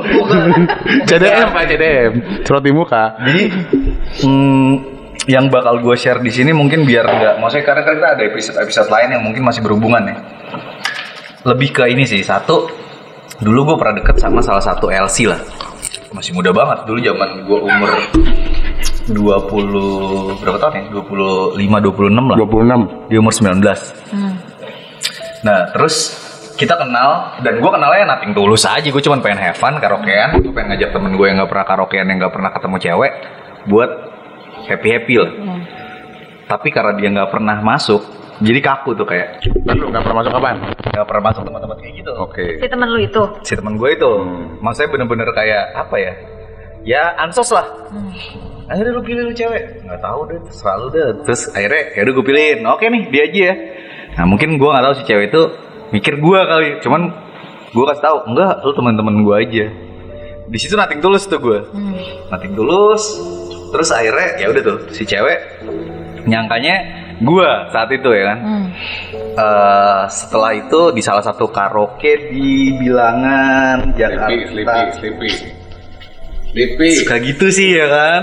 CDM 1.09 1.47
pak, 1.51 1.63
CDM, 1.67 2.11
cerot 2.47 2.63
di 2.63 2.71
muka. 2.71 3.03
Jadi 3.27 3.43
hmm, 4.23 4.71
yang 5.27 5.51
bakal 5.51 5.83
gue 5.83 5.95
share 5.99 6.21
di 6.23 6.31
sini 6.31 6.55
mungkin 6.55 6.87
biar 6.87 7.03
nggak, 7.03 7.33
maksudnya 7.43 7.65
karena 7.65 7.81
kan 7.83 7.93
kita 7.97 8.09
ada 8.15 8.23
episode 8.23 8.57
episode 8.61 8.87
lain 8.87 9.09
yang 9.19 9.23
mungkin 9.25 9.43
masih 9.43 9.59
berhubungan 9.65 10.03
ya. 10.05 10.15
Lebih 11.43 11.69
ke 11.75 11.83
ini 11.91 12.07
sih 12.07 12.23
satu, 12.23 12.69
dulu 13.41 13.73
gue 13.73 13.75
pernah 13.79 13.95
deket 13.99 14.15
sama 14.21 14.39
salah 14.39 14.63
satu 14.63 14.87
LC 14.87 15.27
lah, 15.27 15.39
masih 16.15 16.31
muda 16.35 16.55
banget. 16.55 16.87
Dulu 16.87 16.99
zaman 17.01 17.29
gue 17.43 17.59
umur 17.59 17.89
20 19.11 20.41
berapa 20.41 20.57
tahun 20.59 20.73
ya? 20.79 20.83
25 20.91 21.59
26 21.59 22.31
lah. 22.31 22.37
26 22.39 23.11
Di 23.11 23.15
umur 23.19 23.33
19. 23.33 25.45
Nah, 25.45 25.59
terus 25.75 25.95
kita 26.55 26.79
kenal 26.79 27.35
dan 27.43 27.59
gue 27.59 27.71
kenalnya 27.71 28.15
nating 28.15 28.31
tulus 28.31 28.63
aja. 28.63 28.87
Gue 28.87 29.03
cuma 29.03 29.19
pengen 29.19 29.43
have 29.43 29.59
fun 29.59 29.75
karaokean. 29.77 30.39
Gue 30.39 30.55
pengen 30.55 30.73
ngajak 30.73 30.89
temen 30.95 31.11
gue 31.13 31.25
yang 31.27 31.37
nggak 31.43 31.51
pernah 31.51 31.67
karaokean 31.67 32.05
yang 32.07 32.17
nggak 32.23 32.33
pernah 32.33 32.51
ketemu 32.55 32.77
cewek 32.79 33.11
buat 33.65 33.89
happy 34.65 34.89
happy 34.93 35.15
lah 35.21 35.31
tapi 36.45 36.69
karena 36.69 36.93
dia 36.93 37.09
nggak 37.09 37.29
pernah 37.33 37.57
masuk 37.61 38.01
jadi 38.43 38.59
kaku 38.59 38.95
tuh 38.99 39.07
kayak 39.07 39.39
Kan 39.63 39.75
lu 39.79 39.87
gak 39.89 40.03
pernah 40.03 40.17
masuk 40.23 40.31
kapan? 40.35 40.55
nggak 40.91 41.07
pernah 41.07 41.23
masuk 41.31 41.43
teman-teman 41.43 41.77
kayak 41.79 41.93
gitu. 41.99 42.11
Oke. 42.15 42.45
Si 42.59 42.67
temen 42.67 42.87
lu 42.87 42.99
itu. 42.99 43.21
si 43.43 43.53
teman 43.55 43.73
gue 43.75 43.89
itu. 43.91 44.11
Maksudnya 44.59 44.89
bener-bener 44.91 45.29
kayak 45.31 45.63
apa 45.75 45.95
ya? 45.99 46.13
Ya 46.85 47.03
ansos 47.19 47.49
lah. 47.51 47.65
Akhirnya 48.65 48.91
lu 48.95 49.01
pilih 49.03 49.29
lu 49.29 49.33
cewek. 49.35 49.83
Nggak 49.83 50.01
tahu 50.01 50.19
deh 50.31 50.39
selalu 50.51 50.85
deh. 50.93 51.07
Terus 51.27 51.41
akhirnya 51.51 51.83
ya 51.95 52.01
udah 52.07 52.13
gue 52.15 52.25
pilihin 52.25 52.59
oke 52.65 52.83
nih 52.83 53.01
dia 53.11 53.23
aja 53.27 53.39
ya. 53.39 53.53
Nah 54.15 54.25
mungkin 54.27 54.49
gue 54.55 54.69
nggak 54.69 54.85
tahu 54.87 54.93
si 54.99 55.03
cewek 55.05 55.25
itu 55.31 55.41
mikir 55.91 56.13
gue 56.17 56.39
kali. 56.47 56.69
Cuman 56.81 57.01
gue 57.75 57.85
kasih 57.91 58.03
tahu 58.03 58.17
enggak 58.31 58.53
lu 58.63 58.71
teman-teman 58.73 59.15
gue 59.21 59.35
aja. 59.35 59.65
Di 60.45 60.57
situ 60.61 60.77
nating 60.77 61.01
tulus 61.01 61.25
tuh 61.25 61.39
gue 61.41 61.59
nating 62.31 62.53
tulus. 62.55 63.03
Terus 63.73 63.89
akhirnya 63.91 64.39
ya 64.39 64.47
udah 64.53 64.61
tuh 64.63 64.77
si 64.95 65.03
cewek 65.03 65.39
nyangkanya 66.25 67.04
gue 67.17 67.49
saat 67.69 67.89
itu 67.89 68.09
ya 68.09 68.23
kan 68.27 68.39
Eh, 69.35 70.01
setelah 70.07 70.51
itu 70.53 70.91
di 70.91 71.01
salah 71.01 71.19
satu 71.19 71.47
karaoke 71.47 72.31
di 72.31 72.71
bilangan 72.73 73.91
Jakarta 73.91 74.31
Sleepy, 74.31 74.47
sleepy, 74.47 74.79
sleepy. 74.95 75.29
Sleepy. 76.47 76.87
suka 76.95 77.15
gitu 77.19 77.45
sih 77.49 77.75
ya 77.75 77.83
kan 77.85 78.21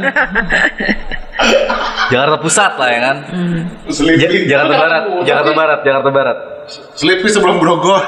Jakarta 2.11 2.37
Pusat 2.39 2.73
lah 2.75 2.89
ya 2.89 3.01
kan 3.03 3.17
Ja- 3.23 3.93
Sleepy. 3.93 4.49
Jakarta 4.49 4.75
Barat 4.75 5.03
Jakarta 5.23 5.51
Barat 5.53 5.79
Jakarta 5.83 6.09
Barat 6.11 6.39
Sleepy 6.95 7.29
sebelum 7.29 7.59
Grogol. 7.59 8.01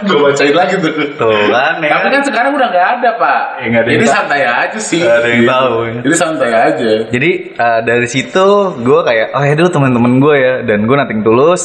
Gue 0.00 0.18
bacain 0.20 0.52
lagi 0.52 0.74
tuh. 0.76 0.92
tuh 1.14 1.40
kan 1.48 1.74
ya 1.78 1.90
Tapi 1.92 2.08
kan 2.08 2.22
sekarang 2.22 2.52
udah 2.52 2.68
gak 2.68 2.86
ada 2.96 3.10
pak 3.14 3.42
Ya, 3.58 3.66
nggak 3.68 3.82
ada 3.82 3.88
yang 3.88 3.96
Jadi 3.96 4.06
tahu. 4.06 4.16
santai 4.16 4.40
aja 4.42 4.78
sih 4.78 5.00
Nggak 5.00 5.16
ada 5.16 5.28
yang 5.28 5.44
tahu, 5.44 5.74
ya. 5.80 5.92
Jadi 6.00 6.14
santai 6.16 6.50
aja 6.50 6.90
Jadi 7.08 7.30
eh, 7.52 7.80
dari 7.82 8.08
situ 8.08 8.46
gue 8.78 9.00
kayak 9.02 9.26
oh 9.32 9.42
ya 9.42 9.54
dulu 9.54 9.68
teman-teman 9.68 10.12
gue 10.18 10.34
ya 10.36 10.54
dan 10.62 10.78
gue 10.84 10.96
nating 10.96 11.20
tulus. 11.20 11.62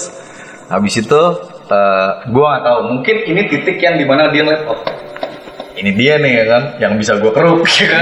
Habis 0.65 0.93
itu 0.97 1.21
eh, 1.67 2.09
gue 2.25 2.45
nggak 2.45 2.63
tahu 2.63 2.79
mungkin 2.89 3.15
ini 3.23 3.41
titik 3.47 3.77
yang 3.77 3.95
di 3.95 4.03
mana 4.03 4.27
dia 4.29 4.41
ngeliat 4.41 4.63
oh 4.65 4.79
ini 5.75 5.91
dia 5.91 6.15
nih 6.15 6.31
ya 6.33 6.45
kan 6.47 6.63
yang 6.79 6.93
bisa 6.95 7.19
gue 7.19 7.29
keruk 7.29 7.67
ya 7.79 7.87
kan. 7.87 8.01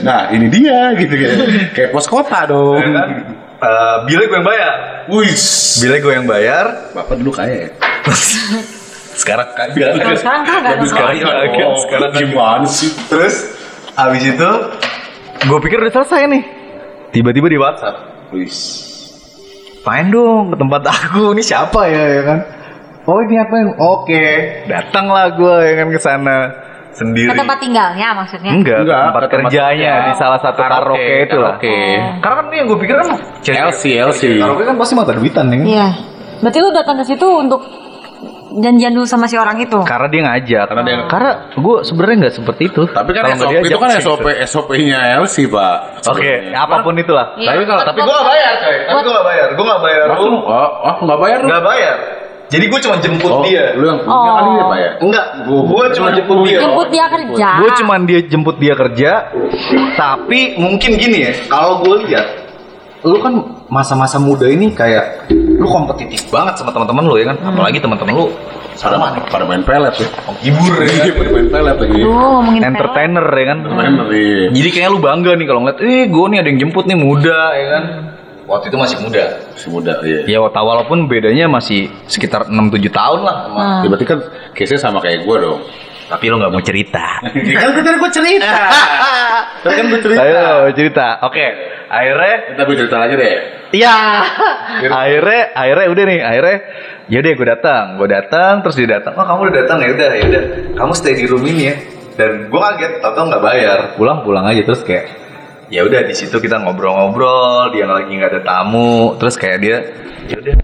Nah 0.00 0.20
ini 0.28 0.46
dia 0.46 0.92
gitu 0.94 1.14
kan 1.14 1.30
Kayak 1.72 1.90
pos 1.90 2.04
kota 2.04 2.44
dong 2.44 2.76
Ya 2.76 2.90
kan? 2.92 3.08
Eh, 3.54 3.96
bilnya 4.04 4.26
gue 4.28 4.36
yang 4.36 4.44
bayar. 4.44 4.74
Wih 5.08 5.32
Bilnya 5.80 5.98
gue 5.98 6.12
yang 6.12 6.26
bayar. 6.26 6.64
Bapak 6.92 7.16
dulu 7.16 7.32
kaya 7.32 7.64
ya 7.64 7.70
Sekarang 9.14 9.48
kagak. 9.52 9.94
Sekarang 10.18 10.42
kagak. 10.42 10.74
Sekarang 10.84 11.14
kagak. 11.16 11.62
Oh, 11.62 11.78
Sekarang 11.78 12.10
kagak. 12.10 12.22
gimana 12.26 12.66
sih 12.66 12.90
Terus 13.06 13.34
abis 13.94 14.22
itu 14.26 14.50
gue 15.44 15.58
pikir 15.60 15.78
udah 15.78 15.92
selesai 15.92 16.26
nih. 16.26 16.42
Tiba-tiba 17.10 17.46
di 17.46 17.58
WhatsApp. 17.58 17.96
Wih 18.30 18.50
Main 19.84 20.08
dong 20.08 20.50
ke 20.50 20.56
tempat 20.56 20.82
aku. 20.82 21.36
Ini 21.36 21.42
siapa 21.44 21.80
ya 21.86 22.04
ya 22.10 22.22
kan? 22.24 22.38
Oh 23.04 23.20
ini 23.20 23.36
apa 23.36 23.54
yang? 23.54 23.70
Oke. 23.76 24.24
Datanglah 24.64 25.36
gue 25.36 25.56
ya 25.60 25.72
kan 25.76 25.88
ke 25.88 26.00
sana 26.00 26.36
sendiri. 26.96 27.28
Ke 27.28 27.36
tempat 27.36 27.58
tinggalnya 27.60 28.08
maksudnya. 28.16 28.52
Enggak, 28.56 28.80
Enggak, 28.80 29.02
tempat 29.04 29.20
tempat 29.20 29.32
kerjanya 29.52 29.92
kerja. 29.92 30.08
di 30.08 30.12
salah 30.16 30.40
satu 30.40 30.56
karaoke, 30.56 30.80
Karaoke, 30.80 31.14
itu 31.20 31.36
lah. 31.36 31.54
karaoke. 31.60 31.76
Karena 32.16 32.34
kan 32.34 32.44
ini 32.48 32.56
yang 32.56 32.66
gue 32.66 32.78
pikir 32.80 32.94
kan 32.96 33.08
LC, 33.44 33.82
LC. 34.00 34.22
Karaoke 34.40 34.64
kan 34.64 34.76
pasti 34.80 34.94
mata 34.96 35.12
duitan 35.12 35.46
ya. 35.46 35.54
kan? 35.54 35.66
Iya. 35.68 35.88
Berarti 36.40 36.58
lu 36.58 36.70
datang 36.72 36.96
ke 36.96 37.04
situ 37.04 37.26
untuk 37.28 37.60
janjian 38.54 38.92
dulu 38.92 39.02
sama 39.02 39.24
si 39.24 39.34
orang 39.34 39.58
itu. 39.58 39.78
Karena 39.82 40.06
dia 40.06 40.22
ngajak. 40.22 40.64
Karena 40.66 40.82
dia- 40.82 41.06
Karena 41.06 41.30
gue 41.52 41.76
sebenarnya 41.82 42.16
nggak 42.22 42.34
seperti 42.34 42.62
itu. 42.66 42.82
Tapi 42.86 43.10
kan 43.10 43.22
nggak 43.26 43.38
SOP 43.40 43.54
itu 43.62 43.78
kan 43.78 43.88
sih. 43.90 44.02
SOP 44.02 44.26
SOP-nya 44.44 44.98
LC 45.18 45.36
pak 45.46 45.76
Oke, 46.06 46.32
apa 46.50 46.74
pun 46.80 46.94
itulah. 46.94 47.34
Iya. 47.34 47.48
Tapi 47.50 47.62
kalau 47.64 47.82
tapi 47.82 47.98
gue 47.98 48.14
gak 48.14 48.26
bayar, 48.26 48.52
coy. 48.58 48.76
Tapi 48.84 49.00
gue 49.00 49.12
gak 49.12 49.26
bayar. 49.26 49.46
Gue 49.52 49.64
gak 49.64 49.82
bayar. 49.82 50.04
Langsung, 50.06 50.34
oh, 50.38 50.70
oh 50.82 50.96
nggak 51.00 51.18
bayar 51.18 51.38
lu? 51.40 51.48
Gak 51.48 51.64
bayar. 51.64 51.96
Jadi 52.44 52.64
gue 52.68 52.80
cuma 52.80 52.96
jemput 53.00 53.30
Oh, 53.32 53.42
dia. 53.42 53.72
lu 53.72 53.84
yang 53.88 53.98
punya 53.98 54.14
Oh. 54.14 54.36
kali 54.36 54.50
ya 54.52 54.64
pak 54.64 54.78
ya? 54.78 54.90
Enggak, 55.00 55.26
gue 55.48 55.84
cuma 55.90 56.08
jemput 56.12 56.38
dia. 56.44 56.58
Jemput 56.60 56.88
dia 56.88 57.06
kerja. 57.08 57.48
Gue 57.56 57.70
cuman 57.74 58.00
dia 58.04 58.20
jemput 58.22 58.56
dia 58.60 58.74
kerja. 58.76 59.10
Tapi 59.96 60.40
mungkin 60.54 60.90
gini 60.94 61.18
ya, 61.24 61.32
kalau 61.48 61.80
gue 61.80 62.04
lihat, 62.04 62.26
lu 63.02 63.16
kan 63.18 63.53
masa-masa 63.66 64.20
muda 64.20 64.44
ini 64.44 64.70
kayak 64.70 65.28
lu 65.32 65.66
kompetitif 65.66 66.28
banget 66.28 66.60
sama 66.60 66.70
teman-teman 66.70 67.04
lu 67.04 67.14
ya 67.16 67.32
kan, 67.32 67.36
apalagi 67.42 67.80
teman-teman 67.80 68.14
lu 68.14 68.26
Pada, 68.74 68.98
pada 69.30 69.44
main 69.46 69.62
pelet 69.62 69.94
ya? 69.96 70.08
hibur 70.42 70.74
ya 70.82 70.90
Iya, 71.06 71.12
pada 71.18 71.30
main 71.30 71.46
pelet 71.46 71.76
lagi. 71.78 72.00
Lu 72.02 72.10
ngomongin 72.10 72.62
entertainer 72.66 73.26
ya 73.30 73.44
kan. 73.46 73.58
Main 73.62 73.92
iya. 74.10 74.46
Jadi 74.50 74.68
kayaknya 74.68 74.90
lu 74.90 74.98
bangga 74.98 75.32
nih 75.38 75.46
kalau 75.46 75.60
ngeliat, 75.62 75.78
eh 75.78 76.04
gue 76.10 76.24
nih 76.26 76.38
ada 76.42 76.48
yang 76.50 76.58
jemput 76.58 76.84
nih 76.84 76.98
muda 76.98 77.40
ya 77.54 77.66
kan. 77.70 77.84
waktu 78.44 78.68
itu 78.68 78.76
masih 78.76 78.96
muda. 79.00 79.24
Masih 79.56 79.68
muda, 79.72 79.92
iya. 80.04 80.18
Ya 80.28 80.38
walaupun 80.42 81.06
bedanya 81.08 81.46
masih 81.48 81.86
sekitar 82.04 82.50
6-7 82.50 82.92
tahun 82.92 83.20
lah 83.24 83.36
sama. 83.48 83.62
Ya, 83.80 83.88
berarti 83.88 84.04
kan 84.04 84.18
case-nya 84.52 84.80
sama 84.82 84.98
kayak 85.00 85.24
gue 85.24 85.36
dong. 85.38 85.60
Tapi 86.04 86.24
lo 86.28 86.36
nggak 86.36 86.52
mau 86.52 86.60
cerita. 86.60 87.24
kan 87.60 87.68
gue 87.72 87.82
tadi 87.84 87.96
gue 87.96 88.12
cerita. 88.12 88.52
Kan 89.64 89.84
gue 89.88 90.00
cerita. 90.04 90.20
Ayo 90.20 90.44
cerita. 90.76 91.06
Oke, 91.24 91.44
akhirnya 91.88 92.34
Kita 92.52 92.60
gue 92.68 92.76
cerita 92.76 92.96
lagi 93.00 93.14
deh. 93.16 93.36
Iya. 93.74 93.96
akhirnya, 94.86 95.40
akhirnya 95.56 95.86
udah 95.90 96.04
nih, 96.06 96.20
akhirnya 96.22 96.56
ya 97.10 97.18
udah 97.24 97.32
gue 97.34 97.46
datang, 97.48 97.84
gue 97.98 98.08
datang, 98.12 98.52
terus 98.62 98.76
dia 98.78 98.88
datang. 99.00 99.12
Oh 99.18 99.24
kamu 99.26 99.40
udah 99.50 99.54
datang 99.64 99.78
ya 99.82 99.88
udah, 99.96 100.10
ya 100.14 100.24
udah. 100.30 100.42
Kamu 100.78 100.92
stay 100.94 101.14
di 101.16 101.24
room 101.26 101.42
ini 101.48 101.62
ya. 101.72 101.74
Dan 102.14 102.46
gue 102.46 102.60
kaget, 102.60 102.92
tau 103.02 103.24
nggak 103.26 103.42
bayar. 103.42 103.78
Pulang 103.98 104.22
pulang 104.22 104.46
aja 104.46 104.62
terus 104.62 104.86
kayak 104.86 105.10
ya 105.72 105.82
udah 105.82 106.06
di 106.06 106.14
situ 106.14 106.36
kita 106.38 106.62
ngobrol-ngobrol, 106.62 107.74
dia 107.74 107.88
lagi 107.88 108.12
nggak 108.14 108.30
ada 108.38 108.40
tamu, 108.44 109.16
terus 109.18 109.34
kayak 109.34 109.58
dia 109.58 109.76
ya 110.30 110.36
udah 110.38 110.54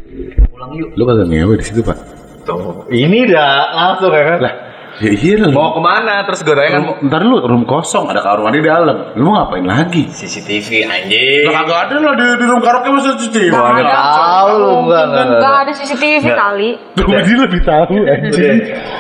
pulang 0.53 0.71
yuk. 0.77 0.89
Lu 0.95 1.03
kagak 1.09 1.27
ngewe 1.27 1.55
di 1.59 1.65
situ, 1.67 1.81
Pak? 1.83 1.99
Tuh, 2.47 2.87
ini 2.95 3.27
dah 3.27 3.75
langsung 3.75 4.13
ya 4.15 4.25
kan. 4.25 4.39
Lah, 4.45 4.55
ya 5.01 5.11
iya 5.17 5.35
lah. 5.41 5.51
Mau 5.51 5.73
ke 5.77 5.81
mana? 5.81 6.23
Terus 6.29 6.41
gue 6.45 6.55
tanya 6.55 6.71
kan 6.77 6.83
Ntar 7.09 7.21
lu 7.25 7.41
room 7.41 7.65
kosong, 7.65 8.07
ada 8.13 8.21
kamar 8.21 8.49
mandi 8.49 8.61
di 8.61 8.69
dalam. 8.69 8.97
Lu 9.17 9.23
mau 9.29 9.41
ngapain 9.41 9.65
lagi? 9.65 10.05
CCTV 10.13 10.85
anjing. 10.85 11.49
Lah 11.49 11.65
kagak 11.65 11.79
ada 11.89 11.95
lah 12.05 12.15
di, 12.17 12.27
di 12.37 12.45
room 12.45 12.61
karaoke. 12.61 12.89
Wah, 12.93 13.71
nggak 13.77 14.05
tahu 14.15 14.51
lu 14.61 14.73
enggak 14.85 15.03
enggak. 15.09 15.41
Gak 15.41 15.57
ada 15.65 15.73
CCTV 15.73 16.25
kali. 16.37 16.71
Dia 16.97 17.37
lebih 17.41 17.61
tahu 17.65 17.97
anjing. 18.05 18.57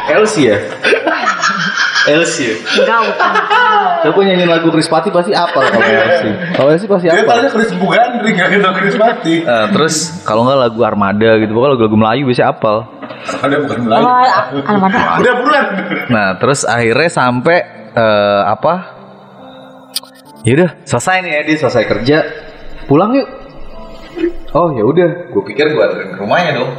Elsie 0.08 0.44
ya? 0.50 0.56
Elsie 2.08 2.46
ya? 2.48 2.54
Enggak, 2.80 3.00
bukan. 3.12 3.30
Coba 4.08 4.18
nyanyiin 4.24 4.48
lagu 4.48 4.68
Chris 4.72 4.88
Pati 4.88 5.08
pasti 5.12 5.36
apal 5.36 5.60
kalau 5.68 5.84
Elsie. 5.84 6.32
Kalau 6.56 6.68
Elsie 6.72 6.88
pasti 6.88 7.06
Dia 7.12 7.20
apal. 7.20 7.36
tanya 7.36 7.50
Chris 7.52 7.70
Bugandri 7.76 8.30
gak 8.32 8.48
gitu 8.56 8.68
Chris 8.80 8.96
Mati. 8.96 9.34
Eh, 9.44 9.66
terus 9.76 9.94
kalau 10.24 10.48
nggak 10.48 10.58
lagu 10.70 10.80
Armada 10.80 11.30
gitu, 11.36 11.52
pokoknya 11.52 11.72
lagu-lagu 11.76 11.96
Melayu 12.00 12.22
biasanya 12.24 12.48
apal. 12.56 12.76
Ada 13.44 13.56
bukan 13.60 13.78
Melayu. 13.84 14.04
Oh, 14.08 14.62
Armada. 14.64 14.98
Udah 15.20 15.32
buruan. 15.36 15.64
Nah, 16.08 16.28
terus 16.40 16.60
akhirnya 16.64 17.10
sampai 17.12 17.58
eh, 17.92 18.42
apa? 18.48 18.74
Ya 20.40 20.52
udah, 20.56 20.70
selesai 20.88 21.20
nih 21.20 21.32
ya 21.36 21.40
dia 21.44 21.56
selesai 21.60 21.84
kerja. 21.84 22.16
Pulang 22.88 23.12
yuk. 23.12 23.28
Oh 24.56 24.72
ya 24.72 24.82
udah, 24.82 25.30
gue 25.30 25.42
pikir 25.52 25.70
gue 25.70 25.84
anterin 25.84 26.16
ke 26.16 26.18
rumahnya 26.18 26.50
dong. 26.58 26.72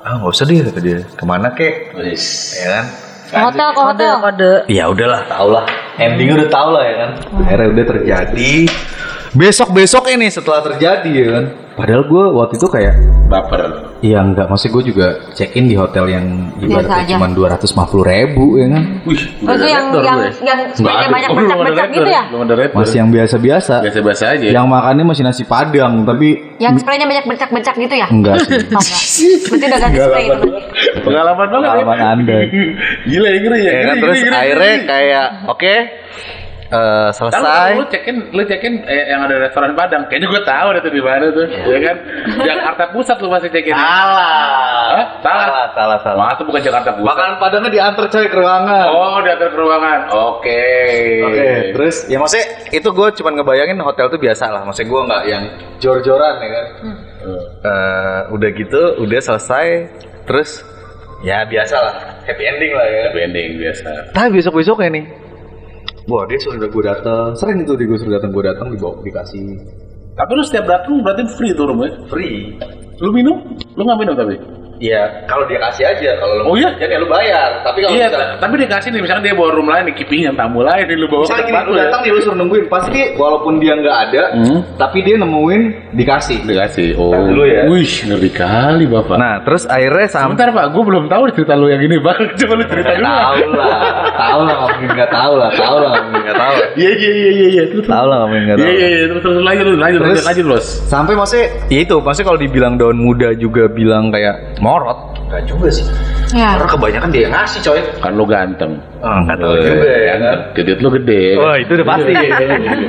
Ah 0.00 0.16
nggak 0.16 0.32
usah 0.32 0.44
deh 0.44 0.60
kata 0.64 0.80
dia. 0.80 1.00
Ke 1.16 1.24
mana 1.24 1.52
kek? 1.56 1.96
Ya 1.96 2.68
kan? 2.68 2.86
Ke 3.30 3.38
hotel, 3.38 3.68
ke 3.70 3.80
hotel. 3.80 4.12
Kode. 4.18 4.52
Ya 4.66 4.84
udahlah, 4.86 5.22
tau 5.24 5.48
lah. 5.48 5.64
Endingnya 5.96 6.34
udah 6.36 6.50
tau 6.50 6.68
lah 6.70 6.82
ya 6.82 6.94
kan. 6.98 7.10
Akhirnya 7.38 7.68
udah 7.70 7.84
terjadi. 7.88 8.52
Besok 9.30 9.70
besok 9.70 10.10
ini 10.10 10.26
setelah 10.26 10.58
terjadi 10.60 11.06
ya 11.08 11.28
kan. 11.32 11.44
Padahal 11.70 12.02
gue 12.04 12.24
waktu 12.34 12.54
itu 12.58 12.66
kayak 12.66 12.94
Baper. 13.30 13.62
Iya 14.02 14.20
enggak, 14.20 14.50
maksudnya 14.50 14.74
gue 14.74 14.84
juga 14.90 15.06
check 15.32 15.54
in 15.54 15.64
di 15.64 15.78
hotel 15.78 16.10
yang 16.10 16.50
ibaratnya 16.58 17.06
aja. 17.06 17.14
cuma 17.14 17.30
250 17.30 18.02
ribu 18.02 18.58
ya 18.58 18.66
kan. 18.68 18.82
Wih, 19.06 19.22
Oh, 19.46 19.54
itu 19.54 19.66
yang 19.70 19.84
yang 19.94 20.18
yang 20.42 20.58
sepeda 20.74 21.06
banyak 21.06 21.30
becak-becak 21.30 21.88
gitu 21.94 22.10
ya? 22.10 22.22
Belum 22.26 22.42
ada 22.42 22.54
red. 22.58 22.70
Masih 22.74 22.96
yang 22.98 23.08
biasa-biasa. 23.08 23.74
biasa-biasa 23.86 24.24
aja. 24.34 24.46
Yang 24.50 24.66
makannya 24.66 25.04
masih 25.06 25.22
nasi 25.22 25.42
padang, 25.46 26.02
tapi 26.02 26.28
Yang 26.58 26.82
spraynya 26.82 27.06
banyak 27.06 27.24
becak-becak 27.30 27.74
gitu 27.78 27.94
ya? 27.94 28.08
enggak 28.10 28.34
sih. 28.42 28.50
Oh, 28.50 28.60
enggak. 28.74 29.00
Berarti 29.46 29.64
udah 29.70 29.78
ganti 29.78 29.98
spray 30.02 30.24
itu. 30.26 30.38
Pengalaman 31.02 31.46
banget. 31.48 31.66
ya. 31.66 31.72
Pengalaman 31.72 31.98
Anda. 32.00 32.38
Gila 33.10 33.28
ya 33.28 33.38
ngeri 33.40 33.60
ya. 33.60 33.72
Ya 33.72 33.82
kan 33.82 33.96
ngeri, 33.96 34.02
terus 34.02 34.18
akhirnya 34.30 34.74
ngeri. 34.76 34.88
kayak 34.88 35.28
oke 35.48 35.74
eh, 36.70 37.08
Tahu 37.10 37.10
selesai. 37.34 37.70
lu 37.74 37.84
cekin, 37.90 38.16
lu 38.30 38.42
cekin 38.46 38.74
eh, 38.86 39.10
yang 39.10 39.26
ada 39.26 39.42
restoran 39.42 39.74
Padang. 39.74 40.06
Kayaknya 40.06 40.28
gue 40.30 40.42
tahu 40.46 40.66
deh 40.70 40.80
tuh 40.80 40.92
di 40.94 41.02
mana 41.02 41.26
tuh, 41.34 41.46
ya 41.50 41.78
kan? 41.82 41.96
Jakarta 42.46 42.84
Pusat 42.94 43.16
lu 43.20 43.28
masih 43.28 43.50
cekin. 43.50 43.74
Salah. 43.74 44.94
Hah? 44.94 45.06
Salah. 45.18 45.46
Salah, 45.50 45.66
salah, 45.74 45.98
salah. 46.06 46.24
Masa 46.30 46.42
bukan 46.46 46.62
Jakarta 46.62 46.94
Pusat? 46.94 47.06
Makanan 47.10 47.34
padangnya 47.42 47.70
diantar 47.74 48.06
coy 48.06 48.22
ke 48.22 48.36
ruangan. 48.38 48.86
Oh, 48.86 49.18
diantar 49.18 49.48
ke 49.50 49.58
ruangan. 49.58 49.98
Oke. 50.14 50.62
Oke, 51.26 51.48
terus 51.74 51.96
ya 52.06 52.22
maksudnya 52.22 52.46
itu 52.70 52.86
gue 52.86 53.08
cuman 53.18 53.32
ngebayangin 53.34 53.78
hotel 53.82 54.06
tuh 54.06 54.20
biasa 54.22 54.44
lah. 54.54 54.62
Maksudnya 54.62 54.88
gue 54.94 55.00
nggak 55.10 55.22
yang 55.26 55.42
jor-joran 55.82 56.34
ya 56.38 56.48
kan. 56.54 56.66
Eh, 57.60 58.20
udah 58.30 58.48
gitu, 58.54 58.82
udah 59.02 59.20
selesai, 59.20 59.66
terus 60.24 60.62
ya 61.20 61.44
biasa 61.44 61.76
lah, 61.76 61.94
happy 62.24 62.44
ending 62.44 62.72
lah 62.72 62.86
ya. 62.88 63.00
Happy 63.10 63.20
ending 63.24 63.48
biasa. 63.60 63.90
Tapi 64.16 64.28
besok 64.40 64.60
besoknya 64.60 64.88
nih, 65.00 65.04
wah 66.08 66.24
dia 66.26 66.38
suruh 66.40 66.58
gue 66.58 66.84
datang, 66.84 67.36
sering 67.36 67.62
itu 67.64 67.72
dia 67.76 67.86
gue 67.86 67.98
suruh 68.00 68.14
datang 68.16 68.30
gue 68.32 68.44
datang 68.44 68.66
dibawa 68.72 68.98
dikasih 69.04 69.46
Tapi 70.16 70.30
lu 70.36 70.42
setiap 70.44 70.66
datang 70.68 71.00
berarti 71.00 71.22
free 71.32 71.52
tuh 71.56 71.64
rumahnya. 71.70 71.96
free. 72.12 72.52
Lu 73.00 73.08
minum? 73.14 73.40
Lu 73.72 73.82
nggak 73.88 73.98
minum 74.04 74.14
tapi? 74.18 74.36
Iya, 74.80 75.28
kalau 75.28 75.44
dia 75.44 75.60
kasih 75.60 75.84
aja, 75.86 76.16
kalau 76.16 76.34
lu 76.34 76.42
Oh 76.42 76.56
iya? 76.56 76.72
jadi 76.74 76.96
ya 76.96 76.98
lu 76.98 77.06
bayar. 77.06 77.60
Tapi 77.60 77.84
kalau 77.84 77.92
Iya, 77.92 78.06
misalnya- 78.08 78.40
tapi 78.40 78.54
dikasih 78.58 78.88
nih 78.90 79.00
misalnya 79.00 79.22
dia 79.22 79.34
bawa 79.36 79.50
room 79.52 79.68
lain 79.68 79.84
keeping 79.92 80.24
tamu 80.32 80.60
lain 80.60 80.84
nih 80.84 80.96
lu 80.96 81.04
bawa 81.04 81.22
Misalnya 81.22 81.36
ke 81.36 81.44
gini, 81.44 81.52
tempat 81.52 81.64
lu 81.64 81.72
ya. 81.72 81.80
datang 81.84 82.00
nih 82.00 82.10
lu 82.10 82.18
suruh 82.18 82.38
nungguin, 82.40 82.64
pasti 82.66 82.88
dia 82.90 83.06
walaupun 83.14 83.52
dia 83.56 83.72
nggak 83.76 83.96
ada, 84.02 84.22
Hmm. 84.32 84.60
tapi 84.74 84.98
dia 85.00 85.14
nemuin 85.14 85.62
dikasih. 85.92 86.38
Dikasih. 86.42 86.88
Oh. 86.96 87.12
Dulu 87.12 87.44
ya. 87.44 87.68
Wih, 87.68 87.84
ngeri 88.08 88.30
kali 88.32 88.84
Bapak. 88.86 89.16
Nah, 89.16 89.34
terus 89.42 89.68
akhirnya 89.68 90.08
sampai 90.08 90.32
Sebentar 90.32 90.48
Pak, 90.50 90.66
gue 90.72 90.82
belum 90.82 91.04
tahu 91.06 91.22
cerita 91.30 91.52
lu 91.54 91.68
yang 91.68 91.82
ini 91.82 91.96
Bang. 92.00 92.16
Coba 92.40 92.52
lu 92.56 92.64
cerita 92.64 92.90
dulu. 92.90 93.04
tahu 93.04 93.36
lah, 93.52 93.76
tahu 94.16 94.40
lah, 94.40 94.56
mungkin 94.64 94.88
nggak 94.90 95.10
tahu 95.10 95.32
lah, 95.36 95.50
tahu 95.52 95.76
lah, 95.78 95.92
mungkin 96.00 96.20
nggak 96.24 96.38
tahu. 96.38 96.54
Iya 96.74 96.90
iya 96.96 97.10
iya 97.12 97.30
iya 97.30 97.48
iya. 97.50 97.64
Tahu 97.84 98.06
lah, 98.06 98.20
mungkin 98.24 98.42
nggak 98.46 98.56
Iya 98.56 98.64
tahu. 98.64 98.78
iya 98.80 98.88
iya 98.88 99.04
terus 99.06 99.20
terus 99.20 99.36
lanjut 99.38 99.66
lanjut 99.68 100.00
Terus- 100.00 100.08
lanjut 100.16 100.24
lanjut 100.24 100.44
bos. 100.48 100.66
Sampai 100.86 101.12
maksudnya, 101.12 101.46
ya 101.68 101.80
itu, 101.82 101.96
maksudnya 101.98 102.26
kalau 102.26 102.40
dibilang 102.40 102.74
daun 102.74 102.96
muda 102.96 103.28
juga 103.34 103.68
bilang 103.68 104.08
kayak 104.08 104.56
morot, 104.70 104.98
nggak 105.26 105.42
juga 105.50 105.66
sih. 105.66 105.86
Ya. 106.30 106.54
Karena 106.54 106.70
kebanyakan 106.70 107.08
dia 107.10 107.22
yang 107.26 107.34
ngasih 107.34 107.58
coy. 107.66 107.80
Kan 107.98 108.12
lu 108.14 108.22
ganteng. 108.22 108.78
Oh, 109.02 109.18
nggak 109.26 109.36
tahu 109.42 109.52
Eh, 109.58 109.66
juga 109.66 109.90
ya 109.98 110.14
kan. 110.22 110.36
Titit 110.54 110.78
lu 110.78 110.88
gede. 110.94 111.22
Wah, 111.34 111.56
itu 111.58 111.70
udah 111.74 111.86
pasti. 111.90 112.12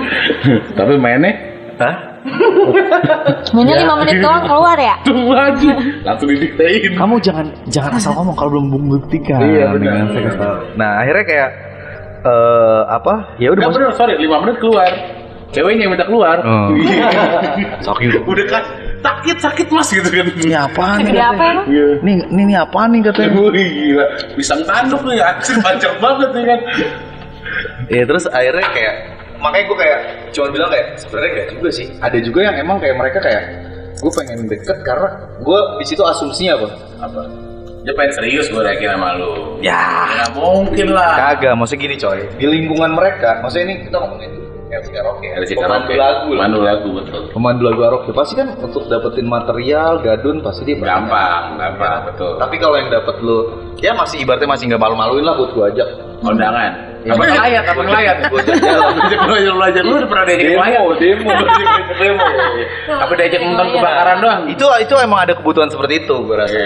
Tapi 0.77 0.93
mainnya 1.01 1.33
Hah? 1.81 1.95
Mainnya 3.57 3.81
5 3.81 4.01
menit 4.05 4.21
doang 4.21 4.45
keluar 4.45 4.77
ya? 4.77 4.93
tuh 5.09 5.33
aja 5.33 5.73
langsung 6.05 6.29
didiktein. 6.29 6.93
Kamu 6.93 7.17
jangan 7.17 7.49
jangan 7.73 7.97
asal 7.97 8.13
ngomong 8.13 8.37
kalau 8.37 8.53
belum 8.53 8.67
membuktikan. 8.69 9.41
Iya, 9.41 9.73
benar. 9.73 9.81
Dengan 9.81 10.07
saya 10.13 10.21
kasih 10.29 10.39
tahu. 10.39 10.55
Nah, 10.77 10.89
akhirnya 11.01 11.25
kayak 11.25 11.49
eh 12.21 12.81
apa? 12.85 13.13
Ya 13.41 13.49
udah 13.49 13.65
Enggak 13.65 13.73
bener, 13.73 13.89
sorry, 13.97 14.13
5 14.21 14.43
menit 14.45 14.57
keluar. 14.61 14.91
Ceweknya 15.51 15.83
yang 15.89 15.91
minta 15.97 16.05
keluar. 16.05 16.37
Oh. 16.45 16.69
Sakit. 17.83 18.23
Udah 18.23 18.45
kan 18.47 18.63
sakit 19.01 19.37
sakit 19.37 19.67
mas 19.69 19.89
gitu 19.89 20.07
kan. 20.07 20.25
Ini 20.31 20.55
apaan 20.55 20.95
nih? 20.97 21.05
Segede 21.09 21.21
apa? 21.23 21.45
Iya. 21.65 21.87
Nih, 22.01 22.15
nih, 22.29 22.43
nih 22.47 22.57
apaan 22.57 22.89
nih 22.93 23.01
katanya? 23.03 23.29
Wih 23.35 23.67
gila, 23.67 24.05
pisang 24.33 24.61
tanduk 24.63 25.01
nih 25.03 25.19
anjir 25.19 25.55
panjang 25.59 25.95
banget 25.97 26.29
nih 26.31 26.43
kan. 26.45 26.59
Ya 27.89 28.03
terus 28.05 28.25
akhirnya 28.25 28.67
kayak 28.71 28.95
makanya 29.41 29.65
gue 29.67 29.77
kayak 29.77 29.99
cuma 30.31 30.47
bilang 30.49 30.69
kayak 30.69 30.87
sebenarnya 30.95 31.31
kayak 31.33 31.47
juga 31.51 31.69
sih. 31.69 31.87
Ada 31.97 32.17
juga 32.21 32.39
yang 32.45 32.55
emang 32.57 32.77
kayak 32.77 32.95
mereka 32.95 33.19
kayak 33.19 33.43
gue 33.97 34.11
pengen 34.13 34.39
deket 34.47 34.77
karena 34.81 35.09
gue 35.37 35.59
di 35.77 35.85
situ 35.85 36.01
asumsinya 36.01 36.53
apa? 36.57 36.67
Apa? 37.01 37.21
Dia 37.81 37.93
pengen 37.97 38.13
serius 38.13 38.45
gue 38.47 38.61
yakin 38.61 38.93
sama 38.93 39.17
lu. 39.17 39.57
Ya, 39.59 40.05
Ya 40.13 40.25
mungkin 40.37 40.93
lah. 40.93 41.33
kagak. 41.33 41.57
Maksudnya 41.57 41.81
gini 41.81 41.95
coy, 41.97 42.19
di 42.37 42.45
lingkungan 42.45 42.93
mereka, 42.93 43.41
maksudnya 43.41 43.65
ini 43.67 43.75
kita 43.89 43.97
ngomongin 43.97 44.31
LC 44.71 44.87
karaoke, 44.95 45.27
LC 45.35 45.51
pemandu 45.59 45.91
karaoke. 45.91 45.95
lagu, 45.99 46.29
lah. 46.31 46.39
Pemandu 46.47 46.59
lagu 46.63 46.89
betul. 46.95 47.21
pemandu 47.35 47.61
lagu 47.67 47.79
karaoke 47.83 48.11
pasti 48.15 48.33
kan 48.39 48.47
untuk 48.55 48.83
dapetin 48.87 49.27
material 49.27 49.99
gadun 49.99 50.39
pasti 50.39 50.61
dia 50.63 50.79
banyak. 50.79 50.87
Gampang, 50.87 51.43
gampang 51.59 51.99
betul. 52.07 52.31
Tapi 52.39 52.55
kalau 52.55 52.75
yang 52.79 52.89
dapet 52.89 53.15
lu, 53.19 53.37
ya 53.83 53.91
masih 53.91 54.23
ibaratnya 54.23 54.47
masih 54.47 54.63
nggak 54.71 54.81
malu-maluin 54.81 55.23
lah 55.27 55.35
buat 55.35 55.51
gue 55.51 55.65
ajak. 55.75 55.87
Kondangan. 56.21 56.71
Ya, 57.01 57.17
Apa 57.17 57.23
ngelayat? 57.25 57.63
Apa 57.65 57.81
ngelayat? 57.81 58.15
Gua 58.29 58.41
jalan. 58.45 59.65
Ajak 59.73 59.83
lu 59.89 59.93
udah 59.97 60.09
pernah 60.09 60.25
diajak 60.29 60.53
ngelayat. 60.53 60.81
demo, 61.01 61.29
demo. 61.97 62.25
Apa 62.93 63.13
diajak 63.17 63.41
nonton 63.41 63.67
kebakaran 63.73 64.17
doang? 64.21 64.41
itu 64.45 64.65
itu 64.85 64.93
emang 65.01 65.19
ada 65.25 65.33
kebutuhan 65.33 65.69
seperti 65.73 66.05
itu 66.05 66.15
gue 66.21 66.37
rasa. 66.37 66.57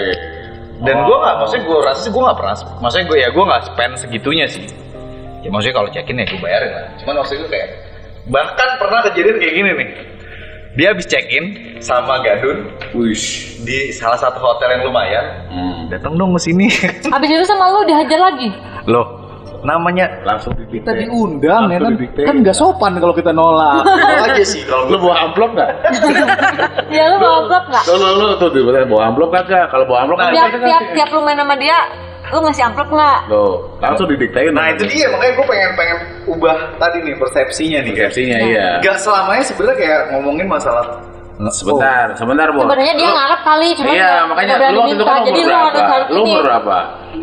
Dan 0.76 0.96
gue 1.08 1.16
nggak, 1.16 1.34
maksudnya 1.40 1.62
gue 1.64 1.78
rasa 1.80 2.00
sih 2.04 2.12
gue 2.12 2.20
nggak 2.20 2.36
pernah, 2.36 2.54
maksudnya 2.84 3.06
gue 3.08 3.16
ya 3.16 3.28
gue 3.32 3.44
nggak 3.48 3.62
spend 3.64 3.92
segitunya 3.96 4.44
sih. 4.44 4.64
Ya 5.40 5.48
maksudnya 5.48 5.76
kalau 5.80 5.88
check 5.88 6.10
in 6.12 6.20
ya 6.20 6.26
gue 6.28 6.40
bayarin 6.42 6.70
lah. 6.76 6.84
Cuman 7.00 7.14
maksudnya 7.24 7.40
gue 7.48 7.50
kayak 7.56 7.68
bahkan 8.30 8.68
pernah 8.78 9.00
kejadian 9.10 9.36
kayak 9.38 9.54
gini 9.54 9.70
nih. 9.74 9.90
Dia 10.76 10.92
habis 10.92 11.08
check 11.08 11.24
in 11.32 11.80
sama 11.80 12.20
Gadun 12.20 12.68
Wish. 12.92 13.56
di 13.64 13.88
salah 13.96 14.20
satu 14.20 14.36
hotel 14.36 14.76
yang 14.76 14.92
lumayan. 14.92 15.24
Hmm. 15.48 15.88
Datang 15.88 16.20
dong 16.20 16.36
ke 16.36 16.40
sini. 16.52 16.68
Abis 17.16 17.28
itu 17.32 17.44
sama 17.48 17.72
lu 17.72 17.88
dihajar 17.88 18.20
lagi? 18.20 18.52
Loh, 18.84 19.08
namanya 19.64 20.20
Langsung 20.28 20.52
didikte. 20.52 20.84
Kita 20.84 20.92
diundang 21.00 21.72
ya 21.72 21.80
kan? 21.80 21.96
Kan 22.28 22.36
nggak 22.44 22.52
sopan 22.52 22.92
kalau 23.00 23.16
kita 23.16 23.32
nolak. 23.32 23.88
aja 24.28 24.44
sih 24.44 24.68
kalau 24.68 24.92
Lu 24.92 25.00
bawa 25.00 25.16
amplop 25.24 25.56
nggak? 25.56 25.70
Ya 26.92 27.08
lu 27.08 27.16
bawa 27.24 27.34
amplop 27.48 27.64
gak? 27.72 27.84
Lu 27.88 27.94
lu 27.96 28.08
lu 28.20 28.26
tuh 28.36 28.48
di 28.52 28.60
bawa 28.60 29.02
amplop 29.08 29.30
kagak? 29.32 29.72
Kalau 29.72 29.84
bawa 29.88 30.04
amplop 30.04 30.18
kan 30.20 30.36
Tiap, 30.36 30.50
tiap, 30.60 30.84
tiap 30.92 31.08
lu 31.08 31.20
main 31.24 31.40
sama 31.40 31.56
dia, 31.56 31.78
lu 32.34 32.38
ngasih 32.42 32.64
amplop 32.66 32.88
gak? 32.90 33.18
Loh, 33.30 33.78
langsung 33.78 34.06
didiktein. 34.10 34.50
Nah 34.50 34.74
itu 34.74 34.86
dia 34.90 35.06
makanya 35.10 35.32
gue 35.38 35.46
pengen 35.46 35.70
pengen 35.78 35.98
ubah 36.26 36.56
tadi 36.78 36.96
nih 37.06 37.14
persepsinya 37.18 37.78
nih. 37.86 37.92
Persepsinya 37.94 38.38
iya. 38.42 38.68
Gak 38.82 38.98
selamanya 38.98 39.44
sebenarnya 39.46 39.76
kayak 39.78 40.00
ngomongin 40.14 40.46
masalah 40.50 40.84
Sebentar, 41.36 42.16
sebentar, 42.16 42.48
Bu. 42.48 42.64
Sebenarnya 42.64 42.94
dia 42.96 43.10
ngarep 43.12 43.40
kali, 43.44 43.68
cuma 43.76 43.92
Iya, 43.92 44.12
makanya 44.24 44.54
lu 44.72 44.80
waktu 44.80 44.94
itu 44.96 45.04
kan 45.04 45.20
Jadi 45.20 45.40
umur 45.44 45.68
berapa? 45.68 45.96
Lu 46.08 46.20
umur 46.24 46.40
berapa? 46.48 46.76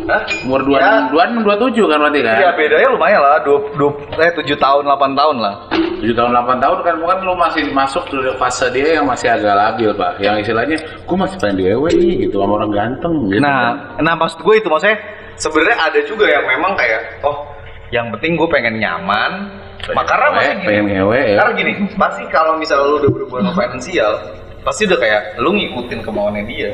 Hah? 0.04 0.22
Umur 0.46 0.60
2 0.62 0.78
Ya. 0.78 0.92
26 1.10 1.42
27 1.42 1.90
kan 1.90 1.98
berarti 1.98 2.20
kan? 2.22 2.36
Iya 2.38 2.50
bedanya 2.54 2.88
lumayan 2.94 3.20
lah, 3.24 3.38
dua, 3.42 3.58
dua, 3.74 3.90
eh 4.22 4.30
7 4.30 4.54
tahun, 4.54 4.82
8 4.86 5.18
tahun 5.18 5.36
lah 5.42 5.54
7 5.98 6.12
tahun 6.12 6.30
8 6.30 6.62
tahun 6.62 6.78
kan 6.84 6.94
bukan 7.00 7.16
lu 7.24 7.34
masih 7.34 7.62
masuk 7.72 8.04
ke 8.12 8.18
fase 8.36 8.66
dia 8.70 9.00
yang 9.00 9.06
masih 9.08 9.32
agak 9.32 9.54
labil, 9.56 9.90
Pak. 9.96 10.20
Yang 10.20 10.36
istilahnya 10.46 10.76
gua 11.08 11.16
masih 11.24 11.36
pengen 11.40 11.56
diewe 11.58 11.88
nih 11.96 12.12
gitu 12.28 12.36
sama 12.38 12.52
orang 12.60 12.70
ganteng 12.70 13.14
gitu. 13.32 13.40
Nah, 13.40 13.96
nah 13.98 14.14
maksud 14.14 14.38
gue 14.44 14.54
itu 14.60 14.68
maksudnya 14.68 14.98
sebenarnya 15.40 15.76
ada 15.80 16.00
juga 16.06 16.26
yang 16.28 16.44
memang 16.46 16.72
kayak 16.78 17.00
oh 17.24 17.50
yang 17.90 18.12
penting 18.14 18.36
gue 18.38 18.48
pengen 18.52 18.78
nyaman. 18.78 19.63
Mak 19.92 20.04
karena 20.08 20.26
ngewe, 20.32 20.36
masih 20.40 20.54
gini, 20.56 20.64
pengen 20.64 20.84
ngewe 20.88 21.20
ya. 21.20 21.36
Karena 21.36 21.52
gini, 21.52 21.72
pasti 22.00 22.22
kalau 22.32 22.52
misalnya 22.56 22.86
lu 22.88 22.96
udah 23.04 23.10
berhubungan 23.12 23.44
sama 23.52 23.56
finansial, 23.60 24.12
pasti 24.64 24.82
udah 24.88 24.98
kayak 25.02 25.22
lu 25.42 25.50
ngikutin 25.52 26.00
kemauannya 26.00 26.42
dia. 26.48 26.70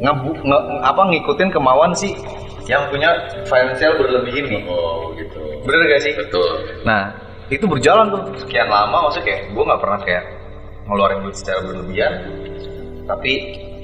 Ngebu, 0.00 0.30
nge, 0.40 0.58
apa 0.80 1.02
ngikutin 1.12 1.48
kemauan 1.52 1.92
sih 1.92 2.16
yang 2.64 2.88
punya 2.88 3.10
finansial 3.44 4.00
berlebih 4.00 4.34
ini. 4.46 4.58
Oh, 4.64 5.12
gitu. 5.18 5.42
Bener 5.66 5.92
gak 5.92 6.02
sih? 6.06 6.14
Betul. 6.16 6.80
Nah, 6.88 7.12
itu 7.52 7.68
berjalan 7.68 8.08
tuh 8.08 8.22
sekian 8.40 8.70
lama, 8.72 9.10
maksudnya 9.10 9.26
kayak 9.28 9.40
gue 9.52 9.64
nggak 9.68 9.80
pernah 9.82 9.98
kayak 10.00 10.24
ngeluarin 10.88 11.20
duit 11.22 11.36
secara 11.36 11.60
berlebihan, 11.62 12.12
tapi 13.04 13.32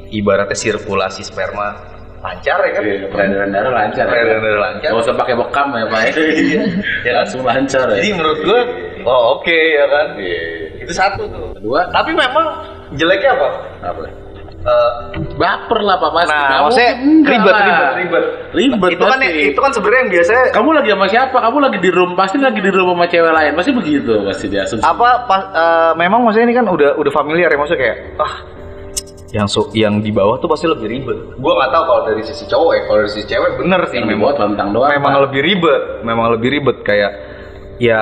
ibaratnya 0.08 0.56
sirkulasi 0.56 1.22
sperma 1.22 1.97
lancar 2.18 2.58
ya 2.60 2.70
kan? 2.74 2.82
Iya, 2.82 3.06
peredaran 3.08 3.48
darah 3.54 3.72
lancar. 3.72 4.04
ya. 4.04 4.10
Peredaran 4.10 4.42
darah 4.42 4.60
lancar. 4.66 4.88
Gak 4.90 5.00
usah 5.06 5.14
pakai 5.14 5.34
bekam 5.38 5.66
ya, 5.70 5.84
Pak. 5.86 6.00
ya 6.10 7.10
kan? 7.14 7.18
Langsung 7.22 7.42
lancar 7.46 7.84
ya. 7.94 7.96
Jadi 8.02 8.10
menurut 8.14 8.40
gue, 8.42 8.60
oh 9.06 9.22
oke 9.38 9.58
ya 9.74 9.84
kan? 9.86 10.06
Iya. 10.18 10.42
Itu 10.82 10.92
satu 10.92 11.22
tuh. 11.30 11.46
Kedua, 11.58 11.80
Tapi 11.90 12.10
memang 12.14 12.46
jeleknya 12.94 13.30
apa? 13.38 13.48
apa? 13.86 14.00
Eh, 14.58 14.90
Baper 15.38 15.80
lah, 15.86 15.96
Pak. 15.96 16.10
Pasti. 16.10 16.34
nah, 16.34 16.66
maksudnya 16.66 16.92
ribet, 17.22 17.54
ribet, 17.54 17.90
ribet, 17.94 18.24
Ribet 18.50 18.90
Itu 18.98 19.04
kan, 19.06 19.18
pasti. 19.22 19.40
itu 19.54 19.60
kan 19.62 19.70
sebenarnya 19.70 20.00
yang 20.02 20.10
biasanya 20.18 20.42
Kamu 20.50 20.68
lagi 20.74 20.88
sama 20.90 21.06
siapa? 21.06 21.36
Kamu 21.38 21.58
lagi 21.62 21.78
di 21.78 21.90
room, 21.94 22.10
pasti 22.18 22.36
lagi 22.42 22.58
di 22.58 22.70
room 22.74 22.90
sama 22.90 23.06
cewek 23.06 23.32
lain. 23.32 23.52
Pasti 23.54 23.70
begitu, 23.70 24.12
pasti 24.26 24.46
dia 24.50 24.66
asumsi. 24.66 24.82
apa 24.82 25.08
pas, 25.30 25.42
eh, 25.54 25.92
memang 25.94 26.26
maksudnya 26.26 26.46
ini 26.50 26.56
kan 26.58 26.66
udah 26.66 26.98
udah 26.98 27.12
familiar 27.14 27.48
ya 27.48 27.56
maksudnya 27.56 27.80
kayak 27.86 27.96
ah 28.18 28.34
yang 29.28 29.44
so, 29.44 29.68
yang 29.72 30.00
di 30.00 30.08
bawah 30.08 30.36
tuh 30.36 30.48
pasti 30.48 30.64
lebih 30.64 30.88
ribet. 30.88 31.18
Gua 31.36 31.52
nggak 31.54 31.70
tahu 31.70 31.84
kalau 31.84 32.02
dari 32.04 32.22
sisi 32.22 32.44
cowok 32.44 32.70
ya, 32.72 32.82
kalau 32.84 32.98
dari 32.98 33.10
sisi 33.10 33.26
cewek 33.26 33.50
bener 33.56 33.80
sih 33.84 33.96
Yang 33.96 34.06
memang 34.06 34.20
dibawa 34.24 34.32
tentang 34.38 34.68
doang. 34.72 34.90
memang 34.90 35.12
Pak. 35.12 35.22
lebih 35.28 35.40
ribet, 35.42 35.82
memang 36.00 36.26
lebih 36.32 36.48
ribet 36.50 36.76
kayak 36.80 37.12
ya 37.78 38.00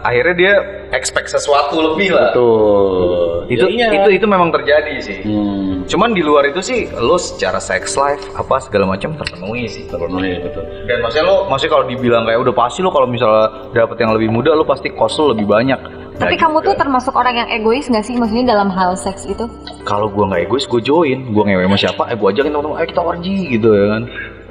akhirnya 0.00 0.34
dia 0.34 0.54
expect 0.90 1.28
sesuatu 1.28 1.76
lebih 1.76 2.10
lah. 2.10 2.32
Betul. 2.32 3.44
Itu 3.48 3.64
Ya, 3.68 3.88
iya. 3.88 3.88
itu 3.98 4.10
itu 4.14 4.26
memang 4.26 4.48
terjadi 4.48 4.94
sih. 4.98 5.18
Hmm, 5.20 5.84
Cuman 5.84 6.12
di 6.12 6.20
luar 6.20 6.44
itu 6.46 6.60
sih 6.60 6.88
lo 6.94 7.16
secara 7.16 7.58
sex 7.58 7.92
life 7.92 8.20
apa 8.32 8.56
segala 8.58 8.84
macam 8.86 9.12
terpenuhi 9.14 9.64
sih. 9.66 9.84
terpenuhi 9.84 10.40
betul. 10.40 10.64
Dan 10.84 11.00
maksudnya 11.00 11.26
lo 11.26 11.36
maksudnya 11.44 11.72
kalau 11.74 11.84
dibilang 11.84 12.24
kayak 12.24 12.40
udah 12.40 12.54
pasti 12.54 12.80
lo 12.80 12.88
kalau 12.88 13.04
misalnya 13.04 13.72
dapet 13.72 13.96
yang 13.98 14.12
lebih 14.12 14.28
muda 14.28 14.52
lo 14.52 14.62
pasti 14.62 14.88
lo 14.88 15.32
lebih 15.32 15.44
banyak. 15.44 15.80
Tapi 16.18 16.34
Nah, 16.34 16.40
kamu 16.40 16.56
tuh 16.60 16.74
termasuk 16.74 17.14
orang 17.14 17.34
yang 17.36 17.48
egois 17.48 17.86
gak 17.86 18.02
sih? 18.02 18.12
Maksudnya 18.12 18.52
dalam 18.52 18.68
hal 18.68 18.94
seks 18.94 19.24
itu? 19.24 19.46
kalau 19.82 20.04
gua 20.06 20.28
nggak 20.28 20.44
egois 20.44 20.66
gue 20.66 20.82
join 20.82 21.18
gue 21.26 21.42
ngewe 21.42 21.64
sama 21.64 21.78
siapa 21.78 22.02
eh 22.06 22.14
gue 22.14 22.28
ajakin 22.28 22.50
teman-teman 22.50 22.76
ayo 22.76 22.86
kita 22.86 23.00
orgy 23.02 23.36
gitu 23.48 23.68
ya 23.72 23.86
kan 23.88 24.02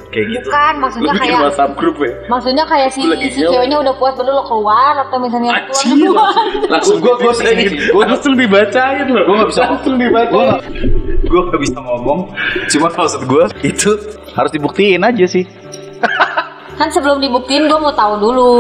kayak 0.08 0.26
gitu 0.32 0.48
Bukan, 0.48 0.74
maksudnya 0.80 1.06
Lu 1.06 1.14
bikin 1.14 1.28
kayak 1.28 1.42
WhatsApp 1.44 1.72
grup 1.76 1.96
ya? 2.00 2.12
Maksudnya 2.26 2.64
kayak 2.66 2.90
si, 2.90 3.02
si 3.30 3.40
ceweknya 3.44 3.78
udah 3.78 3.94
puas 3.94 4.14
baru 4.16 4.32
lo 4.32 4.44
keluar 4.44 4.94
atau 4.98 5.18
misalnya 5.20 5.52
keluar 5.62 5.78
Anjir, 5.78 6.10
duluan. 6.10 6.34
langsung 6.66 6.98
Gua- 6.98 7.18
gua 7.18 7.34
dibacain. 7.36 7.58
sih, 7.60 7.70
gua- 7.92 8.06
langsung 8.08 8.34
dibacain 8.34 9.06
loh. 9.06 9.22
gue 9.22 9.36
nggak 9.36 9.50
bisa 9.52 9.62
langsung 9.62 9.96
dibacain. 9.96 10.58
gue 11.22 11.42
nggak 11.44 11.60
bisa 11.60 11.78
ngomong 11.78 12.20
cuma 12.68 12.88
maksud 12.90 13.22
gue 13.24 13.44
itu 13.62 13.90
harus 14.32 14.50
dibuktiin 14.50 15.04
aja 15.04 15.26
sih 15.28 15.44
Kan 16.78 16.94
sebelum 16.94 17.18
dibuktiin 17.18 17.66
gue 17.66 17.80
mau 17.82 17.90
tahu 17.90 18.22
dulu. 18.22 18.54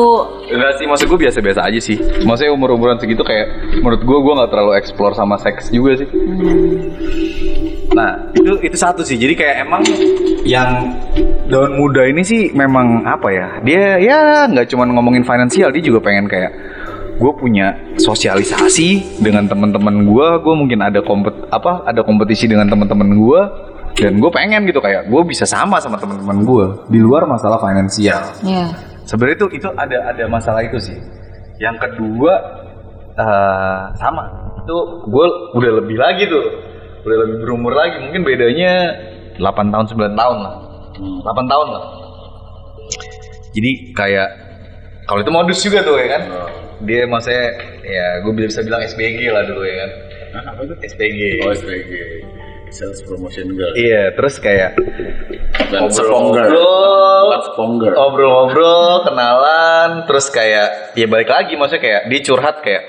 Enggak 0.49 0.81
sih, 0.81 0.85
maksud 0.89 1.05
gue 1.05 1.19
biasa-biasa 1.29 1.61
aja 1.69 1.79
sih. 1.79 1.97
Maksudnya 2.25 2.49
umur-umuran 2.49 2.97
segitu 2.97 3.21
kayak 3.21 3.77
menurut 3.77 4.01
gue 4.01 4.17
gue 4.17 4.33
nggak 4.41 4.49
terlalu 4.49 4.73
explore 4.73 5.13
sama 5.13 5.37
seks 5.37 5.69
juga 5.69 6.01
sih. 6.01 6.09
Nah 7.93 8.33
itu 8.33 8.57
itu 8.65 8.77
satu 8.77 9.05
sih. 9.05 9.21
Jadi 9.21 9.37
kayak 9.37 9.55
emang 9.69 9.85
yang 10.41 10.97
daun 11.45 11.77
muda 11.77 12.09
ini 12.09 12.25
sih 12.25 12.49
memang 12.57 13.05
apa 13.05 13.29
ya? 13.29 13.47
Dia 13.61 14.01
ya 14.01 14.49
nggak 14.49 14.65
cuma 14.73 14.89
ngomongin 14.89 15.21
finansial, 15.21 15.69
dia 15.69 15.85
juga 15.85 16.01
pengen 16.01 16.25
kayak 16.25 16.51
gue 17.17 17.31
punya 17.37 17.73
sosialisasi 18.01 19.21
dengan 19.21 19.45
teman-teman 19.45 20.09
gue. 20.09 20.27
Gue 20.41 20.53
mungkin 20.57 20.81
ada 20.81 21.05
kompet 21.05 21.53
apa? 21.53 21.85
Ada 21.85 22.01
kompetisi 22.01 22.49
dengan 22.49 22.65
teman-teman 22.65 23.13
gue. 23.13 23.41
Dan 23.97 24.21
gue 24.21 24.29
pengen 24.29 24.69
gitu 24.69 24.77
kayak 24.77 25.09
gue 25.09 25.21
bisa 25.25 25.49
sama 25.49 25.81
sama 25.81 25.97
teman-teman 25.97 26.45
gue 26.45 26.65
di 26.93 26.99
luar 27.01 27.25
masalah 27.25 27.57
finansial. 27.57 28.21
Iya. 28.45 28.69
Sebenarnya 29.09 29.37
itu 29.41 29.47
itu 29.57 29.67
ada 29.73 29.97
ada 30.13 30.23
masalah 30.29 30.61
itu 30.61 30.77
sih. 30.77 30.97
Yang 31.57 31.89
kedua 31.89 32.33
eh, 33.17 33.81
sama 33.97 34.53
itu 34.61 34.77
gue 35.09 35.25
udah 35.57 35.71
lebih 35.81 35.97
lagi 35.97 36.29
tuh, 36.29 36.45
udah 37.09 37.17
lebih 37.25 37.37
berumur 37.41 37.73
lagi. 37.73 37.97
Mungkin 38.05 38.21
bedanya 38.21 38.93
8 39.41 39.73
tahun 39.73 39.85
9 39.89 40.13
tahun 40.13 40.37
lah, 40.45 40.55
8 41.01 41.51
tahun 41.51 41.67
lah. 41.73 41.83
Jadi 43.57 43.71
kayak 43.97 44.29
kalau 45.09 45.25
itu 45.25 45.31
modus 45.33 45.59
juga 45.65 45.81
tuh 45.81 45.97
ya 45.97 46.07
kan. 46.13 46.23
Dia 46.85 47.09
maksudnya 47.09 47.57
ya 47.81 48.21
gue 48.21 48.33
bisa 48.37 48.61
bilang 48.61 48.85
SBG 48.85 49.33
lah 49.33 49.41
dulu 49.41 49.65
ya 49.65 49.75
kan. 49.81 49.89
Apa 50.53 50.61
itu? 50.69 50.73
SBG. 50.85 51.21
Oh, 51.41 51.49
SPG. 51.49 51.91
Sales 52.69 52.99
Promotion 53.01 53.47
Girl. 53.49 53.73
Iya, 53.73 54.11
terus 54.13 54.37
kayak 54.37 54.75
Sponger. 55.97 57.91
ngobrol-ngobrol, 57.91 59.03
kenalan, 59.03 59.89
terus 60.05 60.27
kayak 60.27 60.93
ya 60.93 61.05
balik 61.05 61.27
lagi 61.27 61.53
maksudnya 61.53 61.81
kayak 61.81 62.01
dia 62.07 62.19
curhat 62.21 62.59
kayak 62.61 62.83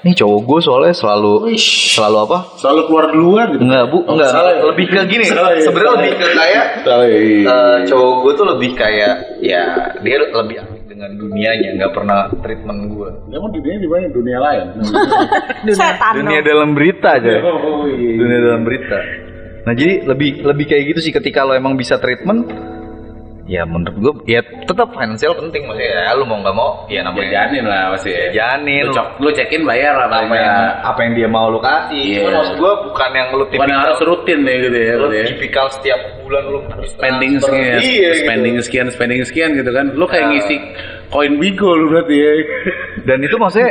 nih 0.00 0.12
cowok 0.12 0.40
gue 0.42 0.58
soalnya 0.60 0.92
selalu 0.92 1.48
selalu 1.56 2.16
apa? 2.22 2.38
Selalu 2.56 2.80
keluar 2.84 3.06
duluan 3.08 3.46
gitu. 3.50 3.62
Enggak 3.64 3.84
bu, 3.88 3.98
Oh, 4.04 4.12
enggak. 4.12 4.30
salah 4.30 4.52
ya? 4.52 4.62
Lebih 4.62 4.86
ke 4.86 5.00
gini. 5.08 5.24
Salah 5.24 5.50
ya, 5.50 5.60
Sebenarnya 5.64 5.88
salah 5.88 5.96
lebih 5.98 6.12
ke 6.14 6.26
kayak 6.30 6.64
Salah 6.84 7.06
ya. 7.08 7.16
eh, 7.16 7.76
cowok 7.88 8.12
gue 8.20 8.32
tuh 8.36 8.46
lebih 8.46 8.70
kayak 8.76 9.14
ya 9.40 9.64
dia 9.98 10.16
lebih 10.20 10.56
dengan 10.94 11.10
dunianya, 11.18 11.70
nggak 11.74 11.92
pernah 11.92 12.30
treatment 12.38 12.80
gue. 12.94 13.10
Emang 13.34 13.50
dunia 13.50 13.74
di 13.82 13.88
mana? 13.90 14.06
Dunia 14.14 14.38
lain. 14.38 14.66
Setan 15.74 16.22
Dunia 16.22 16.38
dong. 16.38 16.46
dalam 16.46 16.70
berita 16.78 17.18
aja. 17.18 17.34
oh 17.42 17.82
iya. 17.90 18.14
Dunia 18.14 18.38
dalam 18.38 18.62
berita. 18.62 18.98
Nah 19.66 19.74
jadi 19.74 20.06
lebih 20.06 20.46
lebih 20.46 20.64
kayak 20.70 20.84
gitu 20.94 21.00
sih 21.10 21.12
ketika 21.12 21.42
lo 21.42 21.56
emang 21.56 21.74
bisa 21.74 21.98
treatment 21.98 22.46
ya 23.44 23.60
menurut 23.68 23.92
gue 24.00 24.12
ya 24.24 24.40
tetap 24.64 24.88
finansial 24.96 25.36
penting 25.36 25.68
maksudnya 25.68 26.08
ya 26.08 26.16
lu 26.16 26.24
mau 26.24 26.40
nggak 26.40 26.56
mau 26.56 26.88
ya 26.88 27.04
namanya 27.04 27.28
Jajanin 27.28 27.64
lah 27.68 27.82
pasti 27.92 28.08
ya. 28.08 28.26
janin 28.32 28.88
Lu, 28.88 28.96
cok, 28.96 29.06
lu 29.20 29.28
cekin 29.36 29.62
bayar 29.68 29.92
lah 30.00 30.08
apa 30.08 30.32
yang 30.32 30.56
apa 30.80 30.98
yang 31.04 31.12
dia 31.12 31.28
mau 31.28 31.46
lu 31.52 31.60
kasih 31.60 31.92
Iya. 31.94 32.18
Cuma 32.24 32.30
maksud 32.40 32.56
gue 32.56 32.72
bukan 32.88 33.10
yang 33.12 33.28
lu 33.28 33.44
Bukan 33.44 33.52
tipikal 33.52 33.68
yang 33.68 33.80
harus 33.84 34.00
rutin 34.00 34.38
ya 34.42 34.54
gitu 34.64 34.78
ya. 34.80 34.92
lu 34.96 35.04
gitu 35.04 35.16
ya. 35.20 35.24
tipikal 35.36 35.66
setiap 35.68 36.00
bulan 36.24 36.42
lu 36.48 36.58
harus 36.64 36.88
spending 36.96 37.32
sekian, 37.36 37.78
iya 37.84 38.10
spending 38.16 38.54
gitu. 38.56 38.64
sekian, 38.64 38.86
spending 38.88 39.20
sekian 39.28 39.50
gitu 39.52 39.70
kan. 39.70 39.86
Lu 39.92 40.04
kayak 40.08 40.24
Nah. 40.24 40.30
ngisi 40.40 40.56
koin 41.12 41.32
bigo 41.36 41.68
lu 41.76 41.92
berarti 41.92 42.16
ya. 42.16 42.30
dan 43.04 43.18
itu 43.20 43.36
maksudnya 43.36 43.70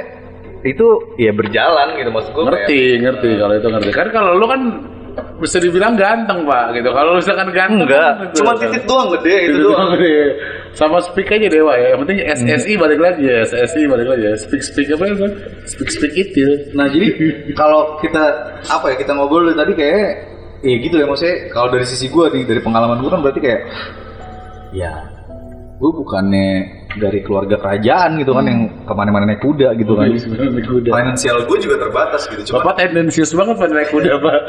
itu 0.64 0.88
ya 1.18 1.34
berjalan 1.34 1.88
gitu 1.98 2.10
maksud 2.14 2.32
gue 2.32 2.44
ngerti, 2.46 2.82
ngerti 3.02 3.30
kalau 3.36 3.54
itu 3.58 3.68
ngerti. 3.74 3.90
Kan 3.90 4.08
kalau 4.14 4.32
lu 4.38 4.46
kan 4.46 4.62
bisa 5.14 5.58
dibilang 5.62 5.94
ganteng 5.94 6.48
pak 6.48 6.74
gitu. 6.78 6.90
Kalau 6.90 7.12
misalkan 7.20 7.48
ganteng 7.54 7.86
enggak 7.86 8.00
kan 8.02 8.16
gitu. 8.26 8.36
cuma 8.42 8.52
titik 8.58 8.84
doang 8.90 9.08
gede 9.18 9.36
itu 9.36 9.52
Titik 9.54 9.66
doang 9.70 9.90
gede. 9.98 10.16
Sama 10.74 10.98
speak 11.06 11.30
aja 11.30 11.48
dewa 11.50 11.74
ya. 11.78 11.88
Yang 11.94 12.00
penting 12.06 12.20
SSI 12.26 12.74
balik 12.82 13.00
lagi 13.02 13.24
ya. 13.28 13.38
SSI 13.46 13.84
balik 13.86 14.08
lagi 14.10 14.24
ya. 14.26 14.34
Speak 14.40 14.62
speak 14.66 14.88
apa 14.94 15.04
ya? 15.06 15.16
Speak 15.70 15.90
speak 15.94 16.14
itu. 16.18 16.46
Nah 16.74 16.90
jadi 16.90 17.08
kalau 17.54 18.02
kita 18.02 18.24
apa 18.66 18.86
ya 18.94 18.96
kita 18.98 19.12
ngobrol 19.14 19.54
dari 19.54 19.58
tadi 19.58 19.74
kayak 19.78 20.34
ya 20.64 20.76
gitu 20.80 20.96
ya 20.96 21.06
maksudnya 21.06 21.52
kalau 21.52 21.68
dari 21.76 21.84
sisi 21.84 22.08
gue 22.08 22.26
dari 22.32 22.62
pengalaman 22.64 23.04
gue 23.04 23.12
kan 23.12 23.20
berarti 23.20 23.42
kayak 23.44 23.62
ya 24.72 24.94
gue 25.76 25.92
bukannya 25.92 26.50
dari 26.98 27.22
keluarga 27.26 27.58
kerajaan 27.58 28.22
gitu 28.22 28.38
kan 28.38 28.46
yang 28.46 28.70
ke 28.86 28.94
mana-mana 28.94 29.26
naik 29.26 29.42
kuda 29.42 29.74
gitu 29.78 29.98
kan. 29.98 30.10
Naik 30.10 30.68
kuda. 30.70 30.90
Finansial 30.94 31.38
gue 31.46 31.58
juga 31.62 31.78
terbatas 31.82 32.30
gitu 32.30 32.42
cuma 32.54 32.62
Bapak 32.62 32.76
tendensius 32.82 33.34
banget 33.34 33.56
pada 33.58 33.74
naik 33.74 33.90
kuda 33.90 34.22
pak. 34.22 34.42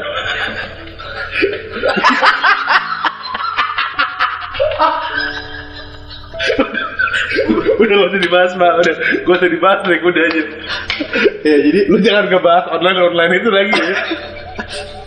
udah 7.75 7.95
gak 7.95 8.09
usah 8.09 8.21
dibahas 8.21 8.51
pak, 8.55 8.73
udah 8.81 8.95
gak 9.25 9.35
usah 9.35 9.49
dibahas 9.51 9.79
naik 9.85 10.01
kuda 10.01 10.21
aja. 10.21 10.41
ya 11.45 11.55
jadi 11.61 11.79
lu 11.89 11.97
jangan 12.01 12.25
ngebahas 12.31 12.65
online 12.71 12.99
online 13.01 13.31
itu 13.37 13.49
lagi 13.51 13.73
ya. 13.73 13.95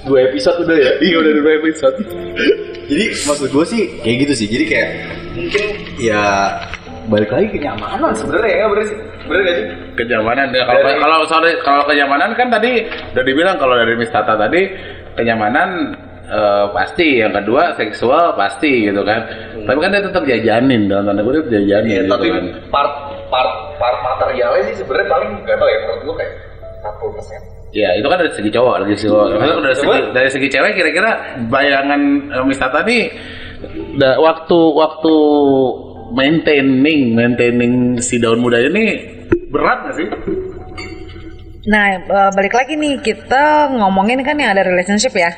dua 0.06 0.18
episode 0.30 0.56
udah 0.64 0.76
ya. 0.76 0.92
Iya 1.02 1.16
udah 1.20 1.32
dua 1.42 1.52
episode. 1.62 1.96
Jadi 2.88 3.04
maksud 3.28 3.48
gue 3.52 3.64
sih 3.68 3.82
kayak 4.00 4.16
gitu 4.24 4.32
sih. 4.44 4.48
Jadi 4.48 4.64
kayak 4.64 4.88
mungkin 5.36 5.64
ya 6.00 6.22
balik 7.08 7.28
lagi 7.28 7.48
kenyamanan 7.50 8.12
sebenarnya 8.12 8.54
ya 8.54 8.66
bener 8.66 8.84
sih. 8.84 8.98
Bener 9.24 9.40
gak 9.42 9.54
sih? 9.54 9.66
kenyamanan 9.96 10.46
ya 10.50 10.62
kalau 10.62 10.80
Dari- 10.82 11.00
kalau 11.00 11.18
sorry 11.24 11.52
kalau 11.60 11.82
kenyamanan 11.84 12.30
kan 12.32 12.48
tadi 12.48 12.70
udah 13.10 13.24
dibilang 13.24 13.56
kalau 13.56 13.74
dari 13.74 13.94
Miss 13.94 14.08
Tata 14.08 14.34
tadi 14.34 14.62
kenyamanan 15.14 15.96
eh, 16.24 16.66
pasti 16.70 17.18
yang 17.18 17.32
kedua 17.32 17.72
seksual 17.74 18.32
pasti 18.34 18.86
gitu 18.86 19.00
kan 19.02 19.24
tapi 19.60 19.78
kan 19.78 19.90
dia 19.90 20.00
tetap 20.00 20.22
jajanin 20.22 20.86
dalam 20.86 21.04
tanda 21.04 21.22
kutip 21.22 21.48
jajanin 21.48 21.88
Iya, 21.88 22.00
gitu 22.00 22.10
tapi 22.10 22.26
kan 22.28 22.44
part 22.68 22.92
part 23.26 23.50
part 23.76 23.96
materialnya 23.98 24.62
sih 24.66 24.76
sebenarnya 24.78 25.08
paling 25.08 25.30
gak 25.42 25.56
tau 25.56 25.66
ya 25.66 25.78
menurut 25.82 26.00
gue 26.02 26.14
kayak 26.16 26.32
40 26.78 27.16
persen. 27.16 27.40
ya 27.70 27.88
itu 27.92 28.06
kan 28.06 28.16
dari 28.16 28.32
segi 28.32 28.50
cowok 28.50 28.74
dari 28.78 28.94
segi 28.94 29.08
cowok 29.08 29.26
Maksudnya 29.30 29.60
dari 29.60 29.76
segi 29.76 29.98
dari 30.10 30.28
segi 30.30 30.48
cewek 30.48 30.72
kira-kira 30.74 31.10
bayangan 31.48 32.00
eh, 32.30 32.44
Miss 32.44 32.56
Tata 32.56 32.80
nih 32.82 33.02
da- 33.94 34.16
waktu 34.18 34.58
waktu 34.72 35.14
maintaining 36.12 37.12
maintaining 37.12 37.74
si 37.98 38.16
daun 38.16 38.40
muda 38.40 38.58
ini 38.58 38.84
berat 39.48 39.88
gak 39.88 39.96
sih 39.96 40.08
Nah, 41.68 41.84
eh, 42.00 42.30
balik 42.32 42.56
lagi 42.56 42.80
nih 42.80 42.96
kita 43.04 43.68
ngomongin 43.76 44.24
kan 44.24 44.40
yang 44.40 44.56
ada 44.56 44.64
relationship 44.64 45.12
ya, 45.12 45.28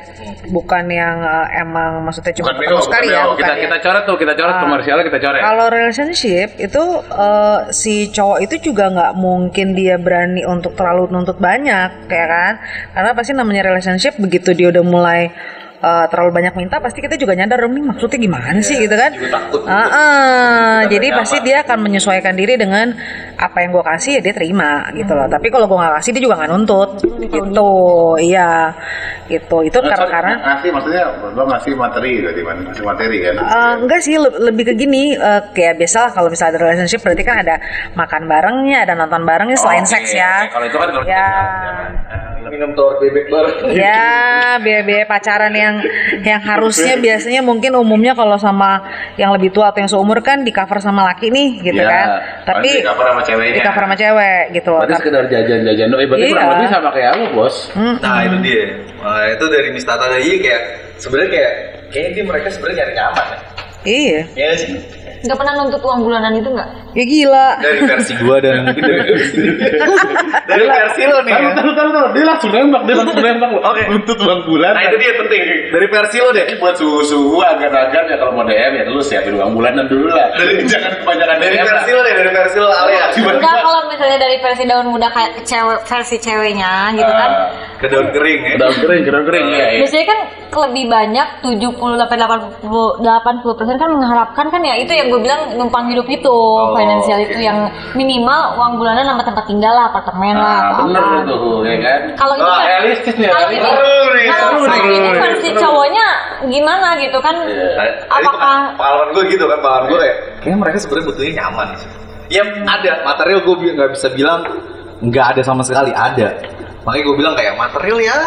bukan 0.47 0.87
yang 0.87 1.19
eh, 1.19 1.59
emang 1.59 2.07
maksudnya 2.07 2.31
cuma 2.39 2.55
bukan 2.55 2.63
ketemu 2.63 2.81
sekali 2.87 3.07
bukan 3.11 3.17
ya, 3.19 3.23
bukan 3.27 3.35
kita 3.35 3.51
ya. 3.51 3.61
kita 3.67 3.77
coret 3.83 4.03
tuh 4.07 4.15
kita 4.15 4.33
coret 4.39 4.55
Ah. 4.55 4.61
komersialnya 4.63 5.05
kita 5.11 5.19
coret 5.19 5.41
Kalau 5.43 5.65
relationship 5.67 6.47
itu 6.55 6.83
eh, 7.03 7.59
si 7.75 7.93
cowok 8.15 8.39
itu 8.47 8.55
juga 8.71 8.83
nggak 8.95 9.13
mungkin 9.19 9.67
dia 9.75 9.99
berani 9.99 10.47
untuk 10.47 10.71
terlalu 10.71 11.11
nuntut 11.11 11.35
banyak, 11.35 11.89
ya 12.07 12.25
kan? 12.31 12.53
Karena 12.95 13.11
pasti 13.11 13.31
namanya 13.35 13.67
relationship 13.67 14.15
begitu 14.15 14.55
dia 14.55 14.71
udah 14.71 14.85
mulai 14.87 15.35
eh, 15.81 16.05
terlalu 16.07 16.31
banyak 16.31 16.53
minta, 16.55 16.77
pasti 16.77 16.99
kita 16.99 17.15
juga 17.15 17.33
nyadar 17.33 17.57
dong 17.59 17.73
nih 17.73 17.83
maksudnya 17.83 18.17
gimana 18.17 18.61
sih 18.61 18.77
gitu 18.77 18.93
kan? 18.93 19.11
Ah, 19.63 19.73
ah. 19.73 20.77
jadi 20.85 21.07
pasti 21.11 21.41
dia 21.41 21.61
akan 21.61 21.77
menyesuaikan 21.81 22.31
diri 22.31 22.55
dengan 22.55 22.93
apa 23.35 23.57
yang 23.59 23.71
gue 23.71 23.83
kasih 23.83 24.11
ya 24.17 24.21
dia 24.21 24.33
terima 24.33 24.85
gitu 24.91 25.11
loh. 25.11 25.25
Tapi 25.25 25.49
kalau 25.49 25.65
gue 25.65 25.75
nggak 25.75 25.95
kasih 25.97 26.11
dia 26.11 26.21
juga 26.21 26.35
nggak 26.37 26.49
nuntut 26.49 26.89
gitu, 27.27 27.71
iya 28.17 28.71
gitu. 29.27 29.57
Itu 29.61 29.77
Nah, 29.81 29.97
karena 29.97 30.07
karena 30.07 30.33
ngasih 30.39 30.69
maksudnya 30.69 31.03
lo 31.31 31.43
ngasih 31.43 31.73
materi 31.73 32.11
berarti 32.21 32.41
kan 32.41 32.57
ngasih 32.61 32.83
materi 32.85 33.17
kan 33.19 33.33
Eh, 33.41 33.73
enggak 33.81 33.99
sih 33.99 34.15
le- 34.15 34.39
lebih 34.41 34.63
ke 34.63 34.73
gini 34.75 35.03
eh, 35.11 35.41
kayak 35.51 35.75
biasa 35.75 35.97
lah 35.99 36.11
kalau 36.11 36.29
misalnya 36.29 36.51
ada 36.53 36.61
relationship 36.61 37.01
berarti 37.01 37.23
kan 37.23 37.37
ada 37.39 37.55
makan 37.93 38.23
barengnya 38.25 38.77
ada 38.85 38.93
nonton 38.93 39.23
barengnya 39.23 39.57
selain 39.57 39.81
Oke, 39.81 39.91
seks 39.91 40.13
ya 40.13 40.45
oke. 40.45 40.53
Kalau 40.53 40.65
itu 40.67 40.77
kan 40.77 40.89
kalau 40.91 41.05
ya 41.05 41.25
Minum 42.41 42.75
telur 42.75 42.99
bebek 42.99 43.31
bareng. 43.31 43.55
ya 43.71 44.03
biaya-biaya 44.59 45.05
pacaran 45.05 45.53
yang 45.55 45.70
yang 46.21 46.39
harusnya 46.39 46.95
biasanya 46.95 47.41
mungkin 47.41 47.71
umumnya 47.73 48.11
kalau 48.11 48.35
sama 48.35 48.81
yang 49.15 49.31
lebih 49.31 49.49
tua 49.49 49.69
atau 49.69 49.79
yang 49.79 49.87
seumur 49.87 50.19
kan 50.19 50.41
di 50.41 50.49
cover 50.49 50.77
sama 50.77 51.03
laki 51.05 51.27
nih 51.27 51.49
gitu 51.61 51.77
Iya, 51.77 51.87
kan 51.87 52.07
tapi 52.45 52.69
di 52.69 52.81
cover 52.81 53.05
sama 53.05 53.21
ceweknya. 53.21 53.53
di 53.53 53.61
cover 53.61 53.83
sama 53.83 53.95
cewek 53.95 54.43
gitu 54.51 54.71
berarti 54.73 54.93
sekedar 54.97 55.23
jajan-jajan 55.25 55.87
doang. 55.87 56.01
Eh, 56.01 56.07
berarti 56.07 56.23
Iya. 56.23 56.33
kurang 56.33 56.49
lebih 56.51 56.67
sama 56.69 56.89
kayak 56.89 57.09
aku 57.11 57.25
bos 57.31 57.55
Hmm. 57.71 57.95
Nah 57.97 58.19
itu 58.21 58.37
dia. 58.41 58.63
Nah, 58.97 59.23
itu 59.27 59.45
dari 59.47 59.67
Miss 59.69 59.83
Tata 59.83 60.05
tadi 60.05 60.37
kayak 60.37 60.61
sebenarnya 60.95 61.29
kayak 61.29 61.51
kayaknya 61.89 62.11
dia 62.11 62.23
mereka 62.23 62.47
sebenarnya 62.47 62.77
nyari 62.79 62.93
nyaman 62.93 63.25
ya. 63.25 63.37
iya 63.83 64.19
Iya 64.35 64.49
sih. 64.55 64.71
Gak 65.21 65.37
pernah 65.37 65.53
nuntut 65.53 65.81
uang 65.81 66.01
bulanan 66.01 66.33
itu 66.33 66.49
nggak? 66.49 66.69
ya 66.91 67.07
gila 67.07 67.47
Dari 67.55 67.81
versi 67.87 68.11
gua 68.19 68.35
dan 68.43 68.55
mungkin 68.67 68.83
dari 68.83 69.03
versi 69.07 69.39
dari 70.43 70.65
versi 70.67 71.01
lo 71.07 71.17
nih. 71.23 71.31
ya. 71.31 71.49
Taruh, 71.55 71.73
taruh, 71.73 71.91
taruh. 71.93 72.09
Dia 72.11 72.25
langsung 72.27 72.51
nembak, 72.51 72.81
dia 72.83 72.95
langsung 72.99 73.21
nembak. 73.21 73.49
Oke. 73.63 73.83
Untuk 73.91 74.17
uang 74.19 74.41
bulan. 74.43 74.73
Nah 74.75 74.83
itu 74.89 74.97
dia 74.99 75.13
penting. 75.15 75.41
Dari 75.71 75.87
versi 75.87 76.17
lo 76.19 76.29
deh. 76.31 76.45
buat 76.59 76.75
suhu-suhu 76.75 77.39
agan-agan 77.41 78.03
ya 78.05 78.15
kalau 78.19 78.35
mau 78.35 78.43
DM 78.43 78.73
ya 78.75 78.83
lu 78.85 78.99
siapin 78.99 79.33
uang 79.33 79.55
bulanan 79.55 79.87
dulu 79.87 80.09
lah. 80.09 80.29
Jangan 80.71 80.91
kebanyakan 80.99 81.35
Dari 81.39 81.57
versi 81.57 81.89
lo 81.91 82.01
deh, 82.01 82.13
dari 82.13 82.31
versi 82.33 82.57
lo 82.59 82.69
alias. 82.69 83.11
Enggak 83.15 83.55
kalau 83.61 83.81
misalnya 83.87 84.17
dari 84.19 84.37
versi 84.41 84.63
daun 84.67 84.87
muda 84.89 85.07
kayak 85.09 85.31
ke 85.37 85.41
cewek 85.45 85.79
versi 85.85 86.15
ceweknya 86.17 86.91
gitu 86.93 87.07
kan. 87.07 87.29
Ah, 87.29 87.47
Ke 87.79 87.87
daun 87.87 88.07
kering 88.11 88.41
ya. 88.45 88.55
Daun 88.59 88.75
kering, 88.75 89.01
daun 89.05 89.25
kering 89.25 89.45
ya. 89.47 89.67
ya. 89.69 89.79
Biasanya 89.85 90.05
kan 90.05 90.19
lebih 90.51 90.85
banyak 90.91 91.27
70 91.47 91.79
sampai 91.95 92.17
80 92.19 92.59
80 92.99 93.55
persen 93.55 93.75
kan 93.79 93.89
mengharapkan 93.89 94.45
kan 94.51 94.59
ya 94.59 94.75
itu 94.75 94.91
yang 94.91 95.07
gue 95.11 95.19
bilang 95.19 95.41
numpang 95.53 95.85
hidup 95.87 96.07
itu 96.07 96.31
Oh, 96.31 96.71
finansial 96.73 97.19
itu 97.19 97.37
yang 97.37 97.67
minimal 97.91 98.55
uang 98.55 98.71
bulanan 98.75 99.03
sama 99.05 99.21
tempat 99.21 99.43
tinggal 99.45 99.71
lah 99.71 99.85
apartemen 99.87 100.33
lah 100.33 100.47
Nah, 100.55 100.69
atau 100.71 100.83
bener 100.85 101.03
apa. 101.03 101.19
tuh, 101.27 101.57
ya 101.61 101.77
kan? 101.77 101.99
Kalau 102.15 102.33
itu 102.33 102.43
Oh, 102.43 102.53
kan 102.53 102.65
realistis 102.65 103.15
nih. 103.15 103.27
kalau 103.27 103.47
realistis. 103.47 103.61
ini 103.61 104.31
kalau 104.31 104.59
ini 104.89 105.09
versi 105.13 105.49
cowoknya 105.53 106.07
gimana 106.43 106.87
gitu 106.97 107.17
kan 107.19 107.35
Iya. 107.41 107.83
apakah 108.07 108.57
pengalaman 108.73 109.07
gue 109.11 109.23
gitu 109.29 109.43
kan 109.45 109.57
pengalaman 109.59 109.85
gue 109.87 109.99
kayak 109.99 110.17
kayaknya 110.39 110.57
mereka 110.57 110.77
sebenarnya 110.79 111.05
butuhnya 111.05 111.33
nyaman 111.37 111.67
sih 111.75 111.89
ya 112.31 112.43
ada 112.65 112.91
material 113.03 113.39
gue 113.41 113.55
nggak 113.69 113.91
bisa 113.91 114.07
bilang 114.09 114.39
nggak 115.01 115.25
ada 115.27 115.41
sama 115.41 115.61
sekali 115.61 115.91
ada 115.91 116.31
makanya 116.81 117.03
gue 117.03 117.15
bilang 117.15 117.33
kayak 117.35 117.53
material 117.55 117.97
ya 117.99 118.17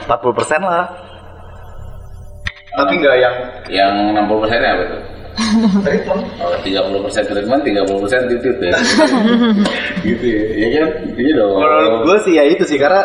40% 0.00 0.14
lah 0.62 0.84
tapi 2.72 2.92
nggak 2.94 3.16
yang 3.16 3.34
Yang 3.68 3.90
60 4.14 4.36
persennya 4.38 4.70
apa 4.70 4.84
tuh? 4.86 5.00
Treatment 5.84 6.22
Oh, 6.40 6.56
30 6.64 7.04
persen 7.04 7.22
treatment, 7.28 7.60
30 7.62 8.02
persen 8.02 8.20
titit 8.28 8.56
ya. 8.60 8.76
gitu 10.06 10.24
ya, 10.24 10.42
ya 10.56 10.68
kan? 10.80 10.88
Iya 11.16 11.32
dong. 11.36 11.54
menurut 11.60 12.00
gue 12.08 12.16
sih 12.24 12.32
ya 12.40 12.44
itu 12.48 12.64
sih 12.64 12.78
karena 12.80 13.02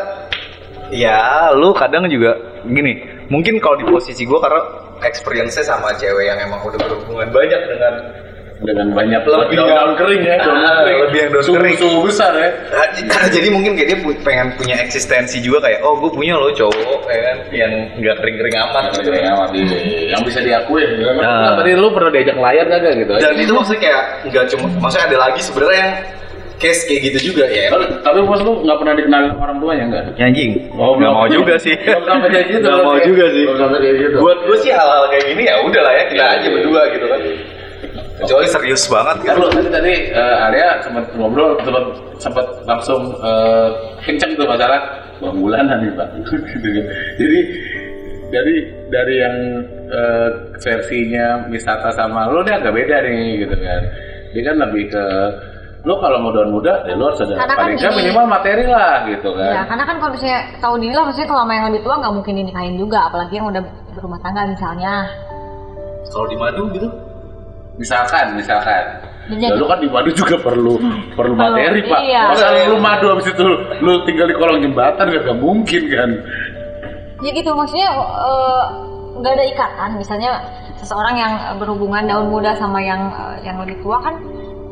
ya 0.92 1.52
lu 1.56 1.72
kadang 1.76 2.08
juga 2.08 2.36
gini 2.68 3.00
mungkin 3.32 3.60
kalau 3.64 3.80
di 3.80 3.86
posisi 3.88 4.28
gue 4.28 4.40
karena 4.40 4.60
experience-nya 5.02 5.64
sama 5.66 5.96
cewek 5.98 6.28
yang 6.30 6.38
emang 6.40 6.62
udah 6.62 6.78
berhubungan 6.78 7.32
banyak 7.32 7.62
dengan 7.68 7.94
dengan 8.62 8.88
banyak 8.92 9.22
Lebih 9.24 9.58
daun, 9.58 9.68
yang- 9.68 9.98
kering 9.98 10.22
ya, 10.22 10.36
daun 10.38 10.54
Ah, 10.56 10.74
kering. 10.80 11.00
lebih 11.02 11.18
yang 11.18 11.30
daun 11.32 11.44
Suhu- 11.44 11.58
kering. 11.58 11.76
Suhu 11.76 12.00
besar 12.04 12.32
ya. 12.32 12.50
Nah, 13.02 13.28
jadi 13.28 13.48
mungkin 13.50 13.72
kayak 13.74 13.88
dia 13.88 14.00
pu- 14.00 14.22
pengen 14.22 14.54
punya 14.54 14.76
eksistensi 14.78 15.38
juga 15.40 15.58
kayak 15.62 15.82
oh 15.82 15.98
gue 15.98 16.12
punya 16.12 16.36
loh 16.36 16.52
cowok 16.52 17.02
ya 17.08 17.20
kan 17.24 17.38
yang 17.52 17.72
nggak 17.96 18.16
kering-kering 18.16 18.56
amat 18.62 18.84
gitu 18.94 19.10
Yang 19.12 19.34
amat 19.34 19.50
iya. 19.52 19.78
yang 20.08 20.22
bisa 20.22 20.40
diakui. 20.40 20.84
Nah. 21.00 21.14
Nah. 21.18 21.54
Tadi 21.58 21.72
lu 21.74 21.90
pernah 21.90 22.12
diajak 22.12 22.38
layar 22.38 22.66
kagak 22.68 22.94
gitu? 22.98 23.12
dan 23.14 23.34
itu 23.36 23.52
maksudnya 23.52 23.82
kayak 23.82 24.02
nggak 24.28 24.46
cuma 24.48 24.66
maksudnya 24.80 25.06
ada 25.08 25.18
lagi 25.20 25.42
sebenarnya 25.42 25.80
yang 25.80 25.94
case 26.56 26.86
kayak 26.86 27.02
gitu 27.04 27.20
juga 27.28 27.50
ya 27.50 27.68
Tapi, 27.68 27.86
tapi 28.00 28.20
bos 28.22 28.38
lu 28.40 28.62
nggak 28.62 28.78
pernah 28.78 28.94
dikenalin 28.94 29.34
orang 29.36 29.58
tuanya 29.58 29.84
enggak? 29.84 30.04
anjing 30.16 30.52
Oh, 30.72 30.94
nggak 30.94 31.10
belum. 31.10 31.18
mau 31.18 31.28
juga 31.28 31.56
sih 31.58 31.74
Belum 31.82 32.06
sampai 32.08 32.30
kayak 32.30 32.46
gitu. 32.48 32.62
nggak 32.64 32.86
mau 32.86 32.98
juga 33.02 33.26
sih 33.28 33.44
Belum 33.44 33.58
sampai 33.60 33.80
kayak 33.82 33.96
gitu. 34.00 34.16
buat 34.20 34.40
gue 34.40 34.58
sih 34.60 34.72
hal-hal 34.72 35.04
kayak 35.10 35.26
gini 35.28 35.44
ya 35.44 35.56
udah 35.60 35.82
lah 35.82 35.92
ya 35.92 36.04
kita 36.06 36.22
Iya, 36.22 36.30
aja 36.32 36.46
iya. 36.46 36.52
berdua 36.54 36.82
gitu 36.88 37.06
kan 37.10 37.20
kecuali 38.22 38.48
serius 38.48 38.84
banget 38.88 39.18
kan 39.26 39.34
Kan 39.34 39.36
lu 39.42 39.48
tadi 39.50 39.70
tadi 39.70 39.94
eh, 40.14 40.46
Arya 40.48 40.68
sempat 40.86 41.06
ngobrol 41.18 41.58
sempat 41.66 41.84
sempat 42.22 42.46
langsung 42.70 43.02
eh, 43.18 43.68
kenceng 44.06 44.38
tuh 44.38 44.46
masalah 44.46 44.80
uang 45.22 45.38
bulanan 45.42 45.78
nih 45.82 45.92
pak. 45.98 46.08
Gitu 46.54 46.68
kan. 46.70 46.86
Jadi 47.18 47.40
dari 48.32 48.56
dari 48.88 49.16
yang 49.20 49.36
eh, 49.92 50.30
versinya 50.62 51.46
Misata 51.50 51.92
sama 51.92 52.30
lu 52.32 52.42
dia 52.46 52.58
agak 52.62 52.74
beda 52.74 52.98
nih 53.04 53.44
gitu 53.44 53.56
kan. 53.58 53.82
Dia 54.32 54.42
kan 54.48 54.56
lebih 54.64 54.84
ke 54.88 55.04
lu 55.82 55.98
kalau 55.98 56.22
mau 56.22 56.30
daun 56.30 56.54
muda 56.54 56.86
ya 56.86 56.94
lu 56.94 57.10
harus 57.10 57.26
ada 57.26 57.42
Karena 57.42 57.58
kan 57.58 57.58
paling 57.58 57.76
nggak 57.82 57.90
gini. 57.90 58.00
minimal 58.06 58.26
materi 58.30 58.66
lah 58.70 58.94
gitu 59.10 59.30
kan. 59.34 59.50
Ya, 59.50 59.64
karena 59.66 59.84
kan 59.90 59.96
kalau 59.98 60.12
misalnya 60.14 60.40
tahu 60.62 60.76
diri 60.78 60.94
lah, 60.94 61.04
maksudnya 61.10 61.30
kalau 61.34 61.42
sama 61.42 61.54
yang 61.58 61.66
lebih 61.74 61.82
tua 61.82 61.96
nggak 61.98 62.14
mungkin 62.14 62.34
dinikahin 62.38 62.76
juga, 62.78 63.00
apalagi 63.10 63.34
yang 63.42 63.48
udah 63.50 63.62
berumah 63.98 64.20
tangga 64.22 64.42
misalnya. 64.46 64.94
kalau 66.12 66.28
di 66.28 66.36
madu 66.38 66.64
gitu 66.76 66.88
Misalkan, 67.76 68.36
misalkan. 68.36 68.84
Dan 69.30 69.38
Ya, 69.38 69.48
jadi- 69.48 69.60
lu 69.62 69.66
kan 69.66 69.80
di 69.80 69.88
madu 69.88 70.12
juga 70.12 70.36
perlu 70.36 70.76
perlu 71.14 71.34
materi 71.38 71.86
pak. 71.86 72.00
iya. 72.04 72.34
Masa 72.34 72.52
lu 72.68 72.78
madu 72.78 73.06
habis 73.10 73.30
itu 73.30 73.44
lu, 73.80 73.94
tinggal 74.04 74.28
di 74.28 74.36
kolong 74.36 74.60
jembatan 74.60 75.06
gak, 75.08 75.24
gak 75.24 75.40
mungkin 75.40 75.82
kan? 75.88 76.10
Ya 77.22 77.30
gitu, 77.32 77.54
maksudnya 77.54 77.90
eh, 78.02 78.64
nggak 79.16 79.34
ada 79.34 79.46
ikatan. 79.46 79.90
Misalnya 79.96 80.32
seseorang 80.76 81.16
yang 81.16 81.34
berhubungan 81.62 82.10
daun 82.10 82.28
muda 82.28 82.58
sama 82.58 82.82
yang 82.82 83.08
eh, 83.08 83.46
yang 83.46 83.62
lebih 83.62 83.78
tua 83.80 84.02
kan, 84.02 84.18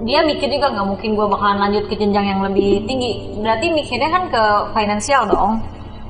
dia 0.01 0.25
mikir 0.25 0.49
juga 0.49 0.73
nggak 0.73 0.87
mungkin 0.87 1.09
gue 1.13 1.27
bakalan 1.29 1.59
lanjut 1.61 1.85
ke 1.87 1.95
jenjang 1.95 2.25
yang 2.25 2.41
lebih 2.41 2.83
tinggi. 2.83 3.37
Berarti 3.39 3.69
mikirnya 3.69 4.09
kan 4.09 4.23
ke 4.27 4.43
finansial 4.73 5.29
dong. 5.29 5.61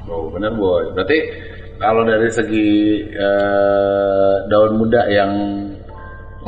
Oh 0.09 0.31
benar 0.31 0.55
boy. 0.55 0.89
Berarti 0.95 1.17
kalau 1.77 2.01
dari 2.01 2.31
segi 2.31 2.69
eh, 3.13 4.33
daun 4.47 4.79
muda 4.79 5.05
yang 5.05 5.31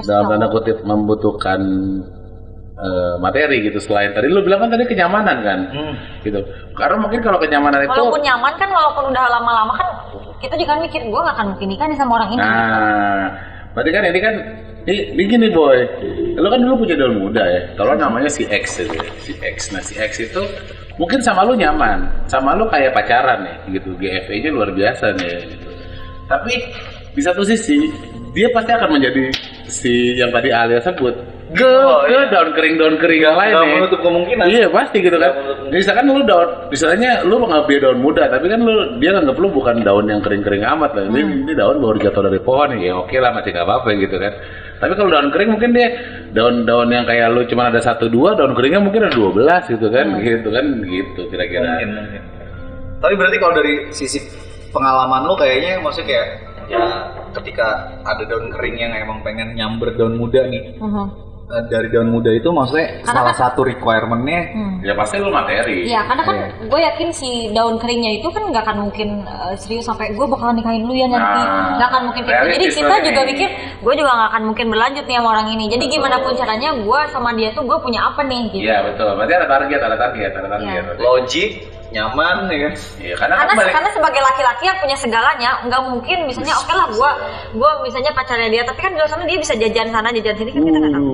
dalam 0.08 0.26
tanda 0.32 0.48
kutip 0.48 0.78
membutuhkan 0.88 1.60
eh, 2.80 3.16
materi 3.20 3.68
gitu 3.68 3.80
selain 3.84 4.16
tadi 4.16 4.32
lu 4.32 4.42
bilang 4.42 4.64
kan 4.64 4.72
tadi 4.72 4.88
kenyamanan 4.88 5.38
kan 5.44 5.60
gitu 6.24 6.40
karena 6.76 6.98
mungkin 6.98 7.20
kalau 7.22 7.38
kenyamanan 7.38 7.84
itu 7.84 7.92
Walaupun 7.92 8.24
nyaman 8.24 8.54
kan, 8.56 8.70
walaupun 8.72 9.04
udah 9.12 9.24
lama-lama 9.28 9.74
kan, 9.76 9.90
kita 10.40 10.56
juga 10.58 10.80
mikir 10.80 11.02
gue 11.04 11.20
nggak 11.22 11.36
akan 11.36 11.48
mungkin 11.54 11.68
nikah 11.70 11.88
nih 11.92 11.98
sama 12.00 12.12
orang 12.18 12.30
ini. 12.34 12.42
Nah, 12.42 13.24
berarti 13.76 13.92
kan 13.92 14.04
ini 14.08 14.20
kan 14.20 14.36
ini, 14.82 14.98
ini 15.14 15.24
gini 15.30 15.48
boy, 15.54 15.78
lo 16.42 16.48
kan 16.50 16.60
dulu 16.64 16.82
punya 16.82 16.96
daun 16.98 17.22
muda 17.22 17.44
ya. 17.46 17.62
Kalau 17.78 17.94
namanya 17.94 18.30
si 18.32 18.50
X 18.50 18.82
itu, 18.82 18.98
ya, 18.98 19.06
si 19.22 19.34
X. 19.38 19.70
Nah 19.76 19.84
si 19.86 19.94
X 19.94 20.26
itu 20.26 20.42
mungkin 20.98 21.22
sama 21.22 21.46
lu 21.46 21.54
nyaman, 21.54 22.10
sama 22.26 22.58
lu 22.58 22.66
kayak 22.72 22.96
pacaran 22.98 23.46
nih, 23.46 23.78
gitu. 23.78 23.94
GFE 24.02 24.42
nya 24.42 24.50
luar 24.50 24.74
biasa 24.74 25.14
nih. 25.22 25.54
Gitu. 25.54 25.70
Tapi 26.26 26.54
di 27.14 27.22
satu 27.22 27.46
sisi 27.46 27.78
dia 28.32 28.48
pasti 28.56 28.72
akan 28.72 28.90
menjadi 28.96 29.24
si 29.68 30.16
yang 30.16 30.32
tadi 30.32 30.50
Alia 30.52 30.80
sebut 30.80 31.12
ke 31.52 31.68
Oh, 31.68 32.08
ke 32.08 32.16
iya. 32.16 32.32
daun 32.32 32.56
kering 32.56 32.80
daun 32.80 32.96
kering 32.96 33.28
yang 33.28 33.36
lain 33.36 33.52
Nggak 33.52 33.68
nih. 33.68 33.76
menutup 33.76 34.00
kemungkinan. 34.00 34.46
Iya 34.48 34.66
pasti 34.72 34.98
gitu 35.04 35.20
kan. 35.20 35.32
Nggak 35.36 35.76
Misalkan 35.76 36.06
lu 36.08 36.24
daun, 36.24 36.48
misalnya 36.72 37.12
lu 37.28 37.36
mengambil 37.44 37.78
daun 37.84 38.00
muda, 38.00 38.24
tapi 38.32 38.48
kan 38.48 38.64
lu 38.64 38.72
dia 39.04 39.12
nganggap 39.12 39.36
lu 39.36 39.52
bukan 39.52 39.84
daun 39.84 40.08
yang 40.08 40.24
kering-kering 40.24 40.64
amat 40.64 40.96
lah. 40.96 41.04
Ini, 41.12 41.20
ini 41.44 41.52
daun 41.52 41.84
baru 41.84 42.00
jatuh 42.00 42.24
dari 42.24 42.40
pohon 42.40 42.72
ya 42.80 42.96
oke 42.96 43.12
lah 43.20 43.36
masih 43.36 43.52
nggak 43.52 43.68
apa-apa 43.68 43.90
gitu 44.00 44.16
kan. 44.16 44.32
Tapi 44.80 44.94
kalau 44.96 45.10
daun 45.12 45.28
kering 45.36 45.50
mungkin 45.52 45.70
dia 45.76 45.88
daun-daun 46.32 46.88
yang 46.88 47.04
kayak 47.04 47.28
lu 47.36 47.44
cuma 47.52 47.68
ada 47.68 47.84
satu 47.84 48.08
dua, 48.08 48.32
daun 48.32 48.56
keringnya 48.56 48.80
mungkin 48.80 49.12
ada 49.12 49.14
12 49.14 49.76
gitu 49.76 49.88
kan, 49.92 50.08
gitu 50.24 50.48
kan, 50.56 50.66
gitu 50.88 51.22
kira-kira. 51.28 51.68
Mungkin, 51.68 51.90
mungkin. 52.00 52.22
Tapi 53.04 53.14
berarti 53.20 53.38
kalau 53.44 53.54
dari 53.60 53.74
sisi 53.92 54.24
pengalaman 54.72 55.28
lo 55.28 55.36
kayaknya 55.36 55.84
maksudnya 55.84 56.16
kayak 56.16 56.28
ya 56.72 56.84
ketika 57.36 57.68
ada 58.08 58.24
daun 58.24 58.48
kering 58.48 58.80
yang 58.80 58.92
emang 58.96 59.20
pengen 59.22 59.52
nyamber 59.54 59.92
daun 59.92 60.16
muda 60.16 60.48
nih 60.48 60.64
Mhm. 60.80 61.04
eh, 61.04 61.08
dari 61.64 61.88
daun 61.88 62.10
muda 62.10 62.30
itu 62.30 62.48
maksudnya 62.48 62.88
Karena 63.00 63.12
salah 63.14 63.26
kan- 63.30 63.42
satu 63.44 63.62
requirementnya 63.62 64.42
Hmm. 64.52 64.74
Ya 64.82 64.94
pasti 64.94 65.16
lu 65.16 65.30
materi. 65.30 65.86
Iya, 65.86 66.02
karena 66.04 66.24
kan 66.24 66.36
gue 66.60 66.80
yakin 66.82 67.10
si 67.12 67.30
daun 67.52 67.78
keringnya 67.78 68.12
itu 68.14 68.28
kan 68.28 68.42
nggak 68.44 68.64
akan 68.64 68.78
mungkin 68.82 69.10
uh, 69.24 69.54
serius 69.54 69.86
sampai 69.86 70.10
gue 70.10 70.26
bakalan 70.26 70.58
nikahin 70.58 70.84
lu 70.84 70.92
ya 70.92 71.06
nanti, 71.06 71.40
Nah, 71.40 71.78
nggak 71.78 71.88
akan 71.88 72.02
mungkin 72.04 72.22
kayak 72.24 72.40
gitu. 72.42 72.52
Jadi 72.52 72.66
kita 72.68 72.88
banget 72.88 73.04
juga 73.06 73.22
mikir, 73.24 73.50
gue 73.78 73.94
juga 73.96 74.12
nggak 74.12 74.30
akan 74.32 74.44
mungkin 74.44 74.66
berlanjut 74.68 75.06
nih 75.06 75.16
sama 75.16 75.30
orang 75.30 75.48
ini. 75.50 75.66
Jadi 75.68 75.84
gimana 75.88 76.16
pun 76.18 76.34
caranya, 76.34 76.70
gue 76.74 77.00
sama 77.08 77.30
dia 77.32 77.50
tuh 77.52 77.64
gue 77.64 77.78
punya 77.78 78.00
apa 78.04 78.22
nih? 78.24 78.44
Gitu. 78.50 78.66
Iya 78.66 78.78
betul. 78.84 79.10
Berarti 79.14 79.34
ada 79.36 79.48
target, 79.48 79.80
ada 79.80 79.98
target, 79.98 80.32
ada 80.34 80.48
target. 80.50 80.82
Iya. 80.82 80.98
logik 80.98 81.52
nyaman 81.92 82.48
ya 82.48 82.60
kan 82.62 82.74
Iya, 82.98 83.16
karena, 83.20 83.34
kan 83.36 83.44
Karena 83.44 83.60
balik- 83.60 83.76
karena 83.76 83.90
sebagai 83.92 84.22
laki-laki 84.24 84.64
yang 84.64 84.80
punya 84.80 84.96
segalanya, 84.96 85.52
nggak 85.62 85.82
mungkin 85.84 86.18
misalnya 86.24 86.56
oke 86.56 86.72
lah 86.72 86.88
gue 86.88 87.12
gue 87.52 87.72
misalnya 87.84 88.12
pacarnya 88.16 88.48
dia, 88.48 88.64
tapi 88.64 88.80
kan 88.80 88.92
di 88.92 88.98
luar 88.98 89.12
sana 89.12 89.28
dia 89.28 89.36
bisa 89.36 89.54
jajan 89.54 89.92
sana 89.92 90.08
jajan 90.10 90.34
sini 90.34 90.50
kan 90.50 90.62
kita 90.64 90.78
nggak 90.80 90.94
tahu. 90.96 91.12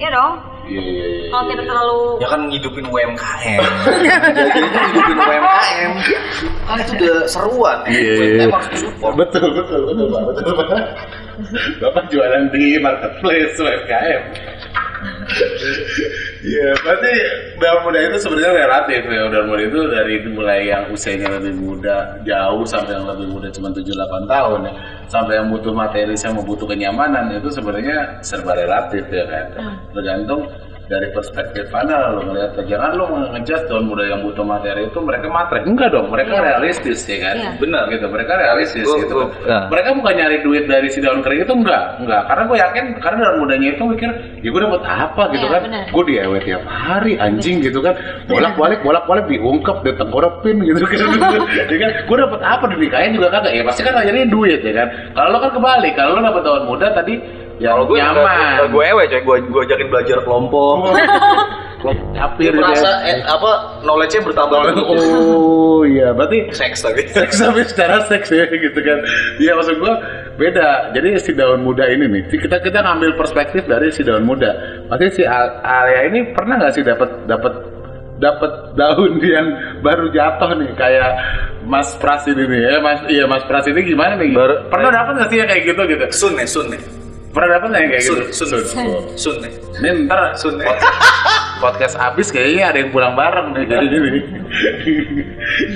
Iya 0.00 0.08
dong. 0.16 0.34
Iya, 0.64 0.80
iya, 0.80 1.04
iya. 1.04 1.28
Kalau 1.28 1.44
kita 1.50 1.62
terlalu 1.68 2.00
ya 2.22 2.28
kan 2.30 2.40
ngidupin 2.46 2.86
UMKM 2.88 3.60
jadi 3.84 4.08
ngidupin 4.96 5.18
UMKM 5.18 5.92
kan 6.68 6.76
itu 6.78 6.92
udah 7.00 7.16
seruan 7.26 7.78
Iya, 7.84 8.00
iya, 8.00 8.14
iya. 8.38 8.46
Betul, 9.12 9.48
betul, 9.56 9.80
betul. 9.92 10.08
Betul, 10.30 10.52
Pak. 10.56 10.68
Bapak 11.84 12.04
jualan 12.12 12.44
di 12.54 12.78
marketplace 12.80 13.56
UMKM. 13.60 14.22
Iya, 16.40 16.72
berarti 16.80 17.12
daun 17.60 17.80
muda 17.84 18.00
itu 18.00 18.16
sebenarnya 18.16 18.64
relatif 18.64 19.02
ya. 19.04 19.28
Daun 19.28 19.46
muda 19.52 19.60
itu 19.60 19.80
dari 19.92 20.14
mulai 20.32 20.60
yang 20.72 20.88
usianya 20.88 21.36
lebih 21.36 21.52
muda 21.60 22.16
jauh 22.24 22.64
sampai 22.64 22.96
yang 22.96 23.04
lebih 23.04 23.28
muda 23.28 23.52
cuma 23.52 23.68
7-8 23.68 24.24
tahun 24.24 24.60
ya. 24.64 24.72
Sampai 25.04 25.36
yang 25.36 25.52
butuh 25.52 25.76
materi 25.76 26.16
sama 26.16 26.40
butuh 26.40 26.64
kenyamanan 26.64 27.28
itu 27.36 27.52
sebenarnya 27.52 28.24
serba 28.24 28.56
relatif 28.56 29.04
ya 29.12 29.24
kan. 29.28 29.46
Tergantung 29.92 30.48
dari 30.90 31.06
perspektif 31.14 31.70
mana 31.70 32.10
lo 32.10 32.26
melihat 32.26 32.58
jangan 32.66 32.98
lo 32.98 33.04
ngejat 33.30 33.70
daun 33.70 33.86
muda 33.86 34.02
yang 34.04 34.20
butuh 34.20 34.42
materi 34.42 34.90
itu 34.90 34.98
mereka 34.98 35.30
matre 35.30 35.62
enggak 35.62 35.94
dong 35.94 36.10
mereka 36.10 36.34
Iya. 36.34 36.42
realistis 36.50 37.06
ya 37.06 37.18
kan? 37.22 37.36
Iya. 37.38 37.50
Benar. 37.56 37.82
gitu 37.88 38.06
mereka 38.10 38.32
realistis 38.34 38.82
Gua- 38.82 38.98
gitu. 38.98 39.14
gua- 39.14 39.30
ya. 39.46 39.58
mereka 39.70 39.88
bukan 39.94 40.12
nyari 40.12 40.36
duit 40.42 40.64
dari 40.66 40.90
si 40.90 40.98
daun 40.98 41.22
kering 41.22 41.46
itu 41.46 41.54
enggak 41.54 41.84
enggak. 41.96 42.22
Karena 42.26 42.42
gue 42.44 42.58
yakin 42.58 42.84
karena 42.98 43.18
daun 43.22 43.36
mudanya 43.38 43.68
itu 43.70 43.82
mikir 43.86 44.10
ya 44.42 44.48
gue 44.50 44.60
dapat 44.60 44.82
apa 44.82 45.22
gitu 45.30 45.46
Iya, 45.46 45.54
kan? 45.54 45.62
gue 45.94 46.02
diewet 46.04 46.42
tiap 46.42 46.62
hari 46.66 47.12
anjing 47.16 47.56
gitu 47.62 47.78
kan. 47.78 47.94
Bolak 48.26 48.54
balik 48.56 48.80
bolak 48.82 49.04
balik 49.06 49.24
diungkep 49.30 49.76
ditengkorepin 49.86 50.56
gitu 50.60 50.82
kan. 50.82 50.98
Ya 51.70 51.76
kan? 51.78 51.90
Gue 52.02 52.16
dapat 52.18 52.40
apa 52.42 52.64
dinikahin 52.66 53.14
juga 53.14 53.30
kagak. 53.30 53.54
Ya 53.54 53.62
pasti 53.62 53.86
kan 53.86 53.94
akhirnya 53.94 54.26
duit 54.26 54.58
ya 54.60 54.74
kan? 54.74 54.88
Kalau 55.14 55.28
lo 55.30 55.38
kan 55.38 55.50
kebalik 55.54 55.94
kalau 55.94 56.18
lo 56.18 56.22
dapat 56.24 56.42
daun 56.42 56.64
muda 56.66 56.90
tadi 56.90 57.14
ya 57.60 57.68
kalau 57.70 57.84
gue 57.86 57.96
nyaman. 57.96 58.72
gue 58.72 58.84
ewe 58.88 59.02
coy. 59.06 59.20
Gue 59.20 59.36
gue 59.44 59.60
ajakin 59.68 59.88
belajar 59.88 60.18
kelompok. 60.24 60.76
Capir 62.12 62.52
Dia 62.52 62.60
merasa 62.60 62.90
eh, 63.08 63.24
apa 63.24 63.80
knowledge-nya 63.80 64.20
bertambah 64.20 64.58
terus. 64.68 64.84
oh 64.84 65.80
iya. 65.80 66.12
Berarti 66.12 66.52
seks 66.52 66.84
tapi. 66.84 67.08
seks 67.16 67.40
tapi 67.40 67.64
secara 67.64 68.04
seks 68.04 68.28
ya 68.28 68.44
gitu 68.48 68.80
kan. 68.80 68.98
Iya 69.40 69.56
maksud 69.56 69.80
gua 69.80 69.96
beda. 70.36 70.92
Jadi 70.92 71.16
si 71.16 71.32
daun 71.32 71.64
muda 71.64 71.88
ini 71.88 72.04
nih 72.04 72.22
si- 72.28 72.36
kita 72.36 72.60
kita 72.60 72.84
ngambil 72.84 73.16
perspektif 73.16 73.64
dari 73.64 73.88
si 73.88 74.04
daun 74.04 74.28
muda. 74.28 74.52
Pasti 74.92 75.20
si 75.20 75.22
Al- 75.24 75.56
Alia 75.64 76.04
ini 76.04 76.36
pernah 76.36 76.60
nggak 76.60 76.72
sih 76.76 76.84
dapat 76.84 77.08
dapat 77.24 77.52
dapat 78.20 78.52
daun 78.76 79.16
yang 79.24 79.48
baru 79.80 80.12
jatuh 80.12 80.52
nih? 80.60 80.76
Kayak 80.76 81.16
Mas 81.64 81.96
Pras 81.96 82.28
ini 82.28 82.44
nih. 82.44 82.60
Ya 82.60 82.76
Mas 82.84 83.00
iya 83.08 83.24
Mas 83.24 83.44
Pras 83.48 83.64
ini 83.64 83.80
gimana 83.88 84.20
nih? 84.20 84.36
Baru- 84.36 84.68
pernah 84.68 84.92
dapat 84.92 85.12
nggak 85.16 85.28
sih 85.32 85.38
yang 85.40 85.48
kayak 85.48 85.64
gitu 85.64 85.80
gitu? 85.88 86.04
Sun 86.12 86.36
ya 86.36 86.44
sun 86.44 86.68
ya 86.76 86.80
pernah 87.30 87.48
dapat 87.58 87.66
nggak 87.70 87.82
yang 87.82 87.92
kayak 87.94 88.04
sun 88.04 88.18
gitu? 88.18 88.32
sun 88.34 88.48
sun. 89.14 89.36
ya 89.42 89.50
ini 89.80 90.06
ntar 90.06 90.34
sun. 90.34 90.54
Ya 90.58 90.74
podcast 91.60 91.94
habis 92.00 92.32
kayaknya 92.32 92.72
ada 92.72 92.78
yang 92.80 92.90
pulang 92.90 93.14
bareng 93.14 93.52
nih 93.52 93.64
kayak 93.68 93.86
gini. 93.92 94.20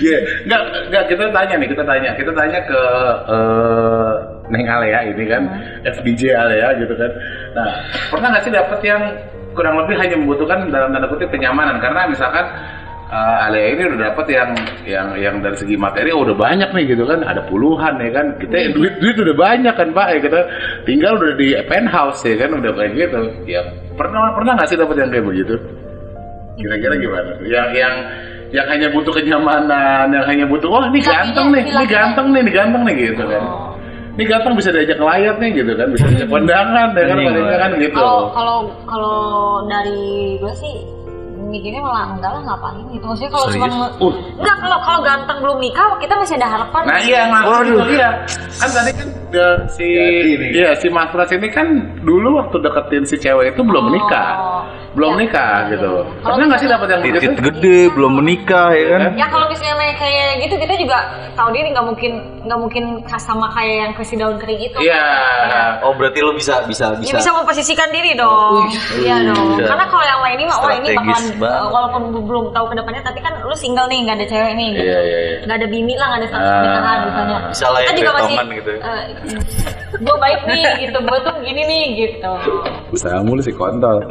Iya, 0.00 0.18
nggak 0.48 0.62
nggak 0.90 1.04
kita 1.12 1.24
tanya 1.30 1.54
nih, 1.60 1.68
kita 1.70 1.84
tanya, 1.84 2.10
kita 2.16 2.32
tanya 2.32 2.58
ke 2.64 2.80
eh, 3.30 4.12
Neng 4.50 4.64
Alea 4.66 5.00
ini 5.12 5.24
kan, 5.28 5.42
FDJ 5.84 6.22
Alea 6.34 6.68
gitu 6.80 6.94
kan. 6.96 7.10
Nah, 7.54 7.68
pernah 8.10 8.28
nggak 8.34 8.42
sih 8.48 8.52
dapet 8.52 8.80
yang 8.82 9.02
kurang 9.54 9.78
lebih 9.78 9.94
hanya 10.00 10.16
membutuhkan 10.18 10.72
dalam 10.72 10.90
tanda 10.90 11.06
kutip 11.06 11.30
kenyamanan? 11.30 11.78
Karena 11.78 12.10
misalkan 12.10 12.44
eh, 13.14 13.44
Alea 13.46 13.66
ini 13.78 13.82
udah 13.94 14.00
dapet 14.10 14.26
yang 14.34 14.50
yang 14.82 15.08
yang 15.14 15.34
dari 15.38 15.54
segi 15.54 15.78
materi 15.78 16.10
oh, 16.10 16.26
udah 16.26 16.34
banyak 16.34 16.74
nih 16.74 16.84
gitu 16.98 17.06
kan, 17.06 17.22
ada 17.22 17.46
puluhan 17.46 17.94
ya 18.02 18.10
kan. 18.10 18.26
Kita 18.42 18.74
duit 18.74 18.98
duit 18.98 19.14
udah 19.14 19.36
banyak 19.38 19.74
kan 19.78 19.88
Pak 19.94 20.08
ya 20.10 20.18
kita 20.18 20.40
tinggal 20.82 21.14
udah 21.22 21.38
di 21.38 21.54
penthouse 21.70 22.26
ya 22.26 22.34
kan 22.34 22.50
udah 22.58 22.72
kayak 22.74 22.92
gitu. 22.98 23.20
Ya 23.46 23.62
pernah 23.94 24.34
pernah 24.34 24.58
nggak 24.58 24.68
sih 24.68 24.78
dapet 24.78 24.98
yang 24.98 25.10
kayak 25.14 25.26
begitu? 25.30 25.54
Kira-kira 26.58 26.94
gimana? 26.98 27.30
Yang 27.46 27.68
yang 27.78 27.94
yang 28.54 28.66
hanya 28.70 28.88
butuh 28.94 29.10
kenyamanan, 29.10 30.06
yang 30.14 30.26
hanya 30.30 30.46
butuh 30.46 30.70
wah 30.70 30.86
ini 30.86 31.02
ganteng 31.02 31.50
nih, 31.50 31.66
ini 31.66 31.84
ganteng 31.90 32.26
nih, 32.30 32.40
ini 32.46 32.52
ganteng 32.54 32.82
nih 32.86 32.94
gitu 33.10 33.24
kan. 33.26 33.44
Ini 34.14 34.24
ganteng 34.30 34.54
bisa 34.54 34.70
diajak 34.70 35.02
ngelayat 35.02 35.36
nih 35.42 35.50
gitu 35.58 35.72
kan, 35.74 35.88
bisa 35.90 36.06
diajak 36.06 36.30
kondangan 36.30 36.94
ya 36.94 37.04
kan, 37.10 37.16
palingnya 37.18 37.58
kan 37.58 37.70
gitu. 37.82 37.98
Kalau 37.98 38.30
kalau 38.30 38.58
kalau 38.86 39.18
dari 39.66 40.38
gue 40.38 40.54
sih 40.54 40.74
mikirnya 41.46 41.80
malah 41.80 42.04
enggak 42.10 42.30
lah 42.30 42.42
ngapain? 42.44 42.84
Gitu. 42.88 43.04
Maksudnya 43.04 43.30
kalau 43.30 43.46
cuma 43.48 43.66
Uh. 43.96 44.12
enggak 44.36 44.56
kalau 44.58 44.78
kalau 44.80 45.00
ganteng 45.00 45.38
belum 45.38 45.58
nikah 45.58 45.86
kita 45.96 46.14
masih 46.14 46.34
ada 46.36 46.48
harapan. 46.50 46.82
Nah 46.84 46.98
iya 47.00 47.20
maksud 47.26 47.64
itu 47.66 47.84
dia 47.90 48.10
kan 48.54 48.70
tadi 48.70 48.90
kan 48.92 49.06
the- 49.28 49.60
si 49.68 49.86
iya 50.52 50.70
si 50.74 50.86
Mas 50.88 51.08
Pras 51.08 51.30
ini 51.30 51.48
kan 51.48 51.66
dulu 52.00 52.38
waktu 52.38 52.56
deketin 52.58 53.04
si 53.04 53.16
cewek 53.16 53.52
itu 53.52 53.60
belum 53.60 53.84
Oh. 53.84 53.90
nikah, 53.90 54.28
belum 54.94 55.10
Iya. 55.10 55.20
nikah 55.20 55.56
gitu. 55.68 55.92
Kalau 56.22 56.34
Pernah 56.34 56.46
nggak 56.46 56.60
sih 56.60 56.68
dapat 56.68 56.88
yang 56.88 57.00
titit 57.02 57.32
gede 57.36 57.78
belum 57.90 58.12
menikah 58.14 58.68
ya 58.70 58.84
kan 58.88 59.00
ya 59.14 59.26
kalau 59.26 59.46
misalnya 59.46 59.74
kayak- 59.92 60.36
gitu 60.36 60.54
kita 60.56 60.74
juga 60.76 60.98
tahu 61.34 61.50
diri 61.50 61.68
nggak 61.68 61.82
mungkin 61.84 62.12
nggak 62.44 62.58
mungkin 62.58 62.84
sama 63.16 63.50
kayak 63.50 63.74
yang 63.80 63.92
kasih 63.92 64.16
daun 64.16 64.36
kering 64.36 64.60
itu 64.60 64.78
Iya. 64.78 65.02
oh 65.82 65.92
berarti 65.92 66.18
lo 66.20 66.30
bisa 66.32 66.62
bisa 66.64 66.94
Ya 66.94 67.00
bisa 67.00 67.14
bisa 67.16 67.30
memposisikan 67.32 67.88
diri 67.90 68.14
dong. 68.14 68.70
Iya 68.96 69.16
dong. 69.26 69.56
Bisa. 69.56 69.66
Karena 69.66 69.84
kalau 69.84 70.04
yang 70.04 70.20
lain 70.20 70.36
ini 70.36 70.44
mah 70.44 70.58
wah 70.58 70.72
ini 70.72 70.88
bakalan 70.92 71.24
banget. 71.34 71.58
uh, 71.58 71.68
walaupun 71.68 72.02
belum 72.20 72.44
tahu 72.50 72.66
ke 72.68 72.74
depannya 72.76 73.02
tapi 73.02 73.18
kan 73.18 73.34
lu 73.40 73.54
single 73.54 73.86
nih 73.86 73.98
nggak 74.00 74.16
ada 74.16 74.26
cewek 74.28 74.52
nih. 74.54 74.68
Gitu. 74.70 74.84
Iya 74.84 74.98
iya 75.00 75.18
iya. 75.20 75.36
Nggak 75.44 75.56
ada 75.56 75.68
bini 75.68 75.94
lah 75.94 76.06
nggak 76.06 76.20
ada 76.20 76.28
status 76.28 76.44
Ah. 76.44 76.54
pernikahan 76.54 76.98
misalnya. 77.04 77.38
Bisa 77.48 77.66
lah 77.66 77.80
ya, 77.80 77.84
Kita 77.84 77.98
juga 77.98 78.12
masih. 78.14 78.36
gitu. 78.52 78.72
gue 79.94 80.16
baik 80.18 80.40
nih 80.44 80.64
gitu, 80.82 80.98
gue 81.00 81.18
tuh 81.20 81.34
gini 81.40 81.62
nih 81.64 81.84
gitu. 81.96 82.32
Usaha 82.90 83.18
mulu 83.20 83.40
sih 83.40 83.54
kontol. 83.54 84.02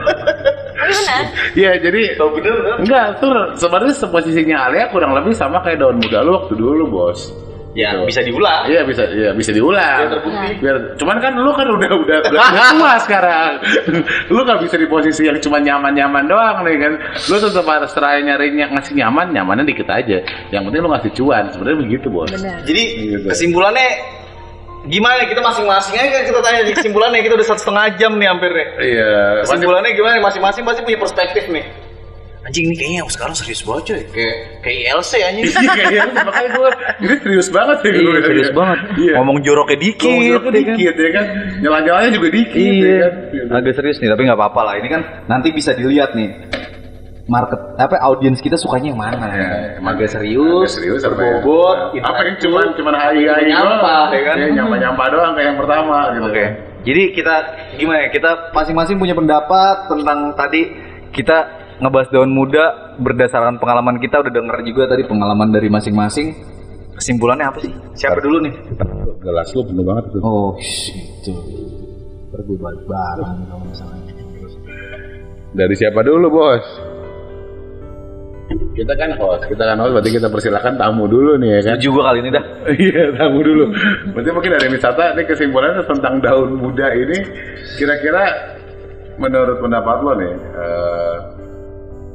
Benar. 0.85 1.21
Iya 1.53 1.71
jadi 1.79 2.01
oh 2.17 2.29
bener 2.31 2.51
bener 2.53 2.75
Enggak, 2.81 3.07
tuh 3.17 3.31
sebenarnya 3.55 3.93
posisinya 4.05 4.57
Alia 4.67 4.85
kurang 4.89 5.11
lebih 5.13 5.31
sama 5.31 5.59
kayak 5.59 5.79
daun 5.79 5.97
muda 5.97 6.19
lu 6.19 6.31
waktu 6.35 6.53
dulu, 6.53 6.83
Bos. 6.87 7.31
ya 7.73 7.89
Gitu. 7.89 8.05
bisa 8.05 8.21
diulang 8.21 8.69
Iya 8.69 8.85
bisa, 8.85 9.01
iya 9.09 9.33
bisa 9.33 9.49
diulang. 9.49 9.97
Biar 9.97 10.11
terbukti. 10.13 10.49
Biar, 10.61 10.75
cuman 10.93 11.17
kan 11.17 11.33
lu 11.33 11.49
kan 11.51 11.65
udah 11.65 11.89
udah 11.89 12.17
udah, 12.29 12.69
tua 12.69 12.93
sekarang. 13.01 13.51
lu 14.29 14.45
gak 14.45 14.61
bisa 14.61 14.77
di 14.77 14.85
posisi 14.85 15.25
yang 15.25 15.41
cuma 15.41 15.57
nyaman-nyaman 15.57 16.29
doang 16.29 16.61
nih 16.61 16.77
kan. 16.77 16.93
Lu 17.27 17.41
tetap 17.41 17.65
harus 17.65 17.89
try 17.91 18.21
nyari 18.21 18.53
yang 18.53 18.69
ngasih 18.71 18.93
nyaman, 18.93 19.33
nyamannya 19.33 19.65
dikit 19.65 19.89
aja. 19.89 20.21
Yang 20.49 20.61
penting 20.69 20.81
lu 20.81 20.89
ngasih 20.93 21.11
cuan. 21.17 21.43
Sebenarnya 21.49 21.79
begitu, 21.81 22.07
Bos. 22.07 22.29
jadi 22.61 22.83
Gitu. 22.93 23.25
kesimpulannya 23.25 23.89
gimana 24.83 25.23
kita 25.23 25.39
masing-masing 25.39 25.95
aja 25.95 26.09
kan 26.11 26.23
kita 26.23 26.39
tanya 26.39 26.59
kesimpulannya 26.69 27.19
kita 27.19 27.33
udah 27.33 27.47
satu 27.47 27.59
setengah 27.61 27.85
jam 27.95 28.11
nih 28.15 28.27
hampir 28.27 28.51
nih 28.51 28.67
Iya. 28.83 29.11
kesimpulannya 29.41 29.91
gimana 29.91 30.19
masing-masing 30.19 30.61
pasti 30.61 30.81
punya 30.81 30.99
perspektif 30.99 31.47
nih 31.47 31.63
anjing 32.43 32.67
ini 32.67 32.75
kayaknya 32.75 33.01
sekarang 33.07 33.31
serius 33.31 33.63
banget 33.63 33.83
coy 33.87 34.01
kayak 34.11 34.35
kayak 34.59 34.77
ILC 34.83 35.11
anjing 35.23 35.45
Iya 35.47 35.71
kayaknya 35.73 36.21
makanya 36.21 36.49
gue 36.51 36.69
ini 36.99 37.15
serius 37.17 37.47
banget 37.47 37.77
ya 37.79 37.89
Iya, 37.89 38.01
gue 38.03 38.21
serius 38.21 38.51
banget. 38.51 38.79
Iya. 38.99 39.13
Ngomong 39.15 39.37
joroknya 39.39 39.77
dikit, 39.79 40.03
Ngomong 40.03 40.27
joroknya 40.27 40.51
ya 40.51 40.59
kan? 40.59 40.75
dikit 40.75 40.95
ya 40.99 41.09
kan. 41.09 41.25
Jalan-jalannya 41.63 42.11
juga 42.11 42.27
dikit 42.27 42.59
ya 42.75 42.83
Iya. 42.83 43.07
kan. 43.47 43.55
Agak 43.55 43.73
serius 43.73 43.97
nih, 43.97 44.09
tapi 44.11 44.21
nggak 44.27 44.35
apa-apa 44.35 44.61
lah. 44.61 44.73
Ini 44.75 44.87
kan 44.91 45.01
nanti 45.25 45.47
bisa 45.49 45.71
dilihat 45.71 46.11
nih 46.13 46.29
market 47.23 47.79
apa 47.79 47.95
audiens 48.03 48.43
kita 48.43 48.59
sukanya 48.59 48.91
yang 48.91 48.99
mana. 48.99 49.27
Ya, 49.31 49.49
emang 49.79 49.95
agak 49.95 50.11
serius, 50.11 50.75
agak 50.75 50.75
serius 50.75 51.01
apa 51.07 51.15
ya? 51.15 51.39
berbobot, 51.39 51.77
apa 52.03 52.21
yang 52.27 52.37
cuman 52.43 52.65
cuman 52.75 52.93
hai 52.99 53.23
hai 53.23 53.43
Nyampah, 53.47 54.05
ya 54.11 54.21
kan? 54.27 54.35
nyampah 54.51 54.77
nyampah 54.79 55.07
doang 55.07 55.31
kayak 55.35 55.47
yang 55.55 55.59
pertama 55.59 55.97
gitu 56.11 56.27
Oke. 56.27 56.45
Jadi 56.83 57.03
kita 57.15 57.35
gimana 57.79 57.97
ya? 58.03 58.09
Kita 58.11 58.31
masing-masing 58.51 58.99
punya 58.99 59.15
pendapat 59.15 59.87
tentang 59.87 60.35
tadi 60.35 60.61
kita 61.15 61.37
ngebahas 61.79 62.11
daun 62.11 62.31
muda 62.35 62.95
berdasarkan 62.99 63.55
pengalaman 63.55 64.03
kita 64.03 64.19
udah 64.19 64.31
denger 64.31 64.57
juga 64.67 64.83
tadi 64.91 65.07
pengalaman 65.07 65.47
dari 65.55 65.71
masing-masing. 65.71 66.35
Kesimpulannya 66.93 67.47
apa 67.47 67.57
sih? 67.63 67.71
Siapa 67.97 68.19
dulu 68.19 68.43
nih? 68.43 68.53
Gelas 69.23 69.49
lu 69.55 69.63
penuh 69.63 69.83
banget 69.87 70.03
itu. 70.11 70.19
Oh, 70.21 70.53
itu. 70.59 71.33
Pergi 72.29 72.53
balik 72.59 72.83
barang 72.85 73.37
kalau 73.47 73.65
misalnya. 73.65 74.11
Dari 75.53 75.73
siapa 75.77 76.01
dulu, 76.05 76.27
Bos? 76.29 76.92
Kita 78.53 78.93
kan 78.93 79.09
host, 79.17 79.45
kita 79.49 79.63
kan 79.65 79.77
host, 79.81 79.93
berarti 79.97 80.11
kita 80.13 80.27
persilakan 80.29 80.73
tamu 80.77 81.05
dulu 81.09 81.37
nih 81.41 81.57
ya 81.57 81.59
kan? 81.61 81.75
Setuju 81.77 81.89
gua 81.93 82.03
kali 82.09 82.19
ini 82.25 82.29
dah. 82.33 82.45
Iya, 82.73 83.03
tamu 83.17 83.39
dulu. 83.41 83.65
Berarti 84.13 84.29
mungkin 84.33 84.51
dari 84.53 84.67
wisata, 84.69 85.05
ini 85.17 85.23
kesimpulannya 85.25 85.83
tentang 85.85 86.21
daun 86.21 86.57
muda 86.57 86.87
ini, 86.93 87.17
kira-kira 87.77 88.23
menurut 89.17 89.61
pendapat 89.61 89.97
lo 90.01 90.13
nih, 90.17 90.33
eh, 90.33 91.15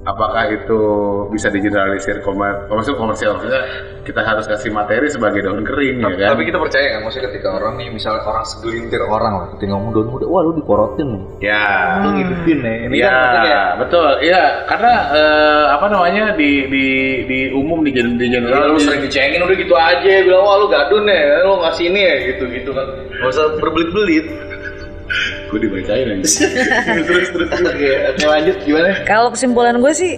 apakah 0.08 0.48
itu 0.48 0.80
bisa 1.28 1.52
digeneralisir 1.52 2.24
komer, 2.24 2.64
maksudnya 2.72 2.96
komersial, 2.96 3.36
maksudnya 3.36 3.62
kita 4.08 4.24
harus 4.24 4.48
kasih 4.48 4.72
materi 4.72 5.12
sebagai 5.12 5.44
daun 5.44 5.60
kering 5.68 6.00
ya 6.00 6.08
kan? 6.16 6.28
Tapi 6.32 6.48
kita 6.48 6.56
percaya 6.56 6.96
kan, 6.96 7.00
maksudnya 7.04 7.28
ketika 7.28 7.48
orang 7.52 7.76
nih, 7.76 7.92
misalnya 7.92 8.24
orang 8.24 8.44
segelintir 8.48 9.04
orang 9.04 9.32
lah, 9.36 9.46
ketika 9.52 9.76
ngomong 9.76 9.92
daun 9.92 10.08
muda, 10.08 10.24
wah 10.24 10.40
lu 10.48 10.56
diporotin 10.56 11.08
nih. 11.12 11.22
Ya, 11.52 12.00
Lu 12.00 12.08
ngidupin 12.16 12.58
nih. 12.64 12.76
Ini 12.88 12.94
Iya, 12.96 13.12
kan 13.12 13.20
maksudnya 13.20 13.60
betul. 13.84 14.08
Iya, 14.24 14.44
karena 14.64 14.92
eh, 15.12 15.64
apa 15.76 15.86
namanya 15.92 16.24
di 16.32 16.50
di 16.72 16.86
di 17.28 17.38
umum 17.52 17.84
di 17.84 17.92
di 17.92 18.26
general 18.32 18.72
lu 18.72 18.80
sering 18.80 19.04
dicengin 19.04 19.44
udah 19.44 19.56
gitu 19.58 19.74
aja 19.76 20.12
bilang 20.24 20.42
wah 20.46 20.56
lu 20.56 20.66
gadun 20.72 21.04
ya 21.04 21.44
lu 21.44 21.60
ngasih 21.60 21.84
ini 21.92 22.00
ya 22.00 22.14
gitu 22.32 22.44
gitu 22.48 22.70
kan 22.72 22.86
nggak 22.88 23.28
usah 23.28 23.44
berbelit-belit 23.60 24.26
gue 25.48 25.58
dibacain 25.64 26.06
aja. 26.12 26.28
terus 27.08 27.28
terus 27.32 27.48
terus. 27.50 27.50
oke 27.64 27.90
oke 28.12 28.24
lanjut 28.28 28.56
gimana 28.62 28.90
Kalau 29.08 29.28
kesimpulan 29.32 29.76
gue 29.80 29.92
sih 29.96 30.12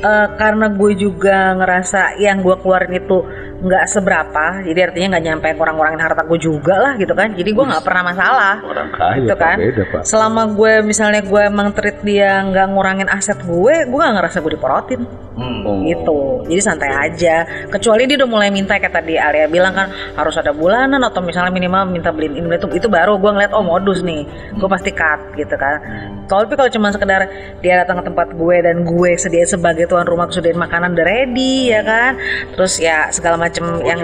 eh, 0.00 0.28
karena 0.38 0.66
gue 0.70 0.92
juga 0.94 1.54
ngerasa 1.58 2.22
yang 2.22 2.40
gue 2.40 2.54
keluarin 2.62 2.94
itu 2.94 3.18
nggak 3.60 3.84
seberapa, 3.92 4.64
jadi 4.64 4.88
artinya 4.88 5.06
nggak 5.16 5.24
nyampe 5.28 5.48
kurang-kurangin 5.60 6.00
harta 6.00 6.24
gue 6.24 6.38
juga 6.40 6.74
lah 6.80 6.92
gitu 6.96 7.12
kan. 7.12 7.36
Jadi 7.36 7.50
gue 7.52 7.64
nggak 7.64 7.84
pernah 7.84 8.02
masalah. 8.08 8.54
Orang 8.64 8.88
kaya 8.96 9.20
gitu 9.20 9.34
kan. 9.36 9.56
beda 9.60 9.84
pak. 9.92 10.02
Selama 10.08 10.42
gue 10.48 10.72
misalnya 10.80 11.20
gue 11.20 11.42
emang 11.44 11.68
treat 11.76 12.00
dia 12.00 12.40
nggak 12.40 12.66
ngurangin 12.72 13.08
aset 13.12 13.38
gue, 13.44 13.74
gue 13.84 13.98
nggak 14.00 14.14
ngerasa 14.16 14.36
gue 14.40 14.52
diporotin 14.56 15.02
Oh. 15.40 15.80
gitu. 15.84 16.20
Jadi 16.48 16.60
santai 16.60 16.90
aja. 16.92 17.44
Kecuali 17.70 18.04
dia 18.04 18.20
udah 18.20 18.28
mulai 18.28 18.48
minta 18.52 18.76
kayak 18.76 18.92
tadi 18.92 19.16
Arya 19.16 19.46
bilang 19.48 19.72
kan 19.72 19.88
harus 20.18 20.36
ada 20.36 20.52
bulanan 20.52 21.00
atau 21.00 21.24
misalnya 21.24 21.52
minimal 21.52 21.88
minta 21.88 22.12
beliin 22.12 22.36
ini 22.36 22.56
itu 22.56 22.66
itu 22.76 22.88
baru 22.90 23.16
gue 23.16 23.30
ngeliat 23.30 23.52
oh 23.56 23.64
modus 23.64 24.04
nih. 24.04 24.26
Gue 24.56 24.68
pasti 24.68 24.90
cut 24.92 25.36
gitu 25.36 25.54
kan. 25.56 25.80
Tapi 26.28 26.54
kalau 26.54 26.70
cuma 26.70 26.92
sekedar 26.92 27.28
dia 27.64 27.74
datang 27.82 28.02
ke 28.02 28.12
tempat 28.12 28.28
gue 28.36 28.56
dan 28.62 28.84
gue 28.84 29.10
sedia 29.16 29.44
sebagai 29.46 29.88
tuan 29.88 30.04
rumah 30.04 30.28
sediain 30.28 30.58
makanan 30.58 30.92
udah 30.92 31.06
ready 31.06 31.72
ya 31.72 31.80
kan. 31.84 32.20
Terus 32.56 32.76
ya 32.80 33.08
segala 33.08 33.40
macem 33.50 33.64
yang 33.82 33.98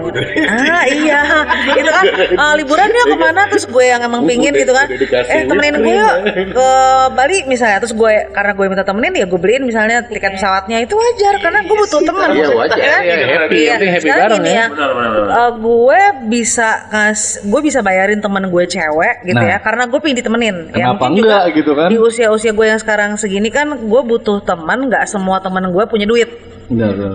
ah 0.45 0.85
iya 0.85 1.21
itu 1.73 1.87
kan 1.89 2.05
ah, 2.35 2.53
liburan 2.59 2.89
ya 2.89 3.05
ke 3.05 3.17
mana 3.17 3.41
terus 3.47 3.65
gue 3.65 3.85
yang 3.85 4.03
emang 4.03 4.23
pingin 4.23 4.51
gitu 4.53 4.73
kan 4.73 4.91
eh 4.91 5.43
temenin 5.45 5.79
gue 5.79 5.95
yuk 5.95 6.15
ke 6.51 6.69
Bali 7.13 7.47
misalnya 7.47 7.79
terus 7.79 7.93
gue 7.93 8.13
karena 8.29 8.53
gue 8.53 8.65
minta 8.67 8.83
temenin 8.83 9.15
ya 9.15 9.25
gue 9.25 9.37
beliin 9.37 9.63
misalnya 9.63 10.03
tiket 10.03 10.35
pesawatnya 10.35 10.83
itu 10.83 10.93
wajar 10.93 11.35
karena 11.39 11.61
gue 11.63 11.77
butuh 11.77 12.01
teman 12.03 12.29
Iya, 12.29 12.49
wajar. 12.51 12.77
Ya 12.77 12.91
kan? 12.91 13.01
Iya, 13.01 13.15
happy. 13.39 13.57
Iya. 13.57 13.75
Happy 13.79 14.09
bareng 14.09 14.45
ya. 14.45 14.53
ya 14.53 14.65
Benar, 14.69 14.91
benar, 14.93 15.11
benar. 15.15 15.31
eh, 15.31 15.51
gue 15.57 16.01
bisa 16.29 16.69
ngas 16.89 17.21
gue 17.41 17.61
bisa 17.63 17.79
bayarin 17.81 18.19
temen 18.19 18.45
gue 18.45 18.65
cewek 18.67 19.17
gitu 19.25 19.37
Nah. 19.37 19.47
ya 19.47 19.59
karena 19.59 19.85
gue 19.87 19.99
pengen 19.99 20.17
ditemenin 20.17 20.57
ya 20.71 20.91
Kenapa 20.91 21.05
mungkin 21.07 21.23
enggak 21.23 21.45
juga 21.45 21.55
gitu 21.55 21.71
kan? 21.73 21.89
di 21.89 21.97
usia 21.99 22.27
usia 22.29 22.51
gue 22.51 22.67
yang 22.67 22.77
sekarang 22.77 23.11
segini 23.15 23.49
kan 23.49 23.71
gue 23.71 24.03
butuh 24.03 24.41
teman 24.41 24.89
nggak 24.89 25.05
semua 25.07 25.39
teman 25.39 25.69
gue 25.69 25.85
punya 25.85 26.05
duit 26.05 26.29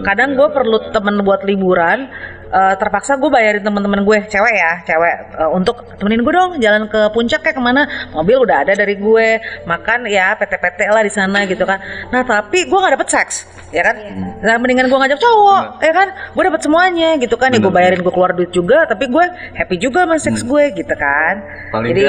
kadang 0.07 0.39
gue 0.39 0.47
perlu 0.47 0.77
temen 0.95 1.19
buat 1.27 1.43
liburan 1.43 2.07
eh, 2.51 2.75
terpaksa 2.79 3.19
gue 3.19 3.27
bayarin 3.27 3.59
teman-teman 3.59 4.07
gue 4.07 4.17
cewek 4.31 4.55
ya 4.55 4.79
cewek 4.87 5.15
eh, 5.35 5.49
untuk 5.51 5.83
temenin 5.99 6.23
gue 6.23 6.33
dong 6.33 6.51
jalan 6.63 6.87
ke 6.87 7.11
puncak 7.11 7.43
kayak 7.43 7.59
ke 7.59 7.63
mana 7.63 7.83
mobil 8.15 8.47
udah 8.47 8.63
ada 8.63 8.73
dari 8.79 8.95
gue 8.95 9.27
makan 9.67 10.07
ya 10.07 10.39
PT-PT 10.39 10.79
lah 10.87 11.03
di 11.03 11.11
sana 11.11 11.43
gitu 11.43 11.67
kan. 11.67 11.83
Nah 12.15 12.23
tapi 12.23 12.63
gue 12.67 12.77
nggak 12.79 12.95
dapet 12.95 13.09
seks 13.11 13.43
ya 13.75 13.83
kan? 13.83 13.95
Nah 14.39 14.55
mendingan 14.55 14.87
gue 14.87 14.99
ngajak 14.99 15.19
cowok 15.19 15.83
ya 15.83 15.93
kan? 15.93 16.07
Gue 16.31 16.43
dapet 16.47 16.61
semuanya 16.63 17.09
gitu 17.19 17.35
kan 17.35 17.51
ya 17.51 17.59
gue 17.59 17.73
bayarin 17.73 17.99
gue 17.99 18.13
keluar 18.13 18.31
duit 18.31 18.55
juga 18.55 18.87
tapi 18.87 19.11
gue 19.11 19.25
happy 19.59 19.75
juga 19.75 20.07
sama 20.07 20.15
seks 20.15 20.47
gue 20.47 20.63
gitu 20.79 20.95
kan. 20.95 21.43
Paling 21.75 21.91
jadi 21.91 22.03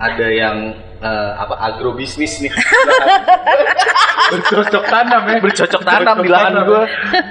ada 0.00 0.26
yang 0.32 0.56
eh, 1.00 1.30
apa 1.34 1.54
agrobisnis 1.62 2.38
nih 2.38 2.52
Bercocok 4.30 4.84
tanam 4.86 5.22
ya. 5.26 5.36
bercocok 5.40 5.82
tanam 5.82 6.16
di 6.20 6.28
lahan 6.28 6.54
gue 6.62 6.82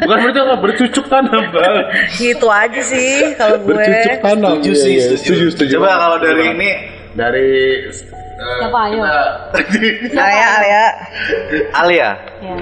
Bukan 0.03 0.17
bercocok, 0.19 0.57
bercucuk 0.59 1.05
tanam, 1.07 1.43
Bang. 1.49 1.75
gitu 2.13 2.47
aja 2.47 2.81
sih 2.81 3.31
kalau 3.35 3.55
gue 3.57 3.71
Bercucuk 3.71 4.19
tanam. 4.19 4.51
setuju 4.57 4.69
Iya, 4.69 4.75
sih 4.75 4.91
iya. 4.91 5.01
setuju. 5.05 5.19
Setuju, 5.23 5.45
setuju. 5.53 5.73
coba 5.77 5.89
kalau 5.97 6.17
dari 6.19 6.43
ini 6.49 6.69
dari 7.13 7.49
Siapa 8.39 8.79
ayo? 8.87 9.03
Alia 10.15 10.47
Alia 10.49 10.83
Alia 11.73 12.09
Ya. 12.39 12.55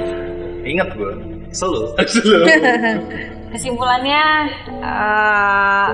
ingat 0.65 0.89
gue 0.91 1.11
selalu 1.49 1.81
Kesimpulannya 3.57 4.23
eh, 4.85 5.87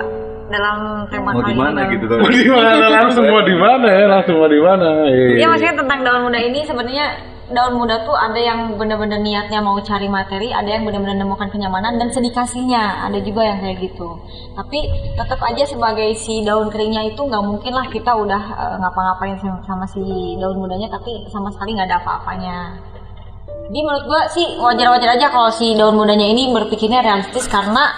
dalam 0.51 1.07
tema 1.07 1.31
mau 1.31 1.39
kali 1.39 1.55
di 1.55 1.63
mana 1.63 1.81
gitu 1.87 2.05
mau 2.11 2.27
di 2.27 2.43
mana? 2.51 2.91
Langsung 2.91 3.25
mau 3.31 3.39
di 3.39 3.55
mana 3.55 3.87
ya? 3.87 4.05
Langsung 4.11 4.35
mau 4.35 4.51
di 4.51 4.59
mana? 4.59 5.07
Iya 5.07 5.47
maksudnya 5.47 5.75
tentang 5.79 5.99
daun 6.03 6.27
muda 6.27 6.39
ini 6.43 6.59
sebenarnya 6.67 7.07
daun 7.55 7.79
muda 7.79 8.03
tuh 8.03 8.19
ada 8.19 8.35
yang 8.35 8.75
benar-benar 8.75 9.23
niatnya 9.23 9.63
mau 9.63 9.79
cari 9.79 10.11
materi, 10.11 10.51
ada 10.51 10.67
yang 10.67 10.83
benar-benar 10.83 11.23
menemukan 11.23 11.47
kenyamanan 11.47 11.95
dan 11.95 12.11
sedikasinya, 12.11 13.07
ada 13.07 13.23
juga 13.23 13.47
yang 13.47 13.63
kayak 13.63 13.79
gitu. 13.79 14.11
Tapi 14.59 14.79
tetap 15.15 15.39
aja 15.39 15.63
sebagai 15.63 16.11
si 16.19 16.43
daun 16.43 16.67
keringnya 16.67 17.15
itu 17.15 17.21
nggak 17.23 17.43
mungkin 17.47 17.71
lah 17.71 17.87
kita 17.87 18.11
udah 18.11 18.43
eh, 18.59 18.75
ngapa-ngapain 18.83 19.39
sama, 19.39 19.63
sama 19.63 19.85
si 19.87 20.03
daun 20.35 20.59
mudanya, 20.59 20.91
tapi 20.91 21.23
sama 21.31 21.47
sekali 21.47 21.79
nggak 21.79 21.87
ada 21.87 21.97
apa-apanya. 22.03 22.57
Jadi 23.63 23.79
menurut 23.79 24.05
gua 24.05 24.21
sih 24.27 24.59
wajar-wajar 24.59 25.09
aja 25.15 25.27
kalau 25.31 25.47
si 25.47 25.71
daun 25.73 25.95
mudanya 25.95 26.27
ini 26.27 26.51
berpikirnya 26.51 26.99
realistis 26.99 27.47
karena 27.47 27.95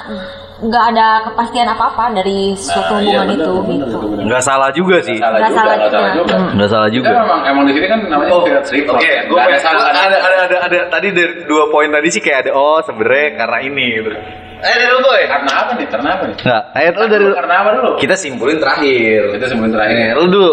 nggak 0.55 0.83
ada 0.95 1.07
kepastian 1.27 1.67
apa-apa 1.67 2.15
dari 2.15 2.55
suatu 2.55 2.95
hubungan 2.95 3.27
itu 3.27 3.53
gitu. 3.75 3.97
nggak 4.23 4.39
salah 4.39 4.71
juga 4.71 5.03
sih 5.03 5.19
salah 5.19 5.35
Nggak 5.35 5.51
juga 5.51 5.59
salah 5.59 5.75
nggak 5.75 5.91
salah 5.91 6.09
juga. 6.15 6.23
juga 6.31 6.35
nggak 6.55 6.69
salah 6.71 6.89
juga 6.89 7.09
memang 7.11 7.39
emang 7.43 7.63
di 7.67 7.73
sini 7.75 7.87
kan 7.91 7.99
namanya 8.07 8.31
Oh, 8.31 8.41
street 8.63 8.87
oke, 8.87 8.95
kan. 9.03 9.23
gue 9.27 9.39
ada 9.41 9.57
salah 9.59 9.83
ada, 9.91 9.99
ada, 10.15 10.37
ada, 10.47 10.57
ada, 10.63 10.79
tadi 10.87 11.07
dari 11.11 11.43
dua 11.43 11.67
poin 11.67 11.91
tadi 11.91 12.07
sih 12.07 12.21
kayak 12.23 12.47
ada 12.47 12.51
oh 12.55 12.79
sebenarnya 12.79 13.27
karena 13.35 13.57
ini 13.61 13.85
gitu. 13.99 14.09
Eh 14.55 14.75
dari 14.79 14.91
lu 14.95 15.01
boy. 15.03 15.21
karena 15.27 15.51
apa 15.51 15.71
nih 15.75 15.87
karena 15.91 16.09
apa 16.15 16.23
nih 16.23 16.35
Nggak, 16.39 16.63
ayat 16.71 16.93
lu 16.95 17.05
dari 17.11 17.25
karena 17.35 17.55
apa 17.59 17.69
dulu 17.75 17.89
kita 17.99 18.15
simpulin 18.15 18.57
terakhir. 18.57 19.19
Kita 19.35 19.45
simpulin 19.51 19.71
terakhir. 19.75 19.95
Nih, 19.99 20.09
lu 20.15 20.25
dulu. 20.31 20.51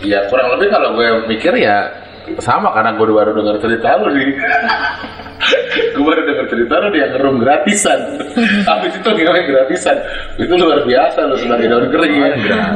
ya 0.00 0.18
kurang 0.32 0.48
lebih 0.56 0.68
kalau 0.72 0.88
gue 0.96 1.06
mikir 1.28 1.52
ya 1.60 1.76
sama 2.40 2.72
karena 2.72 2.96
gue 2.96 3.06
baru 3.08 3.30
dengar 3.36 3.56
cerita 3.60 4.00
lu 4.00 4.08
nih. 4.12 4.28
Gue 5.94 6.04
baru 6.06 6.22
dengar 6.24 6.46
cerita 6.48 6.74
lu 6.80 6.88
dia 6.94 7.06
ngerum 7.12 7.36
gratisan. 7.36 8.00
Habis 8.64 8.92
itu 8.96 9.08
ngerum 9.12 9.44
gratisan. 9.44 9.96
Itu 10.40 10.54
luar 10.56 10.82
biasa 10.88 11.18
lu 11.28 11.36
sebagai 11.36 11.66
daun 11.68 11.86
kering 11.92 12.14
ya 12.16 12.28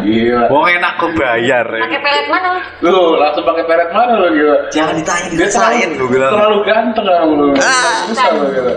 gila. 0.04 0.46
Wong 0.52 0.66
enak 0.68 0.92
kok 1.00 1.12
bayar 1.16 1.66
ya. 1.66 1.84
Pakai 1.88 2.00
pelet 2.02 2.26
mana? 2.28 2.50
lu? 2.84 3.16
Langsung 3.16 3.44
pakai 3.46 3.64
peret 3.64 3.90
mana 3.94 4.12
lu 4.20 4.28
gila? 4.36 4.56
Jangan 4.70 4.94
ditanya 5.00 5.28
dia 5.32 5.48
terlalu, 5.48 5.92
gue 5.96 6.08
bilang. 6.12 6.32
terlalu 6.36 6.58
ganteng 6.66 7.06
lu. 7.08 7.46
Susah 8.12 8.28
lu 8.36 8.46
gitu 8.52 8.72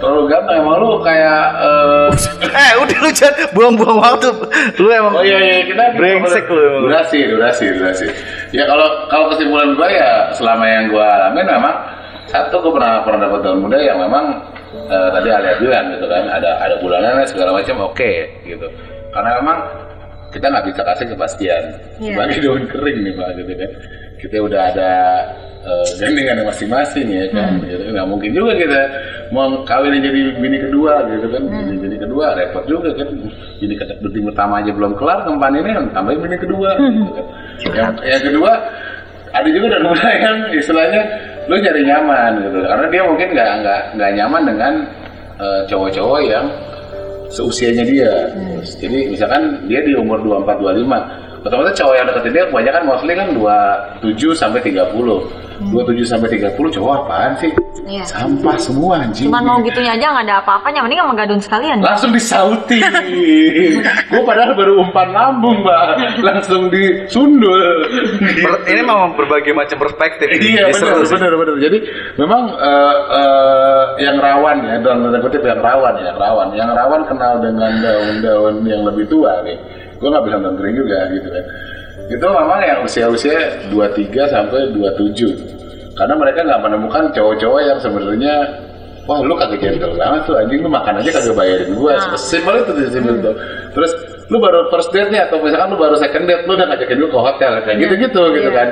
terlalu 0.00 0.32
ganteng 0.32 0.64
emang 0.64 0.80
lu 0.80 0.96
kayak 1.04 1.42
eh, 1.60 2.08
eh 2.64 2.72
udah 2.80 2.98
lu 3.04 3.10
jangan 3.12 3.46
buang-buang 3.52 3.98
waktu. 4.00 4.28
Lu 4.80 4.88
emang 4.88 5.12
Oh 5.12 5.22
iya 5.22 5.38
iya 5.38 5.56
kita 5.62 5.94
brengsek 5.94 6.48
lu. 6.48 6.88
Durasi, 6.88 7.28
durasi, 7.28 7.64
durasi. 7.76 8.06
Ya 8.50 8.64
kalau 8.64 8.88
kalau 9.06 9.28
kesimpulan 9.30 9.76
gue 9.76 9.88
ya 9.92 10.32
selama 10.32 10.64
yang 10.64 10.88
gue 10.88 11.04
alamin 11.04 11.46
memang 11.46 11.74
satu 12.26 12.64
gue 12.64 12.72
pernah 12.72 13.04
pernah 13.04 13.28
dapat 13.28 13.40
daun 13.44 13.60
muda 13.60 13.76
yang 13.76 14.00
memang 14.00 14.40
eh, 14.72 15.08
tadi 15.12 15.28
Alia 15.28 15.54
bilang 15.60 15.84
gitu 15.92 16.06
kan 16.08 16.24
ada 16.26 16.50
ada 16.58 16.74
bulanannya 16.80 17.26
segala 17.28 17.52
macam 17.52 17.76
oke 17.84 18.12
gitu. 18.42 18.66
Karena 19.12 19.30
memang 19.42 19.58
kita 20.30 20.46
nggak 20.46 20.66
bisa 20.70 20.82
kasih 20.86 21.06
kepastian 21.10 21.62
Iya. 21.98 22.14
sebagai 22.14 22.38
daun 22.40 22.64
kering 22.70 22.98
nih 23.04 23.12
pak 23.12 23.28
gitu 23.36 23.52
kan. 23.52 23.70
Kita 24.20 24.36
udah 24.44 24.60
ada 24.72 24.90
eh, 25.64 25.88
gandengan 25.96 26.44
masing-masing 26.44 27.06
ya 27.08 27.26
kan. 27.32 27.60
Gitu. 27.64 27.90
Nggak 27.96 28.06
mungkin 28.06 28.30
juga 28.36 28.52
kita 28.54 28.80
mau 29.32 29.64
kawin 29.64 29.98
jadi 29.98 30.36
bini 30.36 30.58
kedua 30.60 31.08
gitu 31.08 31.26
kan. 31.32 31.42
Bini, 31.48 31.74
bini 31.80 31.96
kedua 31.96 32.36
repot 32.36 32.64
juga 32.68 32.92
kan. 32.92 33.08
Bini 33.60 33.74
bini 33.80 34.20
pertama 34.28 34.60
aja 34.60 34.70
belum 34.72 34.92
kelar 35.00 35.24
kempan 35.24 35.56
ini 35.56 35.70
tambahin 35.96 36.20
bini 36.20 36.36
kedua. 36.36 36.70
Gitu 36.76 37.12
kan. 37.16 37.26
yang, 37.74 37.92
yang 38.04 38.22
kedua 38.22 38.52
ada 39.30 39.48
juga 39.48 39.66
dan 39.78 39.82
muda 39.86 40.08
yang 40.26 40.36
istilahnya 40.54 41.02
lu 41.46 41.56
nyari 41.58 41.82
nyaman 41.86 42.32
gitu 42.46 42.58
karena 42.62 42.86
dia 42.90 43.02
mungkin 43.06 43.28
nggak 43.34 43.50
nggak 43.62 43.80
nggak 43.98 44.10
nyaman 44.18 44.42
dengan 44.46 44.72
eh, 45.40 45.60
cowok-cowok 45.66 46.20
yang 46.26 46.46
seusianya 47.30 47.84
dia. 47.86 48.12
Terus, 48.34 48.70
Jadi 48.82 48.98
misalkan 49.14 49.42
dia 49.70 49.80
di 49.86 49.94
umur 49.94 50.18
24 50.20 50.58
25 50.60 51.29
otomatis 51.40 51.74
cowok 51.80 51.94
yang 51.96 52.06
deketin 52.06 52.32
dia 52.36 52.44
kebanyakan 52.48 52.82
mostly 52.84 53.12
kan 53.16 53.28
27 53.32 54.36
sampai 54.36 54.60
30 54.60 55.50
27 55.60 56.08
sampai 56.08 56.28
30 56.40 56.56
cowok 56.56 56.92
apaan 57.04 57.36
sih? 57.36 57.52
Iya. 57.84 58.06
Sampah 58.06 58.56
semua 58.56 59.02
anjing. 59.02 59.28
Cuman 59.28 59.42
mau 59.44 59.58
gitunya 59.60 59.98
aja 59.98 60.14
nggak 60.14 60.24
ada 60.30 60.36
apa-apanya, 60.40 60.80
mending 60.86 61.00
sama 61.02 61.14
gadun 61.18 61.40
sekalian. 61.42 61.78
langsung 61.82 62.14
disauti 62.14 62.78
gue 64.10 64.22
padahal 64.22 64.54
baru 64.54 64.78
umpan 64.78 65.10
lambung 65.10 65.64
mbak 65.64 66.22
langsung 66.22 66.70
disundul 66.70 67.60
ini 68.68 68.80
memang 68.84 69.18
berbagai 69.18 69.50
macam 69.56 69.80
perspektif 69.80 70.28
ini. 70.30 70.54
iya 70.60 70.70
benar 70.70 71.02
benar 71.02 71.32
benar 71.34 71.56
jadi 71.58 71.78
memang 72.14 72.42
eh, 72.54 72.96
eh, 73.16 73.82
yang 74.06 74.16
rawan 74.22 74.56
ya 74.64 74.74
dalam 74.80 74.98
tanda 75.08 75.18
kutip 75.18 75.42
yang 75.42 75.58
rawan 75.58 75.94
ya 75.98 76.14
yang 76.14 76.18
rawan 76.20 76.48
yang 76.54 76.70
rawan 76.70 77.02
kenal 77.10 77.34
dengan 77.42 77.72
daun-daun 77.82 78.54
yang 78.70 78.82
lebih 78.86 79.04
tua 79.10 79.42
nih 79.42 79.56
gue 80.00 80.08
nggak 80.08 80.24
bilang 80.24 80.40
tentering 80.48 80.74
juga 80.74 80.98
gitu 81.12 81.28
kan. 81.28 81.44
Itu 82.10 82.26
memang 82.26 82.60
yang 82.64 82.80
usia-usia 82.82 83.68
23 83.70 84.32
sampai 84.32 84.72
27 84.74 85.94
karena 85.94 86.14
mereka 86.16 86.40
nggak 86.42 86.60
menemukan 86.64 87.12
cowok-cowok 87.12 87.60
yang 87.60 87.78
sebenarnya 87.78 88.34
wah 89.04 89.20
lu 89.20 89.36
kagak 89.36 89.60
gentle 89.60 89.92
banget 89.94 90.22
tuh 90.24 90.34
anjing 90.40 90.64
lu 90.64 90.70
makan 90.72 90.98
aja 91.04 91.10
kagak 91.12 91.36
bayarin 91.36 91.70
gua. 91.76 92.00
Simpel 92.16 92.64
itu 92.64 92.70
tuh 92.72 92.88
simpel 92.88 93.14
itu 93.20 93.32
terus 93.76 93.92
lu 94.32 94.40
baru 94.40 94.72
first 94.72 94.90
date 94.90 95.12
nih 95.12 95.28
atau 95.28 95.38
misalkan 95.44 95.76
lu 95.76 95.78
baru 95.78 95.94
second 96.00 96.24
date 96.24 96.48
lu 96.48 96.56
udah 96.56 96.66
ngajakin 96.72 96.96
lu 96.96 97.06
ke 97.12 97.18
hotel 97.20 97.52
kayak 97.62 97.76
gitu 97.78 97.94
gitu 98.00 98.22
gitu 98.32 98.50
kan. 98.50 98.68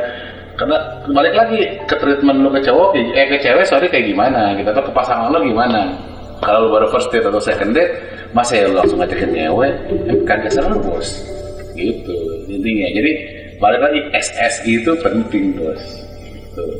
Karena 0.59 0.77
balik 1.07 1.35
lagi 1.39 1.61
ke 1.87 1.95
treatment 2.03 2.43
lu 2.43 2.51
ke 2.51 2.65
cowok 2.65 2.97
eh 2.97 3.27
ke 3.31 3.39
cewek 3.39 3.69
sorry 3.69 3.87
kayak 3.93 4.09
gimana 4.11 4.57
gitu. 4.57 4.73
Atau 4.73 4.89
ke 4.89 4.93
pasangan 4.97 5.31
lu 5.31 5.45
gimana 5.47 6.08
kalau 6.43 6.67
lu 6.67 6.69
baru 6.75 6.87
first 6.91 7.09
date 7.11 7.27
atau 7.27 7.41
second 7.43 7.75
date 7.75 7.93
masa 8.37 8.61
ya 8.61 8.65
lu 8.71 8.79
langsung 8.79 8.99
ngajakin 9.01 9.31
nyewe 9.33 9.69
eh, 10.11 10.19
kagak 10.29 10.53
seru 10.53 10.79
bos. 10.83 11.09
Gitu 11.75 12.17
intinya. 12.51 12.89
Jadi 12.95 13.11
balik 13.59 13.81
lagi 13.83 14.01
SSI 14.15 14.83
itu 14.85 14.93
penting 15.03 15.57
bos. 15.59 15.83
Tuh. 16.59 16.75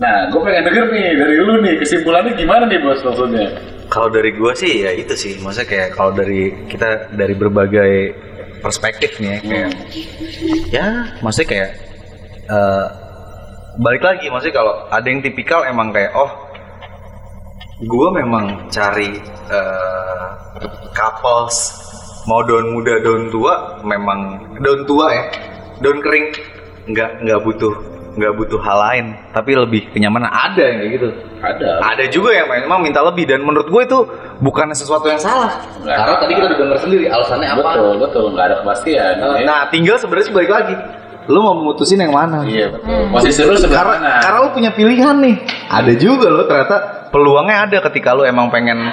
nah 0.00 0.26
gue 0.34 0.40
pengen 0.42 0.66
denger 0.66 0.86
nih 0.90 1.14
dari 1.14 1.36
lu 1.38 1.62
nih 1.62 1.78
kesimpulannya 1.78 2.34
gimana 2.34 2.64
nih 2.66 2.80
bos 2.82 3.00
maksudnya? 3.06 3.48
Kalau 3.92 4.08
dari 4.08 4.32
gua 4.32 4.56
sih 4.56 4.88
ya 4.88 4.90
itu 4.96 5.12
sih, 5.12 5.36
maksudnya 5.44 5.68
kayak 5.68 5.88
kalau 5.92 6.16
dari 6.16 6.48
kita 6.64 7.12
dari 7.12 7.36
berbagai 7.36 7.92
perspektif 8.64 9.20
nih 9.20 9.36
ya, 9.36 9.38
kayak 9.44 9.70
ya 10.72 10.86
maksudnya 11.20 11.48
kayak 11.50 11.70
eh, 12.48 12.86
balik 13.76 14.02
lagi 14.04 14.26
maksudnya 14.32 14.56
kalau 14.56 14.74
ada 14.88 15.06
yang 15.08 15.20
tipikal 15.20 15.60
emang 15.66 15.92
kayak 15.92 16.14
oh 16.16 16.30
gua 17.86 18.14
memang 18.14 18.68
cari 18.70 19.18
eh, 19.50 20.26
couples 20.94 21.56
mau 22.26 22.42
daun 22.46 22.70
muda 22.70 23.02
daun 23.02 23.26
tua 23.34 23.82
memang 23.82 24.38
daun 24.62 24.86
tua 24.86 25.06
ya 25.10 25.24
daun 25.82 25.98
kering. 25.98 26.26
Nggak 26.82 27.10
nggak 27.22 27.40
butuh 27.46 27.74
nggak 28.12 28.32
butuh 28.36 28.60
hal 28.60 28.78
lain 28.90 29.06
tapi 29.32 29.56
lebih 29.56 29.88
kenyamanan. 29.94 30.30
Ada 30.30 30.62
yang 30.62 30.76
kayak 30.82 30.92
gitu. 30.98 31.08
Ada. 31.42 31.68
Ada 31.80 32.04
juga 32.10 32.30
yang 32.34 32.46
memang 32.50 32.82
minta 32.82 33.00
lebih 33.02 33.24
dan 33.26 33.42
menurut 33.42 33.66
gue 33.70 33.82
itu 33.82 33.98
bukan 34.42 34.70
sesuatu 34.74 35.06
yang 35.10 35.18
salah. 35.18 35.62
Nggak 35.82 35.96
karena 35.96 36.16
tadi 36.18 36.32
kita 36.38 36.46
udah 36.50 36.58
dengar 36.58 36.78
sendiri 36.78 37.04
alasannya 37.10 37.48
apa? 37.50 37.60
Betul 37.62 37.92
betul. 37.98 38.24
Nggak 38.34 38.46
ada 38.46 38.56
kepastian 38.62 39.12
nah, 39.18 39.34
ya. 39.38 39.44
nah, 39.46 39.60
tinggal 39.70 39.96
sebenarnya 39.98 40.30
balik 40.34 40.50
lagi 40.50 40.74
lu 41.30 41.38
mau 41.38 41.54
memutusin 41.54 42.02
yang 42.02 42.14
mana? 42.14 42.42
Iya 42.42 42.74
betul. 42.74 43.10
Posisi 43.14 43.40
lu 43.46 43.54
sebelah 43.54 43.84
karena 43.84 43.94
mana? 43.98 44.20
karena 44.22 44.38
lu 44.42 44.50
punya 44.50 44.70
pilihan 44.74 45.16
nih. 45.22 45.36
Ada 45.70 45.92
juga 45.94 46.26
lo 46.32 46.42
ternyata 46.50 46.76
peluangnya 47.14 47.56
ada 47.68 47.78
ketika 47.90 48.16
lu 48.16 48.26
emang 48.26 48.50
pengen 48.50 48.90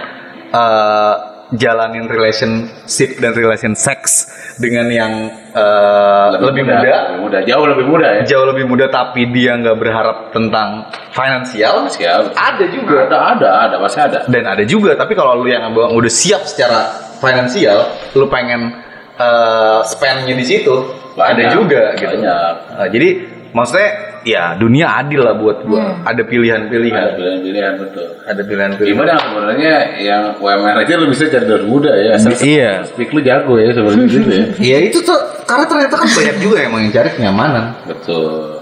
eh, 0.53 1.15
jalanin 1.49 2.05
relationship 2.05 3.17
dan 3.17 3.33
relation 3.33 3.73
sex 3.73 4.29
dengan 4.61 4.85
yang 4.93 5.13
eh, 5.49 6.27
lebih, 6.37 6.69
muda, 6.69 6.77
lebih 6.77 7.17
muda. 7.25 7.37
Jauh 7.41 7.65
lebih 7.65 7.85
muda 7.89 8.07
ya? 8.19 8.21
Jauh 8.29 8.45
lebih 8.45 8.65
muda 8.69 8.85
tapi 8.93 9.25
dia 9.33 9.57
nggak 9.57 9.77
berharap 9.81 10.17
tentang 10.29 10.85
finansial. 11.09 11.89
Siap 11.89 12.37
ada 12.37 12.65
juga. 12.69 13.09
Ada 13.09 13.17
ada 13.17 13.49
ada. 13.65 13.75
Pasti 13.81 13.99
ada. 14.05 14.19
Dan 14.29 14.45
ada 14.45 14.63
juga. 14.69 14.93
Tapi 14.93 15.17
kalau 15.17 15.41
lu 15.41 15.49
yang 15.49 15.73
udah 15.73 16.11
siap 16.11 16.45
secara 16.45 17.09
finansial 17.19 17.89
lu 18.15 18.29
pengen 18.31 18.88
eh, 19.19 19.79
spendnya 19.83 20.33
di 20.33 20.45
situ 20.47 20.75
ada 21.19 21.35
Banyak, 21.35 21.51
juga 21.51 21.81
gitu. 21.99 22.15
Banyak. 22.15 22.53
Nah, 22.79 22.87
jadi 22.87 23.09
maksudnya 23.51 23.89
ya 24.23 24.55
dunia 24.55 24.87
adil 24.99 25.23
lah 25.23 25.35
buat 25.35 25.63
gua. 25.67 25.99
Ada 26.03 26.23
ada 26.23 26.23
pilihan-pilihan. 26.27 27.07
Pilihan-pilihan 27.19 27.73
betul. 27.79 28.07
Ada 28.23 28.41
pilihan-pilihan. 28.43 28.95
Gimana 28.95 29.13
sebenarnya 29.19 29.73
yang 29.99 30.23
UMR 30.39 30.75
aja 30.79 30.93
lu 30.99 31.07
bisa 31.11 31.27
cari 31.27 31.45
dari 31.47 31.65
muda 31.67 31.91
ya? 31.91 32.15
Asal 32.15 32.35
Iya. 32.39 32.71
speak 32.87 33.11
lu 33.11 33.19
jago 33.23 33.59
ya 33.59 33.71
sebenarnya 33.75 34.07
gitu 34.07 34.29
ya. 34.31 34.45
Iya 34.71 34.77
itu 34.91 34.97
tuh 35.03 35.19
karena 35.43 35.65
ternyata 35.67 35.95
kan 35.99 36.07
banyak 36.07 36.35
juga 36.39 36.57
yang 36.63 36.71
mau 36.71 36.81
cari 36.83 37.09
kenyamanan. 37.15 37.65
Betul. 37.87 38.59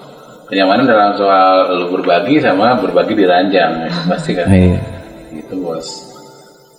Kenyamanan 0.48 0.86
dalam 0.88 1.12
soal 1.20 1.76
lu 1.76 1.86
berbagi 1.92 2.40
sama 2.40 2.80
berbagi 2.80 3.20
di 3.20 3.26
ranjang 3.28 3.84
ya, 3.84 3.92
pasti 4.08 4.32
kan? 4.32 4.48
Iya. 4.48 4.80
gitu 5.28 5.60
bos 5.60 6.07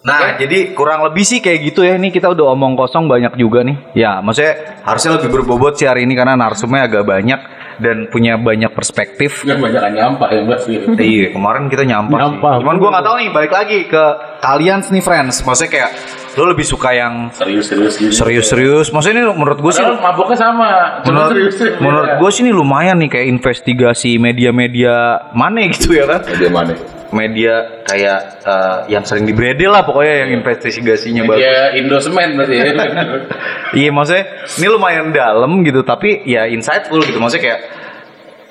Nah, 0.06 0.38
jadi 0.38 0.72
kurang 0.78 1.02
lebih 1.02 1.26
sih 1.26 1.42
kayak 1.42 1.58
gitu 1.74 1.82
ya. 1.82 1.98
Ini 1.98 2.14
kita 2.14 2.30
udah 2.30 2.54
omong 2.54 2.78
kosong 2.78 3.10
banyak 3.10 3.34
juga 3.34 3.66
nih. 3.66 3.76
Ya, 3.98 4.22
maksudnya 4.22 4.78
harusnya 4.86 5.18
lebih 5.18 5.28
berbobot 5.34 5.74
sih 5.74 5.90
hari 5.90 6.06
ini 6.06 6.14
karena 6.14 6.38
narsumnya 6.38 6.86
agak 6.86 7.02
banyak 7.02 7.40
dan 7.78 8.10
punya 8.10 8.34
banyak 8.38 8.74
perspektif. 8.74 9.46
nggak 9.46 9.58
banyak 9.58 9.82
nyampah 9.94 10.28
ya 10.34 10.42
mas 10.42 10.66
iya, 10.98 11.30
kemarin 11.30 11.70
kita 11.70 11.86
nyampah, 11.86 12.18
Nyampah. 12.18 12.52
sih. 12.58 12.62
Cuman 12.66 12.74
gua 12.82 12.88
nggak 12.94 13.04
tahu 13.06 13.16
nih, 13.22 13.28
balik 13.30 13.52
lagi 13.54 13.78
ke 13.86 14.04
kalian 14.42 14.78
nih 14.82 15.02
friends. 15.02 15.46
Maksudnya 15.46 15.70
kayak 15.70 15.90
lo 16.38 16.54
lebih 16.54 16.66
suka 16.66 16.94
yang 16.94 17.34
serius-serius 17.34 17.94
gitu 17.98 18.12
serius-serius. 18.14 18.94
Maksudnya 18.94 19.26
ini 19.26 19.30
menurut 19.34 19.58
gue 19.58 19.72
sih 19.74 19.82
maboknya 19.82 20.38
sama 20.38 21.02
cuma 21.02 21.26
menurut, 21.26 21.30
serius 21.34 21.82
menurut 21.82 22.10
gue 22.14 22.30
sih 22.30 22.42
ini 22.46 22.52
lumayan 22.54 22.96
nih 23.02 23.10
kayak 23.10 23.26
investigasi 23.26 24.22
media-media 24.22 25.26
mana 25.34 25.66
gitu 25.74 25.98
ya 25.98 26.06
kan 26.06 26.22
dia 26.38 26.50
mana 26.50 26.97
media 27.12 27.84
kayak 27.88 28.44
eh, 28.44 28.78
yang 28.92 29.04
sering 29.04 29.24
dibredel 29.24 29.72
lah 29.72 29.82
pokoknya 29.84 30.26
yang 30.26 30.30
investigasinya 30.40 31.22
bagus. 31.24 31.40
Dia 31.40 31.60
Indosemen 31.80 32.28
berarti 32.36 32.54
ya. 32.56 32.64
Iya 33.84 33.90
maksudnya 33.92 34.24
ini 34.56 34.66
lumayan 34.72 35.12
dalam 35.12 35.60
gitu 35.60 35.84
tapi 35.84 36.24
ya 36.24 36.48
insightful 36.48 37.00
gitu. 37.04 37.20
Maksudnya 37.20 37.44
kayak 37.44 37.60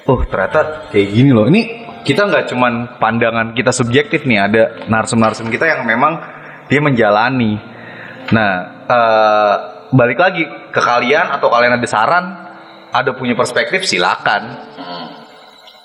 oh 0.10 0.22
ternyata 0.26 0.90
kayak 0.94 1.08
gini 1.10 1.30
loh. 1.34 1.46
Ini 1.50 1.62
kita 2.06 2.30
nggak 2.30 2.54
cuman 2.54 2.74
pandangan 3.02 3.52
kita 3.58 3.74
subjektif 3.74 4.24
nih 4.24 4.40
ada 4.40 4.62
narsum-narsum 4.86 5.50
kita 5.50 5.66
yang 5.66 5.82
memang 5.86 6.22
dia 6.70 6.82
menjalani. 6.82 7.58
Nah 8.34 8.52
eh, 8.86 9.56
balik 9.94 10.20
lagi 10.20 10.44
ke 10.74 10.82
kalian 10.82 11.34
atau 11.34 11.48
kalian 11.48 11.80
ada 11.80 11.88
saran 11.88 12.26
ada 12.92 13.12
punya 13.16 13.36
perspektif 13.36 13.84
silakan 13.84 14.44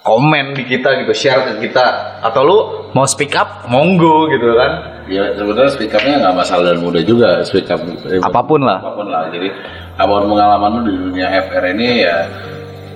komen 0.02 0.52
di 0.52 0.66
kita 0.66 1.00
gitu 1.00 1.12
share 1.14 1.42
ke 1.48 1.62
kita. 1.62 2.18
Atau 2.20 2.42
lu 2.42 2.58
mau 2.92 3.06
speak 3.06 3.34
up 3.34 3.66
monggo 3.66 4.28
gitu 4.28 4.54
kan. 4.54 5.02
Ya 5.06 5.34
sebenarnya 5.34 5.70
speak 5.70 5.90
upnya 5.90 6.22
nggak 6.22 6.36
masalah 6.36 6.74
dan 6.74 6.78
mudah 6.78 7.02
juga 7.02 7.42
speak 7.42 7.70
up 7.70 7.80
apa 8.22 8.40
pun 8.42 8.60
lah. 8.62 8.78
Apa 8.78 8.92
pun 8.94 9.06
lah 9.08 9.30
jadi 9.30 9.48
apa 9.92 10.10
pun 10.10 10.24
pengalaman 10.28 10.70
lu 10.78 10.80
di 10.86 10.94
dunia 10.96 11.26
FR 11.46 11.64
ini 11.72 11.88
ya 12.00 12.16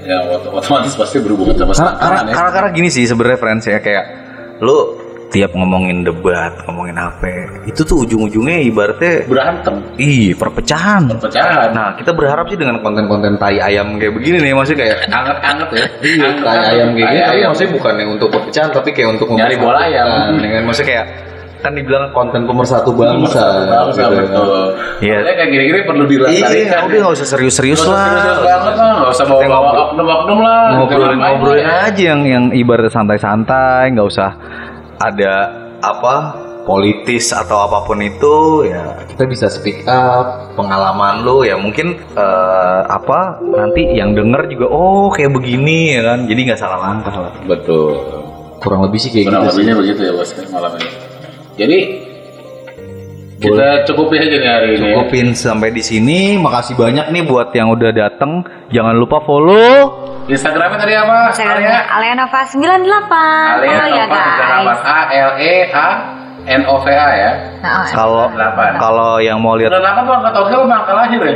ya 0.07 0.19
ot- 0.31 0.49
otomatis 0.49 0.95
pasti 0.95 1.19
berhubungan 1.19 1.59
sama 1.59 1.75
karena, 1.75 1.93
karena, 1.99 2.21
ya. 2.23 2.35
karena, 2.39 2.51
karena 2.55 2.69
gini 2.71 2.89
sih 2.89 3.05
sebenarnya 3.05 3.39
friends 3.43 3.67
ya 3.67 3.83
kayak 3.83 4.05
lu 4.63 4.95
tiap 5.27 5.51
ngomongin 5.53 6.01
debat 6.01 6.55
ngomongin 6.65 6.95
apa 6.95 7.27
itu 7.67 7.83
tuh 7.83 8.07
ujung-ujungnya 8.07 8.63
ibaratnya 8.63 9.27
berantem. 9.27 9.75
Ih 9.97 10.33
perpecahan. 10.33 11.11
Pecahan 11.13 11.71
nah 11.71 11.93
kita 11.95 12.11
berharap 12.11 12.47
sih 12.47 12.55
dengan 12.55 12.79
konten-konten 12.79 13.35
tai 13.37 13.59
ayam 13.59 13.99
kayak 13.99 14.15
begini 14.15 14.39
nih 14.41 14.53
maksudnya 14.55 14.87
kayak 14.87 14.97
anget-anget 15.09 15.69
ya. 15.69 15.85
Iya, 16.01 16.29
tai 16.41 16.59
ayam 16.71 16.89
kayak 16.93 17.09
gini 17.11 17.21
tapi 17.23 17.41
maksudnya 17.45 17.71
bukannya 17.75 18.05
untuk 18.09 18.29
perpecahan 18.31 18.71
tapi 18.71 18.89
kayak 18.91 19.09
untuk 19.13 19.27
Nyari 19.29 19.57
bola 19.57 19.81
ayam. 19.83 20.07
mempersatukan, 20.07 20.39
dengan 20.39 20.63
maksudnya 20.65 20.89
kayak 20.89 21.07
kan 21.57 21.73
dibilang 21.73 22.13
konten 22.15 22.47
pemersatu 22.47 22.95
bangsa 22.95 23.43
bangsa 23.67 24.03
gitu. 24.07 24.17
betul. 24.23 24.65
Iya. 25.03 25.19
Kayak 25.27 25.49
gini-gini 25.51 25.81
perlu 25.83 26.05
dilestarikan 26.07 26.55
iya 26.55 26.87
udah 26.87 26.99
nggak 27.03 27.15
usah 27.19 27.27
serius-serius 27.27 27.83
lah. 27.83 28.07
serius 28.07 28.39
banget 28.47 28.75
lah. 28.77 28.93
Nggak 28.95 29.11
usah 29.11 29.25
bawa 29.27 29.41
Kita 29.41 29.49
bawa 29.49 29.59
ngobrol- 29.59 29.83
oknum-oknum 29.83 30.39
lah. 30.39 30.63
Ngobrolin 30.71 31.03
Jangan 31.03 31.19
ngobrolin 31.19 31.65
main-main. 31.67 31.89
aja 31.91 32.03
yang 32.05 32.21
yang 32.23 32.45
ibarat 32.55 32.89
santai-santai 32.89 33.85
nggak 33.91 34.07
usah 34.07 34.31
ada 35.01 35.35
apa 35.85 36.47
politis 36.67 37.31
atau 37.31 37.63
apa 37.63 37.87
pun 37.87 38.03
itu 38.03 38.67
ya 38.67 39.07
kita 39.07 39.23
bisa 39.31 39.47
speak 39.47 39.87
up 39.87 40.51
pengalaman 40.59 41.23
lu 41.23 41.47
ya 41.47 41.55
mungkin 41.55 41.95
eh, 42.17 42.81
apa 42.85 43.39
nanti 43.41 43.95
yang 43.95 44.19
denger 44.19 44.51
juga 44.51 44.67
oh 44.69 45.09
kayak 45.09 45.31
begini 45.31 45.95
ya 45.95 46.03
kan? 46.03 46.19
Jadi 46.27 46.41
nggak 46.51 46.61
salah 46.61 46.79
langkah 46.81 47.15
lah. 47.15 47.33
Betul. 47.47 47.95
Kurang 48.59 48.83
lebih 48.89 48.99
sih 48.99 49.11
kayak 49.15 49.31
kurang 49.31 49.43
gitu 49.47 49.53
sih. 49.53 49.57
lebihnya 49.63 49.75
begitu 49.79 50.01
ya 50.03 50.13
bos 50.17 50.31
malam 50.51 50.73
ini. 50.81 50.91
Jadi 51.57 51.79
kita 53.37 53.85
cukupin 53.85 54.21
aja 54.25 54.37
nih 54.41 54.49
hari 54.49 54.69
ini 54.73 54.81
ya. 54.81 54.95
cukupin 54.97 55.27
sampai 55.37 55.69
di 55.69 55.83
sini 55.85 56.41
makasih 56.41 56.73
banyak 56.73 57.13
nih 57.13 57.23
buat 57.23 57.53
yang 57.53 57.69
udah 57.69 57.93
dateng 57.93 58.41
jangan 58.73 58.97
lupa 58.97 59.21
follow 59.23 59.93
Instagramnya 60.27 60.75
tadi 60.75 60.95
apa? 60.97 61.31
Instagramnya 61.31 61.79
Aleanova 61.87 62.41
98 62.43 62.57
Alea 62.57 63.77
Follow 63.77 63.93
ya 63.93 64.05
Nova 64.09 64.17
guys 64.17 64.41
98 64.41 64.89
A 64.89 65.01
L 65.13 65.31
E 65.37 65.55
A 65.71 65.89
NOVA 66.47 67.07
ya. 67.19 67.33
Nah, 67.59 67.83
Kalau 67.91 68.31
98. 68.31 68.79
kalau 68.79 69.13
yang 69.19 69.43
mau 69.43 69.59
lihat 69.59 69.75
98 69.75 69.83
tuh 69.99 70.15
angka 70.15 70.31
sama 70.47 70.75
angka 70.79 70.93
lahir 70.95 71.21
ya? 71.27 71.35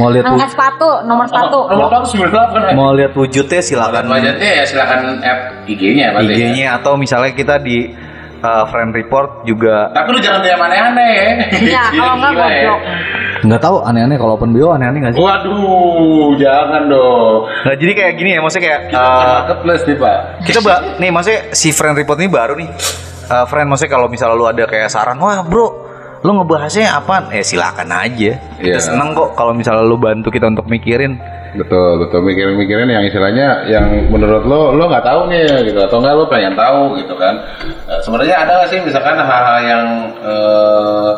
mau 0.00 0.08
lihat 0.08 0.24
Angkat 0.24 0.50
sepatu, 0.56 0.90
nomor 1.04 1.28
sepatu. 1.28 1.60
Nomor 1.68 1.88
satu 1.92 2.06
sembilan 2.08 2.30
delapan 2.32 2.60
ya? 2.64 2.72
mau 2.72 2.90
lihat 2.96 3.12
wujudnya 3.12 3.60
silakan 3.60 4.04
Budgetnya 4.08 4.50
ya 4.56 4.64
silakan 4.64 5.00
app 5.20 5.38
IG-nya 5.68 6.06
ya. 6.16 6.20
IG-nya 6.24 6.66
atau 6.80 6.96
misalnya 6.96 7.36
kita 7.36 7.60
di 7.60 7.92
uh, 8.40 8.64
friend 8.66 8.90
report 8.90 9.42
juga 9.42 9.90
Tapi 9.90 10.08
lu 10.08 10.18
jangan 10.18 10.40
DM 10.40 10.60
aneh-aneh 10.60 11.10
ya. 11.16 11.30
Iya, 11.54 11.82
kalau 11.92 12.14
enggak 12.14 12.32
goblok. 12.34 12.80
nggak 13.38 13.60
tahu 13.60 13.76
aneh-aneh 13.80 14.16
kalau 14.16 14.32
open 14.34 14.50
bio 14.50 14.68
aneh-aneh 14.70 14.98
nggak 15.00 15.14
sih? 15.14 15.20
Waduh, 15.20 16.34
jangan 16.36 16.82
dong. 16.86 17.38
Nah 17.46 17.74
jadi 17.74 17.92
kayak 17.94 18.12
gini 18.14 18.30
ya 18.32 18.40
maksudnya 18.40 18.64
kayak 18.64 18.80
Kita 18.88 18.98
uh, 19.00 19.22
marketplace 19.32 19.82
nih 19.84 19.96
pak. 19.96 20.16
kita 20.42 20.58
mbak 20.58 20.78
nih 20.96 21.10
maksudnya 21.10 21.40
si 21.52 21.68
friend 21.70 21.94
report 21.94 22.18
ini 22.18 22.28
baru 22.28 22.54
nih 22.54 22.70
Uh, 23.28 23.44
friend 23.44 23.68
maksudnya 23.68 23.92
kalau 23.92 24.08
misalnya 24.08 24.32
lu 24.34 24.48
ada 24.48 24.64
kayak 24.64 24.88
saran 24.88 25.16
wah 25.16 25.44
bro 25.44 25.68
lu 26.18 26.32
ngebahasnya 26.34 26.96
apaan 26.96 27.28
eh 27.28 27.44
silakan 27.44 27.92
aja 27.92 28.40
kita 28.56 28.72
Iya. 28.72 28.80
seneng 28.80 29.12
kok 29.12 29.36
kalau 29.36 29.52
misalnya 29.52 29.84
lu 29.84 29.94
bantu 29.94 30.32
kita 30.32 30.48
untuk 30.48 30.64
mikirin 30.64 31.20
Betul, 31.56 32.04
betul. 32.04 32.20
Mikirin-mikirin 32.24 32.88
yang 32.88 33.04
istilahnya 33.04 33.64
yang 33.64 33.86
menurut 34.10 34.44
lo 34.44 34.74
lo 34.74 34.84
nggak 34.88 35.06
tahu 35.06 35.20
nih 35.30 35.64
gitu 35.64 35.80
atau 35.80 35.96
nggak 36.02 36.14
lo 36.16 36.24
pengen 36.28 36.52
tahu 36.52 36.98
gitu 36.98 37.14
kan. 37.16 37.34
Eh, 37.88 38.00
Sebenarnya 38.02 38.36
ada 38.44 38.52
nggak 38.60 38.68
sih 38.68 38.80
misalkan 38.82 39.16
hal-hal 39.16 39.58
yang 39.62 39.84
eh, 40.20 41.12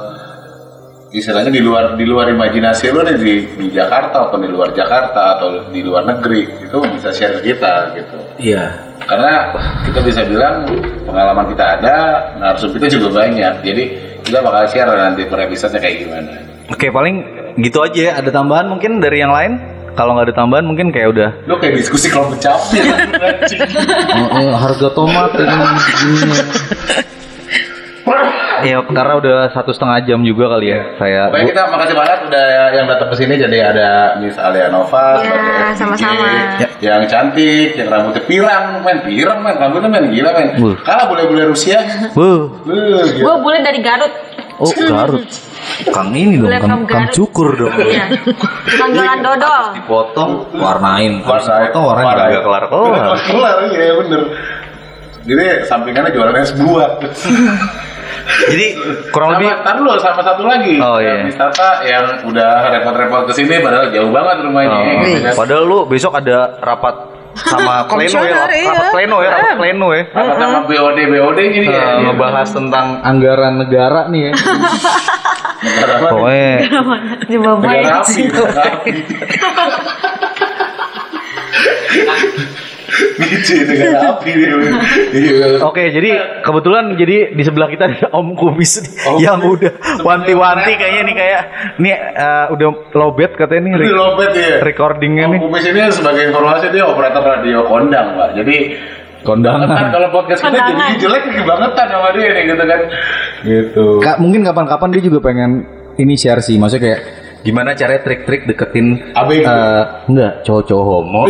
istilahnya 1.11 1.51
di 1.51 1.59
luar 1.59 1.98
di 1.98 2.07
luar 2.07 2.31
imajinasi 2.31 2.94
lo 2.94 3.02
nih 3.02 3.16
di, 3.19 3.35
di 3.59 3.66
Jakarta 3.74 4.31
atau 4.31 4.39
di 4.39 4.47
luar 4.47 4.70
Jakarta 4.70 5.35
atau 5.39 5.66
di 5.74 5.82
luar 5.82 6.07
negeri 6.07 6.47
itu 6.62 6.77
bisa 6.94 7.11
share 7.11 7.43
ke 7.43 7.51
kita 7.51 7.98
gitu. 7.98 8.16
iya 8.39 8.70
Karena 9.11 9.51
kita 9.90 10.07
bisa 10.07 10.23
bilang 10.23 10.62
pengalaman 11.02 11.51
kita 11.51 11.65
ada, 11.81 11.97
narsum 12.39 12.70
kita 12.70 12.86
juga 12.86 13.27
banyak. 13.27 13.59
Jadi 13.66 13.85
kita 14.23 14.39
bakal 14.39 14.70
share 14.70 14.86
nanti 14.94 15.27
per 15.27 15.40
episode 15.43 15.74
kayak 15.74 16.07
gimana. 16.07 16.31
oke 16.70 16.86
paling 16.86 17.16
gitu 17.59 17.82
aja 17.82 18.01
ya 18.01 18.12
ada 18.23 18.31
tambahan 18.31 18.70
mungkin 18.70 19.02
dari 19.02 19.19
yang 19.19 19.35
lain 19.35 19.59
kalau 19.93 20.15
nggak 20.15 20.31
ada 20.31 20.37
tambahan 20.37 20.65
mungkin 20.65 20.91
kayak 20.91 21.09
udah 21.11 21.31
Lo 21.45 21.59
kayak 21.59 21.79
diskusi 21.79 22.09
kalau 22.09 22.31
capek 22.35 22.85
anjing. 23.21 23.61
harga 24.55 24.89
tomat 24.93 25.31
ini 25.35 25.57
ya 28.61 28.77
karena 28.85 29.15
udah 29.17 29.37
satu 29.57 29.73
setengah 29.73 30.05
jam 30.05 30.21
juga 30.21 30.53
kali 30.53 30.69
ya 30.69 30.81
saya 31.01 31.33
Baik 31.33 31.53
kita 31.53 31.65
makasih 31.73 31.97
banget 31.97 32.19
udah 32.29 32.47
yang 32.77 32.85
datang 32.85 33.09
ke 33.09 33.17
sini 33.17 33.35
jadi 33.41 33.59
ada 33.73 33.89
Miss 34.21 34.37
Alia 34.37 34.69
Nova 34.69 35.17
Ya, 35.21 35.73
sama-sama. 35.73 36.29
yang 36.81 37.05
cantik, 37.09 37.73
yang 37.77 37.89
rambutnya 37.89 38.21
pirang, 38.29 38.85
men 38.85 39.01
pirang 39.01 39.41
men, 39.41 39.57
rambutnya 39.57 39.89
men 39.89 40.12
gila 40.12 40.31
men. 40.37 40.49
Wuh. 40.61 40.77
Kalah 40.81 41.09
boleh-boleh 41.09 41.49
Rusia. 41.49 41.81
Wuh, 42.12 42.53
gila. 42.65 43.01
Gue 43.17 43.35
boleh 43.41 43.61
dari 43.61 43.81
Garut. 43.81 44.12
oh 44.61 44.69
Garut 44.77 45.25
Kang 45.89 46.12
ini 46.12 46.36
dong, 46.36 46.52
kang, 46.52 46.85
kang 46.85 47.09
Garut. 47.09 47.15
cukur 47.15 47.48
dong. 47.57 47.73
Iya. 47.74 48.05
Tukang 48.66 48.90
jualan 48.93 49.19
dodol. 49.19 49.62
Dipotong, 49.74 50.31
warnain, 50.52 51.12
Warna 51.24 51.55
dipotong 51.65 51.85
warnain 51.86 52.07
warna- 52.07 52.27
kagak 52.28 52.43
kelar 52.44 52.65
kelar. 52.66 53.16
Kelar 53.19 53.57
iya 53.70 53.93
bener. 53.97 54.20
Jadi 55.20 55.44
sampingannya 55.65 56.11
jualannya 56.11 56.47
sebuah. 56.47 56.89
Jadi 58.47 58.66
kurang 59.11 59.35
lebih 59.35 59.48
Sama, 59.48 59.62
tar 59.62 59.74
dulu 59.77 59.90
sama 59.97 60.23
satu 60.23 60.43
lagi. 60.44 60.78
Oh, 60.78 60.97
iya. 60.97 61.24
Miss 61.24 61.35
Tata 61.35 61.82
yang 61.82 62.24
udah 62.24 62.51
repot-repot 62.70 63.27
ke 63.27 63.32
sini 63.35 63.59
padahal 63.59 63.90
jauh 63.90 64.09
banget 64.09 64.36
rumahnya. 64.43 64.77
Oh, 64.77 65.02
gitu 65.02 65.19
kan. 65.20 65.35
padahal 65.35 65.65
lu 65.65 65.78
besok 65.85 66.15
ada 66.15 66.57
rapat 66.61 66.94
sama 67.36 67.85
pleno 67.90 68.20
ya, 68.20 68.32
Komisioner, 68.32 68.51
iya. 68.51 68.70
rapat 68.70 68.86
pleno 68.90 69.16
ya, 69.20 69.31
rapat 69.31 69.57
pleno 69.57 69.89
ya. 69.90 70.02
Sama 70.11 70.32
sama 70.36 70.59
BOD 70.62 70.98
BOD 71.07 71.39
gini 71.48 71.69
ya. 71.69 71.82
Eh, 71.82 71.97
ngebahas 72.02 72.48
tentang 72.51 72.86
anggaran 73.02 73.55
negara 73.57 74.01
nih 74.09 74.23
ya. 74.23 74.32
Negara? 75.61 75.95
Pokoknya 76.03 76.53
Coba 77.23 77.51
Negara 77.61 78.01
api, 78.01 78.09
sih. 78.09 78.24
negara 78.27 78.62
api. 78.74 78.91
Gitu, 83.20 83.53
negara 83.65 84.19
api 84.19 84.31
dia. 84.35 85.62
Oke, 85.62 85.82
jadi 85.89 86.11
kebetulan 86.43 86.97
jadi 86.97 87.32
di 87.32 87.43
sebelah 87.43 87.69
kita 87.69 87.85
ada 87.87 88.07
Om 88.11 88.35
Kumis 88.35 88.82
nih, 88.82 88.93
Om 89.07 89.16
yang 89.20 89.41
udah 89.41 89.73
wanti-wanti 90.01 90.73
kayaknya 90.74 91.03
nih 91.07 91.15
kayak 91.15 91.43
nih 91.78 91.93
eh, 91.95 92.47
udah 92.51 92.69
lowbat 92.93 93.37
katanya 93.37 93.61
nih 93.62 93.73
Ini 93.73 93.82
re- 93.85 93.95
lopet 93.95 94.31
ya. 94.35 94.59
recordingnya 94.61 95.24
Om 95.27 95.32
nih. 95.32 95.41
Kumis 95.41 95.65
ini 95.66 95.81
sebagai 95.91 96.23
informasi 96.28 96.66
dia 96.70 96.85
operator 96.85 97.23
radio 97.23 97.62
kondang, 97.65 98.19
Pak. 98.19 98.31
Jadi 98.37 98.57
Kondangan. 99.20 99.69
kan 99.69 99.87
kalau 99.93 100.09
podcast 100.11 100.41
kita 100.41 100.59
jadi 100.65 100.97
jelek 100.97 101.24
kebangetan 101.31 101.87
sama 101.87 102.09
dia 102.16 102.28
nih 102.32 102.45
gitu 102.49 102.65
kan. 102.65 102.81
Gitu. 103.41 103.87
Kak, 103.99 104.17
mungkin 104.19 104.43
kapan-kapan 104.43 104.89
dia 104.91 105.03
juga 105.03 105.19
pengen 105.21 105.65
ini 105.95 106.15
share 106.15 106.41
sih, 106.41 106.57
maksudnya 106.57 106.83
kayak 106.87 107.01
gimana 107.41 107.73
caranya 107.73 108.01
trik-trik 108.03 108.45
deketin 108.45 109.01
Abeng. 109.12 109.41
eh, 109.41 109.83
enggak 110.07 110.33
cowok-cowok 110.43 110.85
homo 110.87 111.23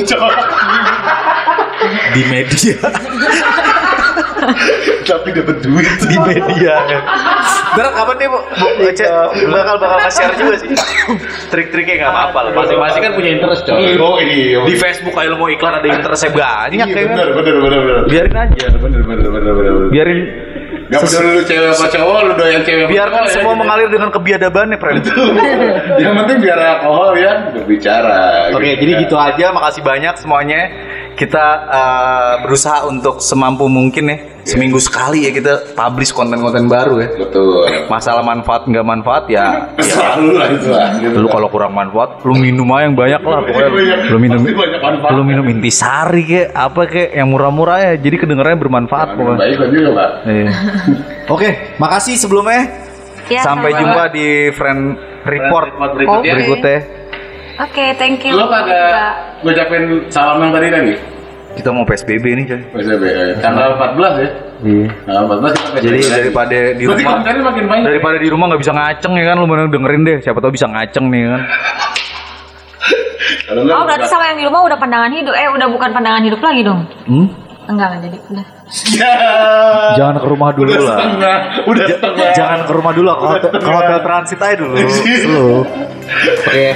di 2.10 2.22
media 2.26 2.74
Tapi 5.00 5.28
dapat 5.30 5.56
duit. 5.60 5.86
di 6.00 6.16
media 6.18 6.74
Ntar 7.70 7.86
kapan 7.94 8.14
dia 8.16 8.28
bu, 8.28 8.38
bu, 8.42 8.90
Cek, 8.90 9.10
bakal 9.46 9.78
bakal 9.78 9.98
nge-share 10.00 10.34
juga 10.34 10.54
sih 10.58 10.70
trik-triknya 11.48 11.94
nggak 12.00 12.10
apa-apa 12.10 12.38
lah 12.42 12.52
masing-masing 12.56 13.00
kan 13.00 13.12
punya 13.14 13.30
interest 13.32 13.62
coy 13.64 13.94
Oh 13.96 14.18
iya. 14.18 14.58
di 14.66 14.74
Facebook 14.74 15.14
kalau 15.14 15.38
mau 15.38 15.46
iklan 15.46 15.78
ada 15.78 15.86
interestnya 15.86 16.30
banyak 16.32 16.82
Iya, 16.82 16.90
ya 16.90 16.94
kan 17.00 17.14
bener, 17.14 17.28
bener, 17.32 17.54
bener, 17.56 17.80
bener. 17.80 18.02
biarin 18.08 18.34
aja 18.36 18.66
bener, 18.72 19.00
bener, 19.04 19.28
bener, 19.30 19.52
bener. 19.52 19.72
biarin 19.88 20.18
Gak 20.90 21.06
peduli 21.06 21.28
lu 21.38 21.42
cewek 21.46 21.70
apa 21.70 21.86
cowok, 21.86 22.18
lu 22.26 22.32
doyan 22.34 22.62
cewek 22.66 22.86
biarkan 22.90 23.22
cowok 23.22 23.30
ya, 23.30 23.34
semua 23.38 23.52
gitu. 23.54 23.60
mengalir 23.62 23.88
dengan 23.94 24.08
kebiadabannya 24.10 24.76
friend 24.82 25.02
Yang 26.02 26.14
penting 26.18 26.36
biar 26.42 26.58
alkohol 26.58 27.10
ya 27.14 27.32
berbicara. 27.54 28.50
Oke, 28.50 28.74
jadi 28.74 28.92
gitu 29.06 29.14
aja. 29.14 29.46
Makasih 29.54 29.82
banyak 29.86 30.14
semuanya. 30.18 30.60
Kita 31.20 31.44
eh, 31.68 32.32
berusaha 32.48 32.88
untuk 32.88 33.20
semampu 33.20 33.68
mungkin 33.68 34.08
ya, 34.08 34.16
seminggu 34.48 34.80
sekali 34.80 35.28
ya 35.28 35.30
kita 35.36 35.76
publish 35.76 36.16
konten-konten 36.16 36.64
baru 36.64 36.96
ya. 36.96 37.08
Betul. 37.12 37.68
Masalah 37.92 38.24
manfaat 38.24 38.64
nggak 38.64 38.80
manfaat 38.80 39.28
ya. 39.28 39.68
Selalu 39.84 40.28
lah 40.40 40.48
itu 40.48 40.68
lah. 40.72 40.88
Gitu 40.96 41.20
Lu 41.20 41.28
kalau 41.28 41.52
kurang 41.52 41.76
manfaat, 41.76 42.24
lu 42.24 42.32
minum 42.40 42.64
aja 42.72 42.88
yang 42.88 42.96
banyak 42.96 43.20
lah 43.20 43.40
pokoknya. 43.44 43.68
Banyak. 43.68 43.98
Lu 44.08 44.16
minum, 44.16 44.40
lu 45.12 45.22
minum 45.28 45.44
intisari 45.52 46.24
kek, 46.24 46.46
apa 46.56 46.82
kek, 46.88 47.12
yang 47.12 47.28
murah-murah 47.28 47.78
ya. 47.84 47.92
Jadi 48.00 48.16
kedengarannya 48.16 48.56
bermanfaat 48.56 49.08
Jangan 49.12 49.18
pokoknya. 49.20 49.40
Baik 49.44 49.56
juga 49.76 49.90
pak. 49.92 50.10
Iya. 50.24 50.48
Oke, 51.36 51.48
makasih 51.76 52.16
sebelumnya. 52.16 52.64
Ya, 53.30 53.46
Sampai 53.46 53.70
jumpa 53.76 54.10
di 54.10 54.50
friend 54.56 54.98
report, 55.22 55.70
Report 55.76 55.90
berikutnya. 55.94 56.34
berikutnya. 56.34 56.78
Oke, 57.60 57.84
thank 57.94 58.24
you. 58.24 58.32
Lo 58.32 58.48
kagak 58.48 59.12
ngucapin 59.42 59.82
salam 60.08 60.40
yang 60.40 60.50
tadi 60.50 60.68
lagi? 60.68 60.94
Kita 61.50 61.68
mau 61.68 61.82
PSBB 61.82 62.24
nih, 62.32 62.44
coy. 62.46 62.60
PSBB, 62.72 63.04
eh, 63.04 63.32
tanggal 63.38 63.74
14 63.76 64.12
ya? 64.16 64.28
Iya. 64.62 64.86
Tanggal 65.02 65.22
14 65.28 65.50
kita 65.50 65.68
PSBB 65.68 65.82
Jadi 65.82 65.98
lagi. 66.00 66.12
daripada 66.14 66.56
di 66.70 66.84
Berarti 66.84 67.02
rumah 67.02 67.12
kontennya 67.12 67.44
makin 67.44 67.64
banyak. 67.66 67.84
daripada 67.84 68.16
di 68.16 68.28
rumah 68.28 68.44
nggak 68.48 68.60
bisa 68.60 68.72
ngaceng 68.72 69.12
ya 69.12 69.24
kan 69.24 69.36
lu 69.36 69.46
bener 69.46 69.66
dengerin 69.68 70.02
deh 70.02 70.16
siapa 70.20 70.38
tahu 70.38 70.52
bisa 70.52 70.66
ngaceng 70.66 71.06
nih 71.06 71.22
kan 71.26 71.42
Oh, 73.50 73.82
berarti 73.82 74.06
sama 74.06 74.30
yang 74.30 74.38
di 74.38 74.46
rumah 74.46 74.62
udah 74.62 74.78
pandangan 74.78 75.10
hidup. 75.10 75.34
Eh, 75.34 75.50
udah 75.50 75.66
bukan 75.68 75.90
pandangan 75.90 76.22
hidup 76.22 76.38
lagi 76.38 76.62
dong. 76.62 76.86
hmm? 77.04 77.26
Enggak, 77.70 77.86
enggak 77.88 78.02
jadi. 78.02 78.18
Udah. 78.26 78.46
Ya. 78.92 79.14
jangan 79.98 80.16
ke 80.16 80.26
rumah 80.26 80.50
dulu 80.50 80.68
Udah 80.68 80.82
lah 80.84 80.96
setengah, 80.96 81.36
udah 81.66 81.86
setengah. 81.88 82.30
jangan 82.34 82.58
ke 82.62 82.72
rumah 82.72 82.92
dulu 82.92 83.08
kalau 83.12 83.36
kalau 83.58 83.76
hotel 83.76 83.98
transit 84.00 84.38
aja 84.38 84.54
dulu 84.56 84.74
Iya. 84.78 85.16
Slow. 85.20 85.54
oke 86.40 86.66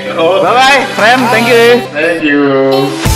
bye 0.43 0.55
bye 0.55 0.81
friend 0.95 1.23
thank 1.31 1.47
you 1.47 1.65
Thank 1.91 2.23
you. 2.23 3.14